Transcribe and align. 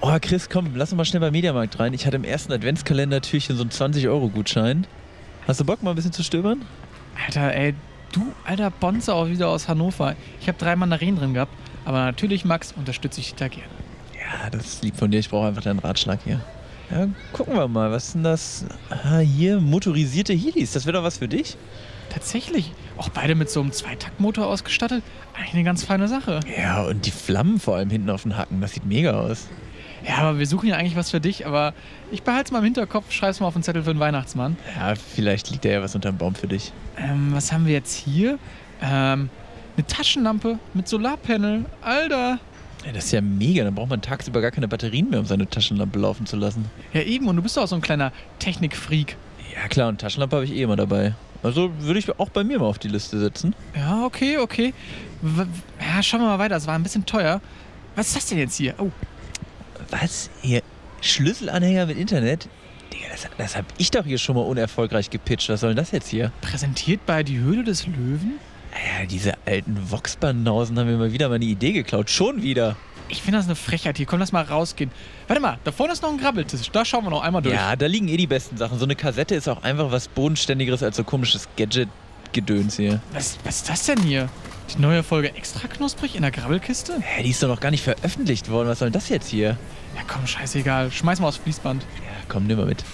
Oh, 0.00 0.16
Chris, 0.20 0.48
komm, 0.48 0.76
lass 0.76 0.92
uns 0.92 0.96
mal 0.96 1.04
schnell 1.04 1.20
beim 1.20 1.32
Mediamarkt 1.32 1.80
rein. 1.80 1.92
Ich 1.92 2.06
hatte 2.06 2.16
im 2.16 2.24
ersten 2.24 2.52
Adventskalender-Türchen 2.52 3.56
so 3.56 3.62
einen 3.62 3.70
20-Euro-Gutschein. 3.70 4.86
Hast 5.46 5.58
du 5.58 5.64
Bock, 5.64 5.82
mal 5.82 5.90
ein 5.90 5.96
bisschen 5.96 6.12
zu 6.12 6.22
stöbern? 6.22 6.62
Alter, 7.26 7.52
ey, 7.52 7.74
du 8.12 8.32
alter 8.44 8.70
Bonzer 8.70 9.16
auch 9.16 9.28
wieder 9.28 9.48
aus 9.48 9.66
Hannover. 9.66 10.14
Ich 10.40 10.46
habe 10.46 10.56
drei 10.56 10.76
Mandarinen 10.76 11.16
drin 11.16 11.34
gehabt. 11.34 11.52
Aber 11.84 12.04
natürlich, 12.04 12.44
Max, 12.44 12.72
unterstütze 12.76 13.20
ich 13.20 13.30
dich 13.30 13.34
da 13.34 13.48
gerne. 13.48 13.68
Ja, 14.14 14.50
das 14.50 14.66
ist 14.66 14.84
lieb 14.84 14.96
von 14.96 15.10
dir. 15.10 15.18
Ich 15.18 15.30
brauche 15.30 15.48
einfach 15.48 15.62
deinen 15.62 15.80
Ratschlag 15.80 16.20
hier. 16.22 16.40
Ja, 16.90 17.08
gucken 17.32 17.54
wir 17.54 17.66
mal. 17.66 17.90
Was 17.90 18.06
ist 18.08 18.14
denn 18.14 18.22
das? 18.22 18.66
Ah, 18.90 19.18
hier, 19.18 19.60
motorisierte 19.60 20.32
Heelys. 20.32 20.72
Das 20.72 20.86
wäre 20.86 20.98
doch 20.98 21.02
was 21.02 21.18
für 21.18 21.28
dich? 21.28 21.56
Tatsächlich. 22.10 22.72
Auch 22.96 23.08
beide 23.08 23.34
mit 23.34 23.50
so 23.50 23.60
einem 23.60 23.72
Zweitaktmotor 23.72 24.46
ausgestattet. 24.46 25.02
Eigentlich 25.34 25.54
eine 25.54 25.64
ganz 25.64 25.82
feine 25.84 26.06
Sache. 26.06 26.38
Ja, 26.56 26.82
und 26.84 27.04
die 27.04 27.10
Flammen 27.10 27.58
vor 27.58 27.76
allem 27.76 27.90
hinten 27.90 28.10
auf 28.10 28.22
den 28.22 28.36
Hacken. 28.36 28.60
Das 28.60 28.74
sieht 28.74 28.86
mega 28.86 29.18
aus. 29.18 29.48
Ja, 30.08 30.18
aber 30.18 30.38
wir 30.38 30.46
suchen 30.46 30.68
ja 30.68 30.76
eigentlich 30.76 30.96
was 30.96 31.10
für 31.10 31.20
dich. 31.20 31.46
Aber 31.46 31.74
ich 32.10 32.22
behalte 32.22 32.46
es 32.46 32.52
mal 32.52 32.58
im 32.58 32.64
Hinterkopf, 32.64 33.12
schreib's 33.12 33.40
mal 33.40 33.46
auf 33.46 33.52
den 33.52 33.62
Zettel 33.62 33.82
für 33.82 33.92
den 33.92 34.00
Weihnachtsmann. 34.00 34.56
Ja, 34.76 34.94
vielleicht 34.94 35.50
liegt 35.50 35.64
da 35.64 35.68
ja 35.68 35.82
was 35.82 35.94
unterm 35.94 36.16
Baum 36.16 36.34
für 36.34 36.48
dich. 36.48 36.72
Ähm, 36.96 37.28
was 37.32 37.52
haben 37.52 37.66
wir 37.66 37.74
jetzt 37.74 37.94
hier? 37.94 38.38
Ähm, 38.80 39.28
eine 39.76 39.86
Taschenlampe 39.86 40.58
mit 40.72 40.88
Solarpanel. 40.88 41.66
Alter. 41.82 42.38
Ja, 42.86 42.92
das 42.92 43.06
ist 43.06 43.12
ja 43.12 43.20
mega. 43.20 43.64
Dann 43.64 43.74
braucht 43.74 43.90
man 43.90 44.00
tagsüber 44.00 44.40
gar 44.40 44.50
keine 44.50 44.66
Batterien 44.66 45.10
mehr, 45.10 45.20
um 45.20 45.26
seine 45.26 45.48
Taschenlampe 45.48 45.98
laufen 45.98 46.24
zu 46.24 46.36
lassen. 46.36 46.64
Ja, 46.94 47.02
eben. 47.02 47.28
Und 47.28 47.36
du 47.36 47.42
bist 47.42 47.56
doch 47.56 47.64
auch 47.64 47.68
so 47.68 47.74
ein 47.74 47.82
kleiner 47.82 48.12
Technikfreak. 48.38 49.16
Ja, 49.54 49.68
klar. 49.68 49.88
Und 49.88 50.00
Taschenlampe 50.00 50.36
habe 50.36 50.44
ich 50.46 50.52
eh 50.52 50.62
immer 50.62 50.76
dabei. 50.76 51.14
Also 51.42 51.70
würde 51.80 51.98
ich 51.98 52.18
auch 52.18 52.30
bei 52.30 52.44
mir 52.44 52.58
mal 52.58 52.66
auf 52.66 52.78
die 52.78 52.88
Liste 52.88 53.18
setzen. 53.20 53.54
Ja, 53.76 54.04
okay, 54.04 54.38
okay. 54.38 54.72
W 55.20 55.44
ja, 55.80 56.02
schauen 56.02 56.20
wir 56.20 56.26
mal 56.26 56.38
weiter. 56.38 56.54
Das 56.54 56.66
war 56.66 56.74
ein 56.74 56.82
bisschen 56.82 57.04
teuer. 57.04 57.40
Was 57.94 58.08
ist 58.08 58.16
das 58.16 58.26
denn 58.26 58.38
jetzt 58.38 58.56
hier? 58.56 58.74
Oh. 58.78 58.90
Was? 59.90 60.30
Hier? 60.42 60.62
Schlüsselanhänger 61.00 61.86
mit 61.86 61.96
Internet? 61.96 62.48
Digga, 62.92 63.06
das, 63.10 63.28
das 63.36 63.56
habe 63.56 63.66
ich 63.78 63.90
doch 63.90 64.04
hier 64.04 64.18
schon 64.18 64.36
mal 64.36 64.42
unerfolgreich 64.42 65.10
gepitcht. 65.10 65.48
Was 65.48 65.60
soll 65.60 65.70
denn 65.70 65.76
das 65.76 65.92
jetzt 65.92 66.08
hier? 66.08 66.32
Präsentiert 66.40 67.04
bei 67.06 67.22
Die 67.22 67.38
Höhle 67.38 67.64
des 67.64 67.86
Löwen? 67.86 68.38
Ja, 68.72 69.06
diese 69.06 69.32
alten 69.46 69.90
Vox-Banausen 69.90 70.78
haben 70.78 70.86
mir 70.86 70.96
mal 70.96 71.12
wieder 71.12 71.28
meine 71.28 71.44
Idee 71.44 71.72
geklaut. 71.72 72.10
Schon 72.10 72.42
wieder. 72.42 72.76
Ich 73.08 73.22
finde 73.22 73.38
das 73.38 73.46
eine 73.46 73.56
Frechheit 73.56 73.96
hier. 73.96 74.06
Komm, 74.06 74.20
lass 74.20 74.32
mal 74.32 74.44
rausgehen. 74.44 74.90
Warte 75.26 75.40
mal, 75.40 75.58
da 75.64 75.72
vorne 75.72 75.94
ist 75.94 76.02
noch 76.02 76.10
ein 76.10 76.18
Grabbeltisch. 76.18 76.70
Da 76.70 76.84
schauen 76.84 77.04
wir 77.04 77.10
noch 77.10 77.22
einmal 77.22 77.40
durch. 77.40 77.54
Ja, 77.54 77.74
da 77.74 77.86
liegen 77.86 78.08
eh 78.08 78.18
die 78.18 78.26
besten 78.26 78.58
Sachen. 78.58 78.78
So 78.78 78.84
eine 78.84 78.96
Kassette 78.96 79.34
ist 79.34 79.48
auch 79.48 79.62
einfach 79.62 79.90
was 79.90 80.08
Bodenständigeres 80.08 80.82
als 80.82 80.96
so 80.98 81.04
komisches 81.04 81.48
Gadget-Gedöns 81.56 82.76
hier. 82.76 83.00
Was, 83.12 83.38
was 83.44 83.56
ist 83.56 83.70
das 83.70 83.86
denn 83.86 84.02
hier? 84.02 84.28
Die 84.76 84.82
neue 84.82 85.02
Folge 85.02 85.34
extra 85.34 85.66
knusprig 85.66 86.14
in 86.14 86.22
der 86.22 86.30
Grabbelkiste? 86.30 87.00
Hä, 87.00 87.22
die 87.22 87.30
ist 87.30 87.42
doch 87.42 87.48
noch 87.48 87.60
gar 87.60 87.70
nicht 87.70 87.82
veröffentlicht 87.82 88.50
worden. 88.50 88.68
Was 88.68 88.80
soll 88.80 88.90
denn 88.90 89.00
das 89.00 89.08
jetzt 89.08 89.28
hier? 89.28 89.58
Ja, 89.96 90.02
komm, 90.06 90.26
scheißegal. 90.26 90.90
Schmeiß 90.92 91.20
mal 91.20 91.28
aufs 91.28 91.38
Fließband. 91.38 91.82
Ja, 91.82 92.24
komm, 92.28 92.46
nimm 92.46 92.58
mal 92.58 92.66
mit. 92.66 92.84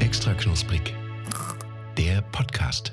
Extra 0.00 0.34
knusprig. 0.34 0.94
Der 1.96 2.22
Podcast. 2.22 2.92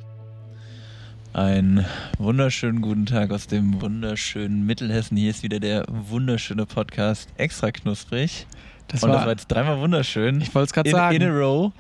Einen 1.32 1.86
wunderschönen 2.18 2.82
guten 2.82 3.06
Tag 3.06 3.32
aus 3.32 3.46
dem 3.46 3.80
wunderschönen 3.82 4.66
Mittelhessen. 4.66 5.16
Hier 5.16 5.30
ist 5.30 5.44
wieder 5.44 5.60
der 5.60 5.86
wunderschöne 5.88 6.66
Podcast 6.66 7.30
Extra 7.38 7.72
Knusprig. 7.72 8.48
Das 8.88 9.04
Und 9.04 9.10
war, 9.10 9.18
das 9.18 9.26
war 9.26 9.32
jetzt 9.34 9.48
dreimal 9.48 9.80
wunderschön. 9.80 10.42
ich 10.42 10.56
wollte 10.56 10.66
es 10.66 10.74
gerade 10.74 10.90
sagen. 10.90 11.16
in 11.18 11.24
a 11.24 11.30
row. 11.32 11.72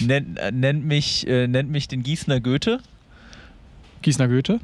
Nennt, 0.00 0.40
nennt, 0.52 0.84
mich, 0.84 1.24
äh, 1.28 1.46
nennt 1.46 1.70
mich 1.70 1.86
den 1.86 2.02
Gießener 2.02 2.40
Goethe. 2.40 2.80
Gießener 4.02 4.26
Goethe. 4.26 4.58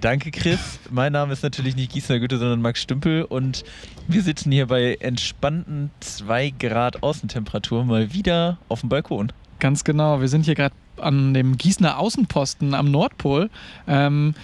Danke, 0.00 0.32
Chris. 0.32 0.80
Mein 0.90 1.12
Name 1.12 1.32
ist 1.32 1.44
natürlich 1.44 1.76
nicht 1.76 1.92
Gießener 1.92 2.18
Goethe, 2.18 2.38
sondern 2.38 2.60
Max 2.60 2.82
Stümpel. 2.82 3.22
Und 3.22 3.62
wir 4.08 4.22
sitzen 4.22 4.50
hier 4.50 4.66
bei 4.66 4.96
entspannten 4.96 5.92
2 6.00 6.54
Grad 6.58 7.04
Außentemperatur 7.04 7.84
mal 7.84 8.12
wieder 8.12 8.58
auf 8.68 8.80
dem 8.80 8.88
Balkon. 8.88 9.30
Ganz 9.60 9.84
genau. 9.84 10.20
Wir 10.20 10.28
sind 10.28 10.46
hier 10.46 10.56
gerade 10.56 10.74
an 11.00 11.34
dem 11.34 11.56
Gießener 11.56 11.98
Außenposten 11.98 12.74
am 12.74 12.90
Nordpol. 12.90 13.50
Ähm, 13.86 14.34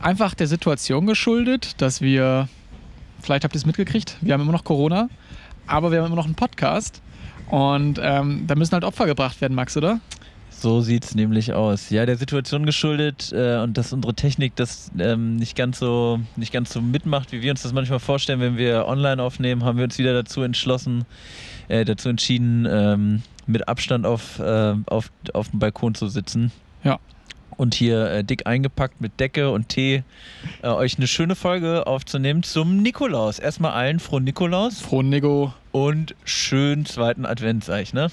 einfach 0.00 0.34
der 0.34 0.46
Situation 0.46 1.06
geschuldet, 1.06 1.80
dass 1.80 2.00
wir, 2.00 2.48
vielleicht 3.20 3.44
habt 3.44 3.54
ihr 3.54 3.58
es 3.58 3.66
mitgekriegt, 3.66 4.16
wir 4.20 4.34
haben 4.34 4.42
immer 4.42 4.52
noch 4.52 4.64
Corona, 4.64 5.08
aber 5.66 5.90
wir 5.90 5.98
haben 5.98 6.06
immer 6.06 6.16
noch 6.16 6.26
einen 6.26 6.34
Podcast. 6.34 7.02
Und 7.48 8.00
ähm, 8.02 8.44
da 8.46 8.56
müssen 8.56 8.72
halt 8.72 8.84
Opfer 8.84 9.06
gebracht 9.06 9.40
werden, 9.40 9.54
Max, 9.54 9.76
oder? 9.76 10.00
So 10.58 10.80
sieht's 10.80 11.14
nämlich 11.14 11.52
aus. 11.52 11.90
Ja, 11.90 12.06
der 12.06 12.16
Situation 12.16 12.64
geschuldet 12.64 13.30
äh, 13.32 13.58
und 13.58 13.76
dass 13.76 13.92
unsere 13.92 14.14
Technik 14.14 14.56
das 14.56 14.90
ähm, 14.98 15.36
nicht, 15.36 15.54
ganz 15.54 15.78
so, 15.78 16.18
nicht 16.34 16.52
ganz 16.52 16.72
so 16.72 16.80
mitmacht, 16.80 17.30
wie 17.32 17.42
wir 17.42 17.50
uns 17.50 17.62
das 17.62 17.74
manchmal 17.74 17.98
vorstellen, 18.00 18.40
wenn 18.40 18.56
wir 18.56 18.86
online 18.86 19.22
aufnehmen, 19.22 19.64
haben 19.64 19.76
wir 19.76 19.84
uns 19.84 19.98
wieder 19.98 20.14
dazu 20.14 20.40
entschlossen, 20.40 21.04
äh, 21.68 21.84
dazu 21.84 22.08
entschieden, 22.08 22.66
ähm, 22.68 23.22
mit 23.46 23.68
Abstand 23.68 24.06
auf, 24.06 24.38
äh, 24.38 24.74
auf, 24.86 25.10
auf 25.32 25.50
dem 25.50 25.58
Balkon 25.58 25.94
zu 25.94 26.08
sitzen. 26.08 26.52
Ja. 26.82 26.98
Und 27.56 27.74
hier 27.74 28.10
äh, 28.10 28.24
dick 28.24 28.46
eingepackt 28.46 29.00
mit 29.00 29.18
Decke 29.18 29.50
und 29.50 29.68
Tee 29.68 30.02
äh, 30.62 30.68
euch 30.68 30.98
eine 30.98 31.06
schöne 31.06 31.34
Folge 31.34 31.86
aufzunehmen 31.86 32.42
zum 32.42 32.82
Nikolaus. 32.82 33.38
Erstmal 33.38 33.72
allen 33.72 33.98
frohen 33.98 34.24
Nikolaus 34.24 34.80
Frohen 34.80 35.08
Nico. 35.08 35.54
und 35.72 36.14
schönen 36.24 36.84
zweiten 36.84 37.24
Advent, 37.24 37.64
sag 37.64 37.82
ich, 37.82 37.94
ne? 37.94 38.10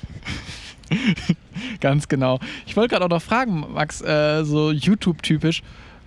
Ganz 1.82 2.08
genau. 2.08 2.40
Ich 2.66 2.78
wollte 2.78 2.90
gerade 2.90 3.06
auch 3.06 3.10
noch 3.10 3.22
fragen, 3.22 3.66
Max, 3.74 4.02
äh, 4.02 4.44
so 4.44 4.72
YouTube-typisch, 4.72 5.62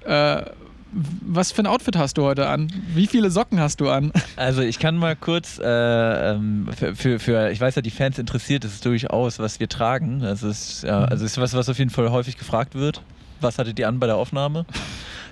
äh, 0.05 0.43
was 0.93 1.53
für 1.53 1.63
ein 1.63 1.67
Outfit 1.67 1.97
hast 1.97 2.17
du 2.17 2.23
heute 2.23 2.49
an? 2.49 2.73
Wie 2.95 3.07
viele 3.07 3.31
Socken 3.31 3.61
hast 3.61 3.81
du 3.81 3.91
an? 3.91 4.13
Also 4.37 4.63
ich 4.63 4.79
kann 4.79 4.97
mal 4.97 5.17
kurz, 5.17 5.59
äh, 5.59 5.65
ähm, 6.33 6.69
für, 6.77 6.95
für, 6.95 7.19
für, 7.19 7.51
ich 7.51 7.61
weiß 7.61 7.75
ja, 7.75 7.83
die 7.83 7.91
Fans 7.91 8.19
interessiert 8.19 8.65
es 8.65 8.81
durchaus, 8.81 9.39
was 9.39 9.61
wir 9.61 9.69
tragen. 9.69 10.23
Also 10.23 10.49
es 10.49 10.69
ist, 10.69 10.85
ja, 10.85 11.05
also 11.05 11.25
es 11.25 11.33
ist 11.33 11.39
was, 11.39 11.55
was 11.55 11.69
auf 11.69 11.79
jeden 11.79 11.91
Fall 11.91 12.11
häufig 12.11 12.37
gefragt 12.37 12.75
wird. 12.75 13.03
Was 13.41 13.59
hattet 13.59 13.79
ihr 13.79 13.89
an 13.89 13.99
bei 13.99 14.07
der 14.07 14.17
Aufnahme? 14.17 14.67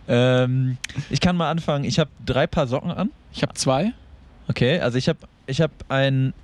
ähm, 0.08 0.78
ich 1.10 1.20
kann 1.20 1.36
mal 1.36 1.50
anfangen. 1.50 1.84
Ich 1.84 1.98
habe 1.98 2.10
drei 2.24 2.46
Paar 2.46 2.66
Socken 2.66 2.90
an. 2.90 3.10
Ich 3.32 3.42
habe 3.42 3.54
zwei. 3.54 3.92
Okay, 4.48 4.80
also 4.80 4.98
ich 4.98 5.08
habe 5.08 5.18
ich 5.46 5.60
hab 5.60 5.70
ein 5.88 6.34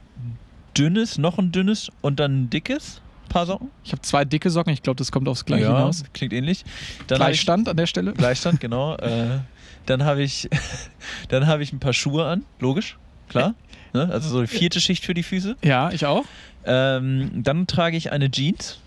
dünnes, 0.76 1.18
noch 1.18 1.38
ein 1.38 1.52
dünnes 1.52 1.90
und 2.00 2.20
dann 2.20 2.42
ein 2.42 2.50
dickes 2.50 3.00
Paar 3.30 3.46
Socken. 3.46 3.70
Ich 3.84 3.92
habe 3.92 4.02
zwei 4.02 4.26
dicke 4.26 4.50
Socken. 4.50 4.72
Ich 4.74 4.82
glaube, 4.82 4.98
das 4.98 5.10
kommt 5.10 5.26
aufs 5.28 5.46
Gleiche 5.46 5.64
ja, 5.64 5.76
hinaus. 5.76 6.04
klingt 6.12 6.34
ähnlich. 6.34 6.64
Dann 7.06 7.20
hab 7.20 7.28
ich- 7.28 7.36
Gleichstand 7.36 7.68
an 7.68 7.76
der 7.78 7.86
Stelle. 7.86 8.12
Gleichstand, 8.12 8.60
genau. 8.60 8.96
äh, 8.96 9.38
dann 9.86 10.04
habe 10.04 10.22
ich, 10.22 10.50
dann 11.28 11.46
habe 11.46 11.62
ich 11.62 11.72
ein 11.72 11.78
paar 11.80 11.94
Schuhe 11.94 12.26
an, 12.26 12.44
logisch, 12.58 12.98
klar. 13.30 13.54
Ne? 13.94 14.08
Also 14.12 14.28
so 14.28 14.38
eine 14.38 14.46
vierte 14.46 14.80
Schicht 14.80 15.04
für 15.04 15.14
die 15.14 15.22
Füße. 15.22 15.56
Ja, 15.64 15.90
ich 15.90 16.04
auch. 16.06 16.24
Ähm, 16.64 17.30
dann 17.42 17.66
trage 17.66 17.96
ich 17.96 18.12
eine 18.12 18.30
Jeans. 18.30 18.78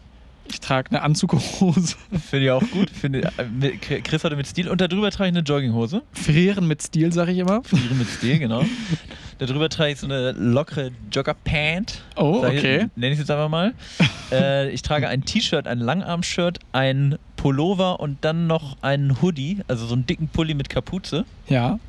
Ich 0.50 0.60
trage 0.60 0.92
eine 0.92 1.02
Anzughose. 1.02 1.96
Finde 2.30 2.46
ich 2.46 2.52
auch 2.52 2.64
gut. 2.72 2.90
Finde, 2.90 3.32
äh, 3.38 3.78
Chris 4.02 4.24
hatte 4.24 4.36
mit 4.36 4.46
Stil. 4.46 4.68
Und 4.70 4.82
darüber 4.82 5.10
trage 5.10 5.30
ich 5.30 5.36
eine 5.36 5.44
Jogginghose. 5.44 6.04
Frieren 6.12 6.68
mit 6.68 6.82
Stil, 6.82 7.12
sage 7.14 7.32
ich 7.32 7.38
immer. 7.40 7.64
Friere 7.64 7.96
mit 7.96 8.10
Stil, 8.10 8.40
genau. 8.40 8.66
darüber 9.38 9.70
trage 9.70 9.92
ich 9.94 10.00
so 10.00 10.08
eine 10.08 10.32
lockere 10.32 10.92
Jogger-Pant. 11.12 12.02
Oh, 12.16 12.44
okay. 12.46 12.88
Nenne 12.96 13.14
ich 13.14 13.14
es 13.14 13.20
jetzt 13.20 13.32
einfach 13.32 13.50
mal. 13.50 13.74
äh, 14.32 14.70
ich 14.70 14.82
trage 14.82 15.08
ein 15.08 15.24
T-Shirt, 15.24 15.68
ein 15.68 15.80
Langarm-Shirt, 15.80 16.60
ein 16.72 17.18
Pullover 17.36 18.00
und 18.00 18.24
dann 18.24 18.48
noch 18.48 18.78
einen 18.82 19.22
Hoodie, 19.22 19.60
also 19.68 19.86
so 19.86 19.94
einen 19.94 20.06
dicken 20.06 20.28
Pulli 20.28 20.54
mit 20.54 20.70
Kapuze. 20.70 21.26
Ja. 21.48 21.80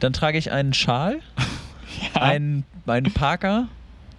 Dann 0.00 0.12
trage 0.12 0.38
ich 0.38 0.50
einen 0.50 0.74
Schal, 0.74 1.20
ja. 2.14 2.22
einen, 2.22 2.64
einen 2.86 3.12
Parker 3.12 3.68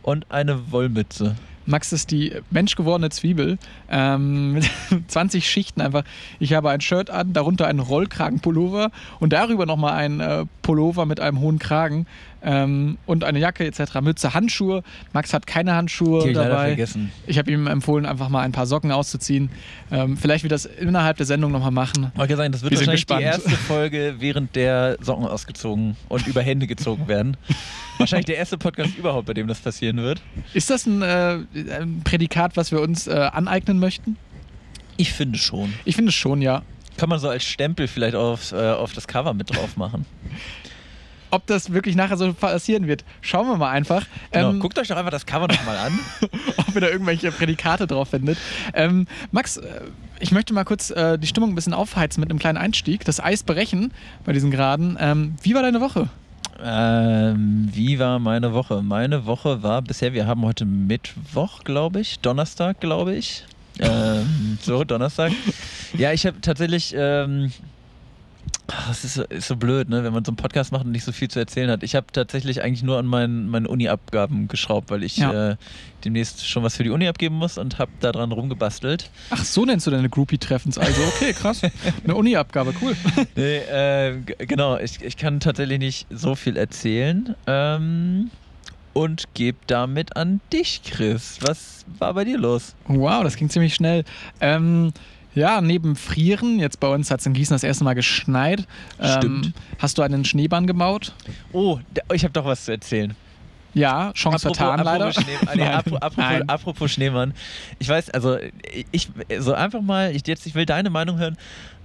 und 0.04 0.32
eine 0.32 0.72
Wollmütze. 0.72 1.36
Max 1.70 1.94
ist 1.94 2.10
die 2.10 2.34
menschgewordene 2.50 3.12
Zwiebel. 3.12 3.60
Ähm, 3.90 4.54
mit 4.54 4.70
20 5.08 5.48
Schichten 5.48 5.82
einfach. 5.82 6.04
Ich 6.40 6.54
habe 6.54 6.72
ein 6.72 6.82
Shirt 6.82 7.12
an, 7.12 7.32
darunter 7.32 7.68
einen 7.68 7.80
Rollkragenpullover 7.80 8.92
und 9.20 9.34
darüber 9.34 9.66
nochmal 9.66 9.94
ein 9.94 10.20
äh, 10.20 10.46
Pullover 10.64 11.06
mit 11.06 11.20
einem 11.20 11.40
hohen 11.40 11.60
Kragen 11.60 12.08
ähm, 12.44 12.98
und 13.06 13.24
eine 13.24 13.40
Jacke 13.40 13.66
etc. 13.66 14.02
Mütze, 14.02 14.34
Handschuhe. 14.34 14.84
Max 15.14 15.34
hat 15.34 15.48
keine 15.48 15.76
Handschuhe 15.76 16.24
Die 16.24 16.30
ich 16.30 16.36
dabei. 16.36 16.68
vergessen. 16.68 17.12
Ich 17.28 17.38
habe 17.38 17.52
ihm 17.52 17.68
empfohlen, 17.68 18.06
einfach 18.06 18.30
mal 18.30 18.42
ein 18.42 18.52
paar 18.52 18.66
Socken 18.66 18.92
auszuziehen. 18.92 19.50
Ähm, 19.92 20.18
vielleicht 20.18 20.44
wird 20.44 20.52
das 20.52 20.66
innerhalb 20.66 21.18
der 21.18 21.26
Sendung 21.26 21.52
nochmal 21.52 21.72
machen. 21.72 22.12
Wollte 22.16 22.36
sagen, 22.36 22.52
das 22.52 22.62
wird 22.62 22.72
Wir 22.72 22.80
wahrscheinlich 22.80 23.06
die 23.06 23.22
erste 23.22 23.50
Folge, 23.52 24.16
während 24.20 24.56
der 24.56 24.98
Socken 25.02 25.26
ausgezogen 25.26 25.96
und 26.08 26.28
über 26.28 26.42
Hände 26.42 26.68
gezogen 26.68 27.08
werden. 27.08 27.38
wahrscheinlich 27.98 28.26
der 28.28 28.38
erste 28.38 28.58
Podcast 28.58 28.98
überhaupt, 28.98 29.28
bei 29.28 29.34
dem 29.34 29.48
das 29.48 29.60
passieren 29.60 29.98
wird. 29.98 30.22
Ist 30.54 30.70
das 30.70 30.86
ein, 30.86 31.02
äh, 31.02 31.40
ein 31.72 32.02
Prädikat, 32.04 32.56
was 32.58 32.72
wir 32.72 32.82
uns 32.82 33.08
äh, 33.08 33.12
aneignen 33.34 33.80
möchten? 33.80 34.18
Ich 34.98 35.14
finde 35.14 35.38
schon. 35.38 35.74
Ich 35.86 35.96
finde 35.96 36.12
schon, 36.12 36.42
ja. 36.42 36.62
Kann 36.98 37.08
man 37.08 37.20
so 37.20 37.30
als 37.30 37.46
Stempel 37.46 37.88
vielleicht 37.88 38.16
auf, 38.16 38.52
äh, 38.52 38.72
auf 38.72 38.92
das 38.92 39.08
Cover 39.08 39.34
mit 39.34 39.56
drauf 39.56 39.78
machen. 39.78 40.06
ob 41.32 41.46
das 41.48 41.72
wirklich 41.74 41.96
nachher 41.96 42.18
so 42.18 42.34
passieren 42.34 42.88
wird. 42.88 43.04
Schauen 43.22 43.48
wir 43.48 43.58
mal 43.58 43.72
einfach. 43.72 44.06
Genau. 44.32 44.52
Ähm, 44.52 44.60
Guckt 44.60 44.78
euch 44.80 44.88
doch 44.88 44.98
einfach 44.98 45.12
das 45.12 45.26
Cover 45.26 45.48
nochmal 45.48 45.78
an. 45.78 46.00
ob 46.58 46.76
ihr 46.76 46.82
da 46.82 46.88
irgendwelche 46.90 47.32
Prädikate 47.32 47.88
drauf 47.88 48.10
findet. 48.10 48.38
Ähm, 48.74 49.08
Max, 49.32 49.58
äh, 49.58 49.82
ich 50.20 50.32
möchte 50.32 50.54
mal 50.54 50.66
kurz 50.66 50.90
äh, 50.90 51.18
die 51.18 51.28
Stimmung 51.28 51.52
ein 51.52 51.56
bisschen 51.56 51.74
aufheizen 51.74 52.22
mit 52.22 52.30
einem 52.30 52.40
kleinen 52.40 52.58
Einstieg, 52.58 53.06
das 53.06 53.20
Eis 53.20 53.44
brechen 53.44 53.94
bei 54.26 54.34
diesen 54.34 54.52
Graden. 54.52 54.98
Ähm, 55.00 55.36
wie 55.42 55.54
war 55.56 55.62
deine 55.62 55.82
Woche? 55.82 56.10
Ähm, 56.62 57.70
wie 57.72 58.00
war 58.00 58.20
meine 58.20 58.54
Woche? 58.54 58.82
Meine 58.82 59.26
Woche 59.26 59.64
war 59.64 59.82
bisher, 59.82 60.14
wir 60.14 60.28
haben 60.28 60.44
heute 60.44 60.66
Mittwoch, 60.66 61.64
glaube 61.64 62.02
ich, 62.02 62.20
Donnerstag, 62.20 62.80
glaube 62.80 63.16
ich. 63.16 63.46
Ähm, 63.82 64.58
so, 64.62 64.84
Donnerstag. 64.84 65.32
Ja, 65.98 66.12
ich 66.12 66.26
habe 66.26 66.42
tatsächlich, 66.42 66.94
ähm, 66.98 67.54
es 68.92 69.04
ist, 69.04 69.14
so- 69.16 69.24
ist 69.24 69.48
so 69.48 69.56
blöd, 69.56 69.90
ne, 69.90 70.04
wenn 70.04 70.14
man 70.14 70.24
so 70.26 70.30
einen 70.32 70.38
Podcast 70.38 70.72
macht 70.72 70.86
und 70.86 70.92
nicht 70.92 71.04
so 71.04 71.12
viel 71.12 71.28
zu 71.30 71.40
erzählen 71.40 71.70
hat. 71.70 71.84
Ich 71.84 71.96
habe 71.96 72.08
tatsächlich 72.12 72.62
eigentlich 72.64 72.84
nur 72.84 72.98
an 72.98 73.06
meinen, 73.06 73.50
meinen 73.50 73.66
Uni-Abgaben 73.66 74.48
geschraubt, 74.48 74.90
weil 74.92 75.04
ich 75.04 75.18
Ja. 75.18 75.52
äh, 75.52 75.56
demnächst 76.06 76.48
schon 76.48 76.64
was 76.64 76.76
für 76.78 76.84
die 76.84 76.90
Uni 76.92 77.08
abgeben 77.08 77.36
muss 77.36 77.58
und 77.58 77.80
habe 77.80 77.92
daran 78.00 78.32
rumgebastelt. 78.32 79.10
Ach, 79.32 79.44
so 79.44 79.66
nennst 79.66 79.88
du 79.88 79.92
deine 79.92 80.10
Groupie-Treffens. 80.10 80.78
Also, 80.78 81.02
okay, 81.04 81.34
krass. 81.34 81.62
Eine 82.04 82.16
Uni-Abgabe, 82.16 82.74
cool. 82.82 82.96
Nee, 83.36 83.58
äh, 83.58 84.18
genau, 84.40 84.78
ich, 84.78 85.02
ich 85.02 85.18
kann 85.18 85.40
tatsächlich 85.40 85.80
nicht 85.80 86.08
so 86.10 86.36
viel 86.36 86.58
erzählen. 86.58 87.36
Ähm, 87.48 88.30
und 88.94 89.26
gebe 89.34 89.58
damit 89.68 90.16
an 90.18 90.42
dich, 90.52 90.82
Chris. 90.84 91.38
Was 91.42 91.86
war 92.00 92.14
bei 92.14 92.24
dir 92.26 92.38
los? 92.38 92.76
Wow, 92.88 93.24
das 93.24 93.36
ging 93.36 93.50
ziemlich 93.50 93.74
schnell. 93.76 94.04
Ähm, 94.42 94.92
ja, 95.36 95.62
neben 95.62 95.96
Frieren, 95.96 96.60
jetzt 96.60 96.80
bei 96.80 96.88
uns 96.88 97.12
hat 97.12 97.20
es 97.20 97.26
in 97.26 97.34
Gießen 97.34 97.54
das 97.54 97.64
erste 97.64 97.84
Mal 97.84 97.94
geschneit. 97.96 98.68
Ähm, 99.00 99.18
Stimmt. 99.18 99.54
hast 99.78 99.98
du 99.98 100.02
einen 100.02 100.26
Schneebahn 100.26 100.68
gebaut? 100.68 101.14
Oh, 101.52 101.80
ich 102.14 102.24
habe 102.24 102.34
doch 102.34 102.46
was 102.46 102.66
zu 102.66 102.72
erzählen. 102.72 103.16
Ja, 103.74 104.12
Chance 104.14 104.40
vertan 104.40 104.84
leider. 104.84 105.14
Schnee, 105.14 105.24
nee, 105.56 105.64
apropos, 105.64 106.18
Nein. 106.18 106.50
apropos 106.50 106.92
Schneemann. 106.92 107.34
Ich 107.78 107.88
weiß, 107.88 108.10
also 108.10 108.38
ich 108.92 109.10
so 109.38 109.54
einfach 109.54 109.82
mal, 109.82 110.16
ich, 110.16 110.26
jetzt, 110.26 110.48
ich 110.48 110.56
will 110.56 110.66
deine 110.66 110.90
Meinung 110.90 111.18
hören. 111.18 111.38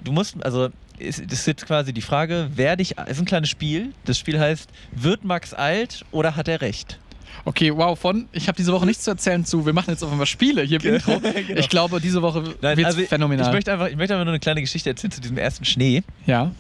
Du 0.02 0.12
musst, 0.12 0.42
also 0.44 0.70
ist, 0.98 1.22
das 1.24 1.40
ist 1.40 1.46
jetzt 1.46 1.66
quasi 1.66 1.92
die 1.92 2.00
Frage, 2.00 2.48
werde 2.54 2.82
ich, 2.82 2.96
ist 2.98 3.18
ein 3.18 3.24
kleines 3.26 3.50
Spiel. 3.50 3.92
Das 4.04 4.18
Spiel 4.18 4.40
heißt, 4.40 4.70
wird 4.92 5.24
Max 5.24 5.52
alt 5.52 6.04
oder 6.10 6.36
hat 6.36 6.48
er 6.48 6.60
recht? 6.60 6.98
Okay, 7.46 7.74
wow, 7.74 7.98
von 7.98 8.26
ich 8.32 8.48
habe 8.48 8.56
diese 8.56 8.72
Woche 8.72 8.86
nichts 8.86 9.04
zu 9.04 9.10
erzählen 9.10 9.44
zu, 9.44 9.66
wir 9.66 9.72
machen 9.72 9.90
jetzt 9.90 10.02
auf 10.02 10.10
einmal 10.10 10.26
Spiele 10.26 10.62
hier 10.62 10.82
im 10.82 10.94
Intro. 10.94 11.20
Genau. 11.34 11.60
Ich 11.60 11.68
glaube, 11.68 12.00
diese 12.00 12.22
Woche 12.22 12.44
wird 12.46 12.64
also 12.64 13.00
phänomenal. 13.02 13.46
Ich 13.46 13.52
möchte, 13.52 13.72
einfach, 13.72 13.88
ich 13.88 13.96
möchte 13.96 14.14
einfach 14.14 14.24
nur 14.24 14.32
eine 14.32 14.40
kleine 14.40 14.60
Geschichte 14.60 14.90
erzählen 14.90 15.10
zu 15.10 15.20
diesem 15.20 15.36
ersten 15.38 15.64
Schnee. 15.64 16.02
ja. 16.26 16.52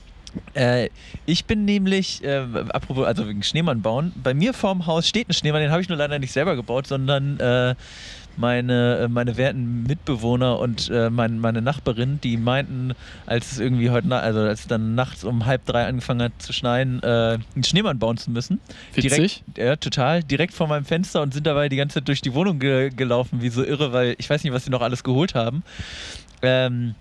Äh, 0.54 0.88
ich 1.26 1.44
bin 1.44 1.64
nämlich, 1.64 2.24
äh, 2.24 2.44
apropos, 2.70 3.06
also 3.06 3.28
wegen 3.28 3.44
Schneemann 3.44 3.82
bauen, 3.82 4.12
bei 4.20 4.34
mir 4.34 4.52
vorm 4.52 4.86
Haus 4.86 5.08
steht 5.08 5.28
ein 5.28 5.32
Schneemann, 5.32 5.62
den 5.62 5.70
habe 5.70 5.80
ich 5.80 5.88
nur 5.88 5.96
leider 5.96 6.18
nicht 6.18 6.32
selber 6.32 6.56
gebaut, 6.56 6.88
sondern 6.88 7.38
äh, 7.38 7.74
meine, 8.36 8.98
äh, 8.98 9.08
meine 9.08 9.36
werten 9.36 9.84
Mitbewohner 9.84 10.58
und 10.58 10.90
äh, 10.90 11.10
mein, 11.10 11.38
meine 11.38 11.62
Nachbarin, 11.62 12.20
die 12.22 12.36
meinten, 12.36 12.94
als 13.26 13.52
es 13.52 13.58
irgendwie 13.58 13.90
heute, 13.90 14.14
also 14.14 14.40
als 14.40 14.60
es 14.60 14.66
dann 14.66 14.94
nachts 14.94 15.24
um 15.24 15.46
halb 15.46 15.64
drei 15.66 15.86
angefangen 15.86 16.22
hat 16.22 16.32
zu 16.38 16.52
schneien, 16.52 17.02
äh, 17.02 17.38
einen 17.54 17.64
Schneemann 17.64 17.98
bauen 17.98 18.16
zu 18.16 18.30
müssen. 18.30 18.60
Witzig. 18.94 19.42
Direkt, 19.46 19.58
ja, 19.58 19.76
total. 19.76 20.22
Direkt 20.22 20.54
vor 20.54 20.68
meinem 20.68 20.84
Fenster 20.84 21.22
und 21.22 21.34
sind 21.34 21.46
dabei 21.46 21.68
die 21.68 21.76
ganze 21.76 21.94
Zeit 21.94 22.08
durch 22.08 22.22
die 22.22 22.34
Wohnung 22.34 22.58
ge 22.58 22.90
gelaufen, 22.90 23.42
wie 23.42 23.48
so 23.48 23.64
irre, 23.64 23.92
weil 23.92 24.14
ich 24.18 24.28
weiß 24.28 24.44
nicht, 24.44 24.52
was 24.52 24.64
sie 24.64 24.70
noch 24.70 24.82
alles 24.82 25.04
geholt 25.04 25.34
haben. 25.34 25.62
Ähm, 26.42 26.94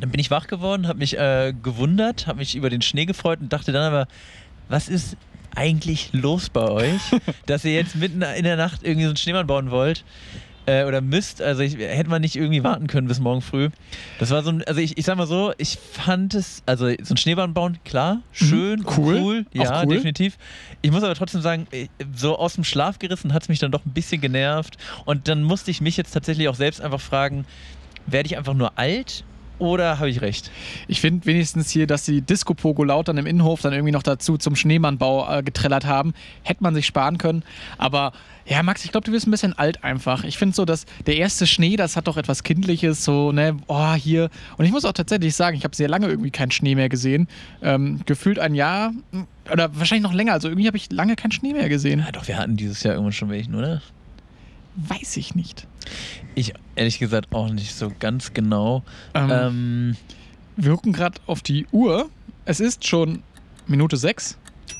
dann 0.00 0.10
bin 0.10 0.20
ich 0.20 0.30
wach 0.30 0.46
geworden, 0.46 0.86
habe 0.86 0.98
mich 0.98 1.18
äh, 1.18 1.52
gewundert, 1.62 2.26
habe 2.26 2.38
mich 2.38 2.54
über 2.54 2.70
den 2.70 2.82
Schnee 2.82 3.06
gefreut 3.06 3.40
und 3.40 3.52
dachte 3.52 3.72
dann 3.72 3.82
aber, 3.82 4.08
was 4.68 4.88
ist 4.88 5.16
eigentlich 5.54 6.10
los 6.12 6.50
bei 6.50 6.68
euch, 6.68 7.00
dass 7.46 7.64
ihr 7.64 7.72
jetzt 7.74 7.96
mitten 7.96 8.22
in 8.22 8.44
der 8.44 8.56
Nacht 8.56 8.82
irgendwie 8.82 9.04
so 9.04 9.10
einen 9.10 9.16
Schneemann 9.16 9.46
bauen 9.46 9.70
wollt? 9.70 10.04
Äh, 10.66 10.84
oder 10.84 11.00
müsst, 11.00 11.40
also 11.40 11.62
ich, 11.62 11.78
hätte 11.78 12.10
man 12.10 12.20
nicht 12.20 12.36
irgendwie 12.36 12.62
warten 12.62 12.88
können 12.88 13.08
bis 13.08 13.20
morgen 13.20 13.40
früh. 13.40 13.70
Das 14.18 14.30
war 14.30 14.42
so 14.42 14.50
ein, 14.50 14.62
also 14.64 14.80
ich, 14.82 14.98
ich 14.98 15.06
sag 15.06 15.16
mal 15.16 15.26
so, 15.26 15.54
ich 15.56 15.78
fand 15.78 16.34
es, 16.34 16.62
also 16.66 16.90
so 17.02 17.14
ein 17.14 17.16
Schneemann 17.16 17.54
bauen, 17.54 17.78
klar, 17.86 18.20
schön, 18.32 18.80
und 18.80 18.98
Cool. 18.98 19.18
cool, 19.18 19.46
ja, 19.54 19.82
cool. 19.82 19.94
definitiv. 19.94 20.36
Ich 20.82 20.90
muss 20.90 21.02
aber 21.02 21.14
trotzdem 21.14 21.40
sagen, 21.40 21.66
äh, 21.70 21.86
so 22.14 22.36
aus 22.36 22.54
dem 22.54 22.64
Schlaf 22.64 22.98
gerissen 22.98 23.32
hat 23.32 23.44
es 23.44 23.48
mich 23.48 23.60
dann 23.60 23.72
doch 23.72 23.86
ein 23.86 23.94
bisschen 23.94 24.20
genervt. 24.20 24.76
Und 25.06 25.26
dann 25.28 25.42
musste 25.42 25.70
ich 25.70 25.80
mich 25.80 25.96
jetzt 25.96 26.12
tatsächlich 26.12 26.50
auch 26.50 26.54
selbst 26.54 26.82
einfach 26.82 27.00
fragen, 27.00 27.46
werde 28.06 28.26
ich 28.26 28.36
einfach 28.36 28.54
nur 28.54 28.78
alt 28.78 29.24
oder 29.58 29.98
habe 29.98 30.10
ich 30.10 30.20
recht? 30.20 30.50
Ich 30.86 31.00
finde 31.00 31.26
wenigstens 31.26 31.70
hier, 31.70 31.86
dass 31.86 32.04
die 32.04 32.22
Disco 32.22 32.54
Pogo 32.54 32.84
laut 32.84 33.08
dann 33.08 33.18
im 33.18 33.26
Innenhof 33.26 33.60
dann 33.60 33.72
irgendwie 33.72 33.92
noch 33.92 34.02
dazu 34.02 34.38
zum 34.38 34.56
Schneemannbau 34.56 35.38
äh, 35.38 35.42
getrellert 35.42 35.86
haben. 35.86 36.14
Hätte 36.42 36.62
man 36.62 36.74
sich 36.74 36.86
sparen 36.86 37.18
können. 37.18 37.42
Aber 37.76 38.12
ja, 38.46 38.62
Max, 38.62 38.84
ich 38.84 38.92
glaube, 38.92 39.04
du 39.04 39.12
wirst 39.12 39.26
ein 39.26 39.30
bisschen 39.30 39.52
alt 39.58 39.84
einfach. 39.84 40.24
Ich 40.24 40.38
finde 40.38 40.54
so, 40.54 40.64
dass 40.64 40.86
der 41.06 41.16
erste 41.16 41.46
Schnee, 41.46 41.76
das 41.76 41.96
hat 41.96 42.06
doch 42.06 42.16
etwas 42.16 42.42
Kindliches, 42.42 43.04
so, 43.04 43.30
ne, 43.30 43.56
oh, 43.66 43.92
hier. 43.92 44.30
Und 44.56 44.64
ich 44.64 44.72
muss 44.72 44.84
auch 44.84 44.92
tatsächlich 44.92 45.34
sagen, 45.34 45.56
ich 45.56 45.64
habe 45.64 45.76
sehr 45.76 45.88
lange 45.88 46.08
irgendwie 46.08 46.30
keinen 46.30 46.50
Schnee 46.50 46.74
mehr 46.74 46.88
gesehen. 46.88 47.28
Ähm, 47.62 48.00
gefühlt 48.06 48.38
ein 48.38 48.54
Jahr 48.54 48.92
oder 49.52 49.76
wahrscheinlich 49.76 50.04
noch 50.04 50.14
länger. 50.14 50.32
Also 50.32 50.48
irgendwie 50.48 50.66
habe 50.66 50.76
ich 50.76 50.90
lange 50.90 51.16
keinen 51.16 51.32
Schnee 51.32 51.52
mehr 51.52 51.68
gesehen. 51.68 52.00
Ja, 52.00 52.12
doch, 52.12 52.26
wir 52.26 52.38
hatten 52.38 52.56
dieses 52.56 52.82
Jahr 52.82 52.94
irgendwann 52.94 53.12
schon 53.12 53.28
welchen, 53.30 53.54
oder? 53.54 53.82
Weiß 54.86 55.16
ich 55.16 55.34
nicht. 55.34 55.66
Ich 56.34 56.52
ehrlich 56.76 56.98
gesagt 56.98 57.34
auch 57.34 57.50
nicht 57.50 57.74
so 57.74 57.90
ganz 57.98 58.32
genau. 58.32 58.82
Ähm, 59.14 59.30
Ähm, 59.30 59.96
Wir 60.56 60.72
gucken 60.72 60.92
gerade 60.92 61.20
auf 61.26 61.42
die 61.42 61.66
Uhr. 61.72 62.08
Es 62.44 62.60
ist 62.60 62.86
schon 62.86 63.22
Minute 63.66 63.96
sechs. 63.96 64.38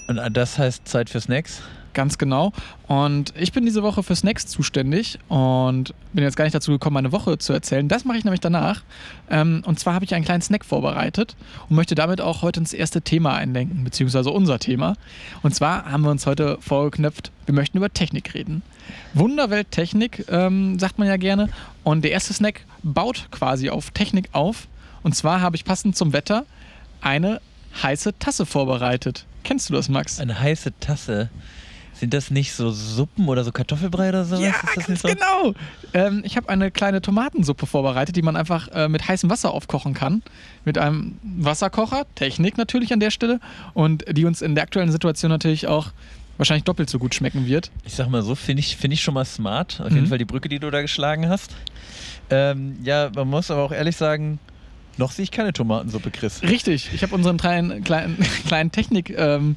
und 0.08 0.18
das 0.36 0.58
heißt 0.58 0.86
Zeit 0.86 1.10
für 1.10 1.20
Snacks. 1.20 1.62
Ganz 1.94 2.16
genau. 2.16 2.52
Und 2.86 3.32
ich 3.36 3.50
bin 3.52 3.64
diese 3.64 3.82
Woche 3.82 4.02
für 4.04 4.14
Snacks 4.14 4.46
zuständig 4.46 5.18
und 5.28 5.94
bin 6.12 6.22
jetzt 6.22 6.36
gar 6.36 6.44
nicht 6.44 6.54
dazu 6.54 6.70
gekommen, 6.70 6.94
meine 6.94 7.10
Woche 7.10 7.38
zu 7.38 7.52
erzählen. 7.52 7.88
Das 7.88 8.04
mache 8.04 8.18
ich 8.18 8.24
nämlich 8.24 8.40
danach. 8.40 8.82
Ähm, 9.28 9.62
und 9.66 9.80
zwar 9.80 9.94
habe 9.94 10.04
ich 10.04 10.14
einen 10.14 10.24
kleinen 10.24 10.42
Snack 10.42 10.64
vorbereitet 10.64 11.34
und 11.68 11.74
möchte 11.74 11.96
damit 11.96 12.20
auch 12.20 12.42
heute 12.42 12.60
ins 12.60 12.72
erste 12.72 13.02
Thema 13.02 13.34
einlenken, 13.34 13.82
beziehungsweise 13.82 14.30
unser 14.30 14.60
Thema. 14.60 14.94
Und 15.42 15.54
zwar 15.56 15.90
haben 15.90 16.02
wir 16.02 16.10
uns 16.10 16.24
heute 16.26 16.58
vorgeknöpft, 16.60 17.32
wir 17.46 17.54
möchten 17.54 17.78
über 17.78 17.92
Technik 17.92 18.32
reden. 18.34 18.62
Wunderwelt 19.14 19.70
Technik, 19.70 20.25
ähm, 20.29 20.79
sagt 20.79 20.99
man 20.99 21.08
ja 21.08 21.17
gerne. 21.17 21.49
Und 21.85 22.02
der 22.02 22.12
erste 22.12 22.32
Snack 22.32 22.64
baut 22.82 23.29
quasi 23.31 23.70
auf 23.70 23.90
Technik 23.90 24.29
auf. 24.32 24.69
Und 25.02 25.14
zwar 25.14 25.40
habe 25.40 25.56
ich 25.56 25.64
passend 25.64 25.96
zum 25.96 26.12
Wetter 26.12 26.44
eine 27.00 27.40
heiße 27.82 28.19
Tasse 28.19 28.46
vorbereitet. 28.46 29.25
Kennst 29.44 29.70
du 29.70 29.75
das, 29.75 29.88
Max? 29.88 30.20
Eine 30.20 30.38
heiße 30.38 30.73
Tasse. 30.81 31.31
Sind 31.99 32.14
das 32.14 32.31
nicht 32.31 32.52
so 32.52 32.70
Suppen 32.70 33.29
oder 33.29 33.43
so 33.43 33.50
Kartoffelbrei 33.50 34.11
oder 34.11 34.25
sowas? 34.25 34.40
Ja, 34.40 34.55
ganz 34.87 35.02
so? 35.02 35.08
genau. 35.08 35.55
Ähm, 35.94 36.23
ich 36.25 36.37
habe 36.37 36.49
eine 36.49 36.70
kleine 36.70 37.02
Tomatensuppe 37.02 37.67
vorbereitet, 37.67 38.15
die 38.15 38.22
man 38.22 38.36
einfach 38.36 38.69
äh, 38.69 38.89
mit 38.89 39.08
heißem 39.08 39.29
Wasser 39.29 39.53
aufkochen 39.53 39.94
kann. 39.94 40.22
Mit 40.65 40.79
einem 40.79 41.19
Wasserkocher, 41.22 42.06
Technik 42.15 42.56
natürlich 42.56 42.93
an 42.93 43.01
der 43.01 43.10
Stelle. 43.10 43.41
Und 43.74 44.05
die 44.17 44.27
uns 44.27 44.43
in 44.43 44.55
der 44.55 44.62
aktuellen 44.62 44.93
Situation 44.93 45.31
natürlich 45.31 45.67
auch 45.67 45.89
wahrscheinlich 46.38 46.64
doppelt 46.64 46.88
so 46.88 46.98
gut 46.98 47.14
schmecken 47.14 47.46
wird. 47.46 47.70
Ich 47.84 47.94
sag 47.94 48.08
mal 48.08 48.22
so, 48.22 48.34
finde 48.34 48.60
ich, 48.60 48.76
find 48.76 48.94
ich 48.94 49.02
schon 49.02 49.14
mal 49.14 49.24
smart. 49.24 49.80
Auf 49.80 49.90
Mhm. 49.90 49.96
jeden 49.96 50.06
Fall 50.08 50.18
die 50.18 50.24
Brücke, 50.24 50.48
die 50.48 50.58
du 50.58 50.70
da 50.70 50.80
geschlagen 50.80 51.28
hast. 51.28 51.54
Ähm, 52.30 52.76
ja, 52.82 53.10
man 53.14 53.28
muss 53.28 53.50
aber 53.50 53.62
auch 53.62 53.72
ehrlich 53.72 53.96
sagen, 53.96 54.38
noch 54.96 55.12
sehe 55.12 55.22
ich 55.24 55.30
keine 55.30 55.52
Tomatensuppe, 55.52 56.10
Chris. 56.10 56.42
Richtig, 56.42 56.90
ich 56.94 57.02
habe 57.02 57.14
unseren 57.14 57.36
kleinen, 57.36 57.84
kleinen, 57.84 58.18
kleinen 58.46 58.72
Technik. 58.72 59.10
Ähm, 59.16 59.56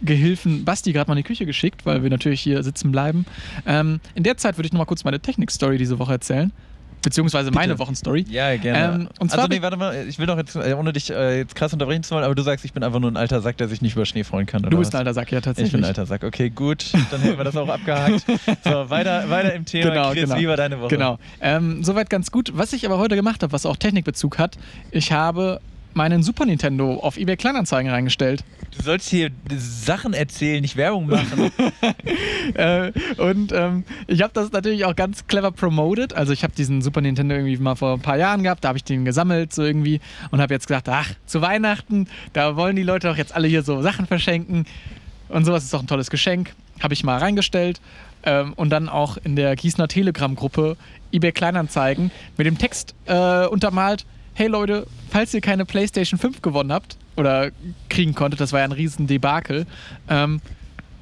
Gehilfen 0.00 0.64
Basti 0.64 0.92
gerade 0.92 1.10
mal 1.10 1.14
in 1.14 1.24
die 1.24 1.26
Küche 1.26 1.44
geschickt, 1.44 1.84
weil 1.84 2.04
wir 2.04 2.10
natürlich 2.10 2.40
hier 2.40 2.62
sitzen 2.62 2.92
bleiben. 2.92 3.26
Ähm, 3.66 3.98
in 4.14 4.22
der 4.22 4.36
Zeit 4.36 4.56
würde 4.56 4.66
ich 4.66 4.72
noch 4.72 4.78
mal 4.78 4.84
kurz 4.84 5.02
meine 5.02 5.18
Technik-Story 5.18 5.76
diese 5.76 5.98
Woche 5.98 6.12
erzählen. 6.12 6.52
Beziehungsweise 7.02 7.50
meine 7.50 7.74
Bitte. 7.74 7.78
Wochenstory. 7.80 8.24
Ja, 8.28 8.56
gerne. 8.56 9.02
Ähm, 9.02 9.08
und 9.20 9.30
zwar 9.30 9.44
also 9.44 9.54
nee, 9.54 9.62
warte 9.62 9.76
mal, 9.76 10.06
ich 10.08 10.18
will 10.18 10.26
doch 10.26 10.36
jetzt, 10.36 10.56
äh, 10.56 10.74
ohne 10.74 10.92
dich 10.92 11.10
äh, 11.10 11.38
jetzt 11.38 11.54
krass 11.54 11.72
unterbrechen 11.72 12.02
zu 12.02 12.14
wollen, 12.14 12.24
aber 12.24 12.34
du 12.34 12.42
sagst, 12.42 12.64
ich 12.64 12.72
bin 12.72 12.82
einfach 12.82 12.98
nur 13.00 13.10
ein 13.10 13.16
alter 13.16 13.40
Sack, 13.40 13.56
der 13.58 13.68
sich 13.68 13.82
nicht 13.82 13.94
über 13.94 14.04
Schnee 14.04 14.24
freuen 14.24 14.46
kann, 14.46 14.62
oder 14.62 14.70
Du 14.70 14.78
bist 14.78 14.92
was? 14.92 14.96
ein 14.96 15.06
alter 15.06 15.14
Sack, 15.14 15.30
ja 15.32 15.40
tatsächlich. 15.40 15.68
Ich 15.68 15.72
bin 15.72 15.84
ein 15.84 15.88
alter 15.88 16.06
Sack. 16.06 16.24
Okay, 16.24 16.50
gut. 16.50 16.92
Dann 17.10 17.20
hätten 17.20 17.38
wir 17.38 17.44
das 17.44 17.56
auch 17.56 17.68
abgehakt. 17.68 18.24
So, 18.64 18.90
weiter, 18.90 19.28
weiter 19.30 19.54
im 19.54 19.64
Thema. 19.64 19.90
Genau, 19.90 20.10
Chris, 20.10 20.24
genau. 20.24 20.36
wie 20.36 20.48
war 20.48 20.56
deine 20.56 20.80
Woche? 20.80 20.88
Genau. 20.88 21.18
Ähm, 21.40 21.84
soweit 21.84 22.10
ganz 22.10 22.30
gut. 22.30 22.52
Was 22.54 22.72
ich 22.72 22.84
aber 22.84 22.98
heute 22.98 23.14
gemacht 23.16 23.42
habe, 23.42 23.52
was 23.52 23.64
auch 23.66 23.76
Technikbezug 23.76 24.38
hat, 24.38 24.58
ich 24.90 25.12
habe 25.12 25.60
meinen 25.94 26.22
Super 26.22 26.46
Nintendo 26.46 26.94
auf 26.94 27.16
eBay 27.16 27.36
Kleinanzeigen 27.36 27.90
reingestellt. 27.90 28.44
Du 28.76 28.82
sollst 28.82 29.08
hier 29.08 29.30
Sachen 29.56 30.12
erzählen, 30.12 30.60
nicht 30.60 30.76
Werbung 30.76 31.08
machen. 31.08 31.50
äh, 32.54 32.92
und 33.16 33.52
ähm, 33.52 33.84
ich 34.06 34.22
habe 34.22 34.32
das 34.32 34.52
natürlich 34.52 34.84
auch 34.84 34.94
ganz 34.94 35.26
clever 35.26 35.50
promoted. 35.50 36.14
Also 36.14 36.32
ich 36.32 36.44
habe 36.44 36.54
diesen 36.54 36.82
Super 36.82 37.00
Nintendo 37.00 37.34
irgendwie 37.34 37.56
mal 37.56 37.74
vor 37.74 37.94
ein 37.94 38.00
paar 38.00 38.18
Jahren 38.18 38.42
gehabt, 38.42 38.64
da 38.64 38.68
habe 38.68 38.78
ich 38.78 38.84
den 38.84 39.04
gesammelt 39.04 39.52
so 39.52 39.62
irgendwie 39.62 40.00
und 40.30 40.40
habe 40.40 40.54
jetzt 40.54 40.68
gedacht, 40.68 40.88
ach, 40.88 41.10
zu 41.26 41.40
Weihnachten, 41.42 42.06
da 42.32 42.56
wollen 42.56 42.76
die 42.76 42.82
Leute 42.82 43.08
doch 43.08 43.16
jetzt 43.16 43.34
alle 43.34 43.48
hier 43.48 43.62
so 43.62 43.82
Sachen 43.82 44.06
verschenken 44.06 44.66
und 45.28 45.44
sowas 45.44 45.64
ist 45.64 45.74
doch 45.74 45.80
ein 45.80 45.86
tolles 45.86 46.10
Geschenk. 46.10 46.54
Habe 46.80 46.94
ich 46.94 47.04
mal 47.04 47.18
reingestellt 47.18 47.80
ähm, 48.22 48.52
und 48.54 48.70
dann 48.70 48.88
auch 48.88 49.16
in 49.16 49.36
der 49.36 49.56
Gießener 49.56 49.88
Telegram-Gruppe 49.88 50.76
eBay 51.12 51.32
Kleinanzeigen 51.32 52.10
mit 52.36 52.46
dem 52.46 52.58
Text 52.58 52.94
äh, 53.06 53.46
untermalt, 53.46 54.06
hey 54.38 54.46
Leute, 54.46 54.86
falls 55.10 55.34
ihr 55.34 55.40
keine 55.40 55.64
PlayStation 55.64 56.16
5 56.16 56.42
gewonnen 56.42 56.72
habt 56.72 56.96
oder 57.16 57.50
kriegen 57.88 58.14
konntet. 58.14 58.40
Das 58.40 58.52
war 58.52 58.60
ja 58.60 58.66
ein 58.66 58.72
riesen 58.72 59.08
Debakel. 59.08 59.66
Ähm, 60.08 60.40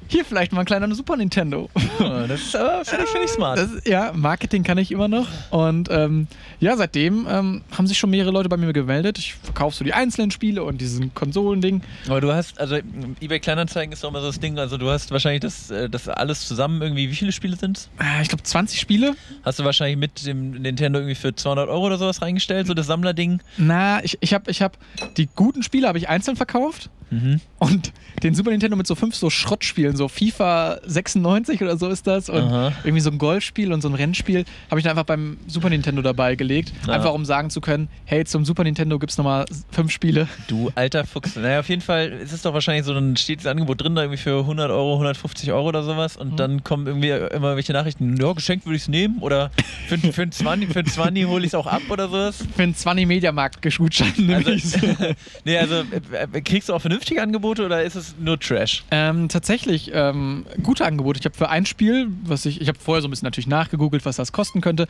hier 0.09 0.25
vielleicht 0.25 0.51
mal 0.51 0.61
ein 0.61 0.65
kleiner 0.65 0.93
Super 0.93 1.17
Nintendo. 1.17 1.69
Ja, 1.99 2.27
das 2.27 2.41
ist 2.41 2.55
aber, 2.55 2.85
finde 2.85 3.05
ich, 3.05 3.09
find 3.09 3.25
ich 3.25 3.31
smart. 3.31 3.57
Das, 3.57 3.69
ja, 3.85 4.11
Marketing 4.13 4.63
kann 4.63 4.77
ich 4.77 4.91
immer 4.91 5.07
noch. 5.07 5.27
Und 5.49 5.89
ähm, 5.91 6.27
ja, 6.59 6.77
seitdem 6.77 7.27
ähm, 7.29 7.63
haben 7.75 7.87
sich 7.87 7.97
schon 7.97 8.09
mehrere 8.09 8.31
Leute 8.31 8.49
bei 8.49 8.57
mir 8.57 8.71
gemeldet. 8.71 9.17
Ich 9.17 9.33
verkaufe 9.33 9.75
so 9.75 9.83
die 9.83 9.93
einzelnen 9.93 10.31
Spiele 10.31 10.63
und 10.63 10.79
diesen 10.79 11.13
Konsolending. 11.13 11.81
Aber 12.07 12.21
du 12.21 12.31
hast, 12.31 12.59
also 12.59 12.77
eBay 13.19 13.39
Kleinanzeigen 13.39 13.91
ist 13.91 14.03
doch 14.03 14.09
immer 14.09 14.21
so 14.21 14.27
das 14.27 14.39
Ding, 14.39 14.57
also 14.59 14.77
du 14.77 14.89
hast 14.89 15.11
wahrscheinlich 15.11 15.41
das, 15.41 15.71
äh, 15.71 15.89
das 15.89 16.07
alles 16.07 16.47
zusammen 16.47 16.81
irgendwie, 16.81 17.09
wie 17.09 17.15
viele 17.15 17.31
Spiele 17.31 17.55
sind 17.55 17.77
es? 17.77 17.89
Äh, 17.99 18.21
ich 18.21 18.29
glaube 18.29 18.43
20 18.43 18.79
Spiele. 18.79 19.15
Hast 19.43 19.59
du 19.59 19.63
wahrscheinlich 19.63 19.97
mit 19.97 20.25
dem 20.25 20.51
Nintendo 20.51 20.99
irgendwie 20.99 21.15
für 21.15 21.35
200 21.35 21.69
Euro 21.69 21.87
oder 21.87 21.97
sowas 21.97 22.21
reingestellt, 22.21 22.67
so 22.67 22.73
das 22.73 22.87
Sammlerding? 22.87 23.41
Na, 23.57 24.03
ich, 24.03 24.17
ich 24.21 24.33
habe 24.33 24.49
ich 24.51 24.61
hab, 24.61 24.77
die 25.17 25.27
guten 25.35 25.63
Spiele 25.63 25.87
habe 25.87 25.97
ich 25.97 26.09
einzeln 26.09 26.37
verkauft. 26.37 26.89
Mhm. 27.09 27.39
Und 27.59 27.93
den 28.23 28.35
Super 28.35 28.51
Nintendo 28.51 28.75
mit 28.75 28.85
so 28.87 28.95
fünf 28.95 29.15
so 29.15 29.29
Schrottspielen, 29.29 29.95
so 29.95 30.07
FIFA 30.07 30.79
96 30.85 31.61
oder 31.61 31.77
so 31.77 31.87
ist 31.89 32.05
das. 32.07 32.29
Und 32.29 32.43
Aha. 32.43 32.73
irgendwie 32.83 33.01
so 33.01 33.09
ein 33.09 33.17
Golfspiel 33.17 33.71
und 33.73 33.81
so 33.81 33.87
ein 33.89 33.93
Rennspiel 33.95 34.45
habe 34.69 34.79
ich 34.79 34.83
dann 34.83 34.91
einfach 34.91 35.05
beim 35.05 35.37
Super 35.47 35.69
Nintendo 35.69 36.01
dabei 36.01 36.35
gelegt. 36.35 36.73
Ja. 36.85 36.93
Einfach 36.93 37.13
um 37.13 37.25
sagen 37.25 37.49
zu 37.49 37.61
können, 37.61 37.87
hey, 38.05 38.25
zum 38.25 38.45
Super 38.45 38.63
Nintendo 38.63 38.99
gibt 38.99 39.11
es 39.11 39.17
nochmal 39.17 39.45
fünf 39.71 39.91
Spiele. 39.91 40.27
Du 40.47 40.71
alter 40.75 41.05
Fuchs. 41.05 41.35
Naja, 41.35 41.59
auf 41.59 41.69
jeden 41.69 41.81
Fall 41.81 42.09
ist 42.09 42.31
es 42.33 42.41
doch 42.41 42.53
wahrscheinlich 42.53 42.85
so, 42.85 42.93
dann 42.93 43.15
steht 43.17 43.39
das 43.39 43.45
Angebot 43.47 43.81
drin, 43.81 43.95
da 43.95 44.01
irgendwie 44.03 44.21
für 44.21 44.39
100 44.39 44.69
Euro, 44.71 44.93
150 44.93 45.51
Euro 45.51 45.67
oder 45.69 45.83
sowas 45.83 46.17
und 46.17 46.33
Mhm. 46.33 46.37
dann 46.37 46.63
kommen 46.63 46.87
irgendwie 46.87 47.09
immer 47.09 47.55
welche 47.55 47.73
Nachrichten, 47.73 48.17
ja, 48.17 48.33
geschenkt 48.33 48.65
würde 48.65 48.75
ich 48.75 48.83
es 48.83 48.87
nehmen 48.87 49.19
oder 49.19 49.51
für, 49.87 49.97
für 49.97 50.21
einen 50.23 50.31
20, 50.31 50.71
für 50.73 50.79
einen 50.79 50.87
20 50.87 51.25
hole 51.25 51.41
ich 51.43 51.47
es 51.47 51.55
auch 51.55 51.67
ab 51.67 51.81
oder 51.89 52.07
sowas. 52.09 52.43
Für 52.55 52.63
einen 52.63 52.75
20 52.75 53.07
Mediamarkt 53.07 53.61
Gutschein 53.77 54.13
nehme. 54.17 54.45
Also, 54.45 54.77
nee, 55.45 55.57
also 55.57 55.75
äh, 55.75 56.27
äh, 56.37 56.41
kriegst 56.41 56.69
du 56.69 56.73
auch 56.73 56.81
vernünftige 56.97 57.21
Angebote 57.21 57.65
oder 57.65 57.83
ist 57.83 57.95
es 57.95 58.15
nur 58.19 58.39
Trash? 58.39 58.83
Ähm, 58.89 59.29
tatsächlich 59.29 59.91
ähm, 59.93 60.45
gute 60.63 60.85
Angebote. 60.85 61.19
Ich 61.19 61.25
habe 61.25 61.35
für 61.35 61.49
ein 61.49 61.65
Spiel, 61.65 62.07
was 62.23 62.45
ich, 62.45 62.59
ich 62.59 62.67
habe 62.67 62.79
vorher 62.79 63.01
so 63.01 63.07
ein 63.07 63.11
bisschen 63.11 63.27
natürlich 63.27 63.47
nachgegoogelt, 63.47 64.03
was 64.05 64.15
das 64.15 64.31
kosten 64.31 64.61
könnte. 64.61 64.87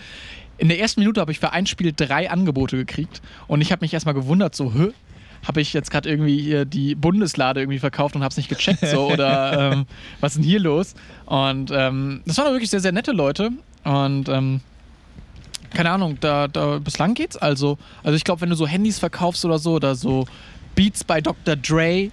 In 0.57 0.69
der 0.69 0.79
ersten 0.79 1.01
Minute 1.01 1.19
habe 1.19 1.31
ich 1.31 1.39
für 1.39 1.51
ein 1.51 1.65
Spiel 1.65 1.93
drei 1.95 2.29
Angebote 2.29 2.77
gekriegt 2.77 3.21
und 3.47 3.61
ich 3.61 3.71
habe 3.71 3.83
mich 3.83 3.93
erstmal 3.93 4.13
gewundert, 4.13 4.55
so, 4.55 4.73
hä? 4.73 4.91
Habe 5.45 5.61
ich 5.61 5.71
jetzt 5.73 5.91
gerade 5.91 6.09
irgendwie 6.09 6.39
hier 6.39 6.65
die 6.65 6.95
Bundeslade 6.95 7.61
irgendwie 7.61 7.79
verkauft 7.79 8.15
und 8.15 8.23
habe 8.23 8.31
es 8.31 8.37
nicht 8.37 8.49
gecheckt 8.49 8.85
so 8.87 9.07
oder 9.11 9.71
ähm, 9.73 9.85
was 10.19 10.31
ist 10.31 10.37
denn 10.37 10.43
hier 10.43 10.59
los? 10.59 10.95
Und 11.25 11.71
ähm, 11.71 12.21
das 12.25 12.37
waren 12.37 12.51
wirklich 12.53 12.69
sehr, 12.69 12.79
sehr 12.79 12.91
nette 12.91 13.11
Leute 13.11 13.51
und 13.83 14.29
ähm, 14.29 14.61
keine 15.73 15.91
Ahnung, 15.91 16.17
da, 16.21 16.47
da 16.47 16.79
bislang 16.79 17.13
geht's 17.13 17.37
also. 17.37 17.77
Also 18.03 18.15
ich 18.15 18.23
glaube, 18.23 18.41
wenn 18.41 18.49
du 18.49 18.55
so 18.55 18.65
Handys 18.65 18.99
verkaufst 18.99 19.43
oder 19.45 19.59
so 19.59 19.73
oder 19.73 19.95
so 19.95 20.25
Beats 20.77 21.03
bei 21.03 21.21
Dr. 21.21 21.55
Dre, 21.55 22.11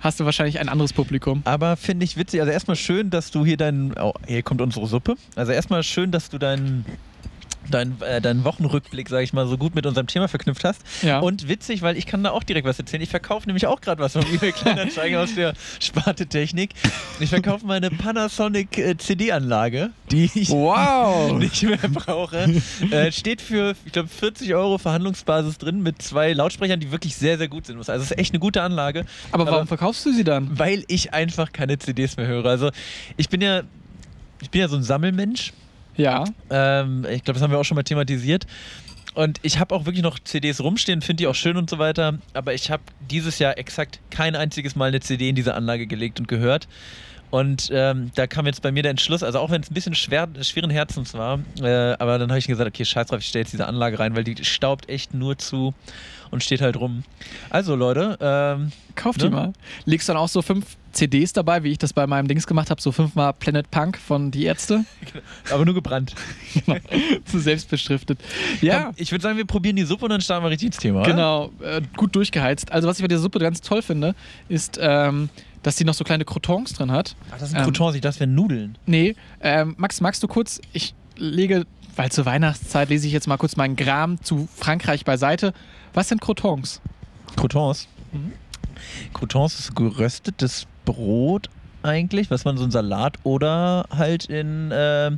hast 0.00 0.20
du 0.20 0.26
wahrscheinlich 0.26 0.60
ein 0.60 0.68
anderes 0.68 0.92
Publikum. 0.92 1.40
Aber 1.46 1.74
finde 1.78 2.04
ich 2.04 2.18
witzig. 2.18 2.38
Also 2.40 2.52
erstmal 2.52 2.76
schön, 2.76 3.08
dass 3.08 3.30
du 3.30 3.46
hier 3.46 3.56
deinen. 3.56 3.94
Oh, 3.98 4.12
hier 4.26 4.42
kommt 4.42 4.60
unsere 4.60 4.86
Suppe. 4.86 5.14
Also 5.36 5.52
erstmal 5.52 5.82
schön, 5.82 6.10
dass 6.10 6.28
du 6.28 6.36
deinen. 6.36 6.84
Deinen, 7.70 8.00
äh, 8.00 8.20
deinen 8.22 8.44
Wochenrückblick, 8.44 9.10
sage 9.10 9.24
ich 9.24 9.34
mal, 9.34 9.46
so 9.46 9.58
gut 9.58 9.74
mit 9.74 9.84
unserem 9.84 10.06
Thema 10.06 10.26
verknüpft 10.28 10.64
hast. 10.64 10.80
Ja. 11.02 11.18
Und 11.18 11.48
witzig, 11.48 11.82
weil 11.82 11.98
ich 11.98 12.06
kann 12.06 12.22
da 12.24 12.30
auch 12.30 12.42
direkt 12.42 12.66
was 12.66 12.78
erzählen. 12.78 13.02
Ich 13.02 13.10
verkaufe 13.10 13.46
nämlich 13.46 13.66
auch 13.66 13.80
gerade 13.82 14.00
was 14.02 14.14
vom 14.14 14.22
eBay 14.22 14.52
Kleinanzeigen 14.52 15.18
aus 15.18 15.34
der 15.34 15.52
Sparte 15.78 16.26
Technik. 16.26 16.70
Ich 17.20 17.28
verkaufe 17.28 17.66
meine 17.66 17.90
Panasonic 17.90 18.78
äh, 18.78 18.96
CD-Anlage, 18.96 19.90
die 20.10 20.30
ich 20.34 20.48
Wow! 20.48 21.32
nicht 21.38 21.62
mehr 21.62 21.76
brauche. 21.76 22.48
Äh, 22.90 23.12
steht 23.12 23.42
für, 23.42 23.74
ich 23.84 23.92
glaube, 23.92 24.08
40 24.08 24.54
Euro 24.54 24.78
Verhandlungsbasis 24.78 25.58
drin 25.58 25.82
mit 25.82 26.00
zwei 26.00 26.32
Lautsprechern, 26.32 26.80
die 26.80 26.90
wirklich 26.90 27.16
sehr, 27.16 27.36
sehr 27.36 27.48
gut 27.48 27.66
sind. 27.66 27.76
Also 27.76 27.92
es 27.92 28.10
ist 28.12 28.18
echt 28.18 28.32
eine 28.32 28.40
gute 28.40 28.62
Anlage. 28.62 29.04
Aber 29.30 29.44
warum 29.44 29.58
aber- 29.60 29.66
verkaufst 29.66 30.06
du 30.06 30.12
sie 30.12 30.24
dann? 30.24 30.58
Weil 30.58 30.84
ich 30.88 31.12
einfach 31.12 31.52
keine 31.52 31.78
CDs 31.78 32.16
mehr 32.16 32.26
höre. 32.28 32.46
Also 32.46 32.70
ich 33.18 33.28
bin 33.28 33.42
ja, 33.42 33.62
ich 34.40 34.48
bin 34.50 34.62
ja 34.62 34.68
so 34.68 34.76
ein 34.76 34.82
Sammelmensch. 34.82 35.52
Ja. 35.98 36.24
Ähm, 36.48 37.04
ich 37.10 37.22
glaube, 37.24 37.34
das 37.34 37.42
haben 37.42 37.50
wir 37.50 37.58
auch 37.58 37.64
schon 37.64 37.74
mal 37.74 37.82
thematisiert. 37.82 38.46
Und 39.14 39.40
ich 39.42 39.58
habe 39.58 39.74
auch 39.74 39.84
wirklich 39.84 40.02
noch 40.04 40.18
CDs 40.20 40.60
rumstehen, 40.60 41.02
finde 41.02 41.22
die 41.22 41.26
auch 41.26 41.34
schön 41.34 41.56
und 41.56 41.68
so 41.68 41.78
weiter. 41.78 42.18
Aber 42.34 42.54
ich 42.54 42.70
habe 42.70 42.82
dieses 43.10 43.38
Jahr 43.40 43.58
exakt 43.58 43.98
kein 44.10 44.36
einziges 44.36 44.76
Mal 44.76 44.86
eine 44.86 45.00
CD 45.00 45.28
in 45.28 45.34
diese 45.34 45.54
Anlage 45.54 45.86
gelegt 45.86 46.20
und 46.20 46.28
gehört. 46.28 46.68
Und 47.30 47.68
ähm, 47.72 48.10
da 48.14 48.26
kam 48.26 48.46
jetzt 48.46 48.62
bei 48.62 48.72
mir 48.72 48.82
der 48.82 48.90
Entschluss, 48.90 49.22
also 49.22 49.38
auch 49.40 49.50
wenn 49.50 49.60
es 49.60 49.70
ein 49.70 49.74
bisschen 49.74 49.94
schwer, 49.94 50.28
schweren 50.40 50.70
Herzens 50.70 51.12
war, 51.12 51.40
äh, 51.60 51.92
aber 51.98 52.18
dann 52.18 52.30
habe 52.30 52.38
ich 52.38 52.46
gesagt, 52.46 52.66
okay, 52.66 52.86
scheiß 52.86 53.08
drauf, 53.08 53.18
ich 53.18 53.26
stelle 53.26 53.42
jetzt 53.42 53.52
diese 53.52 53.66
Anlage 53.66 53.98
rein, 53.98 54.16
weil 54.16 54.24
die 54.24 54.42
staubt 54.46 54.88
echt 54.88 55.12
nur 55.12 55.36
zu 55.36 55.74
und 56.30 56.42
steht 56.42 56.62
halt 56.62 56.78
rum. 56.78 57.04
Also 57.50 57.74
Leute, 57.74 58.16
ähm, 58.20 58.72
Kauf 58.94 59.18
die 59.18 59.24
Ne? 59.24 59.30
mal. 59.30 59.52
Legst 59.84 60.08
dann 60.08 60.16
auch 60.16 60.28
so 60.28 60.40
fünf 60.40 60.76
CDs 60.98 61.32
dabei, 61.32 61.62
wie 61.62 61.70
ich 61.70 61.78
das 61.78 61.92
bei 61.92 62.06
meinem 62.06 62.26
Dings 62.26 62.46
gemacht 62.46 62.70
habe, 62.70 62.82
so 62.82 62.90
fünfmal 62.90 63.32
Planet 63.32 63.70
Punk 63.70 63.96
von 63.98 64.30
Die 64.30 64.44
Ärzte. 64.44 64.84
aber 65.50 65.64
nur 65.64 65.74
gebrannt. 65.74 66.14
so 67.24 67.38
selbstbeschriftet. 67.38 68.18
Ja. 68.60 68.84
Komm, 68.84 68.94
ich 68.96 69.12
würde 69.12 69.22
sagen, 69.22 69.36
wir 69.36 69.46
probieren 69.46 69.76
die 69.76 69.84
Suppe 69.84 70.06
und 70.06 70.10
dann 70.10 70.20
starten 70.20 70.44
wir 70.44 70.50
richtig 70.50 70.66
ins 70.66 70.76
Thema. 70.78 71.04
Genau, 71.04 71.50
äh, 71.60 71.80
gut 71.96 72.16
durchgeheizt. 72.16 72.72
Also 72.72 72.88
was 72.88 72.98
ich 72.98 73.04
bei 73.04 73.08
der 73.08 73.18
Suppe 73.18 73.38
ganz 73.38 73.60
toll 73.60 73.80
finde, 73.80 74.14
ist, 74.48 74.78
ähm, 74.80 75.28
dass 75.62 75.76
die 75.76 75.84
noch 75.84 75.94
so 75.94 76.02
kleine 76.02 76.24
Croutons 76.24 76.72
drin 76.72 76.90
hat. 76.90 77.14
Ach, 77.30 77.38
das 77.38 77.50
sind 77.50 77.58
Ähm, 77.58 77.64
Croutons, 77.64 77.94
ich 77.94 78.00
dachte, 78.00 78.14
das 78.14 78.20
wären 78.20 78.34
Nudeln. 78.34 78.76
Nee, 78.86 79.14
ähm, 79.40 79.74
Max, 79.78 80.00
magst 80.00 80.22
du 80.22 80.26
kurz, 80.26 80.60
ich 80.72 80.94
lege, 81.16 81.64
weil 81.94 82.10
zur 82.10 82.26
Weihnachtszeit 82.26 82.88
lese 82.88 83.06
ich 83.06 83.12
jetzt 83.12 83.28
mal 83.28 83.36
kurz 83.36 83.56
meinen 83.56 83.76
Gram 83.76 84.20
zu 84.22 84.48
Frankreich 84.56 85.04
beiseite. 85.04 85.52
Was 85.94 86.08
sind 86.08 86.20
Croutons? 86.20 86.80
Croutons. 87.36 87.86
Mhm. 88.12 88.32
Croutons 89.12 89.58
ist 89.58 89.76
geröstetes 89.76 90.66
Brot 90.88 91.50
eigentlich, 91.82 92.30
was 92.30 92.46
man 92.46 92.56
so 92.56 92.64
in 92.64 92.70
Salat 92.70 93.18
oder 93.22 93.84
halt 93.94 94.24
in, 94.24 94.70
äh, 94.70 95.10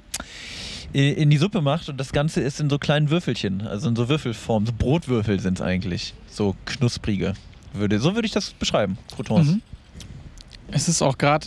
in 0.92 1.30
die 1.30 1.36
Suppe 1.36 1.62
macht 1.62 1.88
und 1.88 1.96
das 1.96 2.12
Ganze 2.12 2.40
ist 2.40 2.58
in 2.60 2.68
so 2.68 2.78
kleinen 2.78 3.10
Würfelchen, 3.10 3.64
also 3.66 3.88
in 3.88 3.94
so 3.94 4.08
Würfelform, 4.08 4.66
so 4.66 4.72
Brotwürfel 4.76 5.38
sind 5.38 5.58
es 5.58 5.62
eigentlich, 5.62 6.14
so 6.28 6.56
knusprige. 6.64 7.34
Würde, 7.72 8.00
so 8.00 8.16
würde 8.16 8.26
ich 8.26 8.32
das 8.32 8.50
beschreiben, 8.50 8.98
Croutons. 9.14 9.46
Mhm. 9.46 9.62
Es 10.72 10.88
ist 10.88 11.02
auch 11.02 11.16
gerade 11.18 11.46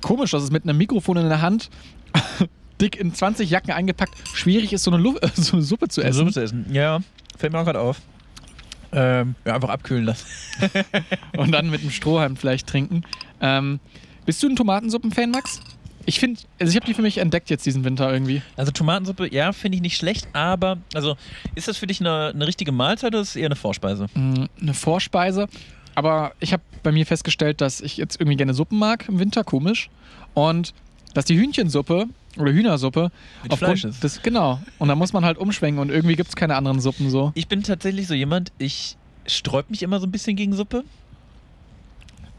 komisch, 0.00 0.30
dass 0.30 0.44
es 0.44 0.52
mit 0.52 0.62
einem 0.62 0.78
Mikrofon 0.78 1.16
in 1.16 1.28
der 1.28 1.42
Hand 1.42 1.68
dick 2.80 2.96
in 2.96 3.12
20 3.12 3.50
Jacken 3.50 3.72
eingepackt 3.72 4.14
schwierig 4.34 4.72
ist, 4.72 4.84
so 4.84 4.92
eine, 4.92 5.02
Lu 5.02 5.16
so 5.34 5.56
eine 5.56 5.62
Suppe 5.62 5.88
zu 5.88 6.00
essen. 6.00 6.18
Suppe 6.18 6.32
zu 6.32 6.42
essen. 6.42 6.66
Ja, 6.70 7.00
fällt 7.36 7.52
mir 7.52 7.58
auch 7.58 7.64
gerade 7.64 7.80
auf. 7.80 8.00
Ähm, 8.94 9.34
ja, 9.44 9.54
einfach 9.54 9.70
abkühlen 9.70 10.04
lassen. 10.04 10.26
und 11.36 11.52
dann 11.52 11.68
mit 11.70 11.80
einem 11.80 11.90
Strohhalm 11.90 12.36
vielleicht 12.36 12.66
trinken. 12.68 13.02
Ähm, 13.40 13.80
bist 14.24 14.42
du 14.42 14.48
ein 14.48 14.56
Tomatensuppen-Fan, 14.56 15.30
Max? 15.30 15.60
Ich 16.06 16.20
finde, 16.20 16.40
also 16.60 16.70
ich 16.70 16.76
habe 16.76 16.86
die 16.86 16.94
für 16.94 17.02
mich 17.02 17.18
entdeckt 17.18 17.50
jetzt 17.50 17.64
diesen 17.66 17.84
Winter 17.84 18.12
irgendwie. 18.12 18.42
Also 18.56 18.72
Tomatensuppe, 18.72 19.32
ja, 19.32 19.52
finde 19.52 19.76
ich 19.76 19.82
nicht 19.82 19.96
schlecht, 19.96 20.28
aber 20.34 20.78
also 20.92 21.16
ist 21.54 21.66
das 21.66 21.78
für 21.78 21.86
dich 21.86 22.00
eine, 22.00 22.32
eine 22.34 22.46
richtige 22.46 22.72
Mahlzeit 22.72 23.12
oder 23.12 23.20
ist 23.22 23.30
es 23.30 23.36
eher 23.36 23.46
eine 23.46 23.56
Vorspeise? 23.56 24.06
Mm, 24.14 24.44
Eine 24.60 24.74
Vorspeise. 24.74 25.48
Aber 25.94 26.32
ich 26.40 26.52
habe 26.52 26.62
bei 26.82 26.92
mir 26.92 27.06
festgestellt, 27.06 27.60
dass 27.60 27.80
ich 27.80 27.96
jetzt 27.96 28.20
irgendwie 28.20 28.36
gerne 28.36 28.52
Suppen 28.54 28.78
mag 28.78 29.08
im 29.08 29.18
Winter, 29.18 29.44
komisch. 29.44 29.88
Und 30.34 30.74
dass 31.14 31.24
die 31.24 31.36
Hühnchensuppe 31.38 32.06
oder 32.38 32.52
Hühnersuppe 32.52 33.10
Mit 33.42 33.54
Fleisch 33.54 33.84
ist. 33.84 34.02
Das, 34.02 34.22
genau. 34.22 34.60
Und 34.78 34.88
da 34.88 34.94
muss 34.94 35.12
man 35.12 35.24
halt 35.24 35.38
umschwenken 35.38 35.80
und 35.80 35.90
irgendwie 35.90 36.16
gibt 36.16 36.28
es 36.30 36.36
keine 36.36 36.56
anderen 36.56 36.80
Suppen 36.80 37.10
so. 37.10 37.32
Ich 37.34 37.48
bin 37.48 37.62
tatsächlich 37.62 38.06
so 38.06 38.14
jemand, 38.14 38.52
ich 38.58 38.96
sträub 39.26 39.70
mich 39.70 39.82
immer 39.82 40.00
so 40.00 40.06
ein 40.06 40.10
bisschen 40.12 40.36
gegen 40.36 40.52
Suppe. 40.54 40.84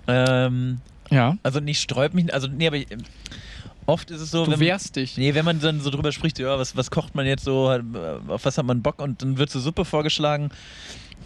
Ähm, 0.08 0.80
Ja. 1.10 1.38
also 1.44 1.60
nicht 1.60 1.82
sträub 1.82 2.14
mich, 2.14 2.34
also 2.34 2.48
nee, 2.48 2.68
aber 2.68 2.78
ich, 2.78 2.88
oft 3.86 4.12
ist 4.12 4.22
es 4.22 4.32
so, 4.32 4.46
Du 4.46 4.52
wenn, 4.52 4.60
wehrst 4.60 4.96
dich. 4.96 5.18
nee, 5.18 5.34
wenn 5.34 5.46
man 5.46 5.60
dann 5.60 5.80
so 5.82 5.90
drüber 5.90 6.12
spricht, 6.12 6.38
ja, 6.40 6.58
was, 6.60 6.76
was 6.76 6.92
kocht 6.92 7.16
man 7.16 7.26
jetzt 7.26 7.44
so, 7.44 7.72
äh, 7.72 7.82
auf 8.28 8.46
was 8.46 8.58
hat 8.58 8.66
man 8.66 8.82
Bock 8.82 9.02
und 9.02 9.22
dann 9.22 9.38
wird 9.38 9.50
so 9.50 9.60
Suppe 9.60 9.86
vorgeschlagen, 9.86 10.50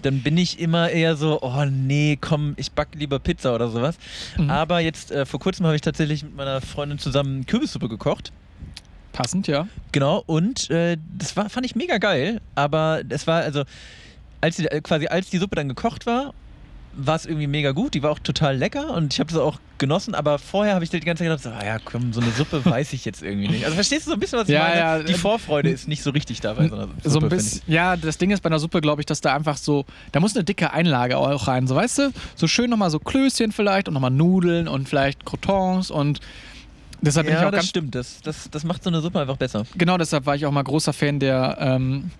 dann 0.01 0.21
bin 0.21 0.37
ich 0.37 0.59
immer 0.59 0.89
eher 0.89 1.17
so, 1.17 1.41
oh 1.41 1.65
nee, 1.65 2.17
komm, 2.21 2.53
ich 2.55 2.71
backe 2.71 2.97
lieber 2.97 3.19
Pizza 3.19 3.53
oder 3.53 3.67
sowas. 3.67 3.97
Mhm. 4.37 4.49
Aber 4.49 4.79
jetzt 4.79 5.11
äh, 5.11 5.25
vor 5.25 5.41
kurzem 5.41 5.65
habe 5.65 5.75
ich 5.75 5.81
tatsächlich 5.81 6.23
mit 6.23 6.35
meiner 6.37 6.61
Freundin 6.61 6.99
zusammen 6.99 7.45
Kürbissuppe 7.45 7.89
gekocht. 7.89 8.31
Passend, 9.11 9.47
ja. 9.47 9.67
Genau, 9.91 10.23
und 10.25 10.69
äh, 10.69 10.97
das 11.17 11.35
war, 11.35 11.49
fand 11.49 11.65
ich 11.65 11.75
mega 11.75 11.97
geil, 11.97 12.41
aber 12.55 13.01
es 13.09 13.25
war, 13.27 13.41
also, 13.41 13.63
als 14.41 14.55
die, 14.57 14.65
äh, 14.67 14.81
quasi 14.81 15.07
als 15.07 15.29
die 15.29 15.37
Suppe 15.37 15.55
dann 15.55 15.67
gekocht 15.67 16.05
war, 16.05 16.33
war 16.93 17.15
es 17.15 17.25
irgendwie 17.25 17.47
mega 17.47 17.71
gut, 17.71 17.93
die 17.93 18.03
war 18.03 18.11
auch 18.11 18.19
total 18.19 18.57
lecker 18.57 18.93
und 18.95 19.13
ich 19.13 19.19
habe 19.19 19.31
das 19.31 19.39
auch 19.39 19.59
genossen, 19.77 20.15
aber 20.15 20.37
vorher 20.39 20.73
habe 20.73 20.83
ich 20.83 20.89
die 20.89 20.99
ganze 20.99 21.23
Zeit 21.23 21.29
gedacht, 21.29 21.43
so, 21.43 21.49
ah 21.51 21.65
ja, 21.65 21.77
komm, 21.83 22.13
so 22.13 22.19
eine 22.19 22.31
Suppe 22.31 22.63
weiß 22.65 22.93
ich 22.93 23.05
jetzt 23.05 23.21
irgendwie 23.21 23.47
nicht. 23.47 23.63
Also 23.63 23.75
verstehst 23.75 24.05
du 24.07 24.09
so 24.11 24.15
ein 24.15 24.19
bisschen, 24.19 24.39
was 24.39 24.47
ich 24.49 24.55
Ja, 24.55 24.63
meine? 24.63 24.75
ja, 24.79 25.03
die 25.03 25.13
äh, 25.13 25.17
Vorfreude 25.17 25.69
ist 25.69 25.87
nicht 25.87 26.01
so 26.03 26.09
richtig 26.09 26.41
dabei, 26.41 26.67
sondern 26.67 26.91
so 27.03 27.19
ein 27.19 27.29
bisschen. 27.29 27.61
Ja, 27.67 27.95
das 27.95 28.17
Ding 28.17 28.31
ist 28.31 28.41
bei 28.41 28.47
einer 28.47 28.59
Suppe, 28.59 28.81
glaube 28.81 29.01
ich, 29.01 29.05
dass 29.05 29.21
da 29.21 29.35
einfach 29.35 29.57
so, 29.57 29.85
da 30.11 30.19
muss 30.19 30.35
eine 30.35 30.43
dicke 30.43 30.73
Einlage 30.73 31.17
auch 31.17 31.47
rein, 31.47 31.67
so 31.67 31.75
weißt 31.75 31.97
du? 31.99 32.11
So 32.35 32.47
schön 32.47 32.69
nochmal 32.69 32.89
so 32.89 32.99
Klößchen 32.99 33.51
vielleicht 33.51 33.87
und 33.87 33.93
nochmal 33.93 34.11
Nudeln 34.11 34.67
und 34.67 34.89
vielleicht 34.89 35.25
Croutons 35.25 35.91
und 35.91 36.19
deshalb 37.01 37.25
bin 37.27 37.35
ich 37.35 37.41
Ja, 37.41 37.47
auch 37.47 37.51
das 37.51 37.59
ganz 37.59 37.69
stimmt, 37.69 37.95
das, 37.95 38.21
das, 38.21 38.49
das 38.49 38.63
macht 38.63 38.83
so 38.83 38.89
eine 38.89 39.01
Suppe 39.01 39.19
einfach 39.19 39.37
besser. 39.37 39.65
Genau, 39.77 39.97
deshalb 39.97 40.25
war 40.25 40.35
ich 40.35 40.45
auch 40.45 40.51
mal 40.51 40.63
großer 40.63 40.93
Fan 40.93 41.19
der 41.19 41.57
ähm, 41.59 42.11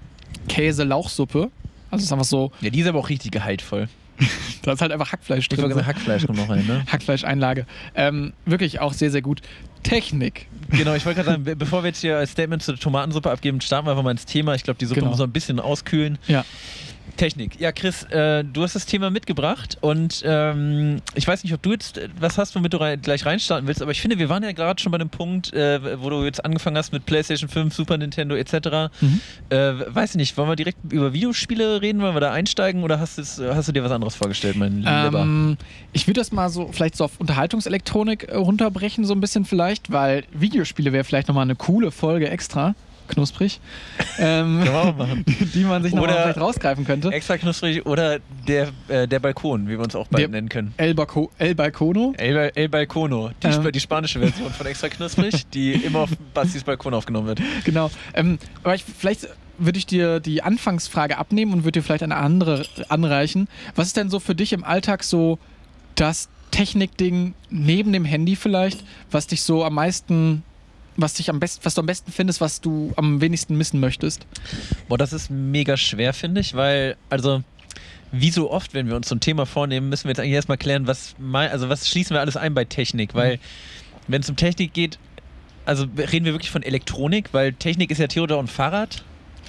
Käse-Lauchsuppe. 0.47 1.49
Also 1.91 2.01
es 2.01 2.03
ist 2.07 2.11
einfach 2.13 2.25
so, 2.25 2.51
Ja, 2.61 2.69
die 2.69 2.79
ist 2.81 2.87
aber 2.87 2.99
auch 2.99 3.09
richtig 3.09 3.31
gehaltvoll. 3.31 3.87
da 4.63 4.73
ist 4.73 4.81
halt 4.81 4.91
einfach 4.91 5.11
Hackfleisch 5.13 5.45
Ich 5.45 5.49
drin. 5.49 5.61
wollte 5.61 5.75
sagen, 5.75 5.87
Hackfleisch 5.87 6.25
kommt 6.25 6.37
noch 6.39 6.49
rein, 6.49 6.65
ne? 6.67 6.83
Hackfleischeinlage. 6.91 7.65
Ähm, 7.95 8.33
wirklich 8.45 8.81
auch 8.81 8.91
sehr, 8.93 9.11
sehr 9.11 9.21
gut. 9.21 9.41
Technik. 9.81 10.47
Genau, 10.71 10.93
ich 10.93 11.05
wollte 11.05 11.21
gerade 11.21 11.31
sagen, 11.31 11.43
be- 11.45 11.55
bevor 11.55 11.83
wir 11.83 11.87
jetzt 11.87 12.01
hier 12.01 12.17
als 12.17 12.31
Statement 12.31 12.61
zur 12.61 12.75
Tomatensuppe 12.77 13.31
abgeben, 13.31 13.61
starten 13.61 13.87
wir 13.87 13.91
einfach 13.91 14.03
mal 14.03 14.11
ins 14.11 14.25
Thema. 14.25 14.55
Ich 14.55 14.63
glaube, 14.63 14.77
die 14.77 14.85
Suppe 14.85 14.99
Genau. 14.99 15.11
muss 15.11 15.19
noch 15.19 15.27
ein 15.27 15.31
bisschen 15.31 15.59
auskühlen. 15.61 16.17
Ja. 16.27 16.43
Technik. 17.19 17.59
Ja, 17.59 17.73
Chris, 17.73 18.03
äh, 18.03 18.45
du 18.45 18.63
hast 18.63 18.75
das 18.75 18.85
Thema 18.85 19.09
mitgebracht 19.09 19.77
und 19.81 20.23
ähm, 20.25 21.01
ich 21.15 21.27
weiß 21.27 21.43
nicht, 21.43 21.53
ob 21.53 21.61
du 21.61 21.73
jetzt 21.73 21.97
äh, 21.97 22.07
was 22.17 22.37
hast, 22.37 22.55
womit 22.55 22.71
du 22.71 22.77
rein, 22.77 23.01
gleich 23.01 23.25
reinstarten 23.25 23.67
willst, 23.67 23.81
aber 23.81 23.91
ich 23.91 23.99
finde, 23.99 24.17
wir 24.19 24.29
waren 24.29 24.41
ja 24.41 24.53
gerade 24.53 24.81
schon 24.81 24.93
bei 24.93 24.97
dem 24.97 25.09
Punkt, 25.09 25.53
äh, 25.53 26.01
wo 26.01 26.09
du 26.09 26.23
jetzt 26.23 26.45
angefangen 26.45 26.77
hast 26.77 26.93
mit 26.93 27.05
PlayStation 27.05 27.49
5, 27.49 27.75
Super 27.75 27.97
Nintendo 27.97 28.35
etc. 28.35 28.89
Mhm. 29.01 29.19
Äh, 29.49 29.57
weiß 29.93 30.11
ich 30.11 30.15
nicht, 30.15 30.37
wollen 30.37 30.47
wir 30.47 30.55
direkt 30.55 30.77
über 30.93 31.11
Videospiele 31.11 31.81
reden, 31.81 32.01
wollen 32.01 32.15
wir 32.15 32.21
da 32.21 32.31
einsteigen 32.31 32.83
oder 32.83 33.01
hast, 33.01 33.17
hast 33.17 33.67
du 33.67 33.71
dir 33.73 33.83
was 33.83 33.91
anderes 33.91 34.15
vorgestellt, 34.15 34.55
mein 34.55 34.77
Lieber? 34.77 35.11
Ähm, 35.13 35.57
ich 35.91 36.07
würde 36.07 36.21
das 36.21 36.31
mal 36.31 36.49
so 36.49 36.69
vielleicht 36.71 36.95
so 36.95 37.03
auf 37.03 37.19
Unterhaltungselektronik 37.19 38.29
äh, 38.29 38.37
runterbrechen, 38.37 39.03
so 39.03 39.13
ein 39.13 39.19
bisschen 39.19 39.43
vielleicht, 39.43 39.91
weil 39.91 40.23
Videospiele 40.31 40.93
wäre 40.93 41.03
vielleicht 41.03 41.27
nochmal 41.27 41.43
eine 41.43 41.55
coole 41.55 41.91
Folge 41.91 42.29
extra, 42.29 42.75
knusprig, 43.09 43.59
ähm, 44.17 44.59
machen. 44.63 45.25
die 45.53 45.63
man 45.65 45.83
sich 45.83 45.93
nochmal 45.93 46.11
Oder- 46.11 46.21
vielleicht 46.23 46.39
rausgreifen 46.39 46.85
könnte. 46.85 47.09
Extra 47.11 47.37
knusprig 47.37 47.85
oder 47.85 48.19
der, 48.47 48.69
äh, 48.87 49.07
der 49.07 49.19
Balkon, 49.19 49.67
wie 49.67 49.71
wir 49.71 49.79
uns 49.81 49.95
auch 49.95 50.07
bald 50.07 50.21
Der- 50.21 50.29
nennen 50.29 50.47
können. 50.49 50.73
El, 50.77 50.93
Balco 50.95 51.31
El 51.37 51.55
Balcono. 51.55 52.13
El, 52.17 52.51
El 52.55 52.69
Balcono, 52.69 53.31
die, 53.43 53.47
Ähm. 53.47 53.71
Die 53.71 53.79
spanische 53.79 54.19
Version 54.19 54.51
von 54.51 54.65
Extra 54.65 54.87
Knusprig, 54.89 55.47
die 55.49 55.73
immer 55.85 55.99
auf 55.99 56.09
Bastis 56.33 56.63
Balkon 56.63 56.93
aufgenommen 56.93 57.27
wird. 57.27 57.41
Genau. 57.65 57.91
Ähm, 58.13 58.39
aber 58.63 58.75
ich, 58.75 58.83
vielleicht 58.83 59.27
würde 59.57 59.77
ich 59.77 59.85
dir 59.85 60.19
die 60.21 60.41
Anfangsfrage 60.41 61.17
abnehmen 61.17 61.51
und 61.51 61.59
würde 61.65 61.79
dir 61.79 61.83
vielleicht 61.83 62.03
eine 62.03 62.15
andere 62.15 62.65
anreichen. 62.87 63.47
Was 63.75 63.87
ist 63.87 63.97
denn 63.97 64.09
so 64.09 64.19
für 64.19 64.35
dich 64.35 64.53
im 64.53 64.63
Alltag 64.63 65.03
so 65.03 65.37
das 65.95 66.29
Technikding 66.51 67.33
neben 67.49 67.91
dem 67.93 68.05
Handy 68.05 68.35
vielleicht, 68.35 68.83
was 69.11 69.27
dich 69.27 69.43
so 69.43 69.63
am 69.63 69.73
meisten, 69.75 70.43
was 71.01 71.13
dich 71.13 71.29
am 71.29 71.39
besten, 71.39 71.63
was 71.65 71.73
du 71.73 71.81
am 71.81 71.87
besten 71.87 72.11
findest, 72.11 72.41
was 72.41 72.61
du 72.61 72.93
am 72.95 73.21
wenigsten 73.21 73.57
missen 73.57 73.79
möchtest? 73.79 74.25
Boah, 74.87 74.97
das 74.97 75.13
ist 75.13 75.29
mega 75.29 75.77
schwer, 75.77 76.13
finde 76.13 76.41
ich, 76.41 76.53
weil, 76.55 76.95
also, 77.09 77.43
wie 78.11 78.31
so 78.31 78.51
oft, 78.51 78.73
wenn 78.73 78.87
wir 78.87 78.95
uns 78.95 79.07
so 79.09 79.15
ein 79.15 79.19
Thema 79.19 79.45
vornehmen, 79.45 79.89
müssen 79.89 80.05
wir 80.05 80.11
jetzt 80.11 80.19
eigentlich 80.19 80.33
erstmal 80.33 80.57
klären, 80.57 80.87
was, 80.87 81.15
mei- 81.19 81.51
also 81.51 81.69
was 81.69 81.87
schließen 81.87 82.15
wir 82.15 82.21
alles 82.21 82.37
ein 82.37 82.53
bei 82.53 82.65
Technik, 82.65 83.13
weil, 83.13 83.39
wenn 84.07 84.21
es 84.21 84.29
um 84.29 84.35
Technik 84.35 84.73
geht, 84.73 84.97
also 85.65 85.85
reden 85.97 86.25
wir 86.25 86.33
wirklich 86.33 86.49
von 86.49 86.63
Elektronik, 86.63 87.29
weil 87.31 87.53
Technik 87.53 87.91
ist 87.91 87.99
ja 87.99 88.07
auch 88.23 88.39
ein 88.39 88.47
Fahrrad. 88.47 89.03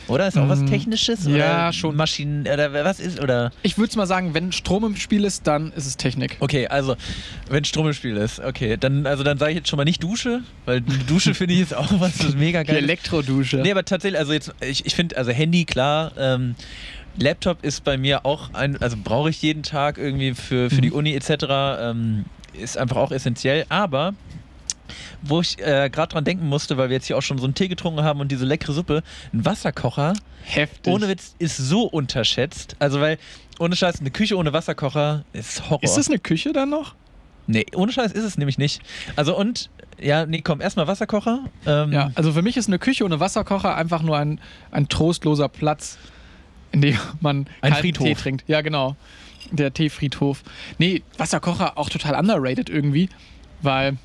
Oder 0.08 0.26
ist 0.28 0.36
auch 0.38 0.48
was 0.48 0.60
Mm, 0.62 0.66
Technisches? 0.66 1.24
ja, 1.26 1.66
oder 1.68 1.72
schon. 1.72 1.96
Maschinen, 1.96 2.42
oder 2.42 2.72
was 2.84 2.98
ist, 3.00 3.20
oder? 3.20 3.52
Ich 3.62 3.78
würde 3.78 3.90
es 3.90 3.96
mal 3.96 4.06
sagen, 4.06 4.34
wenn 4.34 4.50
Strom 4.52 4.84
im 4.84 4.96
Spiel 4.96 5.24
ist, 5.24 5.46
dann 5.46 5.72
ist 5.72 5.86
es 5.86 5.96
Technik. 5.96 6.36
Okay, 6.40 6.66
also, 6.66 6.96
wenn 7.48 7.64
Strom 7.64 7.86
im 7.86 7.92
Spiel 7.92 8.16
ist, 8.16 8.40
okay, 8.40 8.76
dann, 8.78 9.06
also 9.06 9.22
dann 9.22 9.38
sage 9.38 9.52
ich 9.52 9.56
jetzt 9.58 9.68
schon 9.68 9.76
mal 9.76 9.84
nicht 9.84 10.02
Dusche, 10.02 10.40
weil 10.66 10.80
die 10.80 11.06
Dusche 11.06 11.34
finde 11.34 11.54
ich 11.54 11.60
ist 11.60 11.74
auch 11.74 11.88
was, 12.00 12.18
das 12.18 12.28
ist 12.30 12.38
mega 12.38 12.62
Die 12.62 12.68
geil. 12.68 12.76
Elektrodusche. 12.78 13.58
Nee, 13.58 13.70
aber 13.70 13.84
tatsächlich, 13.84 14.18
also 14.18 14.32
jetzt, 14.32 14.52
ich, 14.60 14.84
ich 14.86 14.94
finde, 14.94 15.16
also 15.16 15.30
Handy, 15.30 15.64
klar, 15.64 16.12
ähm, 16.18 16.54
Laptop 17.16 17.64
ist 17.64 17.84
bei 17.84 17.96
mir 17.98 18.24
auch 18.24 18.52
ein, 18.54 18.80
also 18.80 18.96
brauche 19.02 19.30
ich 19.30 19.42
jeden 19.42 19.62
Tag 19.62 19.98
irgendwie 19.98 20.34
für, 20.34 20.70
für 20.70 20.76
Mhm. 20.76 20.82
die 20.82 20.90
Uni 20.92 21.14
etc. 21.14 21.30
Ähm, 21.80 22.24
ist 22.52 22.76
einfach 22.78 22.96
auch 22.96 23.10
essentiell, 23.12 23.64
aber 23.68 24.14
wo 25.22 25.40
ich 25.40 25.58
äh, 25.58 25.90
gerade 25.90 26.12
dran 26.12 26.24
denken 26.24 26.46
musste, 26.48 26.76
weil 26.76 26.88
wir 26.88 26.96
jetzt 26.96 27.06
hier 27.06 27.16
auch 27.18 27.22
schon 27.22 27.38
so 27.38 27.44
einen 27.44 27.54
Tee 27.54 27.68
getrunken 27.68 28.02
haben 28.02 28.20
und 28.20 28.30
diese 28.32 28.44
leckere 28.44 28.72
Suppe, 28.72 29.02
ein 29.32 29.44
Wasserkocher, 29.44 30.14
Heftig. 30.44 30.92
ohne 30.92 31.08
Witz, 31.08 31.34
ist 31.38 31.56
so 31.56 31.84
unterschätzt. 31.84 32.76
Also 32.78 33.00
weil, 33.00 33.18
ohne 33.58 33.76
Scheiß, 33.76 34.00
eine 34.00 34.10
Küche 34.10 34.36
ohne 34.36 34.52
Wasserkocher 34.52 35.24
ist 35.32 35.68
Horror. 35.68 35.82
ist 35.82 35.96
das 35.96 36.08
eine 36.08 36.18
Küche 36.18 36.52
dann 36.52 36.70
noch? 36.70 36.94
Nee, 37.46 37.66
ohne 37.74 37.90
Scheiß 37.92 38.12
ist 38.12 38.24
es 38.24 38.38
nämlich 38.38 38.58
nicht. 38.58 38.80
Also 39.16 39.36
und, 39.36 39.70
ja, 40.00 40.24
nee, 40.26 40.40
komm, 40.40 40.60
erstmal 40.60 40.86
Wasserkocher. 40.86 41.40
Ähm, 41.66 41.92
Ja, 41.92 42.10
also 42.14 42.32
für 42.32 42.42
mich 42.42 42.56
ist 42.56 42.68
eine 42.68 42.78
Küche 42.78 43.04
ohne 43.04 43.18
Wasserkocher 43.18 43.74
einfach 43.76 44.02
nur 44.02 44.16
ein, 44.18 44.40
ein 44.70 44.88
trostloser 44.88 45.48
Platz, 45.48 45.98
in 46.72 46.80
dem 46.80 46.96
man 47.20 47.46
Ein 47.60 47.74
Friedhof. 47.74 48.06
Tee 48.06 48.14
trinkt. 48.14 48.44
Ja, 48.48 48.60
genau. 48.60 48.94
Der 49.50 49.74
Teefriedhof. 49.74 50.44
Nee, 50.78 51.02
Wasserkocher 51.18 51.76
auch 51.76 51.88
total 51.90 52.14
underrated 52.14 52.70
irgendwie, 52.70 53.08
weil 53.62 53.96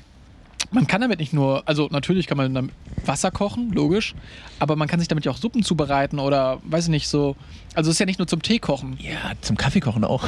man 0.70 0.86
kann 0.86 1.00
damit 1.00 1.20
nicht 1.20 1.32
nur, 1.32 1.62
also 1.66 1.88
natürlich 1.90 2.26
kann 2.26 2.36
man 2.36 2.54
damit 2.54 2.72
Wasser 3.04 3.30
kochen, 3.30 3.72
logisch, 3.72 4.14
aber 4.58 4.76
man 4.76 4.88
kann 4.88 4.98
sich 4.98 5.08
damit 5.08 5.24
ja 5.24 5.32
auch 5.32 5.36
Suppen 5.36 5.62
zubereiten 5.62 6.18
oder 6.18 6.60
weiß 6.64 6.84
ich 6.84 6.90
nicht 6.90 7.08
so. 7.08 7.36
Also 7.74 7.90
es 7.90 7.96
ist 7.96 8.00
ja 8.00 8.06
nicht 8.06 8.18
nur 8.18 8.26
zum 8.26 8.42
Tee 8.42 8.58
kochen. 8.58 8.98
Ja, 9.00 9.32
zum 9.40 9.56
Kaffeekochen 9.56 10.04
auch. 10.04 10.24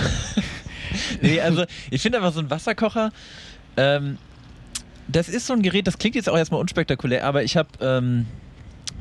nee, 1.22 1.40
also 1.40 1.64
ich 1.90 2.02
finde 2.02 2.18
einfach 2.18 2.32
so 2.32 2.40
ein 2.40 2.50
Wasserkocher, 2.50 3.12
ähm, 3.76 4.18
das 5.08 5.28
ist 5.28 5.46
so 5.46 5.54
ein 5.54 5.62
Gerät, 5.62 5.86
das 5.86 5.98
klingt 5.98 6.14
jetzt 6.14 6.28
auch 6.28 6.36
erstmal 6.36 6.60
unspektakulär, 6.60 7.24
aber 7.24 7.42
ich 7.42 7.56
habe 7.56 7.68
ähm, 7.80 8.26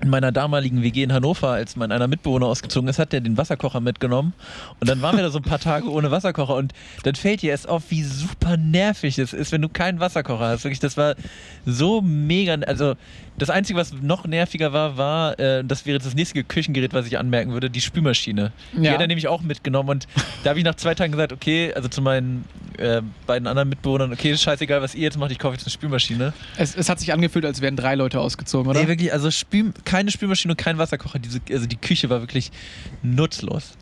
in 0.02 0.10
meiner 0.10 0.32
damaligen 0.32 0.84
WG 0.84 1.04
in 1.04 1.12
Hannover, 1.14 1.50
als 1.50 1.76
mein 1.76 1.92
einer 1.92 2.08
Mitbewohner 2.08 2.46
ausgezogen 2.46 2.88
ist, 2.90 3.00
hat 3.00 3.14
der 3.14 3.22
den 3.22 3.38
Wasserkocher 3.38 3.80
mitgenommen 3.80 4.34
und 4.80 4.90
dann 4.90 5.02
waren 5.02 5.16
wir 5.18 5.24
da 5.24 5.30
so 5.32 5.40
ein 5.40 5.44
paar 5.44 5.60
Tage 5.60 5.90
ohne 5.90 6.12
Wasserkocher 6.12 6.56
und 6.56 6.74
dann 7.04 7.16
fällt 7.16 7.42
dir 7.42 7.52
erst 7.52 7.68
auf, 7.68 7.84
wie 7.90 8.04
super 8.04 8.58
nervig 8.58 9.18
es 9.18 9.34
ist, 9.34 9.52
wenn 9.52 9.62
du 9.62 9.70
keinen 9.70 10.00
Wasserkocher 10.00 10.48
hast. 10.50 10.64
Wirklich, 10.64 10.80
das 10.80 10.98
war 10.98 11.16
so 11.66 12.02
mega, 12.02 12.54
also 12.68 12.94
das 13.40 13.50
Einzige, 13.50 13.78
was 13.80 13.94
noch 13.94 14.26
nerviger 14.26 14.74
war, 14.74 14.98
war, 14.98 15.40
äh, 15.40 15.64
das 15.64 15.86
wäre 15.86 15.96
jetzt 15.98 16.06
das 16.06 16.16
nächste 16.16 16.44
Küchengerät, 16.44 16.94
was 16.94 17.06
ich 17.08 17.18
anmerken 17.20 17.52
würde, 17.54 17.70
die 17.70 17.82
Spülmaschine. 17.82 18.52
Die 18.74 18.84
Ja. 18.84 18.94
hat 18.94 19.02
er 19.02 19.08
nämlich 19.08 19.28
auch 19.28 19.42
mitgenommen 19.42 19.90
und 19.90 20.08
da 20.44 20.50
habe 20.52 20.60
ich 20.60 20.66
nach 20.66 20.76
zwei 20.76 20.96
Tagen 20.96 21.12
gesagt, 21.12 21.34
okay, 21.34 21.74
also 21.76 21.88
zu 21.88 22.02
meinen 22.02 22.46
äh, 22.78 23.02
beiden 23.26 23.48
anderen 23.48 23.70
Mitbewohnern, 23.70 24.12
okay, 24.14 24.32
ist 24.32 24.42
scheißegal, 24.44 24.82
was 24.82 24.94
ihr 24.96 25.02
jetzt 25.04 25.18
macht, 25.18 25.32
ich 25.32 25.40
kaufe 25.40 25.54
jetzt 25.56 25.66
eine 25.66 25.72
Spülmaschine. 25.72 26.34
Es, 26.58 26.76
es 26.76 26.90
hat 26.90 27.00
sich 27.00 27.12
angefühlt, 27.14 27.46
als 27.46 27.62
wären 27.62 27.76
drei 27.76 27.96
Leute 27.96 28.20
ausgezogen, 28.20 28.70
oder? 28.70 28.80
Nee, 28.82 28.88
wirklich, 28.88 29.12
also 29.14 29.30
Spül 29.32 29.74
keine 29.86 30.12
Spülmaschine 30.12 30.54
und 30.54 30.58
kein 30.58 30.78
Wasserkocher. 30.78 31.20
Diese, 31.20 31.42
also 31.52 31.66
die 31.66 31.78
Küche 31.78 32.10
war 32.10 32.22
wirklich 32.22 32.52
nutzlos. 33.04 33.78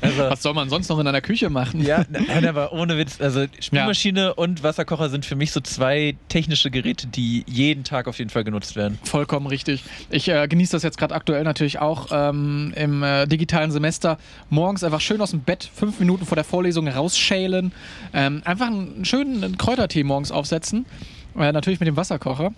Also, 0.00 0.22
Was 0.22 0.42
soll 0.42 0.52
man 0.54 0.68
sonst 0.68 0.88
noch 0.88 0.98
in 0.98 1.06
einer 1.06 1.20
Küche 1.20 1.48
machen? 1.48 1.80
ja, 1.84 2.04
nein, 2.10 2.46
aber 2.46 2.72
ohne 2.72 2.98
Witz. 2.98 3.20
Also 3.20 3.46
Spülmaschine 3.60 4.34
und 4.34 4.64
Wasserkocher 4.64 5.08
sind 5.10 5.24
für 5.24 5.36
mich 5.36 5.52
so 5.52 5.60
zwei 5.60 6.16
technische 6.28 6.70
Geräte, 6.72 7.06
die 7.06 7.44
jeden 7.46 7.84
Tag 7.84 8.08
auf 8.08 8.18
jeden 8.18 8.30
Fall 8.30 8.42
genutzt 8.42 8.74
werden. 8.74 8.98
Vollkommen 9.04 9.46
richtig. 9.46 9.84
Ich 10.10 10.28
äh, 10.28 10.48
genieße 10.48 10.72
das 10.72 10.82
jetzt 10.82 10.98
gerade 10.98 11.14
aktuell 11.14 11.44
natürlich 11.44 11.78
auch 11.78 12.08
ähm, 12.10 12.72
im 12.74 13.02
äh, 13.04 13.26
digitalen 13.26 13.70
Semester. 13.70 14.18
Morgens 14.50 14.82
einfach 14.82 15.00
schön 15.00 15.20
aus 15.20 15.30
dem 15.30 15.40
Bett, 15.40 15.70
fünf 15.72 16.00
Minuten 16.00 16.26
vor 16.26 16.34
der 16.34 16.44
Vorlesung 16.44 16.88
rausschälen. 16.88 17.72
Ähm, 18.12 18.42
einfach 18.44 18.66
einen 18.66 19.04
schönen 19.04 19.56
Kräutertee 19.56 20.02
morgens 20.02 20.32
aufsetzen. 20.32 20.84
Äh, 21.38 21.52
natürlich 21.52 21.78
mit 21.78 21.86
dem 21.86 21.96
Wasserkocher. 21.96 22.52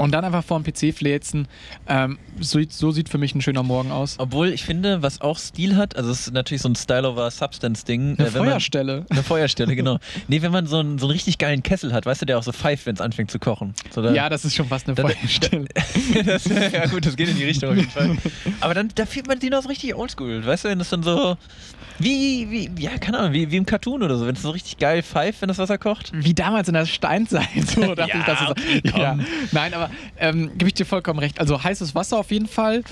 Und 0.00 0.12
dann 0.12 0.24
einfach 0.24 0.42
vor 0.44 0.60
dem 0.60 0.64
PC 0.72 0.94
fläzen. 0.96 1.46
Ähm, 1.88 2.18
so, 2.40 2.58
so 2.68 2.90
sieht 2.90 3.08
für 3.08 3.18
mich 3.18 3.34
ein 3.34 3.40
schöner 3.42 3.62
Morgen 3.62 3.90
aus. 3.92 4.16
Obwohl 4.18 4.48
ich 4.48 4.64
finde, 4.64 5.02
was 5.02 5.20
auch 5.20 5.38
Stil 5.38 5.76
hat, 5.76 5.96
also 5.96 6.10
es 6.10 6.26
ist 6.26 6.32
natürlich 6.32 6.62
so 6.62 6.68
ein 6.68 6.74
Style 6.74 7.08
over 7.08 7.30
Substance-Ding. 7.30 8.16
Eine 8.18 8.28
äh, 8.28 8.34
wenn 8.34 8.40
man- 8.40 8.50
Feuerstelle. 8.50 9.06
Eine 9.10 9.22
Feuerstelle, 9.22 9.76
genau. 9.76 9.98
Nee, 10.28 10.42
wenn 10.42 10.52
man 10.52 10.66
so 10.66 10.78
einen, 10.78 10.98
so 10.98 11.06
einen 11.06 11.12
richtig 11.12 11.38
geilen 11.38 11.62
Kessel 11.62 11.92
hat, 11.92 12.06
weißt 12.06 12.22
du, 12.22 12.26
der 12.26 12.38
auch 12.38 12.42
so 12.42 12.52
pfeift, 12.52 12.86
wenn 12.86 12.94
es 12.94 13.00
anfängt 13.00 13.30
zu 13.30 13.38
kochen. 13.38 13.74
So, 13.90 14.02
Ja, 14.08 14.28
das 14.28 14.44
ist 14.44 14.54
schon 14.56 14.66
fast 14.68 14.86
eine 14.86 14.94
Dann- 14.94 15.08
Feuerstelle. 15.10 15.66
das, 16.24 16.44
ja 16.46 16.86
gut, 16.86 17.04
das 17.06 17.16
geht 17.16 17.28
in 17.28 17.36
die 17.36 17.44
Richtung 17.44 17.70
auf 17.70 17.76
jeden 17.76 17.90
Fall. 17.90 18.16
Aber 18.60 18.74
dann, 18.74 18.88
da 18.94 19.06
fühlt 19.06 19.26
man 19.26 19.38
den 19.38 19.54
auch 19.54 19.62
so 19.62 19.68
richtig 19.68 19.94
oldschool, 19.94 20.44
weißt 20.44 20.64
du, 20.64 20.68
wenn 20.70 20.78
das 20.78 20.88
dann 20.90 21.02
so, 21.02 21.36
wie, 21.98 22.48
wie, 22.50 22.82
ja, 22.82 22.96
keine 22.98 23.18
Ahnung, 23.18 23.32
wie, 23.34 23.50
wie 23.50 23.56
im 23.56 23.66
Cartoon 23.66 24.02
oder 24.02 24.16
so, 24.16 24.26
wenn 24.26 24.34
es 24.34 24.42
so 24.42 24.50
richtig 24.50 24.78
geil 24.78 25.02
pfeift, 25.02 25.42
wenn 25.42 25.48
das 25.48 25.58
Wasser 25.58 25.76
kocht. 25.76 26.10
Wie 26.14 26.32
damals 26.32 26.68
in 26.68 26.74
der 26.74 26.86
Steinzeit. 26.86 27.46
So 27.74 27.80
dachte 27.94 28.10
Ja, 28.10 28.18
ich, 28.20 28.24
dass 28.24 28.40
es 28.40 28.48
okay, 28.48 28.82
ja. 28.96 29.18
Nein, 29.52 29.74
aber 29.74 29.89
ähm, 30.18 30.50
gebe 30.56 30.68
ich 30.68 30.74
dir 30.74 30.86
vollkommen 30.86 31.18
recht. 31.18 31.40
Also 31.40 31.62
heißes 31.62 31.94
Wasser 31.94 32.18
auf 32.18 32.30
jeden 32.30 32.46
Fall. 32.46 32.82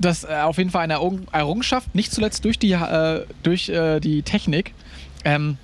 Das 0.00 0.24
äh, 0.24 0.28
auf 0.42 0.58
jeden 0.58 0.70
Fall 0.70 0.82
eine 0.82 0.94
Errung- 0.94 1.26
Errungenschaft, 1.32 1.94
nicht 1.94 2.12
zuletzt 2.12 2.44
durch 2.44 2.58
die, 2.58 2.72
äh, 2.72 3.24
durch, 3.42 3.68
äh, 3.68 3.98
die 4.00 4.22
Technik. 4.22 4.72
Ähm, 5.24 5.58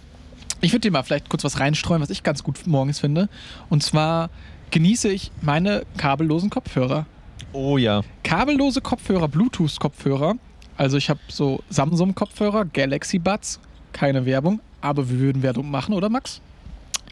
ich 0.61 0.73
würde 0.73 0.81
dir 0.81 0.91
mal 0.91 1.03
vielleicht 1.03 1.29
kurz 1.29 1.45
was 1.45 1.61
reinstreuen, 1.61 2.03
was 2.03 2.11
ich 2.11 2.23
ganz 2.23 2.43
gut 2.43 2.67
morgens 2.67 2.99
finde. 2.99 3.29
Und 3.71 3.83
zwar 3.83 4.31
genieße 4.71 5.09
ich 5.09 5.31
meine 5.41 5.85
kabellosen 5.97 6.51
Kopfhörer. 6.51 7.07
Oh 7.53 7.79
ja. 7.79 8.03
Kabellose 8.25 8.81
Kopfhörer, 8.81 9.29
Bluetooth-Kopfhörer. 9.29 10.35
Also 10.77 10.97
ich 10.97 11.09
habe 11.09 11.21
so 11.29 11.63
Samsung-Kopfhörer, 11.71 12.65
Galaxy 12.65 13.19
Buds. 13.21 13.61
Keine 13.93 14.27
Werbung, 14.27 14.59
aber 14.81 15.09
wir 15.09 15.21
würden 15.21 15.43
Werbung 15.43 15.71
machen, 15.71 15.95
oder 15.95 16.09
Max? 16.09 16.41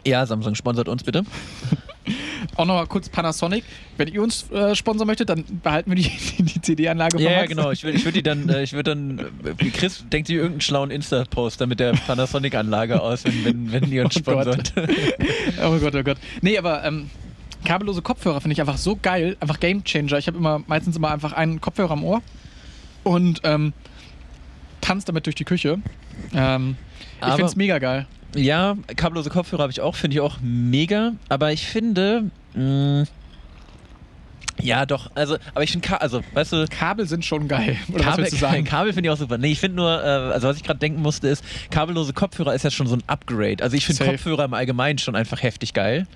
Ja, 0.05 0.25
Samsung 0.25 0.55
sponsert 0.55 0.89
uns 0.89 1.03
bitte. 1.03 1.23
Auch 2.55 2.65
noch 2.65 2.75
mal 2.75 2.87
kurz 2.87 3.09
Panasonic. 3.09 3.63
Wenn 3.97 4.07
ihr 4.07 4.21
uns 4.21 4.49
äh, 4.51 4.75
sponsern 4.75 5.07
möchtet, 5.07 5.29
dann 5.29 5.43
behalten 5.61 5.91
wir 5.91 5.95
die, 5.95 6.03
die 6.39 6.61
CD-Anlage 6.61 7.17
von 7.17 7.21
Ja, 7.23 7.31
ja, 7.31 7.45
genau. 7.45 7.71
Ich 7.71 7.83
würde 7.83 7.97
ich 7.97 8.05
würd 8.05 8.15
die 8.15 8.23
dann, 8.23 8.49
äh, 8.49 8.63
ich 8.63 8.73
würde 8.73 8.91
dann, 8.91 9.19
äh, 9.19 9.69
Chris 9.69 10.03
denkt 10.11 10.27
sich 10.27 10.35
irgendeinen 10.35 10.61
schlauen 10.61 10.91
Insta-Poster 10.91 11.67
mit 11.67 11.79
der 11.79 11.93
Panasonic-Anlage 11.93 13.01
aus, 13.01 13.23
wenn, 13.25 13.45
wenn, 13.45 13.71
wenn 13.71 13.89
die 13.89 13.99
uns 13.99 14.15
Oh 14.25 14.31
Gott. 14.31 14.43
sponsert. 14.43 14.73
Oh 15.63 15.77
Gott, 15.79 15.95
oh 15.95 16.03
Gott. 16.03 16.17
Nee, 16.41 16.57
aber 16.57 16.83
ähm, 16.83 17.09
kabellose 17.65 18.01
Kopfhörer 18.01 18.41
finde 18.41 18.53
ich 18.53 18.61
einfach 18.61 18.77
so 18.77 18.97
geil. 19.01 19.37
Einfach 19.39 19.59
Game 19.59 19.83
Changer. 19.83 20.17
Ich 20.17 20.27
habe 20.27 20.37
immer 20.37 20.63
meistens 20.67 20.95
immer 20.95 21.11
einfach 21.11 21.33
einen 21.33 21.61
Kopfhörer 21.61 21.91
am 21.91 22.03
Ohr. 22.03 22.21
Und 23.03 23.41
ähm, 23.43 23.73
tanze 24.81 25.07
damit 25.07 25.25
durch 25.25 25.35
die 25.35 25.45
Küche. 25.45 25.79
Ähm, 26.33 26.77
ich 27.21 27.27
finde 27.27 27.45
es 27.45 27.55
mega 27.55 27.79
geil. 27.79 28.05
Ja, 28.35 28.75
kabellose 28.95 29.29
Kopfhörer 29.29 29.63
habe 29.63 29.71
ich 29.71 29.81
auch, 29.81 29.95
finde 29.95 30.15
ich 30.15 30.21
auch 30.21 30.37
mega. 30.41 31.13
Aber 31.29 31.51
ich 31.51 31.65
finde, 31.67 32.31
mh, 32.55 33.05
ja 34.61 34.85
doch, 34.85 35.11
also, 35.15 35.37
aber 35.53 35.63
ich 35.63 35.71
finde, 35.71 35.87
Ka- 35.87 35.97
also, 35.97 36.21
weißt 36.33 36.53
du, 36.53 36.65
Kabel 36.69 37.07
sind 37.07 37.25
schon 37.25 37.47
geil. 37.47 37.75
Oder 37.89 37.97
was 37.99 38.03
Kabel, 38.05 38.17
willst 38.23 38.33
du 38.33 38.37
sagen? 38.37 38.63
Kabel 38.63 38.93
finde 38.93 39.09
ich 39.09 39.13
auch 39.13 39.17
super. 39.17 39.37
Nee, 39.37 39.51
ich 39.51 39.59
finde 39.59 39.77
nur, 39.77 40.01
äh, 40.03 40.07
also 40.07 40.47
was 40.47 40.57
ich 40.57 40.63
gerade 40.63 40.79
denken 40.79 41.01
musste, 41.01 41.27
ist, 41.27 41.43
kabellose 41.71 42.13
Kopfhörer 42.13 42.53
ist 42.53 42.63
ja 42.63 42.71
schon 42.71 42.87
so 42.87 42.95
ein 42.95 43.03
Upgrade. 43.07 43.63
Also 43.63 43.75
ich 43.75 43.85
finde. 43.85 44.05
Kopfhörer 44.05 44.45
im 44.45 44.53
Allgemeinen 44.53 44.99
schon 44.99 45.15
einfach 45.15 45.41
heftig 45.43 45.73
geil. 45.73 46.07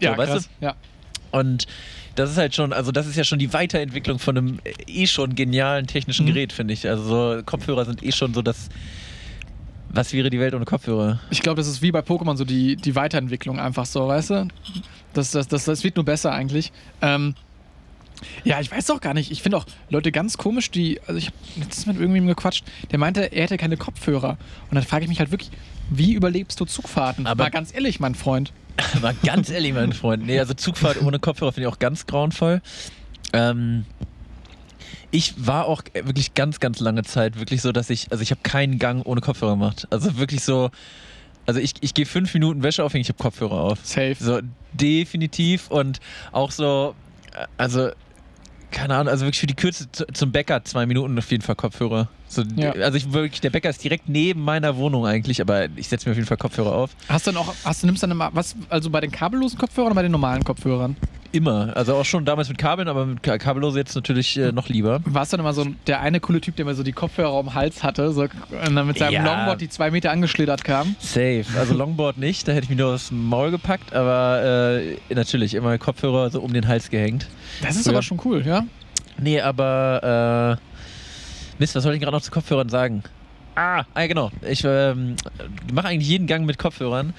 ja, 0.00 0.12
so, 0.12 0.18
weißt 0.18 0.32
krass. 0.32 0.48
Ja. 0.60 0.74
Und 1.32 1.66
das 2.16 2.30
ist 2.30 2.38
halt 2.38 2.54
schon, 2.56 2.72
also 2.72 2.90
das 2.92 3.06
ist 3.06 3.16
ja 3.16 3.22
schon 3.24 3.38
die 3.38 3.52
Weiterentwicklung 3.52 4.18
von 4.18 4.36
einem 4.36 4.58
eh 4.88 5.06
schon 5.06 5.34
genialen 5.36 5.86
technischen 5.86 6.24
Mhm. 6.26 6.30
Gerät, 6.34 6.52
finde 6.52 6.74
ich. 6.74 6.88
Also 6.88 7.04
so 7.36 7.42
Kopfhörer 7.44 7.84
sind 7.84 8.02
eh 8.02 8.10
schon 8.10 8.34
so 8.34 8.42
das, 8.42 8.68
was 9.92 10.12
wäre 10.12 10.30
die 10.30 10.40
Welt 10.40 10.54
ohne 10.54 10.64
Kopfhörer? 10.64 11.20
Ich 11.30 11.42
glaube, 11.42 11.56
das 11.56 11.66
ist 11.68 11.82
wie 11.82 11.90
bei 11.92 12.00
Pokémon 12.00 12.36
so 12.36 12.44
die, 12.44 12.76
die 12.76 12.94
Weiterentwicklung 12.94 13.58
einfach 13.58 13.86
so, 13.86 14.06
weißt 14.08 14.30
du? 14.30 14.48
Das, 15.12 15.30
das, 15.32 15.48
das, 15.48 15.64
das 15.64 15.84
wird 15.84 15.96
nur 15.96 16.04
besser 16.04 16.32
eigentlich. 16.32 16.72
Ähm, 17.02 17.34
ja, 18.44 18.60
ich 18.60 18.70
weiß 18.70 18.90
auch 18.90 19.00
gar 19.00 19.14
nicht. 19.14 19.30
Ich 19.30 19.42
finde 19.42 19.56
auch 19.56 19.66
Leute 19.88 20.12
ganz 20.12 20.36
komisch, 20.38 20.70
die, 20.70 21.00
also 21.06 21.16
ich 21.16 21.26
habe 21.26 21.36
letztens 21.56 21.86
mit 21.86 21.96
irgendjemandem 21.96 22.36
gequatscht, 22.36 22.64
der 22.90 22.98
meinte, 22.98 23.22
er 23.32 23.42
hätte 23.44 23.56
keine 23.56 23.76
Kopfhörer. 23.76 24.36
Und 24.68 24.74
dann 24.74 24.84
frage 24.84 25.04
ich 25.04 25.08
mich 25.08 25.18
halt 25.20 25.30
wirklich, 25.30 25.50
wie 25.88 26.12
überlebst 26.12 26.60
du 26.60 26.64
Zugfahrten? 26.66 27.26
Aber- 27.26 27.44
Mal 27.44 27.50
ganz 27.50 27.74
ehrlich, 27.74 27.98
mein 27.98 28.14
Freund. 28.14 28.52
Aber 28.96 29.12
ganz 29.24 29.50
ehrlich, 29.50 29.72
mein 29.74 29.92
Freund, 29.92 30.24
nee, 30.26 30.38
also 30.38 30.54
Zugfahrt 30.54 31.02
ohne 31.02 31.18
Kopfhörer 31.18 31.52
finde 31.52 31.68
ich 31.68 31.74
auch 31.74 31.78
ganz 31.78 32.06
grauenvoll. 32.06 32.62
Ähm, 33.32 33.84
ich 35.10 35.34
war 35.46 35.66
auch 35.66 35.82
wirklich 35.92 36.34
ganz, 36.34 36.60
ganz 36.60 36.80
lange 36.80 37.02
Zeit 37.02 37.38
wirklich 37.38 37.62
so, 37.62 37.72
dass 37.72 37.90
ich, 37.90 38.10
also 38.10 38.22
ich 38.22 38.30
habe 38.30 38.40
keinen 38.42 38.78
Gang 38.78 39.04
ohne 39.06 39.20
Kopfhörer 39.20 39.52
gemacht. 39.52 39.86
Also 39.90 40.16
wirklich 40.16 40.44
so, 40.44 40.70
also 41.46 41.60
ich, 41.60 41.74
ich 41.80 41.94
gehe 41.94 42.06
fünf 42.06 42.32
Minuten 42.34 42.62
Wäsche 42.62 42.84
aufhängen, 42.84 43.02
ich 43.02 43.08
habe 43.08 43.22
Kopfhörer 43.22 43.60
auf. 43.60 43.78
Safe. 43.82 44.16
So, 44.18 44.40
definitiv 44.72 45.68
und 45.70 46.00
auch 46.32 46.52
so, 46.52 46.94
also, 47.56 47.90
keine 48.70 48.94
Ahnung, 48.94 49.08
also 49.08 49.24
wirklich 49.24 49.40
für 49.40 49.48
die 49.48 49.54
Kürze 49.54 49.90
zu, 49.90 50.06
zum 50.06 50.30
Bäcker 50.30 50.62
zwei 50.62 50.86
Minuten 50.86 51.18
auf 51.18 51.28
jeden 51.30 51.42
Fall 51.42 51.56
Kopfhörer. 51.56 52.08
So, 52.28 52.42
Ja. 52.54 52.70
Also 52.72 52.96
ich 52.96 53.12
wirklich, 53.12 53.40
der 53.40 53.50
Bäcker 53.50 53.68
ist 53.68 53.82
direkt 53.82 54.08
neben 54.08 54.42
meiner 54.42 54.76
Wohnung 54.76 55.06
eigentlich, 55.06 55.40
aber 55.40 55.66
ich 55.74 55.88
setze 55.88 56.08
mir 56.08 56.12
auf 56.12 56.16
jeden 56.16 56.28
Fall 56.28 56.36
Kopfhörer 56.36 56.72
auf. 56.72 56.90
Hast 57.08 57.26
du 57.26 57.32
dann 57.32 57.42
auch, 57.42 57.52
hast 57.64 57.82
du 57.82 57.86
nimmst 57.86 58.04
dann 58.04 58.12
immer, 58.12 58.30
was, 58.32 58.54
also 58.68 58.90
bei 58.90 59.00
den 59.00 59.10
kabellosen 59.10 59.58
Kopfhörern 59.58 59.88
oder 59.88 59.96
bei 59.96 60.02
den 60.02 60.12
normalen 60.12 60.44
Kopfhörern? 60.44 60.96
Immer. 61.32 61.76
Also 61.76 61.94
auch 61.94 62.04
schon 62.04 62.24
damals 62.24 62.48
mit 62.48 62.58
Kabeln, 62.58 62.88
aber 62.88 63.06
mit 63.06 63.22
Ka- 63.22 63.38
kabellose 63.38 63.78
jetzt 63.78 63.94
natürlich 63.94 64.36
äh, 64.36 64.50
noch 64.50 64.68
lieber. 64.68 65.00
War 65.04 65.22
es 65.22 65.28
dann 65.28 65.38
immer 65.38 65.52
so 65.52 65.64
der 65.86 66.00
eine 66.00 66.18
coole 66.18 66.40
Typ, 66.40 66.56
der 66.56 66.64
mir 66.64 66.74
so 66.74 66.82
die 66.82 66.92
Kopfhörer 66.92 67.38
am 67.38 67.54
Hals 67.54 67.82
hatte 67.84 68.12
so, 68.12 68.22
und 68.22 68.74
dann 68.74 68.86
mit 68.86 68.98
seinem 68.98 69.12
Ja. 69.12 69.24
Longboard 69.24 69.60
die 69.60 69.68
zwei 69.68 69.90
Meter 69.92 70.10
angeschlittert 70.10 70.64
kam? 70.64 70.96
Safe. 70.98 71.44
Also 71.56 71.74
Longboard 71.74 72.18
nicht, 72.18 72.48
da 72.48 72.52
hätte 72.52 72.64
ich 72.64 72.68
mich 72.70 72.78
nur 72.78 72.94
aus 72.94 73.08
dem 73.08 73.24
Maul 73.28 73.52
gepackt, 73.52 73.92
aber 73.94 74.80
äh, 74.82 75.14
natürlich 75.14 75.54
immer 75.54 75.78
Kopfhörer 75.78 76.30
so 76.30 76.40
um 76.40 76.52
den 76.52 76.66
Hals 76.66 76.90
gehängt. 76.90 77.28
Das 77.62 77.76
ist 77.76 77.84
Früher. 77.84 77.92
aber 77.94 78.02
schon 78.02 78.20
cool, 78.24 78.44
ja? 78.44 78.64
Nee, 79.18 79.40
aber 79.40 80.58
äh, 80.58 81.60
Mist, 81.60 81.74
was 81.76 81.82
soll 81.84 81.94
ich 81.94 82.00
gerade 82.00 82.12
noch 82.16 82.22
zu 82.22 82.30
Kopfhörern 82.32 82.68
sagen? 82.70 83.02
Ah, 83.62 83.84
ah 83.92 84.06
genau. 84.06 84.30
Ich 84.40 84.64
ähm, 84.64 85.16
mache 85.70 85.88
eigentlich 85.88 86.08
jeden 86.08 86.26
Gang 86.26 86.46
mit 86.46 86.56
Kopfhörern. 86.56 87.12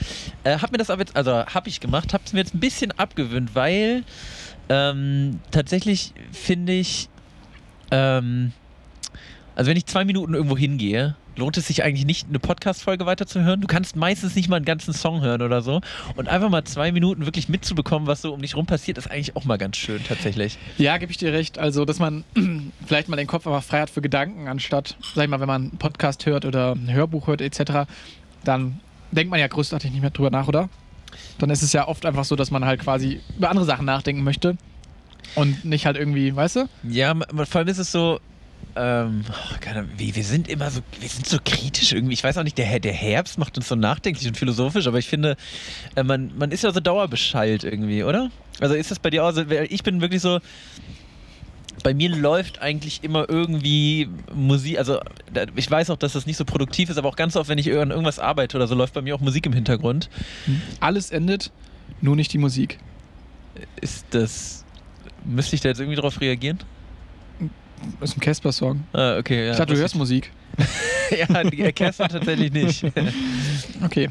Äh, 0.43 0.57
hab 0.57 0.71
mir 0.71 0.79
das 0.79 0.89
aber 0.89 1.01
jetzt, 1.01 1.15
also 1.15 1.45
habe 1.45 1.69
ich 1.69 1.79
gemacht, 1.79 2.15
hab's 2.15 2.33
mir 2.33 2.39
jetzt 2.39 2.55
ein 2.55 2.59
bisschen 2.59 2.91
abgewöhnt, 2.93 3.53
weil 3.53 4.03
ähm, 4.67 5.39
tatsächlich 5.51 6.13
finde 6.31 6.73
ich, 6.73 7.09
ähm, 7.91 8.53
also 9.53 9.69
wenn 9.69 9.77
ich 9.77 9.85
zwei 9.85 10.03
Minuten 10.03 10.33
irgendwo 10.33 10.57
hingehe, 10.57 11.15
lohnt 11.35 11.57
es 11.57 11.67
sich 11.67 11.83
eigentlich 11.83 12.05
nicht, 12.05 12.27
eine 12.29 12.39
Podcast-Folge 12.39 13.05
weiterzuhören. 13.05 13.61
Du 13.61 13.67
kannst 13.67 13.95
meistens 13.95 14.35
nicht 14.35 14.49
mal 14.49 14.57
einen 14.57 14.65
ganzen 14.65 14.93
Song 14.93 15.21
hören 15.21 15.41
oder 15.41 15.61
so. 15.61 15.81
Und 16.15 16.27
einfach 16.27 16.49
mal 16.49 16.63
zwei 16.63 16.91
Minuten 16.91 17.25
wirklich 17.25 17.49
mitzubekommen, 17.49 18.07
was 18.07 18.21
so 18.21 18.33
um 18.33 18.41
dich 18.41 18.55
rum 18.55 18.65
passiert, 18.65 18.97
ist 18.97 19.09
eigentlich 19.09 19.35
auch 19.35 19.45
mal 19.45 19.57
ganz 19.57 19.77
schön 19.77 20.03
tatsächlich. 20.03 20.57
Ja, 20.77 20.97
gebe 20.97 21.11
ich 21.11 21.17
dir 21.17 21.33
recht. 21.33 21.57
Also, 21.57 21.85
dass 21.85 21.99
man 21.99 22.23
vielleicht 22.85 23.09
mal 23.09 23.15
den 23.15 23.27
Kopf 23.27 23.47
einfach 23.47 23.63
frei 23.63 23.81
hat 23.81 23.89
für 23.89 24.01
Gedanken, 24.01 24.47
anstatt, 24.47 24.95
sag 25.15 25.23
ich 25.23 25.29
mal, 25.29 25.39
wenn 25.39 25.47
man 25.47 25.61
einen 25.63 25.77
Podcast 25.77 26.25
hört 26.25 26.45
oder 26.45 26.73
ein 26.73 26.91
Hörbuch 26.91 27.27
hört 27.27 27.41
etc., 27.41 27.89
dann 28.43 28.79
denkt 29.11 29.29
man 29.29 29.39
ja 29.39 29.47
großartig 29.47 29.91
nicht 29.91 30.01
mehr 30.01 30.09
drüber 30.09 30.31
nach, 30.31 30.47
oder? 30.47 30.69
Dann 31.37 31.49
ist 31.49 31.61
es 31.61 31.73
ja 31.73 31.87
oft 31.87 32.05
einfach 32.05 32.23
so, 32.23 32.35
dass 32.35 32.51
man 32.51 32.65
halt 32.65 32.81
quasi 32.81 33.19
über 33.37 33.49
andere 33.49 33.65
Sachen 33.65 33.85
nachdenken 33.85 34.23
möchte 34.23 34.57
und 35.35 35.65
nicht 35.65 35.85
halt 35.85 35.97
irgendwie, 35.97 36.35
weißt 36.35 36.55
du? 36.57 36.69
Ja, 36.83 37.13
vor 37.45 37.59
allem 37.59 37.67
ist 37.67 37.77
es 37.77 37.91
so, 37.91 38.19
ähm, 38.75 39.23
oh, 39.29 39.55
keine 39.59 39.79
Ahnung, 39.79 39.91
wir, 39.97 40.15
wir 40.15 40.23
sind 40.23 40.47
immer 40.47 40.69
so, 40.71 40.81
wir 40.99 41.09
sind 41.09 41.27
so 41.27 41.37
kritisch 41.43 41.91
irgendwie. 41.91 42.13
Ich 42.13 42.23
weiß 42.23 42.37
auch 42.37 42.43
nicht, 42.43 42.57
der, 42.57 42.79
der 42.79 42.93
Herbst 42.93 43.37
macht 43.37 43.57
uns 43.57 43.67
so 43.67 43.75
nachdenklich 43.75 44.27
und 44.27 44.37
philosophisch, 44.37 44.87
aber 44.87 44.97
ich 44.97 45.07
finde, 45.07 45.35
äh, 45.95 46.03
man, 46.03 46.31
man 46.37 46.51
ist 46.51 46.63
ja 46.63 46.71
so 46.71 46.79
dauerbeschallt 46.79 47.63
irgendwie, 47.63 48.03
oder? 48.03 48.31
Also 48.59 48.75
ist 48.75 48.91
das 48.91 48.99
bei 48.99 49.09
dir 49.09 49.25
auch 49.25 49.31
so, 49.31 49.43
ich 49.49 49.83
bin 49.83 50.01
wirklich 50.01 50.21
so, 50.21 50.39
bei 51.83 51.93
mir 51.93 52.09
läuft 52.15 52.61
eigentlich 52.61 53.03
immer 53.03 53.27
irgendwie 53.29 54.09
Musik, 54.33 54.77
also 54.77 54.99
ich 55.55 55.69
weiß 55.69 55.89
auch, 55.89 55.97
dass 55.97 56.13
das 56.13 56.25
nicht 56.25 56.37
so 56.37 56.45
produktiv 56.45 56.89
ist, 56.89 56.97
aber 56.97 57.09
auch 57.09 57.15
ganz 57.15 57.35
oft, 57.35 57.49
wenn 57.49 57.57
ich 57.57 57.71
an 57.71 57.91
irgendwas 57.91 58.19
arbeite 58.19 58.57
oder 58.57 58.67
so, 58.67 58.75
läuft 58.75 58.93
bei 58.93 59.01
mir 59.01 59.15
auch 59.15 59.21
Musik 59.21 59.45
im 59.45 59.53
Hintergrund. 59.53 60.09
Alles 60.79 61.11
endet, 61.11 61.51
nur 62.01 62.15
nicht 62.15 62.31
die 62.33 62.37
Musik. 62.37 62.77
Ist 63.79 64.05
das, 64.11 64.65
müsste 65.25 65.55
ich 65.55 65.61
da 65.61 65.69
jetzt 65.69 65.79
irgendwie 65.79 65.99
drauf 65.99 66.21
reagieren? 66.21 66.59
Das 67.99 68.11
ist 68.11 68.17
ein 68.17 68.21
Casper-Song. 68.21 68.83
Ah, 68.93 69.17
okay, 69.17 69.45
ja. 69.45 69.51
ich 69.51 69.57
dachte, 69.57 69.73
du 69.73 69.79
hörst 69.79 69.95
Musik. 69.95 70.31
ja, 71.17 71.43
die 71.43 71.61
erkennst 71.61 71.99
du 71.99 72.07
tatsächlich 72.07 72.51
nicht. 72.51 72.85
Okay. 73.83 74.09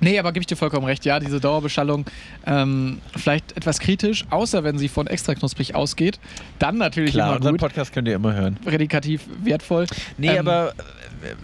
Nee, 0.00 0.18
aber 0.18 0.32
gebe 0.32 0.42
ich 0.42 0.46
dir 0.48 0.56
vollkommen 0.56 0.84
recht. 0.86 1.04
Ja, 1.04 1.20
diese 1.20 1.38
Dauerbeschallung 1.40 2.04
ähm, 2.44 3.00
vielleicht 3.16 3.56
etwas 3.56 3.78
kritisch, 3.78 4.24
außer 4.30 4.64
wenn 4.64 4.76
sie 4.78 4.88
von 4.88 5.06
extra 5.06 5.34
knusprig 5.34 5.76
ausgeht. 5.76 6.18
Dann 6.58 6.76
natürlich 6.76 7.12
Klar, 7.12 7.28
immer 7.28 7.36
unseren 7.36 7.52
gut. 7.54 7.60
Podcast 7.60 7.92
könnt 7.92 8.08
ihr 8.08 8.14
immer 8.16 8.34
hören. 8.34 8.56
Prädikativ 8.64 9.22
wertvoll. 9.44 9.86
Nee, 10.18 10.30
Ähm, 10.30 10.38
aber 10.48 10.72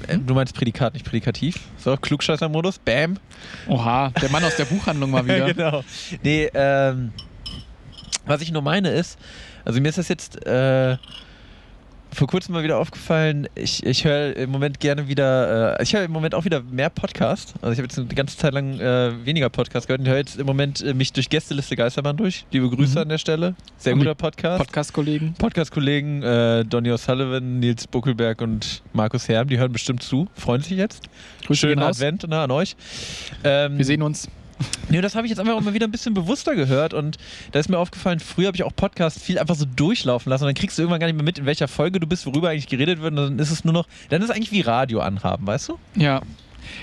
äh, 0.09 0.15
äh, 0.15 0.19
du 0.19 0.35
meinst 0.35 0.55
Prädikat, 0.57 0.95
nicht 0.95 1.05
Prädikativ. 1.07 1.57
So, 1.79 1.97
Klugscheißer-Modus, 1.97 2.81
bam. 2.81 3.19
Oha, 3.69 4.11
der 4.21 4.29
Mann 4.31 4.43
aus 4.43 4.57
der 4.57 4.65
Buchhandlung 4.65 5.11
mal 5.13 5.25
wieder. 5.25 5.53
genau. 5.55 5.85
Nee, 6.25 6.51
ähm, 6.53 7.13
was 8.27 8.41
ich 8.43 8.51
nur 8.51 8.63
meine 8.63 8.91
ist, 8.91 9.19
also 9.65 9.81
mir 9.81 9.89
ist 9.89 9.99
das 9.99 10.09
jetzt 10.09 10.45
äh, 10.47 10.97
vor 12.13 12.27
kurzem 12.27 12.55
mal 12.55 12.63
wieder 12.65 12.79
aufgefallen, 12.79 13.49
ich, 13.55 13.85
ich 13.85 14.05
höre 14.05 14.35
im 14.37 14.51
Moment 14.51 14.81
gerne 14.81 15.09
wieder, 15.09 15.79
äh, 15.79 15.83
ich 15.83 15.95
höre 15.95 16.05
im 16.05 16.11
Moment 16.11 16.35
auch 16.35 16.45
wieder 16.45 16.63
mehr 16.63 16.91
Podcast. 16.91 17.55
Also 17.61 17.73
ich 17.73 17.79
habe 17.79 17.87
jetzt 17.89 17.99
eine 17.99 18.09
ganze 18.09 18.37
Zeit 18.37 18.55
lang 18.55 18.81
äh, 18.81 19.25
weniger 19.25 19.49
Podcast 19.51 19.87
gehört 19.87 20.01
und 20.01 20.09
höre 20.09 20.17
jetzt 20.17 20.39
im 20.39 20.47
Moment 20.47 20.81
äh, 20.83 20.95
mich 20.95 21.13
durch 21.13 21.29
Gästeliste 21.29 21.77
Geisterbahn 21.77 22.17
durch. 22.17 22.45
Liebe 22.51 22.69
Grüße 22.71 22.93
Mhm. 22.93 23.03
an 23.03 23.09
der 23.11 23.19
Stelle. 23.19 23.55
Sehr 23.77 23.93
Und 23.93 24.01
guter 24.01 24.15
Podcast. 24.15 24.59
Podcast-Kollegen. 24.59 25.35
Podcast-Kollegen 25.39 26.23
äh, 26.23 26.65
Donny 26.65 26.91
O'Sullivan, 26.91 27.59
Nils 27.61 27.87
Buckelberg 27.87 28.41
und 28.41 28.83
Markus 28.93 29.29
Herm, 29.29 29.49
die 29.49 29.59
hören 29.59 29.73
bestimmt 29.73 30.03
zu. 30.03 30.29
Freuen 30.35 30.63
sich 30.63 30.77
jetzt. 30.77 31.05
Grüße 31.47 31.69
Schönen. 31.69 31.83
Advent 31.83 32.27
ne, 32.29 32.39
an 32.41 32.51
euch. 32.51 32.75
Ähm, 33.45 33.79
Wir 33.79 33.85
sehen 33.85 34.03
uns. 34.03 34.29
Nee, 34.89 35.01
das 35.01 35.15
habe 35.15 35.27
ich 35.27 35.31
jetzt 35.31 35.39
einfach 35.39 35.61
mal 35.61 35.75
wieder 35.75 35.87
ein 35.87 35.91
bisschen 35.91 36.15
bewusster 36.15 36.55
gehört 36.55 36.95
und 36.95 37.19
da 37.53 37.59
ist 37.59 37.69
mir 37.69 37.79
aufgefallen, 37.79 38.21
früher 38.21 38.49
habe 38.49 38.57
ich 38.57 38.63
auch 38.63 38.75
Podcasts 38.75 39.23
viel 39.23 39.39
einfach 39.39 39.55
so 39.55 39.65
durchlaufen 39.65 40.31
lassen 40.31 40.45
und 40.45 40.49
dann 40.49 40.55
kriegst 40.55 40.79
du 40.79 40.83
irgendwann 40.83 41.01
gar 41.01 41.07
nicht 41.07 41.17
mehr 41.17 41.25
mit, 41.25 41.39
in 41.39 41.47
welcher 41.47 41.69
Folge 41.69 42.01
du 42.01 42.07
bist, 42.07 42.27
worüber 42.27 42.51
eigentlich 42.51 42.69
geredet 42.69 43.01
wird 43.01 43.13
und 43.13 43.17
dann 43.17 43.39
ist 43.39 43.51
es 43.51 43.65
nur 43.65 43.75
noch, 43.75 43.87
dann 44.09 44.23
ist 44.23 44.31
es 44.31 44.35
eigentlich 44.35 44.53
wie 44.53 44.63
Radio 44.63 45.01
anhaben, 45.01 45.47
weißt 45.47 45.69
du? 45.69 45.79
Ja. 45.95 46.23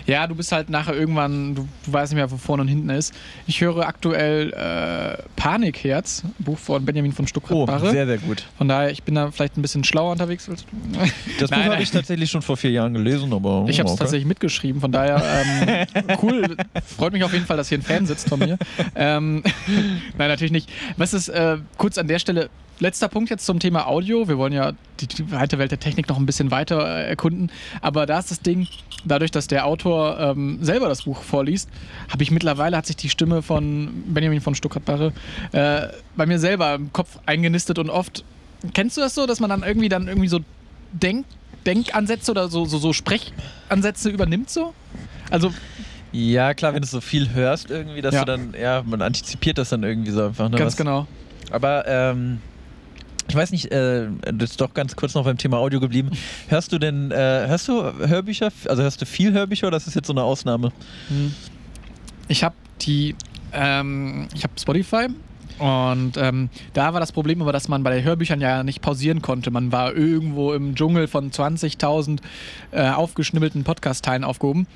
Ja, 0.05 0.27
du 0.27 0.35
bist 0.35 0.51
halt 0.51 0.69
nachher 0.69 0.93
irgendwann, 0.95 1.55
du, 1.55 1.67
du 1.85 1.93
weißt 1.93 2.11
nicht 2.13 2.17
mehr, 2.17 2.29
wo 2.31 2.38
vorne 2.38 2.61
und 2.61 2.67
hinten 2.67 2.89
ist. 2.89 3.13
Ich 3.47 3.61
höre 3.61 3.88
aktuell 3.88 4.51
äh, 4.53 5.21
Panikherz, 5.35 6.23
Buch 6.39 6.57
von 6.57 6.85
Benjamin 6.85 7.11
von 7.11 7.25
Oh, 7.25 7.27
Stuckrad-Barre. 7.27 7.91
sehr, 7.91 8.05
sehr 8.05 8.17
gut. 8.17 8.43
Von 8.57 8.67
daher, 8.67 8.91
ich 8.91 9.03
bin 9.03 9.15
da 9.15 9.31
vielleicht 9.31 9.57
ein 9.57 9.61
bisschen 9.61 9.83
schlauer 9.83 10.11
unterwegs 10.11 10.49
als 10.49 10.65
du. 10.65 10.71
Das 11.39 11.49
Buch 11.49 11.57
habe 11.57 11.81
ich 11.81 11.91
tatsächlich 11.91 12.29
schon 12.31 12.41
vor 12.41 12.57
vier 12.57 12.71
Jahren 12.71 12.93
gelesen, 12.93 13.33
aber 13.33 13.65
Ich 13.67 13.79
habe 13.79 13.88
es 13.88 13.93
okay. 13.93 13.99
tatsächlich 13.99 14.27
mitgeschrieben, 14.27 14.81
von 14.81 14.91
daher 14.91 15.21
ähm, 16.03 16.17
cool. 16.21 16.57
Freut 16.97 17.13
mich 17.13 17.23
auf 17.23 17.33
jeden 17.33 17.45
Fall, 17.45 17.57
dass 17.57 17.69
hier 17.69 17.77
ein 17.77 17.81
Fan 17.83 18.05
sitzt 18.05 18.29
von 18.29 18.39
mir. 18.39 18.57
ähm, 18.95 19.43
nein, 20.17 20.27
natürlich 20.29 20.51
nicht. 20.51 20.69
Was 20.97 21.13
ist 21.13 21.29
äh, 21.29 21.57
kurz 21.77 21.97
an 21.97 22.07
der 22.07 22.19
Stelle? 22.19 22.49
Letzter 22.79 23.07
Punkt 23.07 23.29
jetzt 23.29 23.45
zum 23.45 23.59
Thema 23.59 23.88
Audio. 23.88 24.27
Wir 24.27 24.38
wollen 24.38 24.51
ja 24.51 24.73
die, 24.99 25.07
die 25.07 25.31
weite 25.31 25.57
Welt 25.59 25.71
der 25.71 25.79
Technik 25.79 26.09
noch 26.09 26.17
ein 26.17 26.25
bisschen 26.25 26.51
weiter 26.51 26.85
äh, 26.85 27.07
erkunden. 27.07 27.49
Aber 27.81 28.05
da 28.05 28.19
ist 28.19 28.31
das 28.31 28.41
Ding, 28.41 28.67
dadurch, 29.05 29.31
dass 29.31 29.47
der 29.47 29.64
Autor 29.65 30.19
ähm, 30.19 30.60
selber 30.62 30.88
das 30.88 31.04
Buch 31.04 31.21
vorliest, 31.21 31.69
habe 32.10 32.23
ich 32.23 32.32
mittlerweile, 32.32 32.78
hat 32.78 32.86
sich 32.86 32.95
die 32.95 33.10
Stimme 33.10 33.41
von 33.41 34.04
Benjamin 34.08 34.41
von 34.41 34.56
Stuttgart-Barre 34.56 35.12
äh, 35.51 35.88
bei 36.15 36.25
mir 36.25 36.39
selber 36.39 36.75
im 36.75 36.93
Kopf 36.93 37.17
eingenistet 37.25 37.80
und 37.80 37.89
oft, 37.89 38.23
kennst 38.73 38.95
du 38.97 39.01
das 39.01 39.15
so, 39.15 39.25
dass 39.28 39.39
man 39.39 39.49
dann 39.49 39.63
irgendwie 39.63 39.89
dann 39.89 40.08
irgendwie 40.08 40.28
so 40.30 40.39
denkt, 40.93 41.30
Denkansätze 41.65 42.32
oder 42.32 42.47
so, 42.47 42.65
so, 42.65 42.78
so 42.78 42.93
Sprechansätze 42.93 44.10
übernimmt 44.10 44.49
so? 44.49 44.73
Also, 45.32 45.51
Ja, 46.12 46.54
klar, 46.54 46.73
wenn 46.73 46.82
du 46.82 46.88
so 46.88 47.01
viel 47.01 47.34
hörst 47.34 47.69
irgendwie, 47.71 48.01
dass 48.01 48.13
Ja. 48.15 48.21
du 48.23 48.25
dann, 48.28 48.54
ja, 48.60 48.84
man 48.86 49.01
antizipiert 49.01 49.58
das 49.58 49.69
dann 49.69 49.84
irgendwie 49.84 50.12
so 50.12 50.25
einfach. 50.28 50.47
Ne? 50.49 50.58
ganz 50.58 50.73
Was- 50.73 50.78
genau. 50.78 51.08
Aber 51.51 51.86
ähm, 51.88 52.39
Ich 53.27 53.35
weiß 53.35 53.51
nicht, 53.51 53.71
äh, 53.71 54.07
das 54.33 54.51
ist 54.51 54.61
doch 54.61 54.73
ganz 54.73 54.95
kurz 54.95 55.15
noch 55.15 55.23
beim 55.23 55.38
Thema 55.38 55.57
Audio 55.57 55.79
geblieben. 55.79 56.11
Hörst 56.47 56.71
du 56.71 56.77
denn, 56.77 57.11
äh, 57.11 57.15
hörst 57.47 57.67
du 57.67 57.81
Hörbücher? 57.83 58.51
Also 58.67 58.83
hörst 58.83 59.01
du 59.01 59.05
viel 59.05 59.33
Hörbücher 59.33 59.67
oder 59.67 59.77
ist 59.77 59.88
das 59.88 59.95
jetzt 59.95 60.07
so 60.07 60.13
eine 60.13 60.23
Ausnahme? 60.23 60.71
Ich 62.27 62.43
habe 62.43 62.55
die, 62.81 63.15
ähm, 63.51 64.27
ich 64.33 64.43
habe 64.43 64.53
Spotify 64.59 65.07
und 65.57 66.17
ähm, 66.17 66.49
da 66.73 66.93
war 66.93 66.99
das 66.99 67.11
Problem 67.11 67.41
aber, 67.41 67.53
dass 67.53 67.67
man 67.67 67.83
bei 67.83 67.95
den 67.95 68.03
Hörbüchern 68.03 68.41
ja 68.41 68.63
nicht 68.63 68.81
pausieren 68.81 69.21
konnte. 69.21 69.51
Man 69.51 69.71
war 69.71 69.95
irgendwo 69.95 70.53
im 70.53 70.75
Dschungel 70.75 71.07
von 71.07 71.31
20.000 71.31 72.19
äh, 72.71 72.89
aufgeschnibbelten 72.89 73.63
Podcast-Teilen 73.63 74.23
aufgehoben. 74.23 74.67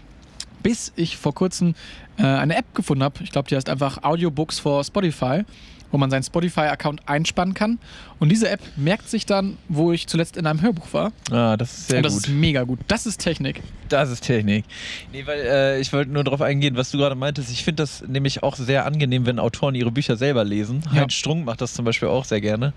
Bis 0.64 0.92
ich 0.96 1.18
vor 1.18 1.34
kurzem 1.34 1.76
äh, 2.18 2.24
eine 2.24 2.56
App 2.58 2.74
gefunden 2.76 3.04
habe. 3.04 3.24
Ich 3.24 3.32
glaube, 3.32 3.48
die 3.50 3.56
heißt 3.56 3.70
einfach 3.70 4.04
Audiobooks 4.04 4.60
for 4.60 4.84
Spotify, 4.84 5.44
wo 5.92 5.98
man 5.98 6.12
seinen 6.12 6.22
Spotify-Account 6.24 7.08
einspannen 7.08 7.54
kann. 7.56 7.80
Und 8.20 8.30
diese 8.30 8.50
App 8.50 8.60
merkt 8.76 9.10
sich 9.10 9.26
dann, 9.26 9.58
wo 9.70 9.92
ich 9.92 10.06
zuletzt 10.08 10.38
in 10.38 10.46
einem 10.46 10.62
Hörbuch 10.62 10.92
war. 10.94 11.12
Ah, 11.32 11.58
das 11.58 11.72
ist 11.78 11.88
sehr 11.88 11.98
Und 11.98 12.04
das 12.04 12.14
gut. 12.14 12.24
ist 12.28 12.30
mega 12.30 12.64
gut. 12.64 12.80
Das 12.88 13.06
ist 13.06 13.20
Technik. 13.22 13.62
Das 13.88 14.10
ist 14.12 14.22
Technik. 14.22 14.66
Nee, 15.12 15.26
weil 15.26 15.40
äh, 15.40 15.80
ich 15.80 15.92
wollte 15.94 16.12
nur 16.12 16.24
darauf 16.24 16.42
eingehen, 16.42 16.76
was 16.76 16.92
du 16.92 16.98
gerade 17.00 17.16
meintest. 17.16 17.50
Ich 17.52 17.64
finde 17.64 17.82
das 17.84 18.04
nämlich 18.08 18.44
auch 18.44 18.56
sehr 18.56 18.86
angenehm, 18.86 19.26
wenn 19.26 19.40
Autoren 19.40 19.74
ihre 19.74 19.90
Bücher 19.92 20.16
selber 20.18 20.44
lesen. 20.44 20.84
Ja. 20.94 21.02
Heinz 21.02 21.14
Strunk 21.14 21.46
macht 21.46 21.62
das 21.62 21.74
zum 21.74 21.86
Beispiel 21.86 22.10
auch 22.10 22.26
sehr 22.26 22.42
gerne. 22.42 22.74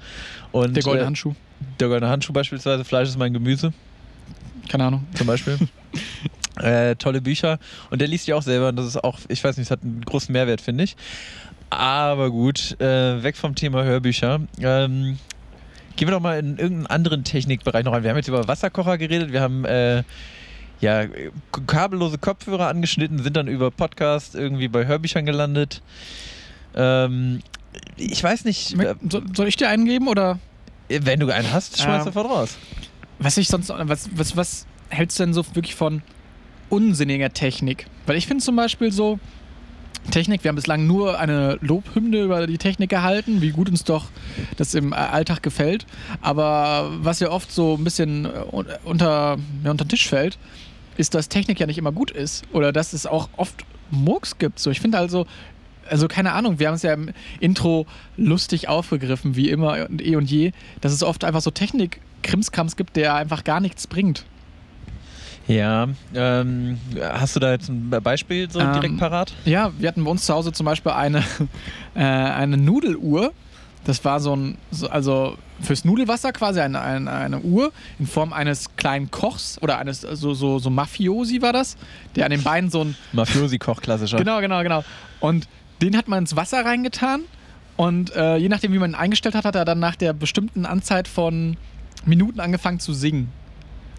Und, 0.52 0.74
Der 0.76 0.82
goldene 0.82 1.02
äh, 1.02 1.06
Handschuh. 1.06 1.34
Der 1.80 1.88
goldene 1.88 2.10
Handschuh 2.10 2.32
beispielsweise, 2.32 2.84
Fleisch 2.84 3.08
ist 3.08 3.18
mein 3.18 3.32
Gemüse 3.34 3.72
Keine 4.68 4.84
Ahnung. 4.84 5.04
zum 5.14 5.26
Beispiel. 5.26 5.58
äh, 6.60 6.94
tolle 6.96 7.20
Bücher. 7.20 7.58
Und 7.90 8.00
der 8.00 8.08
liest 8.08 8.26
die 8.26 8.34
auch 8.34 8.42
selber 8.42 8.68
und 8.68 8.76
das 8.76 8.86
ist 8.86 9.02
auch, 9.02 9.18
ich 9.28 9.42
weiß 9.42 9.56
nicht, 9.56 9.66
es 9.66 9.70
hat 9.70 9.82
einen 9.82 10.02
großen 10.04 10.32
Mehrwert, 10.32 10.60
finde 10.60 10.84
ich. 10.84 10.96
Aber 11.70 12.30
gut, 12.30 12.78
äh, 12.80 13.22
weg 13.22 13.36
vom 13.36 13.54
Thema 13.54 13.82
Hörbücher. 13.84 14.40
Ähm, 14.60 15.18
gehen 15.96 16.08
wir 16.08 16.12
doch 16.12 16.20
mal 16.20 16.38
in 16.38 16.58
irgendeinen 16.58 16.86
anderen 16.86 17.24
Technikbereich 17.24 17.84
noch 17.84 17.92
rein. 17.92 18.02
Wir 18.02 18.10
haben 18.10 18.16
jetzt 18.18 18.28
über 18.28 18.46
Wasserkocher 18.48 18.98
geredet, 18.98 19.32
wir 19.32 19.40
haben 19.40 19.64
äh, 19.64 20.02
ja, 20.80 21.04
kabellose 21.66 22.18
Kopfhörer 22.18 22.68
angeschnitten, 22.68 23.22
sind 23.22 23.36
dann 23.36 23.46
über 23.46 23.70
Podcast 23.70 24.34
irgendwie 24.34 24.68
bei 24.68 24.84
Hörbüchern 24.86 25.24
gelandet. 25.24 25.80
Ähm, 26.74 27.40
ich 27.96 28.22
weiß 28.22 28.44
nicht, 28.44 28.78
äh, 28.78 28.94
So, 29.08 29.22
soll 29.34 29.48
ich 29.48 29.56
dir 29.56 29.68
einen 29.68 29.84
geben 29.86 30.08
oder 30.08 30.38
wenn 30.88 31.20
du 31.20 31.30
einen 31.30 31.50
hast, 31.52 31.80
schmeiß 31.80 32.00
Ähm, 32.00 32.12
sofort 32.12 32.28
raus. 32.30 32.58
was 33.18 33.36
ich 33.38 33.48
sonst 33.48 33.70
was, 33.70 34.10
was, 34.14 34.36
was 34.36 34.66
hältst 34.90 35.18
du 35.18 35.24
denn 35.24 35.32
so 35.32 35.44
wirklich 35.54 35.74
von 35.74 36.02
unsinniger 36.72 37.32
Technik? 37.32 37.86
Weil 38.06 38.16
ich 38.16 38.26
finde 38.26 38.42
zum 38.42 38.56
Beispiel 38.56 38.90
so 38.90 39.18
Technik, 40.10 40.42
wir 40.42 40.48
haben 40.48 40.56
bislang 40.56 40.86
nur 40.86 41.18
eine 41.18 41.58
Lobhymne 41.60 42.22
über 42.22 42.46
die 42.46 42.58
Technik 42.58 42.90
gehalten, 42.90 43.40
wie 43.40 43.50
gut 43.50 43.68
uns 43.68 43.84
doch 43.84 44.06
das 44.56 44.74
im 44.74 44.92
Alltag 44.92 45.42
gefällt. 45.42 45.86
Aber 46.22 46.90
was 47.00 47.20
ja 47.20 47.30
oft 47.30 47.52
so 47.52 47.76
ein 47.76 47.84
bisschen 47.84 48.24
äh, 48.24 48.28
un- 48.50 48.66
unter, 48.84 49.36
ja, 49.62 49.70
unter 49.70 49.84
den 49.84 49.90
Tisch 49.90 50.08
fällt, 50.08 50.38
ist, 50.96 51.14
dass 51.14 51.28
Technik 51.28 51.60
ja 51.60 51.66
nicht 51.66 51.78
immer 51.78 51.92
gut 51.92 52.10
ist. 52.10 52.42
Oder 52.52 52.72
dass 52.72 52.94
es 52.94 53.06
auch 53.06 53.28
oft 53.36 53.64
Murks 53.90 54.38
gibt. 54.38 54.58
So, 54.58 54.70
ich 54.70 54.80
finde 54.80 54.98
also, 54.98 55.26
also 55.88 56.08
keine 56.08 56.32
Ahnung, 56.32 56.58
wir 56.58 56.68
haben 56.68 56.74
es 56.74 56.82
ja 56.82 56.94
im 56.94 57.10
Intro 57.38 57.86
lustig 58.16 58.68
aufgegriffen, 58.68 59.36
wie 59.36 59.50
immer 59.50 59.86
und 59.88 60.04
eh 60.04 60.16
und 60.16 60.30
je, 60.30 60.52
dass 60.80 60.92
es 60.92 61.02
oft 61.02 61.22
einfach 61.22 61.42
so 61.42 61.50
Technik-Krimskrams 61.50 62.76
gibt, 62.76 62.96
der 62.96 63.14
einfach 63.14 63.44
gar 63.44 63.60
nichts 63.60 63.86
bringt. 63.86 64.24
Ja, 65.48 65.88
ähm, 66.14 66.78
hast 67.00 67.36
du 67.36 67.40
da 67.40 67.50
jetzt 67.52 67.68
ein 67.68 67.90
Beispiel 67.90 68.50
so 68.50 68.60
Ähm, 68.60 68.72
direkt 68.74 68.98
parat? 68.98 69.32
Ja, 69.44 69.72
wir 69.78 69.88
hatten 69.88 70.04
bei 70.04 70.10
uns 70.10 70.24
zu 70.24 70.34
Hause 70.34 70.52
zum 70.52 70.66
Beispiel 70.66 70.92
eine, 70.92 71.18
äh, 71.94 72.00
eine 72.00 72.56
Nudeluhr. 72.56 73.32
Das 73.84 74.04
war 74.04 74.20
so 74.20 74.36
ein, 74.36 74.58
so, 74.70 74.88
also 74.88 75.36
fürs 75.60 75.84
Nudelwasser 75.84 76.32
quasi 76.32 76.60
eine, 76.60 76.80
eine, 76.80 77.10
eine 77.10 77.40
Uhr 77.40 77.72
in 77.98 78.06
Form 78.06 78.32
eines 78.32 78.76
kleinen 78.76 79.10
Kochs 79.10 79.58
oder 79.60 79.78
eines, 79.78 80.02
so, 80.02 80.34
so, 80.34 80.60
so 80.60 80.70
Mafiosi 80.70 81.42
war 81.42 81.52
das, 81.52 81.76
der 82.14 82.26
an 82.26 82.30
den 82.30 82.42
Beinen 82.44 82.70
so 82.70 82.84
ein, 82.84 82.96
Mafiosi-Koch, 83.12 83.80
klassischer. 83.80 84.18
genau, 84.18 84.40
genau, 84.40 84.62
genau. 84.62 84.84
Und 85.18 85.48
den 85.82 85.96
hat 85.96 86.06
man 86.06 86.20
ins 86.20 86.36
Wasser 86.36 86.64
reingetan 86.64 87.22
und 87.76 88.14
äh, 88.14 88.36
je 88.36 88.48
nachdem, 88.48 88.72
wie 88.72 88.78
man 88.78 88.92
ihn 88.92 88.94
eingestellt 88.94 89.34
hat, 89.34 89.44
hat 89.44 89.56
er 89.56 89.64
dann 89.64 89.80
nach 89.80 89.96
der 89.96 90.12
bestimmten 90.12 90.64
Anzahl 90.64 91.02
von 91.04 91.56
Minuten 92.04 92.38
angefangen 92.38 92.78
zu 92.78 92.92
singen. 92.92 93.32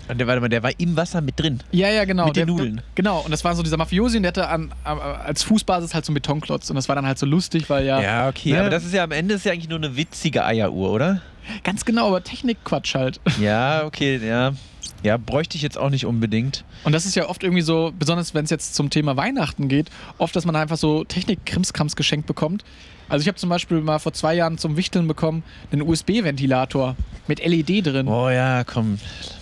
Und 0.09 0.17
der, 0.17 0.27
warte 0.27 0.41
mal, 0.41 0.49
der 0.49 0.63
war 0.63 0.71
im 0.77 0.95
Wasser 0.97 1.21
mit 1.21 1.39
drin. 1.39 1.59
Ja, 1.71 1.89
ja, 1.89 2.05
genau. 2.05 2.25
Mit 2.27 2.35
den 2.35 2.47
Der- 2.47 2.55
Nudeln. 2.55 2.81
Genau, 2.95 3.21
und 3.21 3.31
das 3.31 3.43
war 3.43 3.55
so 3.55 3.63
dieser 3.63 3.77
Mafiosi 3.77 4.17
und 4.17 4.23
der 4.23 4.29
hatte 4.29 4.47
an, 4.49 4.73
äh, 4.85 4.89
als 4.89 5.43
Fußbasis 5.43 5.93
halt 5.93 6.05
so 6.05 6.09
einen 6.11 6.15
Betonklotz. 6.15 6.69
Und 6.69 6.75
das 6.75 6.89
war 6.89 6.95
dann 6.95 7.05
halt 7.05 7.17
so 7.17 7.25
lustig, 7.25 7.69
weil 7.69 7.85
ja. 7.85 8.01
Ja, 8.01 8.27
okay. 8.27 8.51
Ne? 8.51 8.59
Aber 8.59 8.69
das 8.69 8.83
ist 8.83 8.93
ja 8.93 9.03
am 9.03 9.11
Ende 9.11 9.35
ist 9.35 9.45
ja 9.45 9.53
eigentlich 9.53 9.69
nur 9.69 9.77
eine 9.79 9.95
witzige 9.95 10.43
Eieruhr, 10.45 10.91
oder? 10.91 11.21
Ganz 11.63 11.85
genau, 11.85 12.07
aber 12.07 12.23
Technikquatsch 12.23 12.95
halt. 12.95 13.19
Ja, 13.39 13.85
okay, 13.85 14.19
ja. 14.25 14.53
Ja, 15.01 15.17
bräuchte 15.17 15.57
ich 15.57 15.61
jetzt 15.61 15.77
auch 15.77 15.89
nicht 15.89 16.05
unbedingt. 16.05 16.63
Und 16.85 16.93
das 16.93 17.05
ist 17.05 17.15
ja 17.15 17.27
oft 17.27 17.43
irgendwie 17.43 17.61
so, 17.61 17.91
besonders 17.97 18.33
wenn 18.33 18.45
es 18.45 18.49
jetzt 18.49 18.73
zum 18.75 18.89
Thema 18.89 19.17
Weihnachten 19.17 19.67
geht, 19.67 19.89
oft, 20.17 20.33
dass 20.35 20.45
man 20.45 20.55
einfach 20.55 20.77
so 20.77 21.03
Technik-Krimskrams 21.03 21.95
geschenkt 21.97 22.25
bekommt. 22.25 22.63
Also 23.09 23.21
ich 23.23 23.27
habe 23.27 23.37
zum 23.37 23.49
Beispiel 23.49 23.81
mal 23.81 23.99
vor 23.99 24.13
zwei 24.13 24.33
Jahren 24.33 24.57
zum 24.57 24.77
Wichteln 24.77 25.07
bekommen 25.07 25.43
einen 25.73 25.81
USB-Ventilator 25.81 26.95
mit 27.27 27.45
LED 27.45 27.85
drin. 27.85 28.07
Oh 28.07 28.29
ja, 28.29 28.63
komm. 28.63 28.97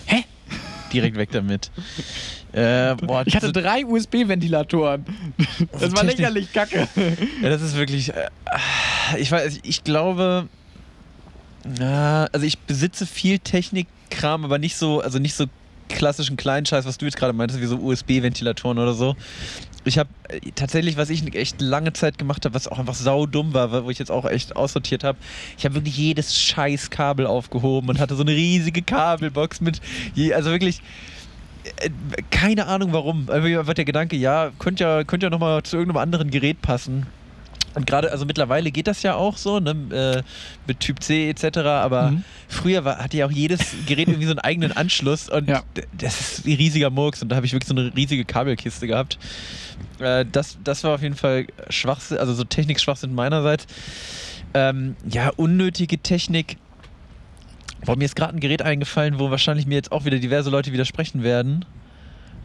Hä? 0.08 0.24
Direkt 0.94 1.18
weg 1.18 1.30
damit. 1.32 1.72
Äh, 2.54 2.96
boah, 2.96 3.24
Ich 3.26 3.36
hatte 3.36 3.52
drei 3.52 3.86
USB-Ventilatoren. 3.86 5.06
Das 5.80 5.94
war 5.94 6.04
lächerlich 6.04 6.52
kacke. 6.52 6.88
Ja, 7.42 7.50
das 7.50 7.62
ist 7.62 7.76
wirklich. 7.78 8.14
Äh, 8.14 8.30
ich 9.18 9.32
weiß, 9.32 9.60
ich 9.64 9.84
glaube. 9.84 10.48
Also 11.80 12.46
ich 12.46 12.58
besitze 12.58 13.06
viel 13.06 13.38
Technikkram, 13.40 14.44
aber 14.46 14.58
nicht 14.58 14.76
so, 14.76 15.00
also 15.02 15.20
nicht 15.20 15.36
so 15.36 15.46
klassischen 15.90 16.38
kleinen 16.38 16.66
Scheiß, 16.66 16.86
was 16.86 16.98
du 16.98 17.06
jetzt 17.06 17.18
gerade 17.18 17.34
meintest, 17.34 17.62
wie 17.62 17.66
so 17.66 17.78
USB-Ventilatoren 17.78 18.80
oder 18.80 18.94
so. 18.94 19.16
Ich 19.84 19.98
habe 19.98 20.10
äh, 20.30 20.40
tatsächlich, 20.56 20.98
was 20.98 21.10
ich 21.10 21.34
echt 21.36 21.62
lange 21.62 21.94
Zeit 21.94 22.18
gemacht 22.18 22.46
habe, 22.46 22.54
was 22.54 22.68
auch 22.68 22.80
einfach 22.80 22.94
saudumm 22.94 23.54
war, 23.54 23.84
wo 23.86 23.90
ich 23.90 24.00
jetzt 24.00 24.12
auch 24.12 24.26
echt 24.26 24.56
aussortiert 24.56 25.04
habe, 25.04 25.18
ich 25.58 25.66
habe 25.66 25.76
wirklich 25.76 25.98
jedes 25.98 26.38
scheiß 26.38 26.90
Kabel 26.90 27.26
aufgehoben 27.26 27.90
und 27.90 28.00
hatte 28.00 28.16
so 28.16 28.24
eine 28.24 28.32
riesige 28.32 28.82
Kabelbox 28.82 29.62
mit, 29.62 29.82
je, 30.14 30.34
also 30.34 30.52
wirklich, 30.52 30.82
äh, 31.78 31.90
keine 32.30 32.68
Ahnung 32.68 32.94
warum. 32.94 33.30
Einfach 33.30 33.74
der 33.74 33.86
Gedanke, 33.86 34.16
ja, 34.16 34.52
könnte 34.60 34.84
ja, 34.84 35.04
könnte 35.04 35.28
ja 35.28 35.30
nochmal 35.30 35.64
zu 35.64 35.78
irgendeinem 35.78 36.02
anderen 36.02 36.32
Gerät 36.32 36.62
passen. 36.62 37.08
Und 37.76 37.86
gerade, 37.86 38.12
also 38.12 38.26
mittlerweile 38.26 38.70
geht 38.72 38.88
das 38.88 39.02
ja 39.04 39.16
auch 39.16 39.38
so, 39.38 39.60
ne, 39.60 39.72
äh, 39.92 40.24
mit 40.68 40.80
Typ 40.82 41.02
C 41.02 41.30
etc., 41.30 41.58
aber 41.60 42.12
Mhm. 42.12 42.24
früher 42.50 42.84
war, 42.84 42.98
hatte 42.98 43.18
ja 43.18 43.26
auch 43.26 43.32
jedes 43.32 43.60
Gerät 43.86 44.10
irgendwie 44.10 44.26
so 44.26 44.32
einen 44.32 44.40
eigenen 44.40 44.72
Anschluss 44.74 45.30
und 45.30 45.48
Ja. 45.48 45.64
das 45.98 46.20
ist 46.20 46.46
ein 46.46 46.54
riesiger 46.54 46.90
Murks 46.90 47.22
und 47.22 47.30
da 47.30 47.38
habe 47.38 47.46
ich 47.46 47.54
wirklich 47.54 47.70
so 47.70 47.76
eine 47.76 47.96
riesige 47.96 48.26
Kabelkiste 48.26 48.88
gehabt. 48.88 49.18
Äh, 50.00 50.26
das, 50.30 50.58
das 50.64 50.84
war 50.84 50.96
auf 50.96 51.02
jeden 51.02 51.16
Fall 51.16 51.48
Schwachsinn, 51.70 52.18
also 52.18 52.34
so 52.34 52.44
Technik-Schwachsinn 52.44 53.14
meinerseits. 53.16 53.68
Ähm, 54.54 54.96
ja, 55.10 55.30
unnötige 55.38 55.98
Technik. 55.98 56.58
Boah, 57.86 57.96
mir 57.96 58.06
ist 58.06 58.16
gerade 58.16 58.36
ein 58.36 58.40
Gerät 58.42 58.62
eingefallen, 58.62 59.18
wo 59.18 59.32
wahrscheinlich 59.32 59.66
mir 59.66 59.76
jetzt 59.76 59.92
auch 59.92 60.06
wieder 60.06 60.20
diverse 60.20 60.50
Leute 60.50 60.72
widersprechen 60.74 61.24
werden. 61.24 61.66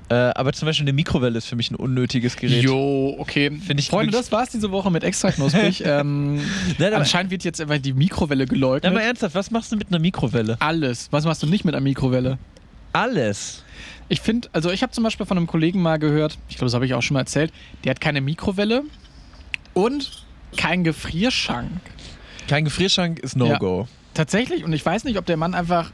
Äh, 0.08 0.14
aber 0.14 0.52
zum 0.52 0.66
Beispiel 0.66 0.84
eine 0.84 0.92
Mikrowelle 0.92 1.36
ist 1.36 1.46
für 1.46 1.56
mich 1.56 1.70
ein 1.70 1.74
unnötiges 1.74 2.36
Gerät. 2.36 2.62
Jo, 2.62 3.16
okay. 3.18 3.50
Finde 3.50 3.80
ich 3.80 3.88
Freunde, 3.88 4.12
das 4.12 4.30
war's 4.30 4.50
diese 4.50 4.70
Woche 4.70 4.90
mit 4.90 5.02
extra 5.02 5.32
knusprig. 5.32 5.82
ähm, 5.84 6.40
Nein, 6.78 6.94
anscheinend 6.94 7.32
wird 7.32 7.42
jetzt 7.42 7.60
einfach 7.60 7.78
die 7.78 7.92
Mikrowelle 7.92 8.46
geleugnet. 8.46 8.92
Na, 8.92 8.98
mal 8.98 9.04
ernsthaft, 9.04 9.34
was 9.34 9.50
machst 9.50 9.72
du 9.72 9.76
mit 9.76 9.88
einer 9.88 9.98
Mikrowelle? 9.98 10.56
Alles. 10.60 11.08
Was 11.10 11.24
machst 11.24 11.42
du 11.42 11.48
nicht 11.48 11.64
mit 11.64 11.74
einer 11.74 11.82
Mikrowelle? 11.82 12.38
Alles. 12.92 13.64
Ich 14.08 14.20
finde, 14.20 14.48
also 14.52 14.70
ich 14.70 14.82
habe 14.82 14.92
zum 14.92 15.02
Beispiel 15.02 15.26
von 15.26 15.36
einem 15.36 15.48
Kollegen 15.48 15.82
mal 15.82 15.98
gehört, 15.98 16.38
ich 16.48 16.56
glaube, 16.56 16.66
das 16.66 16.74
habe 16.74 16.86
ich 16.86 16.94
auch 16.94 17.02
schon 17.02 17.14
mal 17.14 17.20
erzählt, 17.20 17.52
der 17.82 17.90
hat 17.90 18.00
keine 18.00 18.20
Mikrowelle 18.20 18.84
und 19.74 20.24
keinen 20.56 20.84
Gefrierschrank. 20.84 21.80
Kein 22.46 22.64
Gefrierschrank 22.64 23.18
ist 23.18 23.36
No-Go. 23.36 23.88
Tatsächlich, 24.14 24.64
und 24.64 24.72
ich 24.72 24.86
weiß 24.86 25.02
nicht, 25.02 25.18
ob 25.18 25.26
der 25.26 25.36
Mann 25.36 25.54
einfach 25.54 25.90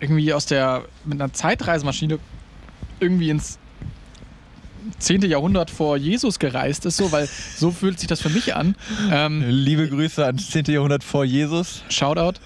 irgendwie 0.00 0.32
aus 0.32 0.46
der, 0.46 0.86
mit 1.04 1.20
einer 1.20 1.32
Zeitreisemaschine 1.32 2.18
irgendwie 3.04 3.30
ins 3.30 3.58
10. 4.98 5.22
Jahrhundert 5.22 5.70
vor 5.70 5.96
Jesus 5.96 6.38
gereist 6.38 6.84
ist, 6.86 6.96
so, 6.96 7.10
weil 7.12 7.28
so 7.56 7.70
fühlt 7.70 7.98
sich 7.98 8.08
das 8.08 8.20
für 8.20 8.28
mich 8.28 8.54
an. 8.54 8.74
Ähm, 9.10 9.44
Liebe 9.48 9.88
Grüße 9.88 10.24
ans 10.24 10.50
10. 10.50 10.64
Jahrhundert 10.66 11.04
vor 11.04 11.24
Jesus. 11.24 11.82
Shoutout. 11.88 12.38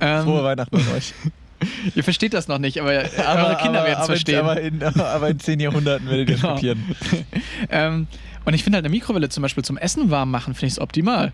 Ähm, 0.00 0.24
Frohe 0.24 0.44
Weihnachten 0.44 0.76
an 0.76 0.84
euch. 0.94 1.14
ihr 1.94 2.04
versteht 2.04 2.34
das 2.34 2.48
noch 2.48 2.58
nicht, 2.58 2.80
aber, 2.80 2.90
eure 2.90 3.58
Kinder 3.62 3.82
werden 3.84 3.92
es 3.92 3.96
aber, 3.98 4.06
verstehen. 4.06 4.38
Aber 4.40 4.60
in, 4.60 4.82
aber 4.82 5.28
in 5.30 5.40
10 5.40 5.60
Jahrhunderten 5.60 6.08
werdet 6.10 6.28
ihr 6.28 6.34
es 6.34 6.40
Genau. 6.42 6.54
kapieren. 6.54 6.96
ähm, 7.70 8.06
und 8.44 8.54
ich 8.54 8.62
finde 8.62 8.76
halt 8.76 8.84
eine 8.84 8.92
Mikrowelle 8.92 9.28
zum 9.28 9.42
Beispiel 9.42 9.64
zum 9.64 9.76
Essen 9.78 10.10
warm 10.10 10.30
machen, 10.30 10.54
finde 10.54 10.66
ich 10.66 10.72
es 10.74 10.80
optimal. 10.80 11.32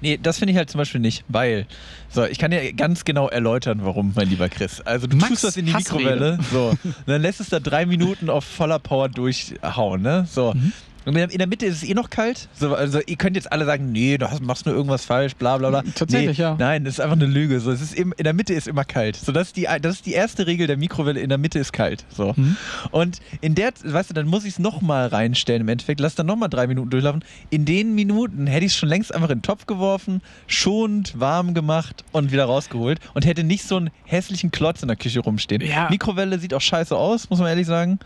Nee, 0.00 0.18
das 0.22 0.38
finde 0.38 0.52
ich 0.52 0.58
halt 0.58 0.70
zum 0.70 0.78
Beispiel 0.78 1.00
nicht, 1.00 1.24
weil, 1.28 1.66
so, 2.10 2.24
ich 2.24 2.38
kann 2.38 2.50
dir 2.50 2.72
ganz 2.72 3.04
genau 3.04 3.28
erläutern, 3.28 3.80
warum, 3.82 4.12
mein 4.14 4.28
lieber 4.28 4.48
Chris. 4.48 4.80
Also 4.80 5.06
du 5.06 5.16
Max, 5.16 5.30
tust 5.30 5.44
das 5.44 5.56
in 5.56 5.66
die. 5.66 5.72
Mikrowelle, 5.72 6.38
so, 6.52 6.76
und 6.84 6.94
dann 7.06 7.22
lässt 7.22 7.40
es 7.40 7.48
da 7.48 7.60
drei 7.60 7.86
Minuten 7.86 8.30
auf 8.30 8.44
voller 8.44 8.78
Power 8.78 9.08
durchhauen, 9.08 10.02
ne? 10.02 10.26
So. 10.30 10.52
Mhm. 10.54 10.72
In 11.06 11.14
der 11.14 11.46
Mitte 11.46 11.66
ist 11.66 11.82
es 11.82 11.88
eh 11.88 11.94
noch 11.94 12.08
kalt. 12.08 12.48
So, 12.54 12.74
also 12.74 13.00
ihr 13.06 13.16
könnt 13.16 13.36
jetzt 13.36 13.52
alle 13.52 13.66
sagen, 13.66 13.92
nee, 13.92 14.16
du 14.16 14.30
hast, 14.30 14.42
machst 14.42 14.64
nur 14.64 14.74
irgendwas 14.74 15.04
falsch, 15.04 15.34
bla 15.34 15.58
bla 15.58 15.68
bla. 15.68 15.82
Tatsächlich, 15.94 16.38
nee, 16.38 16.44
ja. 16.44 16.56
Nein, 16.58 16.84
das 16.84 16.94
ist 16.94 17.00
einfach 17.00 17.16
eine 17.16 17.26
Lüge. 17.26 17.60
So, 17.60 17.70
es 17.70 17.82
ist 17.82 17.94
im, 17.94 18.14
in 18.16 18.24
der 18.24 18.32
Mitte 18.32 18.54
ist 18.54 18.66
immer 18.66 18.84
kalt. 18.84 19.16
So, 19.16 19.30
das, 19.32 19.48
ist 19.48 19.56
die, 19.56 19.68
das 19.82 19.96
ist 19.96 20.06
die 20.06 20.12
erste 20.12 20.46
Regel 20.46 20.66
der 20.66 20.76
Mikrowelle, 20.76 21.20
in 21.20 21.28
der 21.28 21.38
Mitte 21.38 21.58
ist 21.58 21.72
kalt. 21.72 22.04
So. 22.08 22.32
Mhm. 22.36 22.56
Und 22.90 23.20
in 23.40 23.54
der, 23.54 23.72
weißt 23.84 24.10
du, 24.10 24.14
dann 24.14 24.26
muss 24.26 24.44
ich 24.44 24.54
es 24.54 24.58
nochmal 24.58 25.08
reinstellen 25.08 25.62
im 25.62 25.68
Endeffekt. 25.68 26.00
Lass 26.00 26.14
dann 26.14 26.26
nochmal 26.26 26.48
drei 26.48 26.66
Minuten 26.66 26.90
durchlaufen. 26.90 27.24
In 27.50 27.64
den 27.64 27.94
Minuten 27.94 28.46
hätte 28.46 28.64
ich 28.64 28.72
es 28.72 28.78
schon 28.78 28.88
längst 28.88 29.14
einfach 29.14 29.28
in 29.28 29.38
den 29.38 29.42
Topf 29.42 29.66
geworfen, 29.66 30.22
schonend, 30.46 31.18
warm 31.20 31.54
gemacht 31.54 32.04
und 32.12 32.32
wieder 32.32 32.46
rausgeholt 32.46 33.00
und 33.12 33.26
hätte 33.26 33.44
nicht 33.44 33.64
so 33.64 33.76
einen 33.76 33.90
hässlichen 34.04 34.50
Klotz 34.50 34.82
in 34.82 34.88
der 34.88 34.96
Küche 34.96 35.20
rumstehen. 35.20 35.60
Ja. 35.60 35.88
Mikrowelle 35.90 36.38
sieht 36.38 36.54
auch 36.54 36.60
scheiße 36.60 36.96
aus, 36.96 37.28
muss 37.28 37.38
man 37.38 37.48
ehrlich 37.48 37.66
sagen. 37.66 37.98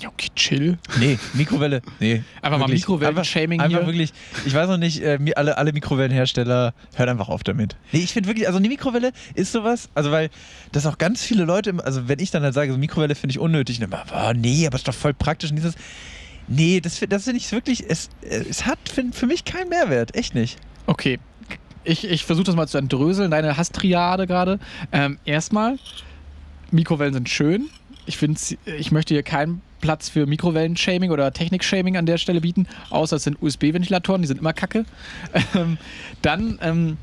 Ja, 0.00 0.08
okay, 0.08 0.28
chill. 0.34 0.78
Nee, 0.98 1.18
Mikrowelle, 1.34 1.82
nee. 2.00 2.22
Einfach 2.42 2.58
mal 2.58 2.66
wirklich. 2.66 2.80
Mikrowellen-Shaming 2.82 3.60
Einfach, 3.60 3.78
einfach 3.78 3.86
hier. 3.92 3.98
wirklich, 4.00 4.12
ich 4.44 4.52
weiß 4.54 4.68
noch 4.68 4.76
nicht, 4.76 5.00
äh, 5.02 5.18
alle, 5.36 5.56
alle 5.56 5.72
Mikrowellenhersteller, 5.72 6.74
hört 6.96 7.08
einfach 7.08 7.28
auf 7.28 7.42
damit. 7.44 7.76
Nee, 7.92 8.00
ich 8.00 8.12
finde 8.12 8.28
wirklich, 8.28 8.46
also 8.48 8.58
eine 8.58 8.68
Mikrowelle 8.68 9.12
ist 9.34 9.52
sowas, 9.52 9.88
also 9.94 10.10
weil 10.10 10.28
das 10.72 10.84
auch 10.86 10.98
ganz 10.98 11.22
viele 11.22 11.44
Leute, 11.44 11.70
im- 11.70 11.80
also 11.80 12.08
wenn 12.08 12.18
ich 12.18 12.30
dann 12.32 12.42
halt 12.42 12.52
sage, 12.54 12.72
so 12.72 12.78
Mikrowelle 12.78 13.14
finde 13.14 13.32
ich 13.32 13.38
unnötig, 13.38 13.78
dann 13.78 13.88
immer, 13.90 14.04
oh, 14.12 14.32
nee, 14.34 14.66
aber 14.66 14.76
ist 14.76 14.86
doch 14.88 14.92
voll 14.94 15.14
praktisch 15.14 15.50
und 15.50 15.56
dieses, 15.56 15.74
nee, 16.48 16.80
das, 16.80 17.00
das 17.08 17.24
finde 17.24 17.38
ich 17.38 17.50
wirklich, 17.52 17.84
es, 17.88 18.10
es 18.22 18.66
hat 18.66 18.78
für, 18.92 19.04
für 19.12 19.26
mich 19.26 19.44
keinen 19.44 19.68
Mehrwert, 19.68 20.14
echt 20.16 20.34
nicht. 20.34 20.58
Okay. 20.86 21.20
Ich, 21.84 22.04
ich 22.04 22.24
versuche 22.24 22.46
das 22.46 22.56
mal 22.56 22.66
zu 22.68 22.78
entdröseln, 22.78 23.30
deine 23.30 23.56
Hasstriade 23.56 24.26
gerade. 24.26 24.58
Ähm, 24.92 25.18
erstmal, 25.24 25.78
Mikrowellen 26.70 27.14
sind 27.14 27.28
schön. 27.28 27.68
Ich 28.06 28.16
finde, 28.18 28.40
ich 28.78 28.90
möchte 28.92 29.14
hier 29.14 29.22
keinen 29.22 29.62
Platz 29.82 30.08
für 30.08 30.24
Mikrowellen-Shaming 30.24 31.10
oder 31.10 31.30
Technik-Shaming 31.32 31.98
an 31.98 32.06
der 32.06 32.16
Stelle 32.16 32.40
bieten, 32.40 32.66
außer 32.88 33.16
es 33.16 33.24
sind 33.24 33.36
USB-Ventilatoren, 33.42 34.22
die 34.22 34.28
sind 34.28 34.40
immer 34.40 34.54
kacke. 34.54 34.86
Ähm, 35.54 35.76
dann, 36.22 36.58
ähm, 36.62 36.96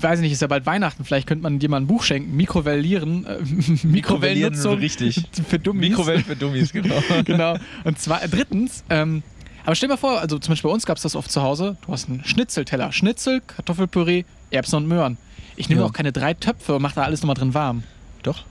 weiß 0.00 0.18
ich 0.18 0.22
nicht, 0.24 0.32
ist 0.32 0.42
ja 0.42 0.48
bald 0.48 0.66
Weihnachten, 0.66 1.04
vielleicht 1.04 1.26
könnte 1.28 1.42
man 1.42 1.58
dir 1.60 1.68
mal 1.68 1.76
ein 1.76 1.86
Buch 1.86 2.02
schenken, 2.02 2.34
Mikrowellieren, 2.36 3.26
äh, 3.26 3.38
Mikrowellennutzung 3.86 4.78
richtig. 4.78 5.22
für 5.48 5.58
Dummies. 5.58 5.90
Mikrowellen 5.90 6.24
für 6.24 6.34
Dummies, 6.36 6.72
genau. 6.72 6.96
genau. 7.24 7.56
Und 7.84 7.98
zwar, 7.98 8.20
drittens, 8.28 8.82
ähm, 8.90 9.22
aber 9.64 9.76
stell 9.76 9.88
dir 9.88 9.94
mal 9.94 9.98
vor, 9.98 10.20
also 10.20 10.38
zum 10.38 10.52
Beispiel 10.52 10.68
bei 10.68 10.74
uns 10.74 10.86
gab 10.86 10.96
es 10.96 11.04
das 11.04 11.14
oft 11.14 11.30
zu 11.30 11.42
Hause. 11.42 11.76
Du 11.86 11.92
hast 11.92 12.08
einen 12.08 12.24
Schnitzelteller. 12.24 12.90
Schnitzel, 12.90 13.40
Kartoffelpüree, 13.46 14.24
Erbsen 14.50 14.76
und 14.76 14.88
Möhren. 14.88 15.18
Ich 15.54 15.68
nehme 15.68 15.82
Ja. 15.82 15.86
auch 15.86 15.92
keine 15.92 16.10
drei 16.10 16.34
Töpfe 16.34 16.74
und 16.74 16.82
mache 16.82 16.96
da 16.96 17.02
alles 17.04 17.22
nochmal 17.22 17.34
drin 17.36 17.54
warm. 17.54 17.84
Doch. 18.24 18.44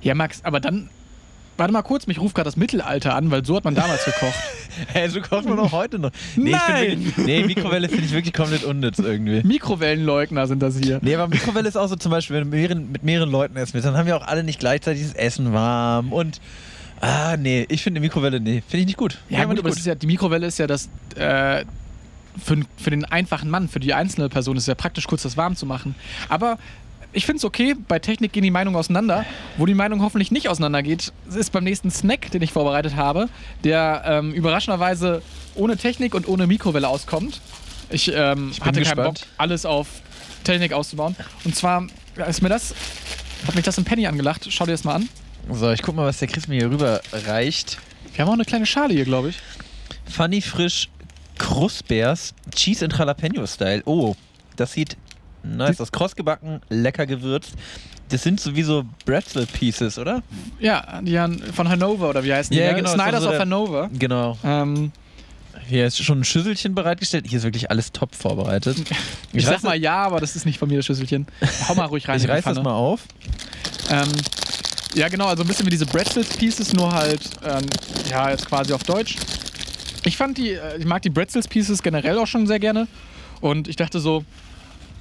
Ja, 0.00 0.14
Max, 0.14 0.42
aber 0.44 0.60
dann. 0.60 0.88
Warte 1.60 1.74
mal 1.74 1.82
kurz, 1.82 2.06
mich 2.06 2.18
ruft 2.18 2.34
gerade 2.34 2.46
das 2.46 2.56
Mittelalter 2.56 3.14
an, 3.14 3.30
weil 3.30 3.44
so 3.44 3.54
hat 3.54 3.64
man 3.64 3.74
damals 3.74 4.06
gekocht. 4.06 4.32
Hey, 4.86 5.10
so 5.10 5.20
kocht 5.20 5.46
man 5.46 5.58
auch 5.58 5.72
heute 5.72 5.98
noch. 5.98 6.10
Nee, 6.36 6.50
ich 6.50 6.56
Nein! 6.56 7.04
wirklich, 7.04 7.26
nee 7.26 7.44
Mikrowelle 7.44 7.88
finde 7.88 8.06
ich 8.06 8.12
wirklich 8.12 8.32
komplett 8.32 8.64
unnütz 8.64 8.98
irgendwie. 8.98 9.42
Mikrowellenleugner 9.42 10.46
sind 10.46 10.62
das 10.62 10.78
hier. 10.78 11.00
Nee, 11.02 11.16
aber 11.16 11.28
Mikrowelle 11.28 11.68
ist 11.68 11.76
auch 11.76 11.88
so 11.88 11.96
zum 11.96 12.12
Beispiel, 12.12 12.36
wenn 12.36 12.50
du 12.50 12.56
mehreren, 12.56 12.92
mit 12.92 13.02
mehreren 13.02 13.30
Leuten 13.30 13.56
essen 13.56 13.74
willst, 13.74 13.86
dann 13.86 13.96
haben 13.96 14.06
wir 14.06 14.16
auch 14.16 14.26
alle 14.26 14.42
nicht 14.42 14.60
gleichzeitig 14.60 15.02
das 15.02 15.12
Essen 15.12 15.52
warm 15.52 16.12
und 16.12 16.40
ah, 17.00 17.36
nee, 17.36 17.66
ich 17.68 17.82
finde 17.82 17.98
eine 17.98 18.06
Mikrowelle, 18.06 18.40
nee, 18.40 18.62
finde 18.66 18.78
ich 18.82 18.86
nicht 18.86 18.96
gut. 18.96 19.18
Ja, 19.28 19.44
gut, 19.44 19.58
aber 19.58 19.68
ist 19.68 19.84
ja, 19.84 19.96
die 19.96 20.06
Mikrowelle 20.06 20.46
ist 20.46 20.58
ja 20.58 20.66
das. 20.66 20.88
Äh, 21.16 21.64
für, 22.42 22.58
für 22.78 22.90
den 22.90 23.04
einfachen 23.04 23.50
Mann, 23.50 23.68
für 23.68 23.80
die 23.80 23.92
einzelne 23.92 24.28
Person 24.28 24.56
ist 24.56 24.62
es 24.62 24.68
ja 24.68 24.76
praktisch, 24.76 25.06
kurz 25.08 25.24
das 25.24 25.36
warm 25.36 25.56
zu 25.56 25.66
machen. 25.66 25.96
Aber 26.28 26.58
ich 27.12 27.26
finde 27.26 27.38
es 27.38 27.44
okay, 27.44 27.74
bei 27.88 27.98
Technik 27.98 28.32
gehen 28.32 28.42
die 28.42 28.50
Meinungen 28.50 28.76
auseinander. 28.76 29.24
Wo 29.56 29.66
die 29.66 29.74
Meinung 29.74 30.02
hoffentlich 30.02 30.30
nicht 30.30 30.48
auseinandergeht, 30.48 31.12
ist 31.34 31.52
beim 31.52 31.64
nächsten 31.64 31.90
Snack, 31.90 32.30
den 32.30 32.42
ich 32.42 32.52
vorbereitet 32.52 32.96
habe, 32.96 33.28
der 33.64 34.02
ähm, 34.06 34.32
überraschenderweise 34.32 35.22
ohne 35.54 35.76
Technik 35.76 36.14
und 36.14 36.28
ohne 36.28 36.46
Mikrowelle 36.46 36.88
auskommt. 36.88 37.40
Ich, 37.90 38.08
ähm, 38.08 38.50
bin 38.50 38.60
hatte 38.60 38.82
keinen 38.82 38.96
Bock, 38.96 39.14
gespannt. 39.14 39.26
alles 39.38 39.66
auf 39.66 39.88
Technik 40.44 40.72
auszubauen. 40.72 41.16
Und 41.44 41.56
zwar 41.56 41.86
ist 42.28 42.42
mir 42.42 42.48
das, 42.48 42.74
hat 43.46 43.54
mich 43.54 43.64
das 43.64 43.76
im 43.78 43.84
Penny 43.84 44.06
angelacht. 44.06 44.46
Schau 44.48 44.64
dir 44.64 44.72
das 44.72 44.84
mal 44.84 44.94
an. 44.94 45.08
So, 45.50 45.70
ich 45.70 45.82
guck 45.82 45.96
mal, 45.96 46.06
was 46.06 46.18
der 46.18 46.28
Chris 46.28 46.46
mir 46.46 46.56
hier 46.56 46.70
rüber 46.70 47.00
reicht. 47.12 47.78
Wir 48.14 48.22
haben 48.22 48.28
auch 48.28 48.34
eine 48.34 48.44
kleine 48.44 48.66
Schale 48.66 48.94
hier, 48.94 49.04
glaube 49.04 49.30
ich. 49.30 49.38
Funny 50.08 50.40
Frisch 50.40 50.88
Krustbeers 51.38 52.34
Cheese 52.54 52.84
and 52.84 52.96
Jalapeno 52.96 53.46
Style. 53.46 53.82
Oh, 53.86 54.14
das 54.56 54.72
sieht 54.72 54.96
nice 55.42 55.80
aus. 55.80 55.92
Krossgebacken, 55.92 56.60
lecker 56.68 57.06
gewürzt. 57.06 57.52
Das 58.08 58.22
sind 58.22 58.40
sowieso 58.40 58.84
Bretzel 59.04 59.46
Pieces, 59.46 59.96
oder? 59.98 60.22
Ja, 60.58 61.00
die 61.02 61.18
haben 61.18 61.38
von 61.52 61.68
Hannover 61.68 62.10
oder 62.10 62.24
wie 62.24 62.32
heißen 62.32 62.54
Ja, 62.56 62.62
die? 62.62 62.68
ne? 62.70 62.74
genau, 62.76 62.88
ist 62.90 62.94
Snyders 63.00 63.22
so 63.22 63.30
of 63.30 63.38
Hannover. 63.38 63.88
Genau. 63.96 64.36
Ähm, 64.42 64.90
Hier 65.68 65.86
ist 65.86 66.02
schon 66.02 66.20
ein 66.20 66.24
Schüsselchen 66.24 66.74
bereitgestellt. 66.74 67.26
Hier 67.28 67.38
ist 67.38 67.44
wirklich 67.44 67.70
alles 67.70 67.92
top 67.92 68.14
vorbereitet. 68.16 68.78
ich 69.32 69.44
sag 69.44 69.58
reiß- 69.60 69.64
mal 69.64 69.76
ja, 69.80 69.96
aber 70.04 70.18
das 70.18 70.34
ist 70.34 70.44
nicht 70.44 70.58
von 70.58 70.68
mir 70.68 70.76
das 70.78 70.86
Schüsselchen. 70.86 71.26
Hau 71.68 71.74
mal 71.76 71.84
ruhig 71.86 72.08
rein. 72.08 72.18
Ich 72.20 72.28
reiß 72.28 72.44
das 72.44 72.60
mal 72.62 72.72
auf. 72.72 73.02
Ähm, 73.90 74.08
ja, 74.96 75.06
genau, 75.08 75.26
also 75.26 75.44
ein 75.44 75.46
bisschen 75.46 75.66
wie 75.66 75.70
diese 75.70 75.86
Bretzels 75.86 76.36
Pieces, 76.36 76.72
nur 76.72 76.92
halt, 76.92 77.20
ähm, 77.44 77.64
ja, 78.10 78.28
jetzt 78.30 78.46
quasi 78.46 78.72
auf 78.72 78.82
Deutsch. 78.82 79.16
Ich 80.04 80.16
fand 80.16 80.36
die, 80.36 80.50
äh, 80.50 80.78
ich 80.78 80.84
mag 80.84 81.02
die 81.02 81.10
Bretzels 81.10 81.46
Pieces 81.46 81.80
generell 81.82 82.18
auch 82.18 82.26
schon 82.26 82.48
sehr 82.48 82.58
gerne. 82.58 82.88
Und 83.40 83.68
ich 83.68 83.76
dachte 83.76 84.00
so, 84.00 84.24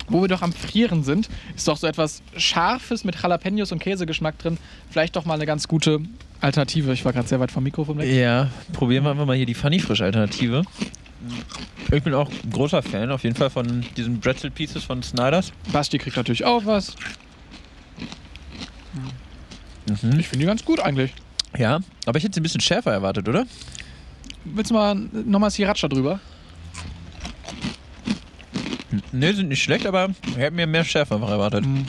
wo 0.10 0.22
wir 0.22 0.28
doch 0.28 0.42
am 0.42 0.54
Frieren 0.54 1.04
sind, 1.04 1.30
ist 1.56 1.68
doch 1.68 1.78
so 1.78 1.88
etwas 1.88 2.22
Scharfes 2.36 3.04
mit 3.04 3.22
Jalapenos 3.22 3.72
und 3.72 3.80
Käsegeschmack 3.80 4.38
drin. 4.38 4.58
Vielleicht 4.90 5.16
doch 5.16 5.26
mal 5.26 5.36
eine 5.36 5.46
ganz 5.46 5.68
gute 5.68 6.02
Alternative. 6.42 6.92
Ich 6.94 7.06
war 7.06 7.14
gerade 7.14 7.28
sehr 7.28 7.40
weit 7.40 7.52
vom 7.52 7.64
Mikrofon 7.64 7.98
weg. 7.98 8.12
Ja, 8.12 8.50
probieren 8.74 9.04
wir 9.04 9.12
einfach 9.12 9.26
mal 9.26 9.36
hier 9.36 9.46
die 9.46 9.54
Funny 9.54 9.80
Frisch 9.80 10.02
Alternative. 10.02 10.64
Ich 11.92 12.04
bin 12.04 12.14
auch 12.14 12.30
ein 12.30 12.52
großer 12.52 12.82
Fan 12.82 13.12
auf 13.12 13.24
jeden 13.24 13.36
Fall 13.36 13.50
von 13.50 13.86
diesen 13.98 14.20
Bretzel 14.20 14.52
Pieces 14.52 14.84
von 14.84 15.04
Snyders. 15.04 15.52
Basti 15.72 15.98
kriegt 15.98 16.16
natürlich 16.16 16.46
auch 16.46 16.66
was. 16.66 16.96
Mhm. 20.02 20.20
Ich 20.20 20.28
finde 20.28 20.40
die 20.40 20.46
ganz 20.46 20.64
gut 20.64 20.80
eigentlich. 20.80 21.14
Ja, 21.58 21.80
aber 22.06 22.18
ich 22.18 22.24
hätte 22.24 22.36
sie 22.36 22.40
ein 22.40 22.44
bisschen 22.44 22.62
schärfer 22.62 22.92
erwartet, 22.92 23.28
oder? 23.28 23.46
Willst 24.46 24.72
du 24.72 24.76
mal 24.76 24.96
nochmal 24.96 25.52
Sriracha 25.52 25.88
drüber? 25.88 26.20
Ne, 29.12 29.34
sind 29.34 29.50
nicht 29.50 29.62
schlecht, 29.64 29.86
aber 29.86 30.10
ich 30.28 30.38
hätte 30.38 30.56
mir 30.56 30.66
mehr 30.68 30.84
Schärfe 30.84 31.16
einfach 31.16 31.30
erwartet. 31.30 31.66
Mhm. 31.66 31.86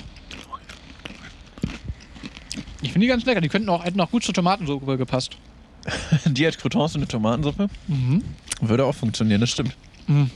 Ich 2.82 2.92
finde 2.92 3.06
die 3.06 3.08
ganz 3.10 3.24
lecker. 3.24 3.40
Die 3.40 3.48
könnten 3.48 3.68
auch, 3.68 3.84
hätten 3.84 4.00
auch 4.00 4.10
gut 4.10 4.24
zur 4.24 4.34
Tomatensuppe 4.34 4.96
gepasst. 4.98 5.36
Die 6.26 6.44
als 6.44 6.58
Croutons 6.58 6.94
und 6.94 7.00
eine 7.02 7.08
Tomatensuppe 7.08 7.68
Mhm. 7.88 8.22
würde 8.60 8.84
auch 8.84 8.94
funktionieren, 8.94 9.40
das 9.40 9.50
stimmt. 9.50 9.74
Mhm. 10.06 10.30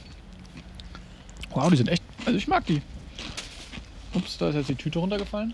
Wow, 1.51 1.71
die 1.71 1.77
sind 1.77 1.89
echt. 1.89 2.03
Also 2.25 2.39
ich 2.39 2.49
mag 2.49 2.65
die. 2.67 2.81
Ups, 4.15 4.39
da 4.39 4.49
ist 4.49 4.55
jetzt 4.57 4.69
die 4.69 4.75
Tüte 4.75 4.99
runtergefallen. 4.99 5.53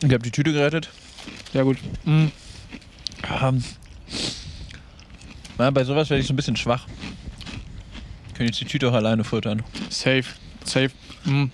Ich 0.00 0.12
habe 0.12 0.20
die 0.20 0.30
Tüte 0.30 0.52
gerettet. 0.52 0.90
Sehr 1.52 1.64
gut. 1.64 1.78
Mhm. 2.04 2.30
Ähm, 3.42 3.64
na, 5.58 5.70
bei 5.70 5.84
sowas 5.84 6.08
werde 6.10 6.20
ich 6.20 6.26
so 6.26 6.32
ein 6.32 6.36
bisschen 6.36 6.56
schwach. 6.56 6.86
Können 8.34 8.48
jetzt 8.48 8.60
die 8.60 8.64
Tüte 8.64 8.88
auch 8.88 8.94
alleine 8.94 9.24
futtern. 9.24 9.62
Safe. 9.90 10.24
Safe. 10.64 10.90
Mhm. 11.24 11.50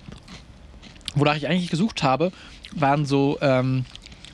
Wonach 1.14 1.36
ich 1.36 1.48
eigentlich 1.48 1.70
gesucht 1.70 2.02
habe, 2.02 2.32
waren 2.74 3.06
so, 3.06 3.38
ähm, 3.40 3.84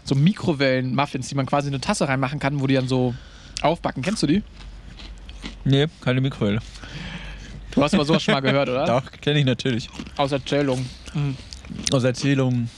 so 0.05 0.15
Mikrowellen-Muffins, 0.15 1.29
die 1.29 1.35
man 1.35 1.47
quasi 1.47 1.69
in 1.69 1.75
eine 1.75 1.81
Tasse 1.81 2.09
reinmachen 2.09 2.39
kann, 2.41 2.61
wo 2.61 2.67
die 2.67 2.75
dann 2.75 2.89
so 2.89 3.15
aufbacken. 3.63 4.03
Kennst 4.03 4.23
du 4.23 4.27
die? 4.27 4.43
Nee, 5.65 5.87
keine 6.01 6.21
Mikrowelle. 6.21 6.61
Du 7.71 7.83
hast 7.83 7.95
aber 7.95 8.05
sowas 8.05 8.23
schon 8.23 8.35
mal 8.35 8.41
gehört, 8.41 8.69
oder? 8.69 8.85
Doch, 8.87 9.11
kenne 9.21 9.39
ich 9.39 9.45
natürlich. 9.45 9.89
Aus 10.17 10.33
Erzählung. 10.33 10.85
Mhm. 11.15 11.37
Aus 11.93 12.03
Erzählungen. 12.03 12.69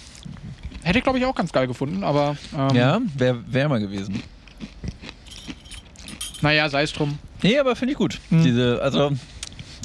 Hätte 0.83 0.99
ich, 0.99 1.05
glaube 1.05 1.19
ich, 1.19 1.25
auch 1.25 1.35
ganz 1.35 1.53
geil 1.53 1.67
gefunden, 1.67 2.03
aber. 2.05 2.37
Ähm, 2.57 2.75
Ja, 2.77 3.01
wäre 3.17 3.43
wär 3.47 3.69
mal 3.69 3.81
gewesen. 3.81 4.23
Naja, 6.43 6.69
sei 6.69 6.83
es 6.83 6.93
drum. 6.93 7.19
Nee, 7.43 7.59
aber 7.59 7.75
finde 7.77 7.93
ich 7.93 7.99
gut. 7.99 8.19
Mhm. 8.31 8.45
Diese, 8.45 8.81
also, 8.83 9.13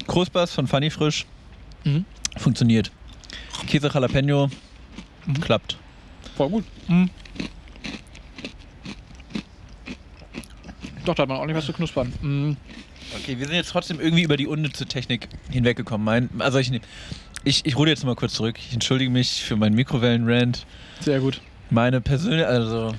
Krustbass 0.08 0.52
von 0.54 0.68
Funny 0.68 0.90
Frisch 0.90 1.26
Mhm. 1.84 2.06
funktioniert. 2.38 2.92
Käse 3.68 3.90
Jalapeno 3.94 4.50
Mhm. 5.26 5.40
klappt. 5.42 5.78
Voll 6.36 6.50
gut. 6.50 6.66
Mhm. 6.88 7.10
Doch, 11.06 11.16
da 11.16 11.24
hat 11.24 11.30
man 11.30 11.38
auch 11.38 11.46
nicht 11.46 11.56
was 11.56 11.66
zu 11.66 11.74
knuspern. 11.74 12.12
Mhm. 12.22 12.58
Okay, 13.16 13.40
wir 13.40 13.46
sind 13.46 13.56
jetzt 13.56 13.70
trotzdem 13.70 14.00
irgendwie 14.02 14.24
über 14.24 14.36
die 14.36 14.48
unnütze 14.48 14.86
Technik 14.86 15.30
hinweggekommen. 15.50 16.04
Mein, 16.04 16.30
also 16.40 16.58
ich, 16.60 16.70
ich, 17.46 17.66
ich 17.66 17.78
rude 17.78 17.92
jetzt 17.92 18.04
mal 18.04 18.16
kurz 18.16 18.34
zurück. 18.34 18.58
Ich 18.60 18.74
entschuldige 18.74 19.10
mich 19.10 19.44
für 19.44 19.56
meinen 19.56 19.76
Mikrowellen-Rant. 19.76 20.66
Sehr 21.00 21.20
gut. 21.22 21.40
Meine 21.70 22.02
persönliche, 22.02 22.48
also 22.48 22.94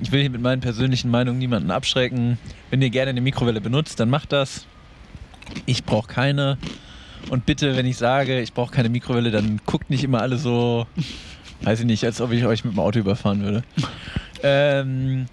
ich 0.00 0.12
will 0.12 0.20
hier 0.20 0.30
mit 0.30 0.40
meinen 0.40 0.60
persönlichen 0.60 1.10
Meinungen 1.10 1.38
niemanden 1.38 1.70
abschrecken. 1.70 2.38
Wenn 2.70 2.82
ihr 2.82 2.90
gerne 2.90 3.10
eine 3.10 3.20
Mikrowelle 3.20 3.60
benutzt, 3.60 4.00
dann 4.00 4.10
macht 4.10 4.32
das. 4.32 4.66
Ich 5.66 5.84
brauche 5.84 6.08
keine. 6.08 6.58
Und 7.30 7.46
bitte, 7.46 7.76
wenn 7.76 7.86
ich 7.86 7.96
sage, 7.96 8.40
ich 8.40 8.52
brauche 8.52 8.72
keine 8.72 8.88
Mikrowelle, 8.88 9.30
dann 9.30 9.60
guckt 9.66 9.90
nicht 9.90 10.04
immer 10.04 10.20
alle 10.20 10.36
so, 10.36 10.86
weiß 11.62 11.80
ich 11.80 11.86
nicht, 11.86 12.04
als 12.04 12.20
ob 12.20 12.32
ich 12.32 12.44
euch 12.44 12.64
mit 12.64 12.74
dem 12.74 12.80
Auto 12.80 12.98
überfahren 12.98 13.42
würde. 13.42 13.62
Ähm, 14.42 15.26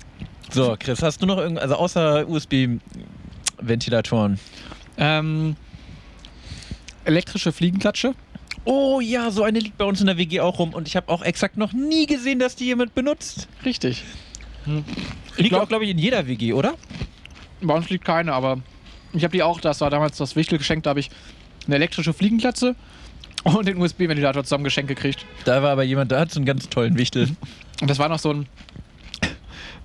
so, 0.51 0.75
Chris, 0.79 1.01
hast 1.01 1.21
du 1.21 1.25
noch 1.25 1.37
irgend, 1.37 1.59
also 1.59 1.75
außer 1.75 2.29
USB-Ventilatoren? 2.29 4.39
Ähm, 4.97 5.55
elektrische 7.03 7.51
Fliegenklatsche. 7.51 8.13
Oh 8.63 9.01
ja, 9.01 9.31
so 9.31 9.43
eine 9.43 9.59
liegt 9.59 9.77
bei 9.77 9.85
uns 9.85 10.01
in 10.01 10.07
der 10.07 10.17
WG 10.17 10.39
auch 10.39 10.59
rum 10.59 10.73
und 10.73 10.87
ich 10.87 10.95
habe 10.95 11.09
auch 11.09 11.23
exakt 11.23 11.57
noch 11.57 11.73
nie 11.73 12.05
gesehen, 12.05 12.39
dass 12.39 12.55
die 12.55 12.65
jemand 12.65 12.93
benutzt. 12.93 13.47
Richtig. 13.65 14.03
Liegt 15.37 15.49
glaub- 15.49 15.63
auch, 15.63 15.67
glaube 15.67 15.85
ich, 15.85 15.91
in 15.91 15.97
jeder 15.97 16.27
WG, 16.27 16.53
oder? 16.53 16.75
Bei 17.61 17.73
uns 17.75 17.89
liegt 17.89 18.05
keine, 18.05 18.33
aber 18.33 18.59
ich 19.13 19.23
habe 19.23 19.31
die 19.31 19.43
auch, 19.43 19.59
das 19.59 19.81
war 19.81 19.89
damals 19.89 20.17
das 20.17 20.35
Wichtel 20.35 20.57
geschenkt, 20.57 20.85
da 20.85 20.91
habe 20.91 20.99
ich 20.99 21.09
eine 21.67 21.75
elektrische 21.75 22.13
Fliegenklatze 22.13 22.75
und 23.43 23.67
den 23.67 23.77
USB-Ventilator 23.77 24.43
zusammen 24.43 24.63
geschenkt 24.63 24.87
gekriegt. 24.89 25.25
Da 25.45 25.61
war 25.61 25.71
aber 25.71 25.83
jemand, 25.83 26.11
da 26.11 26.19
hat 26.19 26.31
so 26.31 26.39
einen 26.39 26.45
ganz 26.45 26.69
tollen 26.69 26.97
Wichtel. 26.97 27.29
Und 27.81 27.89
das 27.89 27.99
war 27.99 28.09
noch 28.09 28.19
so 28.19 28.31
ein, 28.33 28.45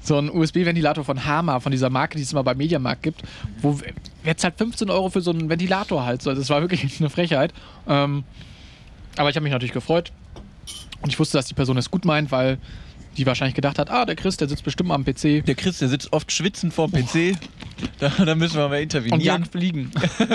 so 0.00 0.18
ein 0.18 0.30
USB-Ventilator 0.30 1.04
von 1.04 1.24
Hama, 1.24 1.60
von 1.60 1.72
dieser 1.72 1.90
Marke, 1.90 2.16
die 2.16 2.22
es 2.22 2.32
immer 2.32 2.44
beim 2.44 2.56
Mediamarkt 2.58 3.02
gibt, 3.02 3.22
wo 3.60 3.78
jetzt 4.24 4.44
halt 4.44 4.56
15 4.56 4.88
Euro 4.90 5.10
für 5.10 5.20
so 5.20 5.30
einen 5.32 5.48
Ventilator 5.48 6.04
halt. 6.04 6.22
So. 6.22 6.34
Das 6.34 6.48
war 6.50 6.60
wirklich 6.60 6.84
eine 7.00 7.10
Frechheit. 7.10 7.52
Ähm, 7.88 8.24
aber 9.16 9.30
ich 9.30 9.36
habe 9.36 9.44
mich 9.44 9.52
natürlich 9.52 9.72
gefreut. 9.72 10.12
Und 11.02 11.10
ich 11.10 11.18
wusste, 11.18 11.38
dass 11.38 11.46
die 11.46 11.54
Person 11.54 11.76
es 11.76 11.90
gut 11.90 12.04
meint, 12.04 12.30
weil 12.30 12.58
die 13.16 13.26
wahrscheinlich 13.26 13.54
gedacht 13.54 13.78
hat, 13.78 13.90
ah, 13.90 14.04
der 14.04 14.16
Chris, 14.16 14.36
der 14.36 14.48
sitzt 14.48 14.64
bestimmt 14.64 14.90
am 14.90 15.04
PC 15.04 15.44
Der 15.44 15.54
Chris, 15.54 15.78
der 15.78 15.88
sitzt 15.88 16.12
oft 16.12 16.30
schwitzend 16.32 16.74
vorm 16.74 16.92
PC. 16.92 17.36
Da, 17.98 18.08
da 18.24 18.34
müssen 18.34 18.56
wir 18.56 18.68
mal 18.68 18.76
und 18.76 18.82
intervenieren. 18.82 19.20
jagt 19.20 19.52
Fliegen. 19.52 19.90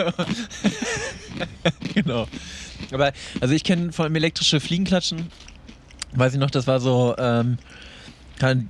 genau. 1.93 2.27
Aber, 2.91 3.11
also 3.39 3.53
ich 3.53 3.63
kenne 3.63 3.91
vor 3.91 4.05
allem 4.05 4.15
elektrische 4.15 4.59
Fliegenklatschen. 4.59 5.27
Weiß 6.13 6.33
ich 6.33 6.39
noch, 6.39 6.51
das 6.51 6.67
war 6.67 6.79
so, 6.79 7.15
ähm, 7.17 7.57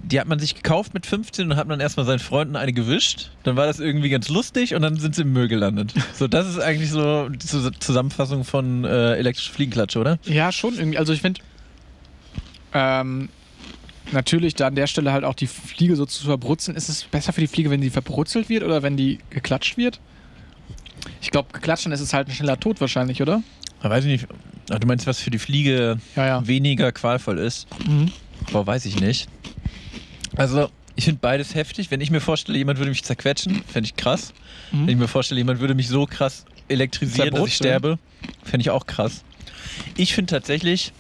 die 0.04 0.20
hat 0.20 0.28
man 0.28 0.38
sich 0.38 0.54
gekauft 0.56 0.94
mit 0.94 1.06
15 1.06 1.52
und 1.52 1.58
hat 1.58 1.68
man 1.68 1.80
erstmal 1.80 2.06
seinen 2.06 2.20
Freunden 2.20 2.56
eine 2.56 2.74
gewischt. 2.74 3.32
Dann 3.44 3.56
war 3.56 3.66
das 3.66 3.80
irgendwie 3.80 4.10
ganz 4.10 4.28
lustig 4.30 4.76
und 4.76 4.82
dann 4.82 5.00
sind 5.00 5.16
sie 5.16 5.22
im 5.22 5.34
Müll 5.34 5.48
gelandet. 5.48 5.94
So, 6.14 6.28
das 6.28 6.48
ist 6.48 6.60
eigentlich 6.60 6.92
so 6.92 7.30
die 7.30 7.40
Zus- 7.40 7.72
Zusammenfassung 7.80 8.44
von 8.44 8.84
äh, 8.84 9.14
elektrische 9.16 9.52
Fliegenklatsche, 9.54 10.00
oder? 10.00 10.20
Ja, 10.26 10.52
schon 10.52 10.76
irgendwie. 10.78 10.98
Also 10.98 11.14
ich 11.14 11.22
finde, 11.22 11.42
ähm, 12.74 13.30
natürlich 14.12 14.56
da 14.56 14.68
an 14.68 14.76
der 14.76 14.88
Stelle 14.88 15.12
halt 15.12 15.24
auch 15.24 15.36
die 15.36 15.48
Fliege 15.48 15.96
so 15.96 16.06
zu 16.06 16.26
verbrutzeln. 16.26 16.76
Ist 16.76 16.90
es 16.90 17.04
besser 17.04 17.34
für 17.34 17.42
die 17.42 17.48
Fliege, 17.48 17.70
wenn 17.70 17.82
die 17.82 17.90
verbrutzelt 17.90 18.50
wird 18.50 18.64
oder 18.64 18.84
wenn 18.84 18.98
die 18.98 19.20
geklatscht 19.30 19.78
wird? 19.78 20.00
Ich 21.22 21.32
glaube, 21.32 21.50
geklatscht 21.54 21.86
dann 21.86 21.94
ist 21.94 22.02
es 22.02 22.14
halt 22.14 22.28
ein 22.28 22.34
schneller 22.34 22.60
Tod 22.60 22.82
wahrscheinlich, 22.82 23.22
oder? 23.22 23.42
Aber 23.80 23.96
weiß 23.96 24.06
ich 24.06 24.12
nicht. 24.12 24.28
Ach, 24.70 24.80
du 24.80 24.88
meinst, 24.88 25.08
was 25.08 25.20
für 25.20 25.32
die 25.32 25.40
Fliege 25.40 25.98
Ja, 26.16 26.28
ja. 26.28 26.48
weniger 26.48 26.92
qualvoll 26.92 27.40
ist? 27.40 27.68
Mhm. 27.88 28.12
Boah, 28.52 28.66
weiß 28.66 28.86
ich 28.86 29.00
nicht. 29.00 29.28
Also, 30.36 30.70
ich 30.96 31.06
finde 31.06 31.20
beides 31.22 31.56
heftig. 31.56 31.92
Wenn 31.92 32.02
ich 32.02 32.12
mir 32.12 32.22
vorstelle, 32.22 32.58
jemand 32.58 32.80
würde 32.80 32.90
mich 32.90 33.04
zerquetschen, 33.04 33.64
fände 33.68 33.88
ich 33.88 33.96
krass. 33.96 34.34
Mhm. 34.72 34.82
Wenn 34.82 34.90
ich 34.90 34.98
mir 34.98 35.08
vorstelle, 35.08 35.40
jemand 35.40 35.60
würde 35.60 35.74
mich 35.74 35.88
so 35.88 36.06
krass 36.06 36.46
elektrisieren, 36.68 37.34
dass 37.34 37.48
ich 37.48 37.56
sterbe, 37.56 38.00
fände 38.44 38.62
ich 38.62 38.70
auch 38.70 38.86
krass. 38.86 39.24
Ich 39.98 40.14
finde 40.14 40.32
tatsächlich 40.32 40.94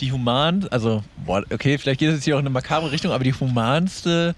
die 0.00 0.12
human, 0.12 0.66
also, 0.70 1.02
boah, 1.24 1.42
okay, 1.52 1.78
vielleicht 1.78 2.00
geht 2.00 2.08
es 2.08 2.16
jetzt 2.16 2.24
hier 2.24 2.36
auch 2.36 2.40
in 2.40 2.46
eine 2.46 2.52
makabre 2.52 2.90
Richtung, 2.90 3.12
aber 3.12 3.24
die 3.24 3.32
humanste 3.32 4.34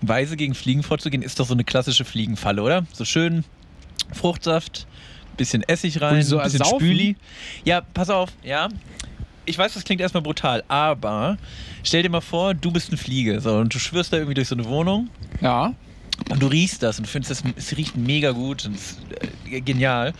Weise 0.00 0.36
gegen 0.36 0.54
Fliegen 0.54 0.82
vorzugehen, 0.82 1.22
ist 1.22 1.40
doch 1.40 1.46
so 1.46 1.54
eine 1.54 1.64
klassische 1.64 2.04
Fliegenfalle, 2.04 2.62
oder? 2.62 2.86
So 2.92 3.04
schön 3.04 3.44
Fruchtsaft, 4.12 4.86
bisschen 5.36 5.62
Essig 5.62 6.00
rein, 6.00 6.22
so 6.22 6.38
bisschen 6.38 6.60
ersaufen? 6.60 6.86
Spüli. 6.86 7.16
Ja, 7.64 7.80
pass 7.80 8.10
auf, 8.10 8.30
ja. 8.42 8.68
Ich 9.44 9.56
weiß, 9.56 9.74
das 9.74 9.84
klingt 9.84 10.00
erstmal 10.00 10.22
brutal, 10.22 10.62
aber 10.68 11.38
stell 11.82 12.02
dir 12.02 12.10
mal 12.10 12.20
vor, 12.20 12.54
du 12.54 12.70
bist 12.70 12.90
eine 12.90 12.98
Fliege 12.98 13.40
so, 13.40 13.56
und 13.56 13.74
du 13.74 13.78
schwirrst 13.78 14.12
da 14.12 14.18
irgendwie 14.18 14.34
durch 14.34 14.48
so 14.48 14.54
eine 14.54 14.66
Wohnung 14.66 15.08
Ja. 15.40 15.74
Und 16.30 16.42
du 16.42 16.46
riechst 16.46 16.82
das 16.82 16.98
und 16.98 17.06
findest, 17.06 17.30
das, 17.30 17.42
es 17.56 17.76
riecht 17.76 17.96
mega 17.96 18.32
gut 18.32 18.66
und 18.66 18.74
es 18.74 18.92
ist 18.92 18.98
äh, 19.50 19.60
genial. 19.60 20.12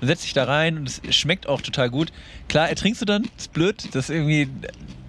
Und 0.00 0.06
setzt 0.06 0.24
dich 0.24 0.32
da 0.32 0.44
rein 0.44 0.78
und 0.78 0.88
es 0.88 1.14
schmeckt 1.14 1.46
auch 1.46 1.60
total 1.60 1.90
gut. 1.90 2.12
Klar, 2.48 2.68
ertrinkst 2.68 3.00
du 3.00 3.06
dann, 3.06 3.28
ist 3.36 3.52
blöd, 3.52 3.88
das 3.92 4.08
ist 4.08 4.10
irgendwie 4.10 4.48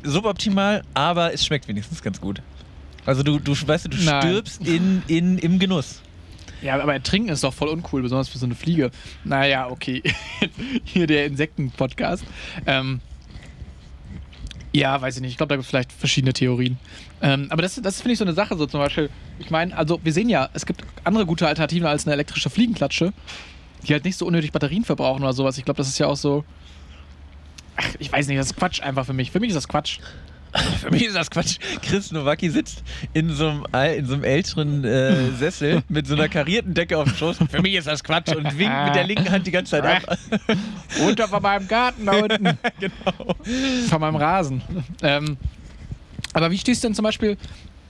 suboptimal, 0.04 0.84
aber 0.94 1.34
es 1.34 1.46
schmeckt 1.46 1.68
wenigstens 1.68 2.02
ganz 2.02 2.22
gut. 2.22 2.42
Also 3.06 3.24
du, 3.24 3.40
du 3.40 3.54
weißt 3.54 3.86
du, 3.86 3.90
du 3.90 3.98
Nein. 4.04 4.22
stirbst 4.22 4.66
in, 4.66 5.04
in, 5.08 5.38
im 5.38 5.60
Genuss. 5.60 6.02
Ja, 6.62 6.82
aber 6.82 7.02
Trinken 7.04 7.30
ist 7.30 7.44
doch 7.44 7.54
voll 7.54 7.70
uncool, 7.70 8.02
besonders 8.02 8.30
für 8.30 8.38
so 8.38 8.46
eine 8.46 8.56
Fliege. 8.56 8.92
Naja, 9.24 9.70
okay. 9.70 10.02
Hier 10.84 11.06
der 11.06 11.28
Insekten-Podcast. 11.28 12.24
Ähm, 12.66 13.00
ja, 14.78 15.02
weiß 15.02 15.16
ich 15.16 15.22
nicht. 15.22 15.32
Ich 15.32 15.38
glaube, 15.38 15.50
da 15.50 15.56
gibt 15.56 15.64
es 15.64 15.70
vielleicht 15.70 15.92
verschiedene 15.92 16.34
Theorien. 16.34 16.78
Ähm, 17.22 17.48
aber 17.50 17.64
das, 17.64 17.76
das 17.82 18.02
finde 18.02 18.14
ich 18.14 18.20
so 18.20 18.26
eine 18.26 18.34
Sache, 18.34 18.56
so 18.56 18.68
zum 18.68 18.80
Beispiel. 18.80 19.10
Ich 19.40 19.50
meine, 19.50 19.76
also 19.76 20.00
wir 20.04 20.14
sehen 20.14 20.30
ja, 20.30 20.50
es 20.54 20.66
gibt 20.66 20.84
andere 21.04 21.26
gute 21.26 21.48
Alternativen 21.48 21.88
als 21.88 22.06
eine 22.06 22.14
elektrische 22.14 22.50
Fliegenklatsche, 22.50 23.12
die 23.88 23.94
halt 23.94 24.06
nicht 24.06 24.18
so 24.18 24.26
unnötig 24.26 24.52
Batterien 24.52 24.84
verbrauchen 24.84 25.24
oder 25.24 25.34
sowas. 25.34 25.58
Ich 25.58 25.66
glaube, 25.66 25.78
das 25.78 25.88
ist 25.88 25.98
ja 25.98 26.08
auch 26.08 26.16
so. 26.16 26.46
Ach, 27.76 27.88
ich 28.00 28.12
weiß 28.12 28.28
nicht, 28.28 28.40
das 28.40 28.48
ist 28.48 28.56
Quatsch 28.56 28.82
einfach 28.82 29.06
für 29.06 29.14
mich. 29.14 29.32
Für 29.32 29.40
mich 29.40 29.50
ist 29.50 29.56
das 29.56 29.68
Quatsch. 29.68 30.00
Für 30.82 30.92
mich 30.92 31.06
ist 31.06 31.16
das 31.16 31.30
Quatsch. 31.30 31.58
Chris 31.82 32.12
Nowacki 32.12 32.50
sitzt 32.50 32.84
in 33.14 33.30
so 33.34 33.50
einem, 33.72 33.98
in 33.98 34.06
so 34.06 34.14
einem 34.14 34.24
älteren 34.24 34.84
äh, 34.84 35.32
Sessel 35.38 35.84
mit 35.90 36.08
so 36.08 36.16
einer 36.16 36.30
karierten 36.30 36.74
Decke 36.74 36.98
auf 36.98 37.06
dem 37.06 37.16
Schoß. 37.16 37.38
Für 37.50 37.62
mich 37.62 37.76
ist 37.76 37.88
das 37.88 38.04
Quatsch 38.04 38.36
und 38.36 38.58
winkt 38.58 38.86
mit 38.86 38.96
der 38.96 39.04
linken 39.04 39.30
Hand 39.30 39.46
die 39.48 39.52
ganze 39.52 39.72
Zeit 39.72 39.86
ab. 39.86 40.18
Runter 41.00 41.28
von 41.28 41.42
meinem 41.42 41.68
Garten 41.68 42.06
da 42.06 42.14
unten. 42.14 42.58
genau. 42.80 43.36
Von 43.90 44.02
meinem 44.02 44.16
Rasen. 44.16 44.62
Ähm, 45.02 45.38
aber 46.34 46.52
wie 46.52 46.58
stehst 46.58 46.84
du 46.84 46.88
denn 46.88 46.96
zum 46.96 47.04
Beispiel, 47.04 47.38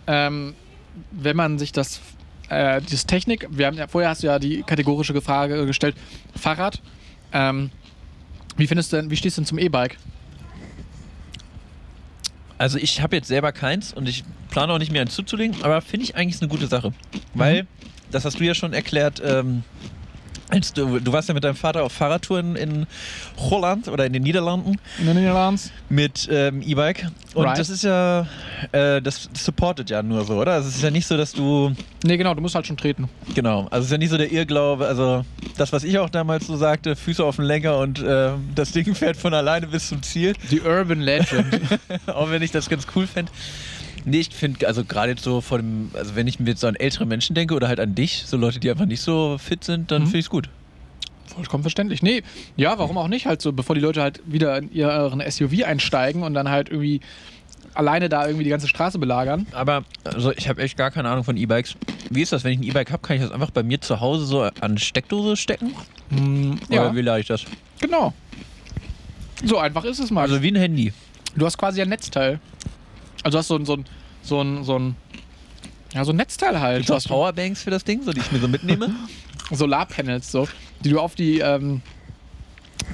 ähm, 0.07 0.55
wenn 1.11 1.35
man 1.35 1.59
sich 1.59 1.71
das, 1.71 2.01
äh, 2.49 2.81
das 2.81 3.05
Technik, 3.05 3.47
wir 3.49 3.67
haben 3.67 3.77
ja, 3.77 3.87
vorher 3.87 4.09
hast 4.09 4.23
du 4.23 4.27
ja 4.27 4.39
die 4.39 4.63
kategorische 4.63 5.19
Frage 5.21 5.65
gestellt, 5.65 5.95
Fahrrad. 6.35 6.81
Ähm, 7.33 7.71
wie 8.55 8.67
findest 8.67 8.91
du 8.91 8.97
denn, 8.97 9.11
wie 9.11 9.15
stehst 9.15 9.37
du 9.37 9.41
denn 9.41 9.47
zum 9.47 9.59
E-Bike? 9.59 9.97
Also 12.57 12.77
ich 12.77 13.01
habe 13.01 13.15
jetzt 13.15 13.27
selber 13.27 13.51
keins 13.51 13.93
und 13.93 14.09
ich 14.09 14.23
plane 14.49 14.73
auch 14.73 14.79
nicht 14.79 14.91
mehr 14.91 15.01
eins 15.01 15.13
zuzulegen, 15.13 15.63
aber 15.63 15.81
finde 15.81 16.05
ich 16.05 16.15
eigentlich 16.15 16.41
eine 16.41 16.49
gute 16.49 16.67
Sache. 16.67 16.93
Weil, 17.33 17.67
das 18.11 18.25
hast 18.25 18.39
du 18.39 18.43
ja 18.43 18.53
schon 18.55 18.73
erklärt, 18.73 19.21
ähm, 19.23 19.63
du, 20.75 20.99
du 20.99 21.11
warst 21.11 21.27
ja 21.27 21.33
mit 21.33 21.43
deinem 21.43 21.55
Vater 21.55 21.83
auf 21.83 21.91
Fahrradtouren 21.91 22.55
in 22.55 22.87
Holland 23.37 23.87
oder 23.87 24.05
in 24.05 24.13
den 24.13 24.23
Niederlanden 24.23 24.77
In 24.99 25.05
den 25.07 25.17
Niederlanden? 25.17 25.61
mit 25.89 26.27
ähm, 26.31 26.61
E-Bike. 26.61 27.07
Und 27.33 27.45
Right. 27.45 27.57
das 27.59 27.69
ist 27.69 27.83
ja, 27.83 28.25
äh, 28.71 29.01
das 29.01 29.29
supportet 29.33 29.89
ja 29.89 30.01
nur 30.01 30.23
so, 30.25 30.35
oder? 30.35 30.53
Also 30.53 30.69
es 30.69 30.75
ist 30.77 30.83
ja 30.83 30.89
nicht 30.91 31.05
so, 31.05 31.17
dass 31.17 31.33
du, 31.33 31.73
Nee, 32.03 32.17
genau, 32.17 32.33
du 32.33 32.41
musst 32.41 32.55
halt 32.55 32.65
schon 32.65 32.77
treten. 32.77 33.09
genau, 33.35 33.67
also 33.69 33.79
es 33.79 33.85
ist 33.85 33.91
ja 33.91 33.97
nicht 33.97 34.09
so 34.09 34.17
der 34.17 34.31
Irrglaube, 34.31 34.87
also 34.87 35.23
das, 35.57 35.71
was 35.73 35.83
ich 35.83 35.97
auch 35.99 36.09
damals 36.09 36.47
so 36.47 36.55
sagte, 36.55 36.95
Füße 36.95 37.23
auf 37.23 37.35
den 37.35 37.45
Lenker 37.45 37.79
und 37.79 38.03
ähm, 38.07 38.49
das 38.55 38.71
Ding 38.71 38.95
fährt 38.95 39.17
von 39.17 39.33
alleine 39.33 39.67
bis 39.67 39.89
zum 39.89 40.01
Ziel. 40.01 40.33
Die 40.51 40.61
Urban 40.61 41.01
Legend. 41.01 41.45
auch 42.07 42.29
wenn 42.31 42.41
ich 42.41 42.51
das 42.51 42.69
ganz 42.69 42.87
cool 42.95 43.05
fände. 43.07 43.31
Nee, 44.09 44.19
ich 44.21 44.29
finde, 44.29 44.65
also 44.67 44.85
gerade 44.85 45.11
jetzt 45.11 45.23
so 45.23 45.41
dem, 45.41 45.91
also 45.93 46.15
wenn 46.15 46.27
ich 46.27 46.39
mir 46.39 46.49
jetzt 46.51 46.61
so 46.61 46.67
an 46.67 46.75
ältere 46.75 47.05
Menschen 47.05 47.35
denke 47.35 47.53
oder 47.53 47.67
halt 47.67 47.79
an 47.81 47.93
dich, 47.93 48.23
so 48.25 48.37
Leute, 48.37 48.59
die 48.59 48.71
einfach 48.71 48.85
nicht 48.85 49.01
so 49.01 49.37
fit 49.37 49.63
sind, 49.65 49.91
dann 49.91 50.03
Mhm. 50.03 50.05
finde 50.05 50.19
ich 50.19 50.25
es 50.25 50.29
gut. 50.29 50.49
Vollkommen 51.25 51.63
verständlich. 51.63 52.01
Nee, 52.01 52.23
ja, 52.55 52.79
warum 52.79 52.97
auch 52.97 53.09
nicht? 53.09 53.25
Halt 53.25 53.41
so, 53.41 53.51
bevor 53.51 53.75
die 53.75 53.81
Leute 53.81 54.01
halt 54.01 54.21
wieder 54.25 54.57
in 54.57 54.71
ihren 54.71 55.19
SUV 55.29 55.65
einsteigen 55.65 56.23
und 56.23 56.33
dann 56.33 56.49
halt 56.49 56.69
irgendwie 56.69 57.01
alleine 57.73 58.07
da 58.09 58.25
irgendwie 58.25 58.45
die 58.45 58.49
ganze 58.49 58.67
Straße 58.69 58.97
belagern. 58.97 59.45
Aber 59.51 59.83
also 60.05 60.31
ich 60.31 60.47
habe 60.47 60.61
echt 60.61 60.77
gar 60.77 60.89
keine 60.89 61.09
Ahnung 61.09 61.23
von 61.25 61.35
E-Bikes. 61.37 61.75
Wie 62.09 62.21
ist 62.21 62.31
das, 62.31 62.43
wenn 62.45 62.53
ich 62.53 62.59
ein 62.59 62.63
E-Bike 62.63 62.91
habe, 62.91 63.01
kann 63.05 63.17
ich 63.17 63.21
das 63.21 63.31
einfach 63.31 63.51
bei 63.51 63.61
mir 63.61 63.81
zu 63.81 63.99
Hause 63.99 64.25
so 64.25 64.41
an 64.61 64.77
Steckdose 64.77 65.35
stecken? 65.35 65.75
Hm, 66.09 66.59
Oder 66.69 66.75
ja, 66.75 66.95
wie 66.95 67.01
lade 67.01 67.19
ich 67.19 67.27
das? 67.27 67.43
genau. 67.81 68.13
So 69.43 69.57
einfach 69.59 69.83
ist 69.83 69.99
es 69.99 70.09
mal. 70.09 70.21
Also 70.21 70.41
wie 70.41 70.47
ein 70.51 70.55
Handy. 70.55 70.93
Du 71.35 71.45
hast 71.45 71.57
quasi 71.57 71.81
ein 71.81 71.89
Netzteil. 71.89 72.39
Also 73.28 73.36
du 73.36 73.39
hast 73.39 73.47
so 73.49 73.55
ein, 73.57 73.65
so 73.65 73.73
ein, 73.75 73.86
so 74.23 74.41
ein, 74.41 74.63
so 74.63 74.80
ein, 74.80 74.95
ja, 75.93 76.05
so 76.05 76.13
ein 76.13 76.15
Netzteil 76.15 76.61
halt. 76.61 76.78
Gibt 76.78 76.89
es 76.91 76.95
Was 76.95 77.05
auch 77.07 77.09
Powerbanks 77.09 77.61
für 77.61 77.71
das 77.71 77.84
Ding, 77.84 78.01
so 78.03 78.13
die 78.13 78.21
ich 78.21 78.32
mir 78.32 78.39
so 78.39 78.47
mitnehme? 78.47 78.89
Solarpanels, 79.51 80.32
so, 80.32 80.47
die 80.86 80.89
du 80.91 80.99
auf 81.01 81.15
die, 81.15 81.39
ähm, 81.39 81.82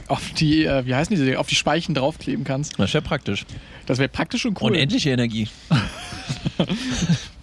auf 0.07 0.31
die, 0.33 0.65
äh, 0.65 0.87
wie 0.87 0.95
heißen 0.95 1.15
diese, 1.15 1.37
auf 1.39 1.45
die 1.45 1.53
Speichen 1.55 1.93
draufkleben 1.93 2.45
kannst. 2.45 2.79
Das 2.79 2.93
ja 2.93 3.01
praktisch. 3.01 3.45
Das 3.85 3.99
wäre 3.99 4.09
praktisch 4.09 4.43
und 4.47 4.59
cool. 4.59 4.71
Unendliche 4.71 5.11
Energie. 5.11 5.47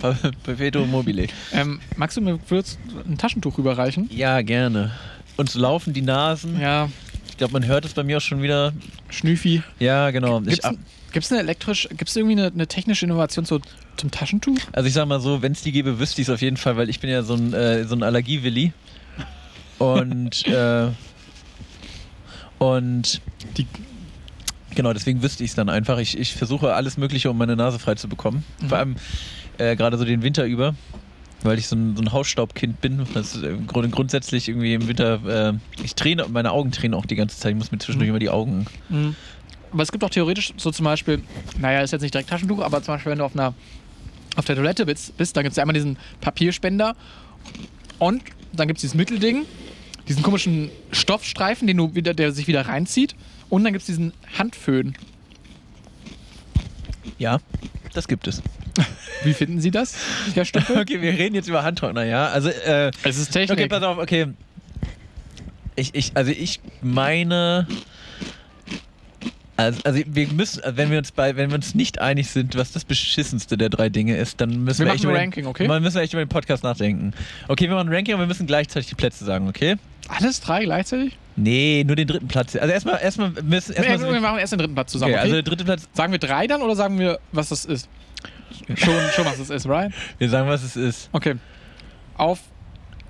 Per- 0.01 0.15
Perpetuum 0.43 0.91
mobile. 0.91 1.29
Ähm, 1.53 1.81
magst 1.97 2.17
du 2.17 2.21
mir 2.23 2.39
kurz 2.49 2.77
ein 3.09 3.19
Taschentuch 3.19 3.57
rüberreichen? 3.59 4.09
Ja, 4.13 4.43
gerne. 4.43 4.91
Uns 5.37 5.55
laufen 5.55 5.93
die 5.93 6.03
Nasen. 6.03 6.59
Ja, 6.61 6.89
Ich 7.29 7.37
glaube, 7.37 7.53
man 7.53 7.67
hört 7.67 7.85
es 7.85 7.93
bei 7.95 8.03
mir 8.03 8.17
auch 8.19 8.21
schon 8.23 8.43
wieder. 8.43 8.73
Schnüfi. 9.11 9.63
Ja, 9.79 10.11
genau. 10.11 10.41
Gibt's, 10.41 10.59
Ich, 10.69 10.79
ein- 11.11 11.13
gibt's 11.13 11.31
eine 11.33 11.41
elektrisch, 11.41 11.89
gibt's 11.97 12.17
irgendwie 12.17 12.33
eine, 12.41 12.47
eine 12.53 12.67
technische 12.67 13.05
Innovation 13.07 13.45
zu, 13.45 13.61
zum 13.97 14.11
Taschentuch? 14.11 14.57
Also 14.73 14.87
ich 14.89 14.95
sag 14.95 15.07
mal 15.07 15.21
so, 15.21 15.43
wenn 15.43 15.53
es 15.53 15.63
die 15.63 15.73
gäbe, 15.73 15.99
wüsste 15.99 16.23
ich 16.23 16.29
es 16.29 16.35
auf 16.35 16.41
jeden 16.41 16.57
Fall, 16.57 16.77
weil 16.77 16.89
ich 16.89 17.01
bin 17.01 17.11
ja 17.11 17.23
so 17.23 17.35
ein, 17.35 17.53
äh, 17.53 17.85
so 17.85 17.95
ein 17.95 18.03
Allergiewilli. 18.03 18.73
Und, 19.79 20.47
äh, 20.49 20.89
und 22.59 23.21
Die- 23.57 23.67
genau, 24.75 24.93
deswegen 24.93 25.23
wüsste 25.23 25.45
ich 25.45 25.51
es 25.51 25.57
dann 25.57 25.69
einfach. 25.69 25.99
Ich, 25.99 26.19
ich 26.19 26.35
versuche 26.35 26.75
alles 26.75 26.97
Mögliche, 26.97 27.31
um 27.31 27.39
meine 27.39 27.57
Nase 27.57 27.79
frei 27.79 27.95
zu 27.95 28.09
bekommen. 28.09 28.45
Mhm. 28.61 28.69
Vor 28.69 28.79
allem, 28.79 28.97
äh, 29.59 29.77
gerade 29.77 29.97
so 29.99 30.05
den 30.05 30.23
Winter 30.23 30.45
über, 30.45 30.75
weil 31.43 31.59
ich 31.59 31.69
so 31.69 31.77
ein, 31.77 31.97
so 31.97 32.03
ein 32.03 32.13
Hausstaubkind 32.13 32.81
bin. 32.83 33.07
Das 33.15 33.35
ist 33.35 33.43
im 33.45 33.67
Grunde 33.67 33.89
grundsätzlich 33.89 34.49
irgendwie 34.49 34.75
im 34.75 34.87
Winter, 34.89 35.51
äh, 35.55 35.83
ich 35.83 35.95
träne, 35.95 36.27
meine 36.29 36.53
Augen 36.53 36.71
tränen 36.71 36.95
auch 36.95 37.07
die 37.07 37.17
ganze 37.17 37.39
Zeit. 37.39 37.53
Ich 37.53 37.59
muss 37.59 37.73
mir 37.73 37.79
zwischendurch 37.79 38.09
Mhm. 38.09 38.17
immer 38.17 38.19
die 38.19 38.31
Augen. 38.31 38.67
Mhm. 38.91 39.17
Aber 39.73 39.83
es 39.83 39.93
gibt 39.93 40.03
auch 40.05 40.11
theoretisch 40.11 40.53
so 40.57 40.71
zum 40.71 40.85
Beispiel, 40.85 41.23
naja, 41.59 41.81
ist 41.83 41.93
jetzt 41.93 42.03
nicht 42.03 42.15
direkt 42.15 42.31
Taschentuch, 42.31 42.61
aber 42.61 42.83
zum 42.83 42.95
Beispiel, 42.95 43.13
wenn 43.13 43.19
du 43.19 43.25
auf 43.25 43.35
einer 43.35 43.55
auf 44.37 44.45
der 44.45 44.57
Toilette 44.57 44.87
bist, 44.87 45.17
bist 45.17 45.37
dann 45.37 45.43
gibt 45.43 45.53
es 45.53 45.57
ja 45.57 45.63
einmal 45.63 45.75
diesen 45.75 45.99
Papierspender 46.21 46.95
und 47.99 48.23
dann 48.53 48.69
gibt 48.69 48.79
es 48.79 48.83
dieses 48.83 48.95
Mittelding, 48.95 49.45
diesen 50.09 50.23
komischen 50.23 50.71
Stoffstreifen, 50.93 51.67
den 51.67 51.77
du 51.77 51.95
wieder, 51.95 52.15
der 52.15 52.33
sich 52.33 52.47
wieder 52.47 52.67
reinzieht. 52.67 53.15
Und 53.49 53.65
dann 53.65 53.73
gibt 53.73 53.83
es 53.83 53.87
diesen 53.87 54.13
Handföhn. 54.39 54.95
Ja, 57.19 57.39
das 57.93 58.09
gibt 58.09 58.27
es. 58.29 58.43
Wie 59.25 59.35
finden 59.35 59.61
Sie 59.61 59.71
das, 59.71 59.97
Herr 60.35 60.45
Stöffel? 60.45 60.79
Okay, 60.79 61.01
wir 61.03 61.13
reden 61.13 61.35
jetzt 61.35 61.49
über 61.49 61.63
Handtrockner, 61.63 62.05
ja. 62.05 62.29
Also, 62.29 62.49
äh, 62.49 62.91
Es 63.03 63.19
ist 63.19 63.33
Technik. 63.33 63.59
okay, 63.59 63.69
pass 63.69 63.83
auf, 63.83 63.99
okay. 63.99 64.29
Ich, 65.77 65.95
ich, 65.95 66.13
also 66.15 66.31
ich 66.31 66.61
meine. 66.81 67.67
Also, 69.61 69.81
also 69.85 70.01
wir 70.07 70.29
müssen, 70.29 70.63
also 70.63 70.77
wenn 70.77 70.91
wir 70.91 70.99
uns 70.99 71.13
bei, 71.13 71.37
wenn 71.37 71.51
wir 71.51 71.57
uns 71.57 71.75
nicht 71.75 72.01
einig 72.01 72.29
sind, 72.31 72.57
was 72.57 72.73
das 72.73 72.85
beschissenste 72.85 73.57
der 73.57 73.69
drei 73.69 73.89
Dinge 73.89 74.17
ist, 74.17 74.41
dann 74.41 74.65
müssen 74.65 74.81
Wir 74.81 74.87
wir, 74.87 74.93
machen 74.93 74.97
echt 74.97 75.05
ein 75.05 75.11
über 75.11 75.19
Ranking, 75.19 75.45
den, 75.45 75.51
okay? 75.51 75.67
Dann 75.69 75.83
müssen 75.83 75.95
wir 75.97 76.03
echt 76.03 76.13
über 76.13 76.25
den 76.25 76.29
Podcast 76.29 76.63
nachdenken. 76.65 77.13
Okay, 77.49 77.69
wir 77.69 77.75
machen 77.77 77.89
ein 77.89 77.95
Ranking, 77.95 78.15
aber 78.15 78.23
wir 78.25 78.29
müssen 78.29 78.47
gleichzeitig 78.47 78.89
die 78.89 78.95
Plätze 78.95 79.25
sagen, 79.25 79.49
okay? 79.49 79.77
Alles 80.09 80.41
drei 80.41 80.65
gleichzeitig? 80.65 81.17
Nee, 81.37 81.85
nur 81.87 81.95
den 81.97 82.07
dritten 82.09 82.29
Platz. 82.29 82.57
Also 82.57 82.73
erstmal, 82.73 83.01
erstmal 83.01 83.31
müssen 83.43 83.75
Nee, 83.79 83.87
erstmal. 83.87 84.13
wir 84.13 84.21
machen 84.21 84.39
erst 84.39 84.53
den 84.53 84.59
dritten 84.59 84.75
Platz 84.75 84.93
zusammen. 84.93 85.13
okay, 85.13 85.21
Okay, 85.21 85.23
also 85.23 85.35
der 85.35 85.43
dritte 85.43 85.65
Platz. 85.65 85.89
sagen 85.95 86.13
wir 86.13 86.19
drei 86.19 86.47
dann 86.47 86.63
oder 86.63 86.75
sagen 86.77 86.99
wir, 86.99 87.19
was 87.33 87.51
das 87.51 87.65
ist? 87.65 87.89
Schon, 88.77 88.95
schon 89.15 89.25
was 89.25 89.39
das 89.39 89.51
ist, 89.51 89.67
right? 89.69 89.93
Wir 90.19 90.29
sagen, 90.29 90.49
was 90.49 90.63
es 90.63 90.77
ist. 90.77 91.09
Okay. 91.13 91.35
Auf 92.17 92.41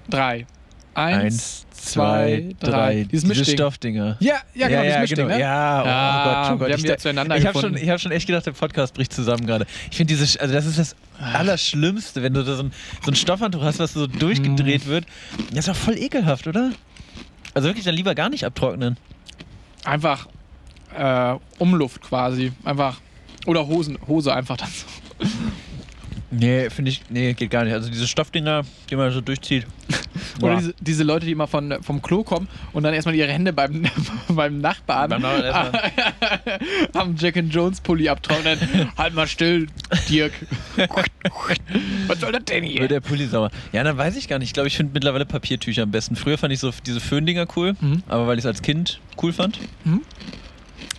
drei. 0.08 0.46
Eins, 0.94 1.24
Eins, 1.24 1.66
zwei, 1.80 2.54
drei. 2.60 3.06
Dieses 3.10 3.28
Diese. 3.28 3.44
Stoffdinger. 3.44 4.16
Ja, 4.20 4.36
ja, 4.54 4.68
genau, 4.68 4.82
dieses 4.82 4.98
Mischding, 5.00 5.16
genau. 5.26 5.34
ne? 5.36 5.40
Ja, 5.40 5.82
oh 5.82 5.86
Ja, 5.86 6.24
Gott, 6.24 6.34
oh 6.54 6.58
Gott. 6.58 6.68
wir 6.68 6.72
haben 6.72 6.78
ich, 6.78 6.84
wieder 6.84 6.98
zueinander 6.98 7.36
ich 7.36 7.46
habe 7.46 7.54
gefunden. 7.54 7.76
schon, 7.76 7.84
ich 7.84 7.90
hab 7.90 8.00
schon 8.00 8.12
echt 8.12 8.26
gedacht, 8.26 8.46
der 8.46 8.52
Podcast 8.52 8.94
bricht 8.94 9.12
zusammen 9.12 9.46
gerade. 9.46 9.66
Ich 9.90 9.96
finde 9.96 10.12
dieses, 10.14 10.36
also 10.36 10.54
das 10.54 10.66
ist 10.66 10.78
das 10.78 10.96
Allerschlimmste, 11.20 12.22
wenn 12.22 12.34
du 12.34 12.42
da 12.42 12.56
so 12.56 12.62
ein, 12.62 12.72
so 13.04 13.10
ein 13.10 13.14
Stoffhandtuch 13.14 13.62
hast, 13.62 13.78
was 13.78 13.92
so 13.92 14.06
durchgedreht 14.06 14.86
wird. 14.86 15.06
Das 15.50 15.60
ist 15.60 15.68
doch 15.68 15.76
voll 15.76 15.98
ekelhaft, 15.98 16.46
oder? 16.46 16.70
Also 17.54 17.68
wirklich 17.68 17.84
dann 17.84 17.94
lieber 17.94 18.14
gar 18.14 18.28
nicht 18.28 18.44
abtrocknen. 18.44 18.96
Einfach 19.84 20.28
äh, 20.96 21.34
Umluft 21.58 22.02
quasi. 22.02 22.52
Einfach. 22.64 23.00
Oder 23.46 23.66
Hosen, 23.66 23.98
Hose 24.06 24.34
einfach 24.34 24.56
dann 24.56 24.68
so. 24.68 25.26
Nee, 26.32 26.70
finde 26.70 26.90
ich, 26.92 27.02
nee, 27.08 27.32
geht 27.34 27.50
gar 27.50 27.64
nicht. 27.64 27.72
Also 27.74 27.90
diese 27.90 28.06
Stoffdinger, 28.06 28.62
die 28.88 28.96
man 28.96 29.10
so 29.10 29.20
durchzieht. 29.20 29.66
Oder 30.42 30.56
diese, 30.56 30.74
diese 30.80 31.02
Leute, 31.04 31.26
die 31.26 31.32
immer 31.32 31.46
von, 31.48 31.82
vom 31.82 32.00
Klo 32.02 32.22
kommen 32.22 32.48
und 32.72 32.82
dann 32.84 32.94
erstmal 32.94 33.14
ihre 33.14 33.32
Hände 33.32 33.52
beim, 33.52 33.84
beim 34.28 34.58
Nachbarn 34.60 35.10
Beim 35.10 35.24
am 36.94 37.16
Jack 37.16 37.36
and 37.36 37.52
Jones 37.52 37.80
Pulli 37.80 38.08
abtrocknen. 38.08 38.58
halt 38.96 39.14
mal 39.14 39.26
still, 39.26 39.66
Dirk. 40.08 40.32
Was 42.06 42.20
soll 42.20 42.32
das 42.32 42.44
denn 42.44 42.62
Wird 42.64 42.72
hier? 42.72 42.88
der 42.88 43.00
Pulli 43.00 43.26
sauer. 43.26 43.50
Ja, 43.72 43.82
dann 43.84 43.96
weiß 43.96 44.16
ich 44.16 44.28
gar 44.28 44.38
nicht. 44.38 44.48
Ich 44.48 44.54
glaube, 44.54 44.68
ich 44.68 44.76
finde 44.76 44.92
mittlerweile 44.94 45.26
Papiertücher 45.26 45.82
am 45.82 45.90
besten. 45.90 46.16
Früher 46.16 46.38
fand 46.38 46.52
ich 46.52 46.60
so 46.60 46.70
diese 46.86 47.00
Föhndinger 47.00 47.46
cool, 47.56 47.74
Mhm. 47.80 48.02
aber 48.08 48.26
weil 48.26 48.38
ich 48.38 48.42
es 48.44 48.46
als 48.46 48.62
Kind 48.62 49.00
cool 49.22 49.32
fand. 49.32 49.58
Mhm. 49.84 50.02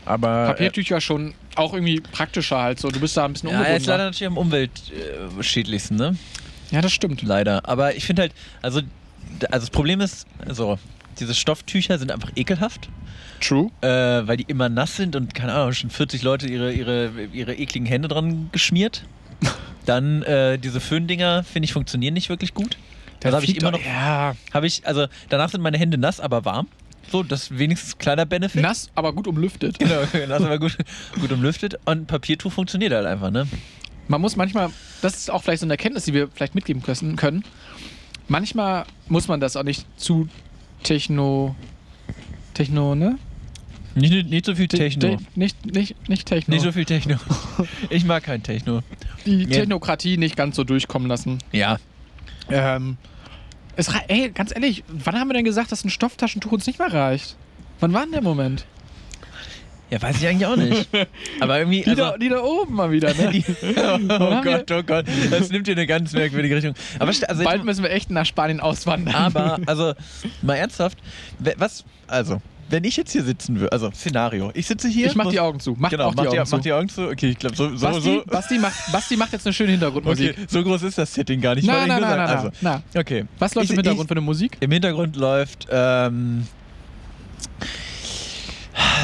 Aber. 0.06 0.48
Papiertücher 0.48 1.02
schon 1.02 1.34
auch 1.56 1.74
irgendwie 1.74 2.00
praktischer 2.00 2.60
halt 2.62 2.80
so. 2.80 2.90
Du 2.90 3.00
bist 3.00 3.18
da 3.18 3.26
ein 3.26 3.34
bisschen 3.34 3.50
Äh, 3.50 3.54
ja, 3.54 3.70
jetzt 3.74 3.86
leider 3.86 4.06
natürlich 4.06 4.28
am 4.28 4.38
umweltschädlichsten, 4.38 5.98
ne? 5.98 6.16
Ja, 6.72 6.82
das 6.82 6.94
stimmt. 6.94 7.22
Leider. 7.22 7.68
Aber 7.68 7.96
ich 7.96 8.06
finde 8.06 8.24
halt, 8.24 8.34
also, 8.62 8.82
also 9.50 9.66
das 9.66 9.70
Problem 9.70 10.00
ist, 10.02 10.26
so, 10.50 10.80
diese 11.20 11.36
Stofftücher 11.36 12.00
sind 12.00 12.12
einfach 12.12 12.32
ekelhaft, 12.36 12.90
True. 13.42 13.70
äh, 13.82 13.88
weil 14.28 14.38
die 14.38 14.46
immer 14.48 14.70
nass 14.70 14.96
sind 14.96 15.16
und, 15.16 15.34
keine 15.36 15.54
Ahnung, 15.54 15.74
schon 15.74 15.90
40 15.90 16.24
Leute 16.24 16.48
ihre, 16.48 16.72
ihre, 16.72 17.12
ihre 17.34 17.54
ekligen 17.56 17.86
Hände 17.86 18.08
dran 18.08 18.50
geschmiert. 18.52 19.04
Dann 19.86 20.22
äh, 20.24 20.58
diese 20.58 20.80
Föhndinger, 20.80 21.44
finde 21.44 21.66
ich, 21.66 21.74
funktionieren 21.74 22.14
nicht 22.14 22.30
wirklich 22.30 22.54
gut. 22.54 22.78
Das 23.20 23.34
habe 23.34 23.46
ich 23.46 23.58
immer 23.58 23.72
noch, 23.72 23.84
Ja, 23.84 24.36
habe 24.54 24.68
ich, 24.68 24.86
also 24.88 25.08
danach 25.30 25.50
sind 25.50 25.62
meine 25.62 25.78
Hände 25.78 25.98
nass, 25.98 26.20
aber 26.20 26.46
warm. 26.46 26.68
So, 27.10 27.24
das 27.24 27.43
ist 27.43 27.58
wenigstens 27.58 27.95
ein 27.95 27.99
kleiner 27.99 28.26
Benefit. 28.26 28.62
nass, 28.62 28.89
aber 28.95 29.14
gut 29.14 29.28
umlüftet. 29.28 29.80
Genau, 29.80 30.02
nass, 30.28 30.41
aber 30.43 30.60
gut, 30.60 30.78
gut 31.20 31.32
umlüftet. 31.32 31.80
Und 31.86 32.08
Papiertuch 32.08 32.52
funktioniert 32.52 32.93
halt 32.93 33.06
einfach, 33.06 33.32
ne? 33.32 33.47
Man 34.08 34.22
muss 34.22 34.36
manchmal, 34.36 34.70
das 35.02 35.16
ist 35.18 35.32
auch 35.32 35.43
vielleicht 35.43 35.62
so 35.62 35.66
eine 35.66 35.74
Erkenntnis, 35.74 36.06
die 36.06 36.14
wir 36.14 36.28
vielleicht 36.34 36.56
mitgeben 36.56 36.82
können. 36.84 37.43
Manchmal 38.28 38.86
muss 39.08 39.28
man 39.28 39.39
das 39.39 39.56
auch 39.56 39.64
nicht 39.64 39.86
zu 39.97 40.28
techno. 40.84 41.56
Techno, 42.54 42.95
ne? 42.95 43.18
Nicht, 43.95 44.30
nicht 44.30 44.45
so 44.45 44.56
viel 44.56 44.68
Techno. 44.70 45.18
Te- 45.18 45.24
nicht, 45.36 45.66
nicht, 45.66 46.08
nicht 46.10 46.26
Techno. 46.26 46.54
Nicht 46.54 46.64
so 46.64 46.72
viel 46.72 46.86
Techno. 46.86 47.18
Ich 47.89 48.06
mag 48.06 48.24
kein 48.24 48.41
Techno. 48.41 48.82
die. 49.26 49.45
Technokratie 49.47 50.18
nicht 50.18 50.36
ganz 50.38 50.56
so 50.56 50.64
durchkommen 50.64 51.08
lassen. 51.10 51.39
Ja. 51.52 51.78
Ähm, 52.49 52.97
es 53.76 53.90
ey, 54.08 54.30
ganz 54.32 54.54
ehrlich, 54.54 54.84
wann 54.88 55.20
haben 55.20 55.30
wir 55.30 55.34
denn 55.34 55.46
gesagt, 55.46 55.72
dass 55.72 55.84
ein 55.84 55.90
Stofftaschentuch 55.90 56.52
uns 56.52 56.68
nicht 56.68 56.80
mehr 56.80 56.92
reicht? 56.92 57.36
Wann 57.80 57.94
war 57.94 58.04
denn 58.04 58.12
der 58.12 58.22
Moment? 58.22 58.66
Ja, 59.92 60.02
weiß 60.02 60.22
ich 60.22 60.28
eigentlich 60.28 60.46
auch 60.46 60.56
nicht. 60.56 60.88
Aber 61.42 61.60
irgendwie. 61.60 61.82
Die, 61.82 61.90
Also, 61.90 62.02
da, 62.02 62.18
die 62.18 62.30
da 62.30 62.42
oben 62.42 62.76
mal 62.76 62.92
wieder, 62.92 63.14
ne? 63.14 63.30
die, 63.32 63.44
oh 63.68 64.42
Gott, 64.42 64.72
oh 64.72 64.84
Gott. 64.84 65.06
Das 65.30 65.50
nimmt 65.50 65.68
hier 65.68 65.76
eine 65.76 65.86
ganz 65.86 66.14
merkwürdige 66.14 66.56
Richtung. 66.56 66.76
Aber, 66.98 67.12
also, 67.28 67.44
Bald 67.44 67.66
müssen 67.66 67.84
wir 67.84 67.92
echt 67.92 68.10
nach 68.10 68.26
Spanien 68.26 68.62
auswandern. 68.62 69.14
aber, 69.14 69.60
also, 69.66 69.94
mal 70.42 70.56
ernsthaft. 70.56 70.98
Was, 71.58 71.84
also, 72.08 72.42
wenn 72.72 72.84
ich 72.84 72.98
jetzt 72.98 73.12
hier 73.12 73.24
sitzen 73.24 73.60
würde, 73.60 73.72
also, 73.72 73.92
Szenario. 73.92 74.52
Ich 74.54 74.66
sitze 74.68 74.88
hier. 74.88 75.08
ich 75.08 75.16
mach 75.16 75.26
muss- 75.26 75.34
die 75.34 75.40
Augen 75.40 75.60
zu. 75.60 75.76
Mach 75.78 75.90
Genau, 75.90 76.12
mach 76.16 76.24
die 76.24 76.40
Augen 76.40 76.46
zu. 76.46 76.56
mach 76.56 76.64
die 76.64 76.74
Augen 76.74 76.90
zu. 76.90 77.08
Okay, 77.10 77.30
ich 77.30 77.38
glaube, 77.38 77.56
so, 77.56 77.76
so, 77.76 77.86
Basti, 77.88 78.02
so. 78.02 78.24
Basti, 78.26 78.58
macht, 78.60 78.92
Basti 78.92 79.18
macht 79.18 79.34
jetzt 79.34 79.46
eine 79.46 79.54
schöne 79.54 79.72
Hintergrundmusik. 79.72 80.32
Okay, 80.32 80.46
so 80.50 80.64
groß 80.64 80.84
ist 80.84 80.98
das 80.98 81.14
Setting 81.14 81.40
gar 81.42 81.56
nicht. 81.56 81.66
Nein, 81.68 81.88
sagen. 81.90 82.02
nein, 82.02 82.20
Also, 82.20 82.50
nein. 82.62 82.84
okay. 82.96 83.26
Was 83.40 83.54
läuft 83.56 83.66
Ich- 83.66 83.70
im 83.72 83.76
Hintergrund 83.78 84.06
ich- 84.06 84.08
für 84.08 84.14
eine 84.14 84.22
Musik? 84.22 84.58
Im 84.60 84.72
Hintergrund 84.72 85.16
läuft 85.16 85.68
ähm, 85.70 86.48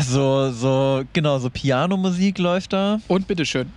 so, 0.08 0.52
so, 0.52 1.04
genau, 1.14 1.40
so 1.40 1.50
Pianomusik 1.50 2.38
läuft 2.40 2.74
da. 2.74 3.00
Und 3.08 3.28
bitteschön. 3.28 3.72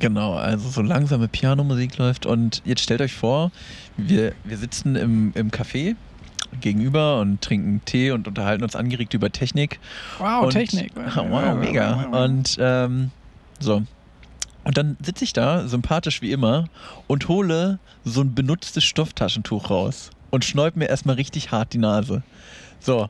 Genau, 0.00 0.34
also 0.34 0.68
so 0.68 0.82
langsame 0.82 1.26
Pianomusik 1.28 1.96
läuft. 1.98 2.26
Und 2.26 2.62
jetzt 2.64 2.82
stellt 2.82 3.00
euch 3.00 3.14
vor, 3.14 3.50
wir, 3.96 4.32
wir 4.44 4.58
sitzen 4.58 4.94
im, 4.96 5.32
im 5.34 5.50
Café 5.50 5.96
gegenüber 6.60 7.20
und 7.20 7.40
trinken 7.42 7.80
Tee 7.84 8.10
und 8.10 8.26
unterhalten 8.28 8.62
uns 8.64 8.76
angeregt 8.76 9.14
über 9.14 9.30
Technik. 9.30 9.78
Wow, 10.18 10.44
und, 10.44 10.50
Technik. 10.50 10.92
Wow, 11.16 11.54
mega. 11.56 12.04
Und 12.12 12.56
ähm, 12.60 13.10
so. 13.58 13.82
Und 14.64 14.76
dann 14.76 14.96
sitze 15.02 15.24
ich 15.24 15.32
da, 15.32 15.68
sympathisch 15.68 16.22
wie 16.22 16.32
immer, 16.32 16.68
und 17.06 17.28
hole 17.28 17.78
so 18.04 18.20
ein 18.20 18.34
benutztes 18.34 18.84
Stofftaschentuch 18.84 19.70
raus 19.70 20.10
und 20.30 20.44
schneub 20.44 20.76
mir 20.76 20.88
erstmal 20.88 21.14
richtig 21.16 21.52
hart 21.52 21.72
die 21.72 21.78
Nase. 21.78 22.22
So. 22.80 23.08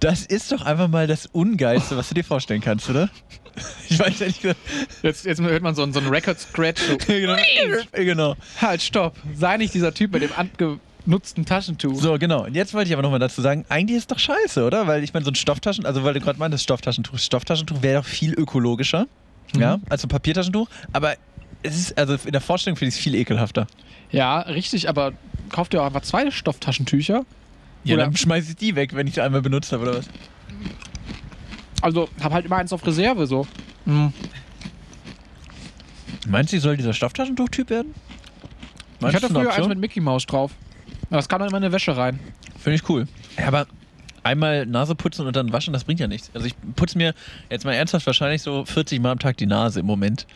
Das 0.00 0.24
ist 0.24 0.50
doch 0.50 0.62
einfach 0.62 0.88
mal 0.88 1.06
das 1.06 1.26
Ungeilste, 1.26 1.96
was 1.96 2.08
du 2.08 2.14
dir 2.14 2.24
vorstellen 2.24 2.60
kannst, 2.62 2.88
oder? 2.90 3.08
Ich 3.88 3.98
weiß 3.98 4.20
ehrlich 4.20 4.40
gesagt. 4.40 4.60
Jetzt, 5.02 5.26
jetzt 5.26 5.40
hört 5.40 5.62
man 5.62 5.74
so, 5.74 5.82
einen- 5.82 5.92
so 5.92 5.98
einen 5.98 6.08
Record-Scratch. 6.08 6.82
Genau. 7.06 7.36
genau. 7.92 8.36
halt, 8.60 8.80
stopp. 8.80 9.16
Sei 9.34 9.56
nicht 9.56 9.74
dieser 9.74 9.92
Typ 9.92 10.12
mit 10.12 10.22
dem 10.22 10.30
angenutzten 11.00 11.44
Taschentuch. 11.44 12.00
So, 12.00 12.18
genau. 12.18 12.44
Und 12.44 12.54
jetzt 12.54 12.74
wollte 12.74 12.88
ich 12.88 12.92
aber 12.92 13.02
nochmal 13.02 13.18
dazu 13.18 13.40
sagen, 13.42 13.64
eigentlich 13.68 13.98
ist 13.98 14.10
doch 14.10 14.18
scheiße, 14.18 14.64
oder? 14.64 14.86
Weil 14.86 15.02
ich 15.02 15.12
meine, 15.12 15.24
so 15.24 15.30
ein 15.30 15.34
Stofftaschen, 15.34 15.86
also 15.86 16.04
weil 16.04 16.14
du 16.14 16.20
gerade 16.20 16.38
meintest, 16.38 16.64
Stofftaschentuch, 16.64 17.18
Stofftaschentuch 17.18 17.82
wäre 17.82 18.02
doch 18.02 18.08
viel 18.08 18.34
ökologischer, 18.34 19.06
ja, 19.56 19.78
als 19.88 20.04
ein 20.04 20.08
Papiertaschentuch. 20.08 20.68
Aber 20.92 21.14
es 21.62 21.76
ist, 21.76 21.98
also 21.98 22.16
in 22.24 22.32
der 22.32 22.40
Vorstellung 22.40 22.76
finde 22.76 22.90
ich 22.90 22.96
es 22.96 23.00
viel 23.00 23.14
ekelhafter. 23.14 23.66
Ja, 24.10 24.40
richtig, 24.40 24.88
aber 24.88 25.12
kauf 25.50 25.68
dir 25.68 25.82
auch 25.82 25.86
einfach 25.86 26.02
zwei 26.02 26.30
Stofftachentücher. 26.30 27.24
Ja, 27.84 27.94
Oder- 27.94 28.04
dann 28.04 28.16
schmeiße 28.16 28.50
ich 28.50 28.56
die 28.56 28.74
weg, 28.76 28.94
wenn 28.94 29.06
ich 29.06 29.14
die 29.14 29.20
einmal 29.20 29.42
benutzt 29.42 29.72
habe, 29.72 29.82
oder 29.82 29.98
was? 29.98 30.06
Also, 31.82 32.08
hab 32.22 32.32
halt 32.32 32.44
immer 32.44 32.56
eins 32.56 32.72
auf 32.72 32.86
Reserve 32.86 33.26
so. 33.26 33.46
Mhm. 33.86 34.12
Meinst 36.28 36.52
du, 36.52 36.56
ich 36.58 36.62
soll 36.62 36.76
dieser 36.76 36.92
Stofftaschentuch-Typ 36.92 37.70
werden? 37.70 37.94
Ich 38.96 39.00
Meinst 39.00 39.16
hatte 39.16 39.32
du, 39.32 39.38
eine 39.38 39.48
früher 39.48 39.56
eins 39.58 39.68
mit 39.68 39.78
Mickey 39.78 40.00
Mouse 40.00 40.26
drauf. 40.26 40.52
Das 41.10 41.28
kam 41.28 41.40
dann 41.40 41.48
immer 41.48 41.58
in 41.58 41.64
eine 41.64 41.72
Wäsche 41.72 41.96
rein. 41.96 42.18
Finde 42.58 42.76
ich 42.76 42.88
cool. 42.88 43.06
Ja, 43.38 43.48
aber 43.48 43.66
einmal 44.22 44.66
Nase 44.66 44.94
putzen 44.94 45.26
und 45.26 45.34
dann 45.34 45.52
waschen, 45.52 45.72
das 45.72 45.84
bringt 45.84 46.00
ja 46.00 46.06
nichts. 46.06 46.30
Also 46.34 46.46
ich 46.46 46.54
putze 46.76 46.96
mir 46.98 47.14
jetzt 47.50 47.64
mal 47.64 47.72
ernsthaft 47.72 48.06
wahrscheinlich 48.06 48.42
so 48.42 48.64
40 48.64 49.00
Mal 49.00 49.12
am 49.12 49.18
Tag 49.18 49.36
die 49.36 49.46
Nase 49.46 49.80
im 49.80 49.86
Moment. 49.86 50.26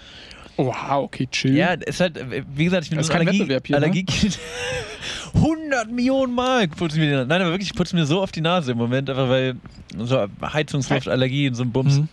Oh, 0.56 0.66
wow, 0.66 1.02
okay, 1.04 1.26
chill. 1.30 1.56
Ja, 1.56 1.72
ist 1.72 2.00
halt, 2.00 2.16
äh, 2.16 2.44
wie 2.54 2.64
gesagt, 2.64 2.84
ich 2.84 2.90
bin 2.90 2.98
Das 2.98 3.08
so 3.08 3.12
Allergie, 3.12 3.40
Wettbewerb 3.40 3.66
hier, 3.66 3.78
ne? 3.78 3.84
Allergiekind. 3.84 4.38
100 5.34 5.90
Millionen 5.90 6.32
Mal 6.34 6.68
putze 6.68 6.96
ich 6.96 7.00
mir 7.02 7.08
die 7.08 7.12
Nase. 7.16 7.26
Nein, 7.26 7.42
aber 7.42 7.50
wirklich, 7.50 7.70
ich 7.70 7.76
putze 7.76 7.96
mir 7.96 8.06
so 8.06 8.22
auf 8.22 8.30
die 8.30 8.40
Nase 8.40 8.72
im 8.72 8.78
Moment, 8.78 9.10
einfach 9.10 9.28
weil 9.28 9.56
so 9.98 10.26
Heizungsluft, 10.42 11.08
Allergie 11.08 11.48
und 11.48 11.54
so 11.54 11.64
ein 11.64 11.72
Bums. 11.72 11.98
Mhm. 11.98 12.08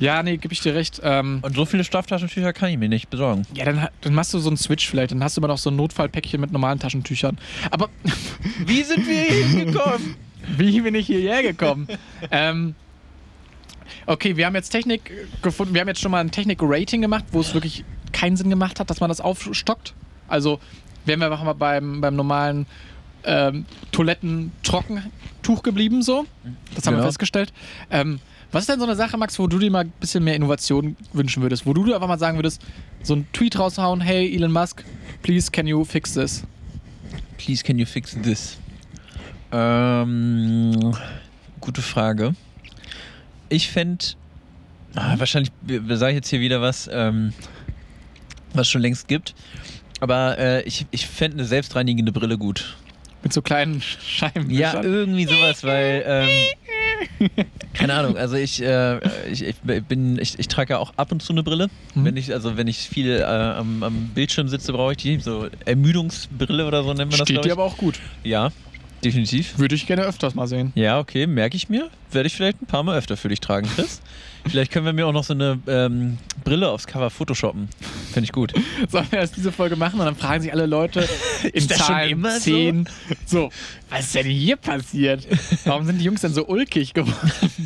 Ja, 0.00 0.22
nee, 0.22 0.36
gebe 0.38 0.52
ich 0.52 0.60
dir 0.60 0.74
recht. 0.74 1.00
Ähm, 1.04 1.38
Und 1.42 1.54
so 1.54 1.64
viele 1.66 1.84
Stofftaschentücher 1.84 2.52
kann 2.52 2.70
ich 2.70 2.78
mir 2.78 2.88
nicht 2.88 3.10
besorgen. 3.10 3.42
ja, 3.54 3.64
dann, 3.66 3.86
dann 4.00 4.14
machst 4.14 4.34
du 4.34 4.38
so 4.38 4.48
einen 4.48 4.56
Switch 4.56 4.88
vielleicht. 4.88 5.12
Dann 5.12 5.22
hast 5.22 5.36
du 5.36 5.40
immer 5.40 5.48
noch 5.48 5.58
so 5.58 5.70
ein 5.70 5.76
Notfallpäckchen 5.76 6.40
mit 6.40 6.50
normalen 6.52 6.78
Taschentüchern. 6.78 7.38
Aber 7.70 7.88
Wie 8.66 8.82
sind 8.82 9.06
wir 9.06 9.22
hier 9.22 9.46
hingekommen? 9.46 10.16
wie 10.56 10.80
bin 10.80 10.94
ich 10.94 11.06
hierher 11.06 11.42
gekommen? 11.42 11.86
ähm, 12.30 12.74
okay, 14.06 14.36
wir 14.36 14.46
haben 14.46 14.54
jetzt 14.54 14.70
Technik 14.70 15.12
gefunden. 15.42 15.74
Wir 15.74 15.82
haben 15.82 15.88
jetzt 15.88 16.00
schon 16.00 16.10
mal 16.10 16.20
ein 16.20 16.30
Technik-Rating 16.30 17.00
gemacht, 17.02 17.24
wo 17.32 17.40
es 17.40 17.52
wirklich 17.54 17.84
keinen 18.12 18.36
Sinn 18.36 18.50
gemacht 18.50 18.80
hat, 18.80 18.88
dass 18.90 19.00
man 19.00 19.08
das 19.10 19.20
aufstockt. 19.20 19.94
Also 20.28 20.60
wären 21.04 21.20
wir 21.20 21.26
einfach 21.30 21.44
mal 21.44 21.52
beim, 21.52 22.00
beim 22.00 22.16
normalen 22.16 22.66
ähm, 23.24 23.66
Toiletten-Trockentuch 23.92 25.62
geblieben, 25.62 26.02
so. 26.02 26.24
Das 26.74 26.86
haben 26.86 26.94
wir 26.94 26.98
Genau. 26.98 27.08
festgestellt. 27.08 27.52
Ähm, 27.90 28.18
was 28.52 28.62
ist 28.62 28.68
denn 28.68 28.78
so 28.78 28.86
eine 28.86 28.96
Sache, 28.96 29.16
Max, 29.16 29.38
wo 29.38 29.46
du 29.46 29.58
dir 29.58 29.70
mal 29.70 29.84
ein 29.84 29.92
bisschen 30.00 30.24
mehr 30.24 30.34
Innovation 30.34 30.96
wünschen 31.12 31.42
würdest? 31.42 31.66
Wo 31.66 31.72
du 31.72 31.84
dir 31.84 31.94
einfach 31.94 32.08
mal 32.08 32.18
sagen 32.18 32.38
würdest, 32.38 32.62
so 33.02 33.14
einen 33.14 33.26
Tweet 33.32 33.58
raushauen, 33.58 34.00
hey 34.00 34.34
Elon 34.34 34.52
Musk, 34.52 34.84
please 35.22 35.50
can 35.50 35.66
you 35.66 35.84
fix 35.84 36.14
this? 36.14 36.42
Please, 37.38 37.62
can 37.64 37.78
you 37.78 37.86
fix 37.86 38.16
this? 38.22 38.58
Ähm, 39.52 40.94
gute 41.60 41.82
Frage. 41.82 42.34
Ich 43.48 43.70
fände, 43.70 44.04
ah, 44.94 45.14
wahrscheinlich 45.18 45.50
sage 45.88 46.12
ich 46.12 46.16
jetzt 46.16 46.28
hier 46.28 46.40
wieder 46.40 46.60
was, 46.60 46.88
ähm, 46.92 47.32
was 48.52 48.68
schon 48.68 48.82
längst 48.82 49.08
gibt. 49.08 49.34
Aber 50.00 50.38
äh, 50.38 50.62
ich, 50.62 50.86
ich 50.90 51.06
fände 51.06 51.38
eine 51.38 51.46
selbstreinigende 51.46 52.12
Brille 52.12 52.38
gut. 52.38 52.76
Mit 53.22 53.32
so 53.32 53.42
kleinen 53.42 53.82
Scheiben. 53.82 54.50
Ja, 54.50 54.82
irgendwie 54.82 55.26
sowas, 55.26 55.62
weil, 55.62 56.04
ähm, 56.06 56.28
keine 57.74 57.94
Ahnung, 57.94 58.16
also 58.16 58.36
ich, 58.36 58.62
äh, 58.62 58.98
ich, 59.30 59.42
ich 59.42 59.56
bin, 59.60 60.18
ich, 60.18 60.38
ich 60.38 60.48
trage 60.48 60.74
ja 60.74 60.78
auch 60.78 60.92
ab 60.96 61.12
und 61.12 61.22
zu 61.22 61.32
eine 61.32 61.42
Brille. 61.42 61.68
Mhm. 61.94 62.04
Wenn 62.04 62.16
ich, 62.16 62.32
also 62.32 62.56
wenn 62.56 62.68
ich 62.68 62.78
viel 62.78 63.18
äh, 63.20 63.24
am, 63.24 63.82
am 63.82 64.10
Bildschirm 64.14 64.48
sitze, 64.48 64.72
brauche 64.72 64.92
ich 64.92 64.98
die, 64.98 65.20
so 65.20 65.48
Ermüdungsbrille 65.64 66.66
oder 66.66 66.82
so 66.82 66.92
nennt 66.94 67.10
man 67.10 67.18
das, 67.18 67.28
Steht 67.28 67.44
dir 67.44 67.52
aber 67.52 67.64
auch 67.64 67.76
gut. 67.76 67.98
Ja, 68.24 68.50
definitiv. 69.04 69.58
Würde 69.58 69.74
ich 69.74 69.86
gerne 69.86 70.02
öfters 70.02 70.34
mal 70.34 70.46
sehen. 70.46 70.72
Ja, 70.74 70.98
okay, 70.98 71.26
merke 71.26 71.56
ich 71.56 71.68
mir. 71.68 71.90
Werde 72.10 72.26
ich 72.26 72.34
vielleicht 72.34 72.62
ein 72.62 72.66
paar 72.66 72.82
Mal 72.82 72.96
öfter 72.98 73.16
für 73.16 73.28
dich 73.28 73.40
tragen, 73.40 73.68
Chris. 73.74 74.00
vielleicht 74.48 74.72
können 74.72 74.86
wir 74.86 74.92
mir 74.92 75.06
auch 75.06 75.12
noch 75.12 75.24
so 75.24 75.34
eine 75.34 75.58
ähm, 75.66 76.18
Brille 76.44 76.68
aufs 76.68 76.86
Cover 76.86 77.10
photoshoppen. 77.10 77.68
Finde 78.12 78.24
ich 78.24 78.32
gut. 78.32 78.52
Sollen 78.88 79.06
wir 79.10 79.20
erst 79.20 79.36
diese 79.36 79.52
Folge 79.52 79.76
machen 79.76 80.00
und 80.00 80.06
dann 80.06 80.16
fragen 80.16 80.42
sich 80.42 80.52
alle 80.52 80.66
Leute 80.66 81.08
in 81.52 81.68
Zahlen 81.68 82.10
immer 82.10 82.32
so? 82.32 82.50
10. 82.50 82.88
So? 83.26 83.50
was 83.88 84.06
ist 84.06 84.14
denn 84.14 84.26
hier 84.26 84.56
passiert? 84.56 85.26
Warum 85.64 85.84
sind 85.86 85.98
die 85.98 86.04
Jungs 86.04 86.20
denn 86.20 86.32
so 86.32 86.46
ulkig 86.46 86.94
geworden? 86.94 87.30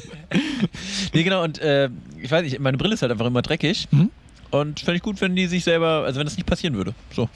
Nee, 1.12 1.22
genau, 1.22 1.44
und 1.44 1.60
äh, 1.60 1.90
ich 2.20 2.30
weiß 2.30 2.42
nicht, 2.42 2.58
meine 2.58 2.76
Brille 2.76 2.94
ist 2.94 3.02
halt 3.02 3.12
einfach 3.12 3.26
immer 3.26 3.42
dreckig. 3.42 3.86
Mhm. 3.92 4.10
Und 4.50 4.80
fände 4.80 4.96
ich 4.96 5.02
gut, 5.02 5.20
wenn 5.20 5.36
die 5.36 5.46
sich 5.46 5.62
selber, 5.62 6.02
also 6.04 6.18
wenn 6.18 6.26
das 6.26 6.36
nicht 6.36 6.46
passieren 6.46 6.74
würde. 6.74 6.94
So. 7.14 7.28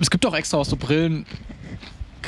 Es 0.00 0.10
gibt 0.10 0.26
auch 0.26 0.34
extra 0.34 0.58
auch 0.58 0.64
so 0.64 0.76
Brillen, 0.76 1.24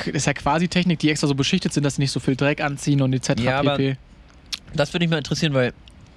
ist 0.07 0.27
ja 0.27 0.33
quasi 0.35 0.69
Technik, 0.69 0.99
die 1.01 1.11
extra 1.11 1.27
so 1.27 1.35
beschichtet 1.35 1.73
sind, 1.73 1.83
dass 1.85 1.97
sie 1.97 2.03
nicht 2.03 2.13
so 2.13 2.21
viel 2.21 2.37
Dreck 2.37 2.61
anziehen 2.63 3.03
und 3.03 3.13
etc. 3.13 3.41
Ja, 3.43 3.59
aber- 3.61 3.77
pp. 3.77 3.97
Das 4.75 4.93
würde 4.93 5.05
mich 5.05 5.11
mal 5.11 5.19
interessieren, 5.19 5.55
weil 5.55 5.73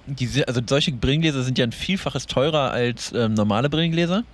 diese, 0.06 0.46
also 0.48 0.60
solche 0.66 0.92
Brillengläser 0.92 1.42
sind 1.42 1.58
ja 1.58 1.64
ein 1.64 1.72
Vielfaches 1.72 2.26
teurer 2.26 2.70
als 2.70 3.12
ähm, 3.14 3.34
normale 3.34 3.70
Brillengläser. 3.70 4.24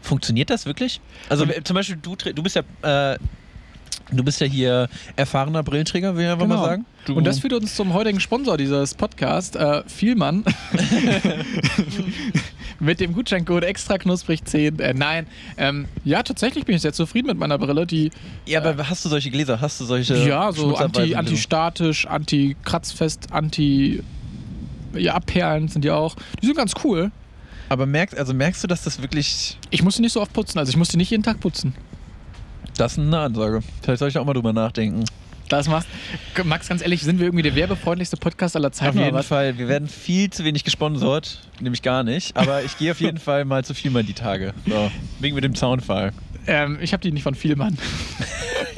Funktioniert 0.00 0.50
das 0.50 0.66
wirklich? 0.66 1.00
Also 1.28 1.44
Mhm. 1.44 1.50
äh, 1.52 1.62
zum 1.64 1.74
Beispiel, 1.74 1.96
du, 2.00 2.14
du 2.16 2.42
bist 2.42 2.56
ja 2.56 3.12
äh, 3.12 3.18
du 4.12 4.22
bist 4.22 4.40
ja 4.40 4.46
hier 4.46 4.88
erfahrener 5.16 5.62
Brillenträger, 5.62 6.14
will 6.16 6.24
ich 6.26 6.30
einfach 6.30 6.46
mal 6.46 6.54
Genau. 6.56 6.66
sagen. 6.66 6.86
Du, 7.06 7.14
Und 7.16 7.24
das 7.24 7.38
führt 7.40 7.52
uns 7.54 7.74
zum 7.74 7.92
heutigen 7.94 8.20
Sponsor 8.20 8.56
dieses 8.56 8.94
Podcasts, 8.94 9.56
äh, 9.56 9.82
Vielmann. 9.86 10.44
mit 12.84 13.00
dem 13.00 13.12
Gutscheincode 13.14 13.64
extra 13.64 13.98
knusprig 13.98 14.44
10. 14.44 14.78
Äh, 14.78 14.94
nein, 14.94 15.26
ähm, 15.56 15.86
ja, 16.04 16.22
tatsächlich 16.22 16.64
bin 16.64 16.76
ich 16.76 16.82
sehr 16.82 16.92
zufrieden 16.92 17.28
mit 17.28 17.38
meiner 17.38 17.58
Brille. 17.58 17.86
Die 17.86 18.10
ja, 18.46 18.62
aber 18.62 18.88
hast 18.88 19.04
du 19.04 19.08
solche 19.08 19.30
Gläser? 19.30 19.60
Hast 19.60 19.80
du 19.80 19.84
solche 19.84 20.14
Ja, 20.26 20.52
so 20.52 20.76
anti, 20.76 21.14
antistatisch, 21.14 22.06
anti-kratzfest, 22.06 23.32
anti. 23.32 24.02
Ja, 24.94 25.14
abperlen 25.14 25.68
sind 25.68 25.84
die 25.84 25.90
auch. 25.90 26.14
Die 26.40 26.46
sind 26.46 26.56
ganz 26.56 26.72
cool. 26.84 27.10
Aber 27.68 27.86
merkst, 27.86 28.16
also 28.16 28.32
merkst 28.34 28.62
du, 28.62 28.68
dass 28.68 28.84
das 28.84 29.00
wirklich 29.02 29.58
Ich 29.70 29.82
muss 29.82 29.96
die 29.96 30.02
nicht 30.02 30.12
so 30.12 30.20
oft 30.20 30.32
putzen, 30.32 30.58
also 30.58 30.70
ich 30.70 30.76
muss 30.76 30.88
die 30.88 30.96
nicht 30.98 31.10
jeden 31.10 31.22
Tag 31.24 31.40
putzen. 31.40 31.74
das 32.76 32.92
ist 32.92 32.98
eine 32.98 33.18
Ansage. 33.18 33.60
Vielleicht 33.82 33.98
soll 33.98 34.08
ich 34.08 34.18
auch 34.18 34.24
mal 34.24 34.34
drüber 34.34 34.52
nachdenken. 34.52 35.04
Das 35.48 35.68
machst 35.68 35.88
Max, 36.44 36.68
ganz 36.68 36.82
ehrlich, 36.82 37.02
sind 37.02 37.18
wir 37.18 37.26
irgendwie 37.26 37.42
der 37.42 37.54
werbefreundlichste 37.54 38.16
Podcast 38.16 38.56
aller 38.56 38.72
Zeiten? 38.72 38.98
Auf 38.98 39.04
jeden 39.04 39.16
was? 39.16 39.26
Fall. 39.26 39.58
Wir 39.58 39.68
werden 39.68 39.88
viel 39.88 40.30
zu 40.30 40.44
wenig 40.44 40.64
gesponsert, 40.64 41.40
nämlich 41.60 41.82
gar 41.82 42.02
nicht. 42.02 42.36
Aber 42.36 42.62
ich 42.62 42.78
gehe 42.78 42.92
auf 42.92 43.00
jeden 43.00 43.18
Fall 43.18 43.44
mal 43.44 43.64
zu 43.64 43.74
viel 43.74 43.90
mal 43.90 44.04
die 44.04 44.14
Tage. 44.14 44.54
So, 44.66 44.90
wegen 45.20 45.34
mit 45.34 45.44
dem 45.44 45.54
Zaunfall. 45.54 46.12
Ähm, 46.46 46.78
ich 46.80 46.92
habe 46.92 47.02
die 47.02 47.12
nicht 47.12 47.22
von 47.22 47.34
Vielmann. 47.34 47.78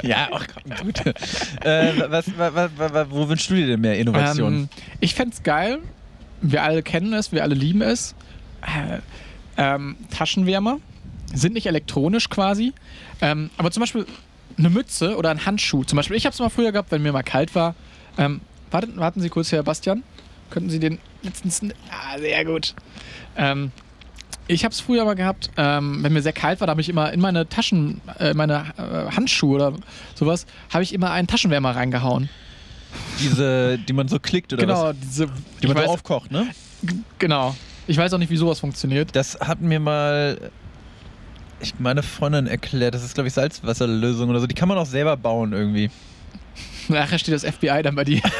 Ja, 0.03 0.29
ach 0.31 0.45
komm, 0.53 0.85
gut. 0.85 1.05
äh, 1.65 2.09
was, 2.09 2.27
wa, 2.37 2.53
wa, 2.53 2.69
wa, 2.77 2.93
wa, 2.93 3.07
wo 3.09 3.27
wünschst 3.29 3.49
du 3.49 3.55
dir 3.55 3.65
denn 3.65 3.81
mehr 3.81 3.97
Innovation? 3.97 4.53
Ähm, 4.53 4.69
ich 4.99 5.15
fände 5.15 5.33
es 5.33 5.41
geil. 5.41 5.79
Wir 6.41 6.61
alle 6.61 6.83
kennen 6.83 7.13
es, 7.13 7.31
wir 7.31 7.41
alle 7.41 7.55
lieben 7.55 7.81
es. 7.81 8.13
Äh, 8.61 8.99
ähm, 9.57 9.95
Taschenwärmer 10.11 10.77
sind 11.33 11.53
nicht 11.53 11.65
elektronisch 11.65 12.29
quasi. 12.29 12.73
Ähm, 13.21 13.49
aber 13.57 13.71
zum 13.71 13.81
Beispiel 13.81 14.05
eine 14.57 14.69
Mütze 14.69 15.15
oder 15.17 15.29
ein 15.29 15.45
Handschuh. 15.45 15.83
Zum 15.83 15.97
Beispiel, 15.97 16.17
ich 16.17 16.25
habe 16.25 16.33
es 16.33 16.39
mal 16.39 16.49
früher 16.49 16.71
gehabt, 16.71 16.91
wenn 16.91 17.01
mir 17.01 17.11
mal 17.11 17.23
kalt 17.23 17.55
war. 17.55 17.75
Ähm, 18.17 18.41
warten, 18.71 18.97
warten 18.97 19.21
Sie 19.21 19.29
kurz, 19.29 19.51
Herr 19.51 19.63
Bastian. 19.63 20.03
Könnten 20.49 20.69
Sie 20.69 20.79
den 20.79 20.99
letztens. 21.23 21.61
Ah, 21.91 22.17
sehr 22.17 22.45
gut. 22.45 22.73
Ähm, 23.35 23.71
ich 24.47 24.63
habe 24.63 24.71
es 24.71 24.79
früher 24.79 25.03
mal 25.03 25.15
gehabt, 25.15 25.51
ähm, 25.57 26.03
wenn 26.03 26.13
mir 26.13 26.21
sehr 26.21 26.33
kalt 26.33 26.61
war, 26.61 26.67
da 26.67 26.71
habe 26.71 26.81
ich 26.81 26.89
immer 26.89 27.11
in 27.11 27.19
meine 27.19 27.49
Taschen, 27.49 28.01
äh, 28.17 28.33
meine 28.33 28.73
äh, 28.77 29.11
Handschuhe 29.13 29.55
oder 29.55 29.73
sowas, 30.15 30.45
habe 30.73 30.83
ich 30.83 30.93
immer 30.93 31.11
einen 31.11 31.27
Taschenwärmer 31.27 31.75
reingehauen. 31.75 32.29
Diese, 33.19 33.77
die 33.77 33.93
man 33.93 34.07
so 34.07 34.19
klickt 34.19 34.53
oder 34.53 34.65
genau, 34.65 34.83
was? 34.85 34.95
diese. 35.01 35.27
Die 35.61 35.67
man 35.67 35.75
so 35.75 35.83
weiß, 35.83 35.89
aufkocht, 35.89 36.31
ne? 36.31 36.47
Genau. 37.19 37.55
Ich 37.87 37.97
weiß 37.97 38.13
auch 38.13 38.17
nicht, 38.17 38.29
wie 38.29 38.37
sowas 38.37 38.59
funktioniert. 38.59 39.15
Das 39.15 39.37
hat 39.39 39.61
mir 39.61 39.79
mal 39.79 40.51
ich 41.59 41.79
meine 41.79 42.03
Freundin 42.03 42.47
erklärt, 42.47 42.93
das 42.93 43.03
ist 43.03 43.13
glaube 43.13 43.27
ich 43.27 43.33
Salzwasserlösung 43.33 44.29
oder 44.29 44.39
so. 44.39 44.47
Die 44.47 44.55
kann 44.55 44.69
man 44.69 44.77
auch 44.77 44.85
selber 44.85 45.17
bauen 45.17 45.53
irgendwie. 45.53 45.89
Nachher 46.89 47.19
steht 47.19 47.33
das 47.33 47.43
FBI 47.43 47.81
dann 47.83 47.95
bei 47.95 48.03
dir. 48.03 48.21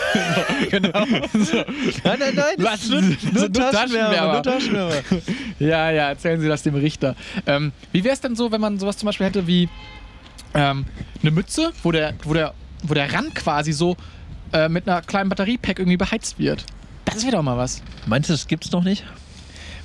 Genau. 0.72 0.89
so. 1.34 1.57
Nein, 2.03 2.20
nein, 2.20 2.36
nein. 2.36 2.55
Was? 2.57 2.89
Nur, 2.89 3.01
So, 3.01 3.07
nur 3.30 3.51
Taschenwärmer. 3.53 3.72
Taschenwärmer. 3.72 4.34
Nur 4.34 4.41
Taschenwärmer. 4.43 5.22
Ja, 5.59 5.91
ja, 5.91 6.09
erzählen 6.09 6.39
Sie 6.41 6.47
das 6.47 6.63
dem 6.63 6.76
Richter. 6.76 7.15
Ähm, 7.45 7.72
wie 7.91 8.03
wäre 8.03 8.13
es 8.13 8.22
denn 8.22 8.36
so, 8.36 8.51
wenn 8.51 8.61
man 8.61 8.80
sowas 8.80 8.97
zum 8.97 9.07
Beispiel 9.07 9.28
hätte 9.28 9.47
wie 9.47 9.70
ähm, 10.53 10.86
eine 11.22 11.32
Mütze, 11.32 11.72
wo 11.84 11.91
der, 11.91 12.13
wo 12.24 12.34
der, 12.34 12.53
wo 12.84 12.93
der 12.93 13.11
Rand 13.13 13.36
quasi 13.36 13.72
so 13.72 13.97
äh, 14.53 14.68
mit 14.70 14.88
einer 14.88 15.01
kleinen 15.01 15.30
Batteriepack 15.30 15.80
irgendwie 15.80 15.97
beheizt 15.97 16.39
wird? 16.39 16.65
Das 17.05 17.24
wäre 17.24 17.38
doch 17.38 17.43
mal 17.43 17.57
was. 17.57 17.82
Meinst 18.05 18.30
du, 18.30 18.34
das 18.34 18.47
gibt's 18.47 18.72
noch 18.72 18.84
nicht? 18.84 19.03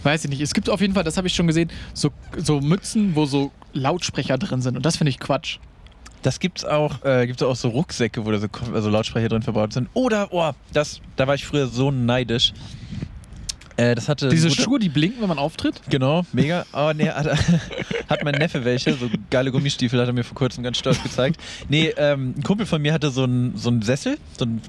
Weiß 0.03 0.25
ich 0.25 0.31
nicht. 0.31 0.41
Es 0.41 0.55
gibt 0.55 0.69
auf 0.69 0.81
jeden 0.81 0.95
Fall, 0.95 1.05
das 1.05 1.17
habe 1.17 1.27
ich 1.27 1.35
schon 1.35 1.47
gesehen, 1.47 1.71
so, 1.95 2.11
so 2.37 2.61
Mützen, 2.61 3.15
wo 3.15 3.27
so 3.27 3.53
Lautsprecher 3.73 4.39
drin 4.39 4.63
sind. 4.63 4.77
Und 4.77 4.85
das 4.85 4.97
finde 4.97 5.11
ich 5.11 5.19
Quatsch. 5.19 5.59
Das 6.23 6.39
gibt's 6.39 6.65
auch, 6.65 7.05
äh, 7.05 7.27
gibt's 7.27 7.43
auch 7.43 7.57
so 7.57 7.69
Rucksäcke, 7.69 8.25
wo 8.25 8.31
da 8.31 8.39
so 8.39 8.49
also 8.73 8.91
Lautsprecher 8.91 9.29
drin 9.29 9.43
verbaut 9.43 9.73
sind. 9.73 9.89
Oder, 9.95 10.33
oh, 10.33 10.53
das, 10.73 11.01
da 11.17 11.27
war 11.27 11.35
ich 11.35 11.45
früher 11.45 11.67
so 11.67 11.91
neidisch. 11.91 12.53
Äh, 13.77 13.95
das 13.95 14.09
hatte 14.09 14.29
Diese 14.29 14.51
Schuhe, 14.51 14.79
die 14.79 14.89
blinken, 14.89 15.21
wenn 15.23 15.29
man 15.29 15.39
auftritt? 15.39 15.81
Genau, 15.89 16.25
mega. 16.33 16.65
Oh 16.73 16.93
nee, 16.95 17.09
hat, 17.09 17.27
hat 18.09 18.25
mein 18.25 18.35
Neffe 18.35 18.65
welche, 18.65 18.93
so 18.95 19.09
geile 19.31 19.51
Gummistiefel 19.51 20.01
hat 20.01 20.09
er 20.09 20.13
mir 20.13 20.25
vor 20.25 20.35
kurzem 20.37 20.63
ganz 20.63 20.79
stolz 20.79 21.03
gezeigt. 21.03 21.41
Nee, 21.69 21.93
ähm, 21.97 22.35
ein 22.37 22.43
Kumpel 22.43 22.67
von 22.67 22.83
mir 22.83 22.93
hatte 22.93 23.11
so 23.11 23.25
einen 23.25 23.57
so 23.57 23.71
einen 23.71 23.83
Sessel, 23.83 24.19
so 24.39 24.45
einen, 24.45 24.61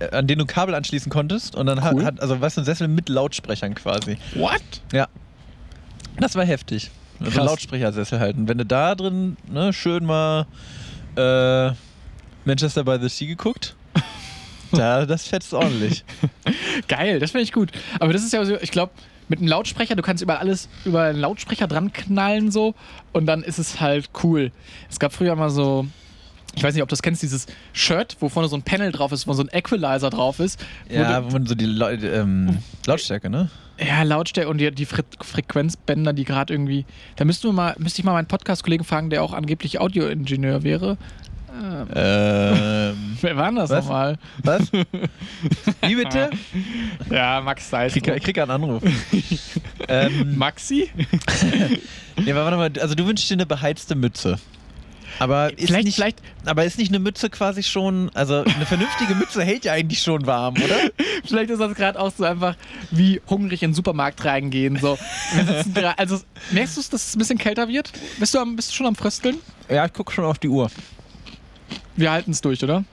äh, 0.00 0.10
an 0.16 0.26
den 0.26 0.38
du 0.38 0.46
Kabel 0.46 0.74
anschließen 0.74 1.10
konntest 1.10 1.54
und 1.54 1.66
dann 1.66 1.78
Cool. 1.92 2.04
hat, 2.04 2.20
also 2.20 2.40
weißt 2.40 2.56
du, 2.56 2.62
ein 2.62 2.64
Sessel 2.64 2.88
mit 2.88 3.08
Lautsprechern 3.08 3.74
quasi. 3.74 4.18
What? 4.34 4.62
Ja. 4.92 5.08
Das 6.18 6.34
war 6.34 6.44
heftig. 6.44 6.90
Also 7.20 7.32
Krass. 7.32 7.46
Lautsprechersessel 7.46 8.18
halten. 8.18 8.48
Wenn 8.48 8.58
du 8.58 8.64
da 8.66 8.94
drin 8.94 9.36
ne, 9.50 9.72
schön 9.72 10.04
mal 10.04 10.46
äh, 11.16 11.72
Manchester 12.44 12.84
by 12.84 12.98
the 13.00 13.08
Sea 13.08 13.26
geguckt, 13.28 13.76
da, 14.72 15.06
das 15.06 15.26
fetzt 15.26 15.52
ordentlich. 15.52 16.04
Geil, 16.88 17.18
das 17.18 17.32
finde 17.32 17.44
ich 17.44 17.52
gut. 17.52 17.70
Aber 17.98 18.12
das 18.12 18.22
ist 18.22 18.32
ja 18.32 18.44
so, 18.44 18.56
ich 18.60 18.70
glaube, 18.70 18.92
mit 19.28 19.38
einem 19.38 19.48
Lautsprecher, 19.48 19.94
du 19.94 20.02
kannst 20.02 20.22
überall 20.22 20.40
alles 20.40 20.68
über 20.84 21.04
einen 21.04 21.20
Lautsprecher 21.20 21.68
dran 21.68 21.92
knallen 21.92 22.50
so 22.50 22.74
und 23.12 23.26
dann 23.26 23.42
ist 23.42 23.58
es 23.58 23.80
halt 23.80 24.10
cool. 24.24 24.50
Es 24.90 24.98
gab 24.98 25.12
früher 25.12 25.36
mal 25.36 25.50
so, 25.50 25.86
ich 26.56 26.62
weiß 26.64 26.74
nicht, 26.74 26.82
ob 26.82 26.88
du 26.88 26.94
das 26.94 27.02
kennst, 27.02 27.22
dieses 27.22 27.46
Shirt, 27.72 28.16
wo 28.18 28.28
vorne 28.28 28.48
so 28.48 28.56
ein 28.56 28.62
Panel 28.62 28.90
drauf 28.90 29.12
ist, 29.12 29.28
wo 29.28 29.32
so 29.32 29.42
ein 29.42 29.48
Equalizer 29.52 30.10
drauf 30.10 30.40
ist. 30.40 30.58
wo 30.88 30.96
Ja, 30.96 31.20
du, 31.20 31.26
wo 31.26 31.30
man 31.30 31.46
so 31.46 31.54
die 31.54 31.66
Lau 31.66 31.90
ähm, 31.90 32.58
Lautstärke, 32.86 33.30
ne? 33.30 33.50
ja 33.84 34.02
Lautstärke 34.02 34.50
und 34.50 34.58
die, 34.58 34.70
die 34.70 34.86
Fre 34.86 35.04
Frequenzbänder, 35.20 36.12
die 36.12 36.24
gerade 36.24 36.52
irgendwie. 36.52 36.84
Da 37.16 37.24
müssten 37.24 37.48
wir 37.48 37.52
mal, 37.52 37.74
müsste 37.78 38.00
ich 38.00 38.04
mal 38.04 38.12
meinen 38.12 38.26
Podcast-Kollegen 38.26 38.84
fragen, 38.84 39.10
der 39.10 39.22
auch 39.22 39.32
angeblich 39.32 39.80
Audioingenieur 39.80 40.62
wäre. 40.62 40.96
Ähm, 41.94 43.16
Wer 43.20 43.36
war 43.36 43.46
denn 43.46 43.56
das 43.56 43.70
Was? 43.70 43.84
nochmal? 43.84 44.18
was? 44.42 44.72
Wie 45.82 45.94
bitte? 45.96 46.30
Ja, 47.10 47.40
Max. 47.40 47.70
Ich 47.94 48.02
krieg, 48.02 48.16
ich 48.16 48.22
krieg 48.24 48.38
einen 48.38 48.50
Anruf. 48.50 48.82
ähm, 49.88 50.36
Maxi? 50.38 50.90
nee, 52.16 52.34
warte 52.34 52.56
mal, 52.56 52.70
also 52.80 52.94
du 52.94 53.06
wünschst 53.06 53.28
dir 53.30 53.34
eine 53.34 53.46
beheizte 53.46 53.94
Mütze. 53.94 54.38
Aber 55.18 55.50
ist, 55.58 55.66
Vielleicht- 55.66 55.84
nicht, 55.84 55.94
vielleicht- 55.96 56.22
aber 56.46 56.64
ist 56.64 56.78
nicht 56.78 56.90
eine 56.90 57.00
Mütze 57.00 57.28
quasi 57.28 57.62
schon, 57.62 58.10
also 58.14 58.42
eine 58.44 58.64
vernünftige 58.64 59.14
Mütze 59.16 59.42
hält 59.42 59.64
ja 59.66 59.72
eigentlich 59.72 60.00
schon 60.00 60.24
warm, 60.24 60.54
oder? 60.54 60.76
Vielleicht 61.26 61.50
ist 61.50 61.58
das 61.60 61.74
gerade 61.74 61.98
auch 62.00 62.12
so 62.16 62.24
einfach 62.24 62.56
wie 62.90 63.20
hungrig 63.28 63.62
in 63.62 63.70
den 63.70 63.74
Supermarkt 63.74 64.24
reingehen. 64.24 64.78
So. 64.78 64.96
Also 65.96 66.20
merkst 66.52 66.76
du, 66.76 66.80
dass 66.90 67.08
es 67.08 67.16
ein 67.16 67.18
bisschen 67.18 67.38
kälter 67.38 67.68
wird? 67.68 67.92
Bist 68.18 68.34
du, 68.34 68.38
am, 68.38 68.56
bist 68.56 68.70
du 68.70 68.74
schon 68.74 68.86
am 68.86 68.94
Frösteln? 68.94 69.36
Ja, 69.68 69.84
ich 69.84 69.92
gucke 69.92 70.12
schon 70.12 70.24
auf 70.24 70.38
die 70.38 70.48
Uhr. 70.48 70.70
Wir 72.00 72.10
halten 72.12 72.30
es 72.30 72.40
durch, 72.40 72.64
oder? 72.64 72.84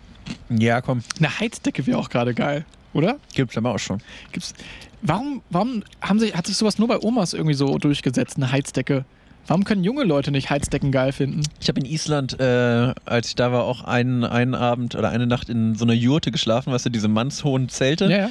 Ja, 0.49 0.81
komm, 0.81 1.01
Eine 1.17 1.39
Heizdecke 1.39 1.87
wäre 1.87 1.97
auch 1.97 2.09
gerade 2.09 2.33
geil, 2.33 2.65
oder? 2.93 3.17
gibt's 3.33 3.57
aber 3.57 3.73
auch 3.73 3.79
schon. 3.79 4.01
Gibt's, 4.33 4.53
warum 5.01 5.41
warum 5.49 5.83
haben 6.01 6.19
sich, 6.19 6.35
hat 6.35 6.47
sich 6.47 6.57
sowas 6.57 6.77
nur 6.77 6.89
bei 6.89 6.99
Omas 7.01 7.33
irgendwie 7.33 7.53
so 7.53 7.77
durchgesetzt, 7.77 8.35
eine 8.35 8.51
Heizdecke? 8.51 9.05
Warum 9.47 9.63
können 9.63 9.85
junge 9.85 10.03
Leute 10.03 10.31
nicht 10.31 10.49
Heizdecken 10.49 10.91
geil 10.91 11.13
finden? 11.13 11.41
Ich 11.61 11.69
habe 11.69 11.79
in 11.79 11.85
Island, 11.85 12.37
äh, 12.37 12.93
als 13.05 13.29
ich 13.29 13.35
da 13.35 13.53
war, 13.53 13.63
auch 13.63 13.85
einen, 13.85 14.25
einen 14.25 14.55
Abend 14.55 14.93
oder 14.95 15.07
eine 15.09 15.25
Nacht 15.25 15.47
in 15.47 15.75
so 15.75 15.85
einer 15.85 15.93
Jurte 15.93 16.31
geschlafen, 16.31 16.73
weißt 16.73 16.87
du, 16.87 16.89
diese 16.89 17.07
mannshohen 17.07 17.69
Zelte. 17.69 18.05
Ja, 18.11 18.17
ja. 18.17 18.29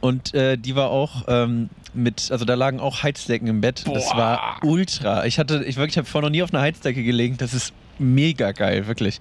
Und 0.00 0.34
äh, 0.34 0.58
die 0.58 0.76
war 0.76 0.90
auch 0.90 1.24
ähm, 1.28 1.70
mit, 1.94 2.30
also 2.30 2.44
da 2.44 2.54
lagen 2.54 2.78
auch 2.78 3.02
Heizdecken 3.02 3.48
im 3.48 3.62
Bett. 3.62 3.84
Das 3.86 4.10
Boah. 4.10 4.16
war 4.16 4.60
ultra. 4.62 5.24
Ich 5.24 5.38
hatte, 5.38 5.64
ich 5.64 5.76
wirklich, 5.78 5.96
habe 5.96 6.06
vorher 6.06 6.28
noch 6.28 6.32
nie 6.32 6.42
auf 6.42 6.52
einer 6.52 6.62
Heizdecke 6.62 7.02
gelegen. 7.02 7.38
Das 7.38 7.54
ist 7.54 7.72
mega 8.00 8.52
geil, 8.52 8.86
wirklich. 8.86 9.20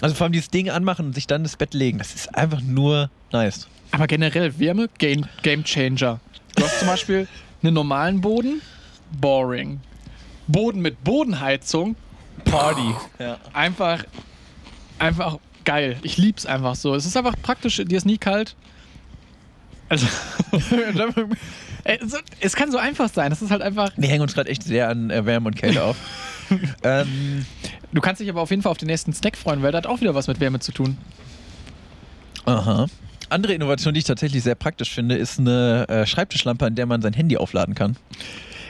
Also 0.00 0.14
vor 0.14 0.24
allem 0.24 0.32
dieses 0.32 0.50
Ding 0.50 0.70
anmachen 0.70 1.06
und 1.06 1.14
sich 1.14 1.26
dann 1.26 1.42
ins 1.42 1.56
Bett 1.56 1.74
legen, 1.74 1.98
das 1.98 2.14
ist 2.14 2.34
einfach 2.34 2.60
nur 2.60 3.10
nice. 3.32 3.68
Aber 3.92 4.06
generell 4.06 4.58
Wärme, 4.58 4.88
Game, 4.98 5.26
Game 5.42 5.64
Changer. 5.64 6.20
Du 6.54 6.64
hast 6.64 6.78
zum 6.78 6.88
Beispiel 6.88 7.28
einen 7.62 7.74
normalen 7.74 8.20
Boden, 8.20 8.60
boring. 9.20 9.80
Boden 10.48 10.80
mit 10.80 11.02
Bodenheizung, 11.02 11.96
Party. 12.44 12.94
Ja. 13.18 13.38
einfach, 13.52 14.04
einfach 14.98 15.38
geil. 15.64 15.96
Ich 16.02 16.16
lieb's 16.16 16.46
einfach 16.46 16.74
so. 16.74 16.94
Es 16.94 17.06
ist 17.06 17.16
einfach 17.16 17.34
praktisch, 17.42 17.76
dir 17.76 17.96
ist 17.96 18.06
nie 18.06 18.18
kalt. 18.18 18.54
Also, 19.88 20.06
es 22.40 22.56
kann 22.56 22.72
so 22.72 22.78
einfach 22.78 23.08
sein. 23.08 23.30
Es 23.30 23.42
ist 23.42 23.50
halt 23.50 23.62
einfach. 23.62 23.90
Wir 23.96 24.08
hängen 24.08 24.22
uns 24.22 24.34
gerade 24.34 24.50
echt 24.50 24.62
sehr 24.62 24.88
an 24.88 25.10
äh, 25.10 25.24
Wärme 25.26 25.48
und 25.48 25.56
Kälte 25.56 25.82
auf. 25.82 25.96
ähm, 26.84 27.44
Du 27.92 28.00
kannst 28.00 28.20
dich 28.20 28.28
aber 28.28 28.42
auf 28.42 28.50
jeden 28.50 28.62
Fall 28.62 28.72
auf 28.72 28.78
den 28.78 28.88
nächsten 28.88 29.12
Snack 29.12 29.36
freuen, 29.36 29.62
weil 29.62 29.72
der 29.72 29.78
hat 29.78 29.86
auch 29.86 30.00
wieder 30.00 30.14
was 30.14 30.28
mit 30.28 30.40
Wärme 30.40 30.60
zu 30.60 30.72
tun. 30.72 30.98
aha. 32.44 32.86
Andere 33.28 33.54
Innovation, 33.54 33.92
die 33.92 33.98
ich 33.98 34.04
tatsächlich 34.04 34.42
sehr 34.42 34.54
praktisch 34.54 34.92
finde, 34.92 35.16
ist 35.16 35.40
eine 35.40 35.88
äh, 35.88 36.06
Schreibtischlampe, 36.06 36.64
an 36.66 36.76
der 36.76 36.86
man 36.86 37.02
sein 37.02 37.12
Handy 37.12 37.36
aufladen 37.36 37.74
kann. 37.74 37.96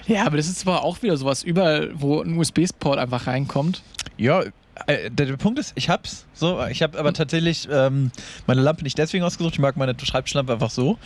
Ja, 0.07 0.25
aber 0.25 0.37
das 0.37 0.47
ist 0.47 0.61
zwar 0.61 0.83
auch 0.83 1.03
wieder 1.03 1.17
sowas 1.17 1.43
überall, 1.43 1.91
wo 1.95 2.23
ein 2.23 2.39
USB-Port 2.39 2.99
einfach 2.99 3.27
reinkommt. 3.27 3.83
Ja, 4.17 4.45
der, 4.89 5.11
der 5.11 5.37
Punkt 5.37 5.59
ist, 5.59 5.73
ich 5.75 5.89
hab's 5.89 6.27
so, 6.35 6.65
ich 6.67 6.83
habe 6.83 6.99
aber 6.99 7.13
tatsächlich 7.13 7.69
ähm, 7.71 8.11
meine 8.47 8.61
Lampe 8.61 8.83
nicht 8.85 8.99
deswegen 8.99 9.25
ausgesucht, 9.25 9.55
ich 9.55 9.59
mag 9.59 9.77
meine 9.77 9.95
Schreibtischlampe 10.01 10.53
einfach 10.53 10.71
so, 10.71 10.99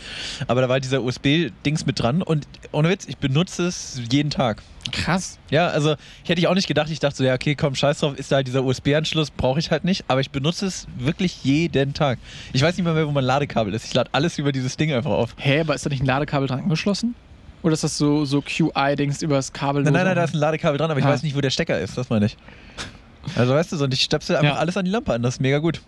aber 0.49 0.61
da 0.61 0.69
war 0.69 0.81
dieser 0.81 1.03
USB-Dings 1.03 1.87
mit 1.87 2.01
dran 2.01 2.23
und 2.23 2.47
ohne 2.73 2.89
Witz, 2.89 3.07
ich 3.07 3.19
benutze 3.19 3.67
es 3.67 4.01
jeden 4.11 4.31
Tag. 4.31 4.63
Krass. 4.93 5.39
Ja, 5.51 5.69
also 5.69 5.95
ich 6.25 6.31
hätte 6.31 6.41
ich 6.41 6.47
auch 6.49 6.55
nicht 6.55 6.67
gedacht, 6.69 6.91
ich 6.91 6.99
dachte 7.01 7.17
so, 7.17 7.25
ja 7.25 7.35
okay, 7.35 7.55
komm, 7.55 7.75
scheiß 7.75 8.01
drauf, 8.01 8.19
ist 8.19 8.33
da 8.33 8.37
halt 8.37 8.47
dieser 8.47 8.65
USB-Anschluss, 8.65 9.31
brauche 9.31 9.59
ich 9.61 9.71
halt 9.71 9.85
nicht, 9.85 10.05
aber 10.09 10.21
ich 10.21 10.31
benutze 10.31 10.67
es 10.67 10.87
wirklich 10.99 11.45
jeden 11.45 11.95
Tag. 11.95 12.19
Ich 12.53 12.63
weiß 12.63 12.77
nicht 12.77 12.85
mal 12.85 12.95
mehr, 12.95 13.07
wo 13.07 13.13
mein 13.13 13.25
Ladekabel 13.25 13.73
ist, 13.75 13.85
ich 13.85 13.95
lade 13.95 14.11
alles 14.13 14.39
über 14.39 14.53
dieses 14.53 14.77
Ding 14.77 14.93
einfach 14.93 15.11
auf. 15.11 15.35
Hä, 15.39 15.61
aber 15.61 15.75
ist 15.75 15.87
da 15.87 15.91
nicht 15.91 16.03
ein 16.03 16.07
Ladekabel 16.07 16.49
dran 16.49 16.61
angeschlossen? 16.61 17.15
Oder 17.63 17.75
ist 17.75 17.85
das 17.85 17.99
so, 17.99 18.25
so 18.25 18.41
QI-Dings 18.41 19.21
über 19.21 19.35
das 19.37 19.53
Kabel? 19.53 19.83
Nein, 19.83 19.93
nein, 19.93 20.07
nein, 20.07 20.17
da 20.17 20.25
ist 20.25 20.35
ein 20.35 20.39
Ladekabel 20.39 20.79
dran, 20.79 20.91
aber 20.91 20.99
ich 20.99 21.05
Ah. 21.05 21.11
weiß 21.11 21.23
nicht, 21.23 21.37
wo 21.37 21.43
der 21.43 21.51
Stecker 21.51 21.79
ist, 21.79 21.97
das 21.99 22.09
meine 22.09 22.25
ich. 22.25 22.39
Also 23.37 23.55
weißt 23.55 23.73
du 23.73 23.77
so, 23.77 23.85
und 23.85 23.95
ich 23.95 24.03
stöpsel 24.03 24.37
einfach 24.37 24.55
Ja. 24.55 24.59
alles 24.61 24.77
an 24.77 24.85
die 24.85 24.91
Lampe 24.91 25.13
an, 25.13 25.23
das 25.23 25.35
ist 25.35 25.41
mega 25.41 25.59
gut. 25.59 25.81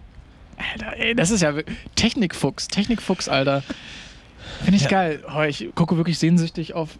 Alter, 0.74 0.96
ey, 0.98 1.14
das 1.14 1.30
ist 1.30 1.40
ja 1.40 1.52
Technikfuchs, 1.96 2.68
Technikfuchs, 2.68 3.28
Alter. 3.28 3.62
Finde 4.64 4.76
ich 4.76 4.82
Ja. 4.84 4.88
geil. 4.90 5.24
Oh, 5.34 5.42
ich 5.42 5.68
gucke 5.74 5.96
wirklich 5.96 6.18
sehnsüchtig 6.18 6.74
auf 6.74 6.90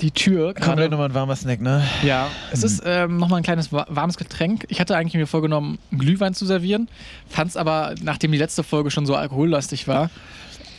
die 0.00 0.10
Tür. 0.10 0.54
Kommt 0.54 0.76
gleich 0.76 0.90
nochmal 0.90 1.08
ein 1.10 1.14
warmer 1.14 1.36
Snack, 1.36 1.60
ne? 1.60 1.84
Ja, 2.02 2.28
es 2.50 2.64
ist 2.64 2.82
ähm, 2.84 3.18
nochmal 3.18 3.38
ein 3.40 3.44
kleines 3.44 3.72
wa- 3.72 3.86
warmes 3.88 4.16
Getränk. 4.16 4.64
Ich 4.68 4.80
hatte 4.80 4.96
eigentlich 4.96 5.14
mir 5.14 5.26
vorgenommen, 5.26 5.78
Glühwein 5.96 6.34
zu 6.34 6.46
servieren, 6.46 6.88
fand 7.28 7.50
es 7.50 7.56
aber, 7.56 7.94
nachdem 8.02 8.32
die 8.32 8.38
letzte 8.38 8.64
Folge 8.64 8.90
schon 8.90 9.06
so 9.06 9.14
alkohollastig 9.14 9.86
war, 9.86 10.10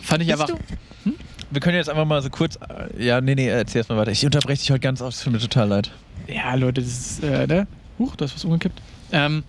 fand 0.01 0.21
ich 0.23 0.29
Bist 0.29 0.41
einfach. 0.41 0.57
Wir 1.51 1.61
können 1.61 1.77
jetzt 1.77 1.89
einfach 1.89 2.05
mal 2.05 2.21
so 2.21 2.29
kurz. 2.29 2.57
äh, 2.57 3.01
Ja, 3.05 3.21
nee, 3.21 3.35
nee, 3.35 3.47
erzähl 3.47 3.79
erst 3.79 3.89
mal 3.89 3.97
weiter. 3.97 4.11
Ich 4.11 4.25
unterbreche 4.25 4.59
dich 4.59 4.71
heute 4.71 4.79
ganz 4.81 5.01
oft, 5.01 5.15
es 5.15 5.23
tut 5.23 5.31
mir 5.31 5.39
total 5.39 5.69
leid. 5.69 5.91
Ja, 6.27 6.55
Leute, 6.55 6.81
das 6.81 6.89
ist, 6.89 7.23
äh, 7.23 7.47
ne? 7.47 7.67
Huch, 7.99 8.15
da 8.17 8.25
ist 8.25 8.35
was 8.35 8.43
umgekippt. 8.43 8.81
Ähm, 9.11 9.43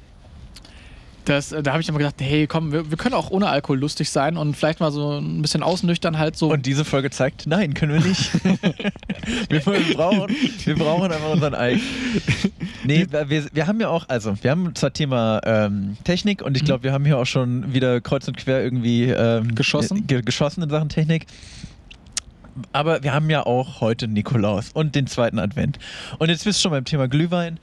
das, 1.28 1.52
äh, 1.52 1.62
da 1.62 1.72
habe 1.72 1.82
ich 1.82 1.88
immer 1.88 1.98
gedacht, 1.98 2.14
hey, 2.20 2.46
komm, 2.46 2.72
wir, 2.72 2.90
wir 2.90 2.96
können 2.96 3.14
auch 3.14 3.30
ohne 3.30 3.48
Alkohol 3.48 3.78
lustig 3.78 4.10
sein 4.10 4.36
und 4.36 4.56
vielleicht 4.56 4.80
mal 4.80 4.92
so 4.92 5.18
ein 5.18 5.42
bisschen 5.42 5.62
ausnüchtern 5.62 6.18
halt 6.18 6.36
so. 6.36 6.50
Und 6.50 6.66
diese 6.66 6.84
Folge 6.84 7.10
zeigt, 7.10 7.46
nein, 7.46 7.74
können 7.74 7.94
wir 7.94 8.00
nicht. 8.00 8.32
wir, 9.50 9.60
brauchen, 9.60 10.34
wir 10.64 10.74
brauchen 10.76 11.12
einfach 11.12 11.30
unseren 11.30 11.54
Eik. 11.54 11.80
Nee, 12.84 13.06
wir, 13.10 13.46
wir 13.52 13.66
haben 13.66 13.80
ja 13.80 13.88
auch, 13.88 14.08
also, 14.08 14.34
wir 14.42 14.50
haben 14.50 14.74
zwar 14.74 14.92
Thema 14.92 15.40
ähm, 15.44 15.96
Technik 16.04 16.42
und 16.42 16.56
ich 16.56 16.64
glaube, 16.64 16.84
wir 16.84 16.92
haben 16.92 17.04
hier 17.04 17.18
auch 17.18 17.26
schon 17.26 17.74
wieder 17.74 18.00
kreuz 18.00 18.28
und 18.28 18.36
quer 18.36 18.62
irgendwie 18.62 19.04
ähm, 19.04 19.54
Geschossen? 19.54 20.06
ge 20.06 20.22
geschossen 20.22 20.62
in 20.62 20.70
Sachen 20.70 20.88
Technik. 20.88 21.26
Aber 22.72 23.02
wir 23.02 23.12
haben 23.12 23.28
ja 23.28 23.44
auch 23.44 23.80
heute 23.80 24.08
Nikolaus 24.08 24.70
und 24.72 24.94
den 24.94 25.06
zweiten 25.06 25.38
Advent. 25.38 25.78
Und 26.18 26.30
jetzt 26.30 26.44
bist 26.44 26.58
du 26.58 26.62
schon 26.62 26.70
beim 26.70 26.84
Thema 26.84 27.08
Glühwein. 27.08 27.58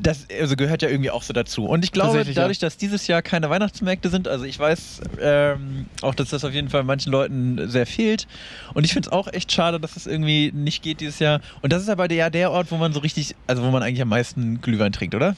Das 0.00 0.26
also 0.40 0.56
gehört 0.56 0.82
ja 0.82 0.88
irgendwie 0.88 1.10
auch 1.10 1.22
so 1.22 1.32
dazu. 1.32 1.66
Und 1.66 1.84
ich 1.84 1.92
glaube, 1.92 2.24
dadurch, 2.24 2.58
dass 2.58 2.76
dieses 2.76 3.06
Jahr 3.06 3.22
keine 3.22 3.50
Weihnachtsmärkte 3.50 4.08
sind, 4.08 4.28
also 4.28 4.44
ich 4.44 4.58
weiß 4.58 5.00
ähm, 5.20 5.86
auch, 6.02 6.14
dass 6.14 6.30
das 6.30 6.44
auf 6.44 6.52
jeden 6.52 6.68
Fall 6.68 6.84
manchen 6.84 7.10
Leuten 7.12 7.68
sehr 7.68 7.86
fehlt. 7.86 8.26
Und 8.74 8.84
ich 8.84 8.92
finde 8.92 9.08
es 9.08 9.12
auch 9.12 9.32
echt 9.32 9.52
schade, 9.52 9.80
dass 9.80 9.96
es 9.96 10.06
irgendwie 10.06 10.52
nicht 10.54 10.82
geht 10.82 11.00
dieses 11.00 11.18
Jahr. 11.18 11.40
Und 11.62 11.72
das 11.72 11.82
ist 11.82 11.88
aber 11.88 12.08
der, 12.08 12.30
der 12.30 12.50
Ort, 12.50 12.70
wo 12.70 12.76
man 12.76 12.92
so 12.92 13.00
richtig, 13.00 13.34
also 13.46 13.62
wo 13.62 13.70
man 13.70 13.82
eigentlich 13.82 14.02
am 14.02 14.08
meisten 14.08 14.60
Glühwein 14.60 14.92
trinkt, 14.92 15.14
oder? 15.14 15.34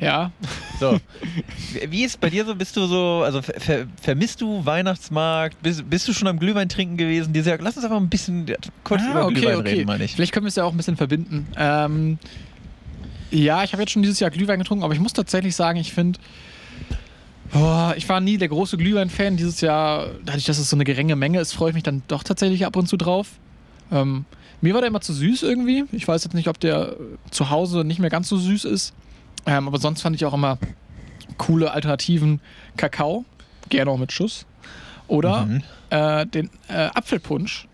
ja. 0.00 0.30
So. 0.78 0.98
Wie 1.88 2.04
ist 2.04 2.20
bei 2.20 2.30
dir 2.30 2.44
so? 2.44 2.54
Bist 2.54 2.76
du 2.76 2.86
so, 2.86 3.22
also 3.24 3.42
ver 3.42 3.60
ver 3.60 3.86
vermisst 4.00 4.40
du 4.40 4.64
Weihnachtsmarkt? 4.64 5.60
Bist, 5.62 5.88
bist 5.90 6.06
du 6.06 6.12
schon 6.12 6.28
am 6.28 6.38
Glühwein 6.38 6.68
trinken 6.68 6.96
gewesen 6.96 7.32
dieses 7.32 7.48
Jahr? 7.48 7.58
Lass 7.60 7.76
uns 7.76 7.84
einfach 7.84 7.96
ein 7.96 8.08
bisschen 8.08 8.46
kurz 8.84 9.02
Ah, 9.02 9.10
über 9.10 9.24
okay, 9.26 9.34
Glühwein 9.34 9.56
okay. 9.56 9.68
reden, 9.70 9.86
meine 9.86 10.04
ich. 10.04 10.14
Vielleicht 10.14 10.32
können 10.32 10.44
wir 10.44 10.50
es 10.50 10.56
ja 10.56 10.64
auch 10.64 10.70
ein 10.70 10.76
bisschen 10.76 10.96
verbinden. 10.96 11.48
Ähm, 11.56 12.18
ja, 13.30 13.62
ich 13.64 13.72
habe 13.72 13.82
jetzt 13.82 13.92
schon 13.92 14.02
dieses 14.02 14.20
Jahr 14.20 14.30
Glühwein 14.30 14.58
getrunken, 14.58 14.84
aber 14.84 14.94
ich 14.94 15.00
muss 15.00 15.12
tatsächlich 15.12 15.54
sagen, 15.56 15.78
ich 15.78 15.92
finde, 15.92 16.18
ich 17.96 18.08
war 18.08 18.20
nie 18.20 18.36
der 18.36 18.48
große 18.48 18.76
Glühwein-Fan. 18.76 19.38
Dieses 19.38 19.62
Jahr, 19.62 20.08
dadurch, 20.24 20.44
dass 20.44 20.58
es 20.58 20.68
so 20.68 20.76
eine 20.76 20.84
geringe 20.84 21.16
Menge 21.16 21.40
ist, 21.40 21.54
freue 21.54 21.70
ich 21.70 21.74
mich 21.74 21.82
dann 21.82 22.02
doch 22.06 22.22
tatsächlich 22.22 22.66
ab 22.66 22.76
und 22.76 22.88
zu 22.88 22.98
drauf. 22.98 23.28
Ähm, 23.90 24.26
mir 24.60 24.74
war 24.74 24.82
der 24.82 24.88
immer 24.88 25.00
zu 25.00 25.14
süß 25.14 25.44
irgendwie. 25.44 25.84
Ich 25.92 26.06
weiß 26.06 26.24
jetzt 26.24 26.34
nicht, 26.34 26.48
ob 26.48 26.60
der 26.60 26.96
zu 27.30 27.48
Hause 27.48 27.84
nicht 27.84 28.00
mehr 28.00 28.10
ganz 28.10 28.28
so 28.28 28.36
süß 28.36 28.66
ist. 28.66 28.92
Ähm, 29.46 29.66
aber 29.66 29.78
sonst 29.78 30.02
fand 30.02 30.14
ich 30.14 30.26
auch 30.26 30.34
immer 30.34 30.58
coole 31.38 31.70
Alternativen. 31.72 32.40
Kakao, 32.76 33.24
gerne 33.70 33.90
auch 33.92 33.98
mit 33.98 34.12
Schuss. 34.12 34.44
Oder 35.06 35.46
Mhm. 35.46 35.62
äh, 35.88 36.26
den 36.26 36.50
äh, 36.68 36.88
Apfelpunsch, 36.94 37.66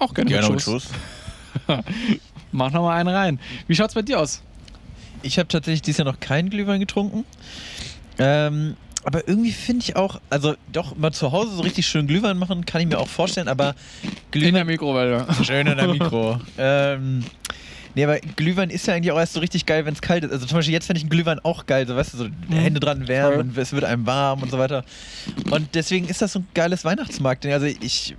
auch 0.00 0.12
gerne, 0.12 0.28
Gerne 0.28 0.46
mit 0.48 0.54
mit 0.56 0.62
Schuss. 0.62 0.88
Schuss. 1.68 1.78
Mach 2.52 2.72
noch 2.72 2.82
mal 2.82 2.96
einen 2.96 3.14
rein. 3.14 3.38
Wie 3.68 3.76
schaut's 3.76 3.94
bei 3.94 4.02
dir 4.02 4.18
aus? 4.18 4.42
Ich 5.24 5.38
habe 5.38 5.48
tatsächlich 5.48 5.82
dieses 5.82 5.98
Jahr 5.98 6.06
noch 6.06 6.20
keinen 6.20 6.50
Glühwein 6.50 6.80
getrunken. 6.80 7.24
Ähm, 8.18 8.76
aber 9.04 9.28
irgendwie 9.28 9.52
finde 9.52 9.82
ich 9.82 9.96
auch, 9.96 10.20
also 10.30 10.54
doch 10.72 10.96
mal 10.96 11.12
zu 11.12 11.32
Hause 11.32 11.56
so 11.56 11.62
richtig 11.62 11.86
schön 11.86 12.06
Glühwein 12.06 12.38
machen, 12.38 12.64
kann 12.64 12.80
ich 12.80 12.86
mir 12.86 12.98
auch 12.98 13.08
vorstellen, 13.08 13.48
aber 13.48 13.74
Glühwein. 14.30 14.54
der 14.54 14.64
Mikrowelle. 14.64 15.26
Schön 15.42 15.66
in 15.66 15.76
der 15.76 15.88
Mikro. 15.88 16.40
ähm, 16.58 17.22
nee, 17.94 18.04
aber 18.04 18.18
Glühwein 18.18 18.70
ist 18.70 18.86
ja 18.86 18.94
eigentlich 18.94 19.12
auch 19.12 19.18
erst 19.18 19.34
so 19.34 19.40
richtig 19.40 19.66
geil, 19.66 19.84
wenn 19.84 19.92
es 19.92 20.00
kalt 20.00 20.24
ist. 20.24 20.32
Also 20.32 20.46
zum 20.46 20.56
Beispiel 20.56 20.72
jetzt 20.72 20.86
fände 20.86 20.98
ich 20.98 21.04
einen 21.04 21.10
Glühwein 21.10 21.38
auch 21.40 21.66
geil, 21.66 21.86
so 21.86 21.96
weißt 21.96 22.14
du, 22.14 22.18
so 22.18 22.28
Hände 22.50 22.80
dran 22.80 23.06
wärmen 23.06 23.40
und 23.40 23.58
es 23.58 23.72
wird 23.72 23.84
einem 23.84 24.06
warm 24.06 24.42
und 24.42 24.50
so 24.50 24.58
weiter. 24.58 24.84
Und 25.50 25.74
deswegen 25.74 26.08
ist 26.08 26.22
das 26.22 26.32
so 26.32 26.38
ein 26.38 26.48
geiles 26.54 26.84
Weihnachtsmarkt. 26.84 27.44
Also 27.46 27.66
ich, 27.66 28.16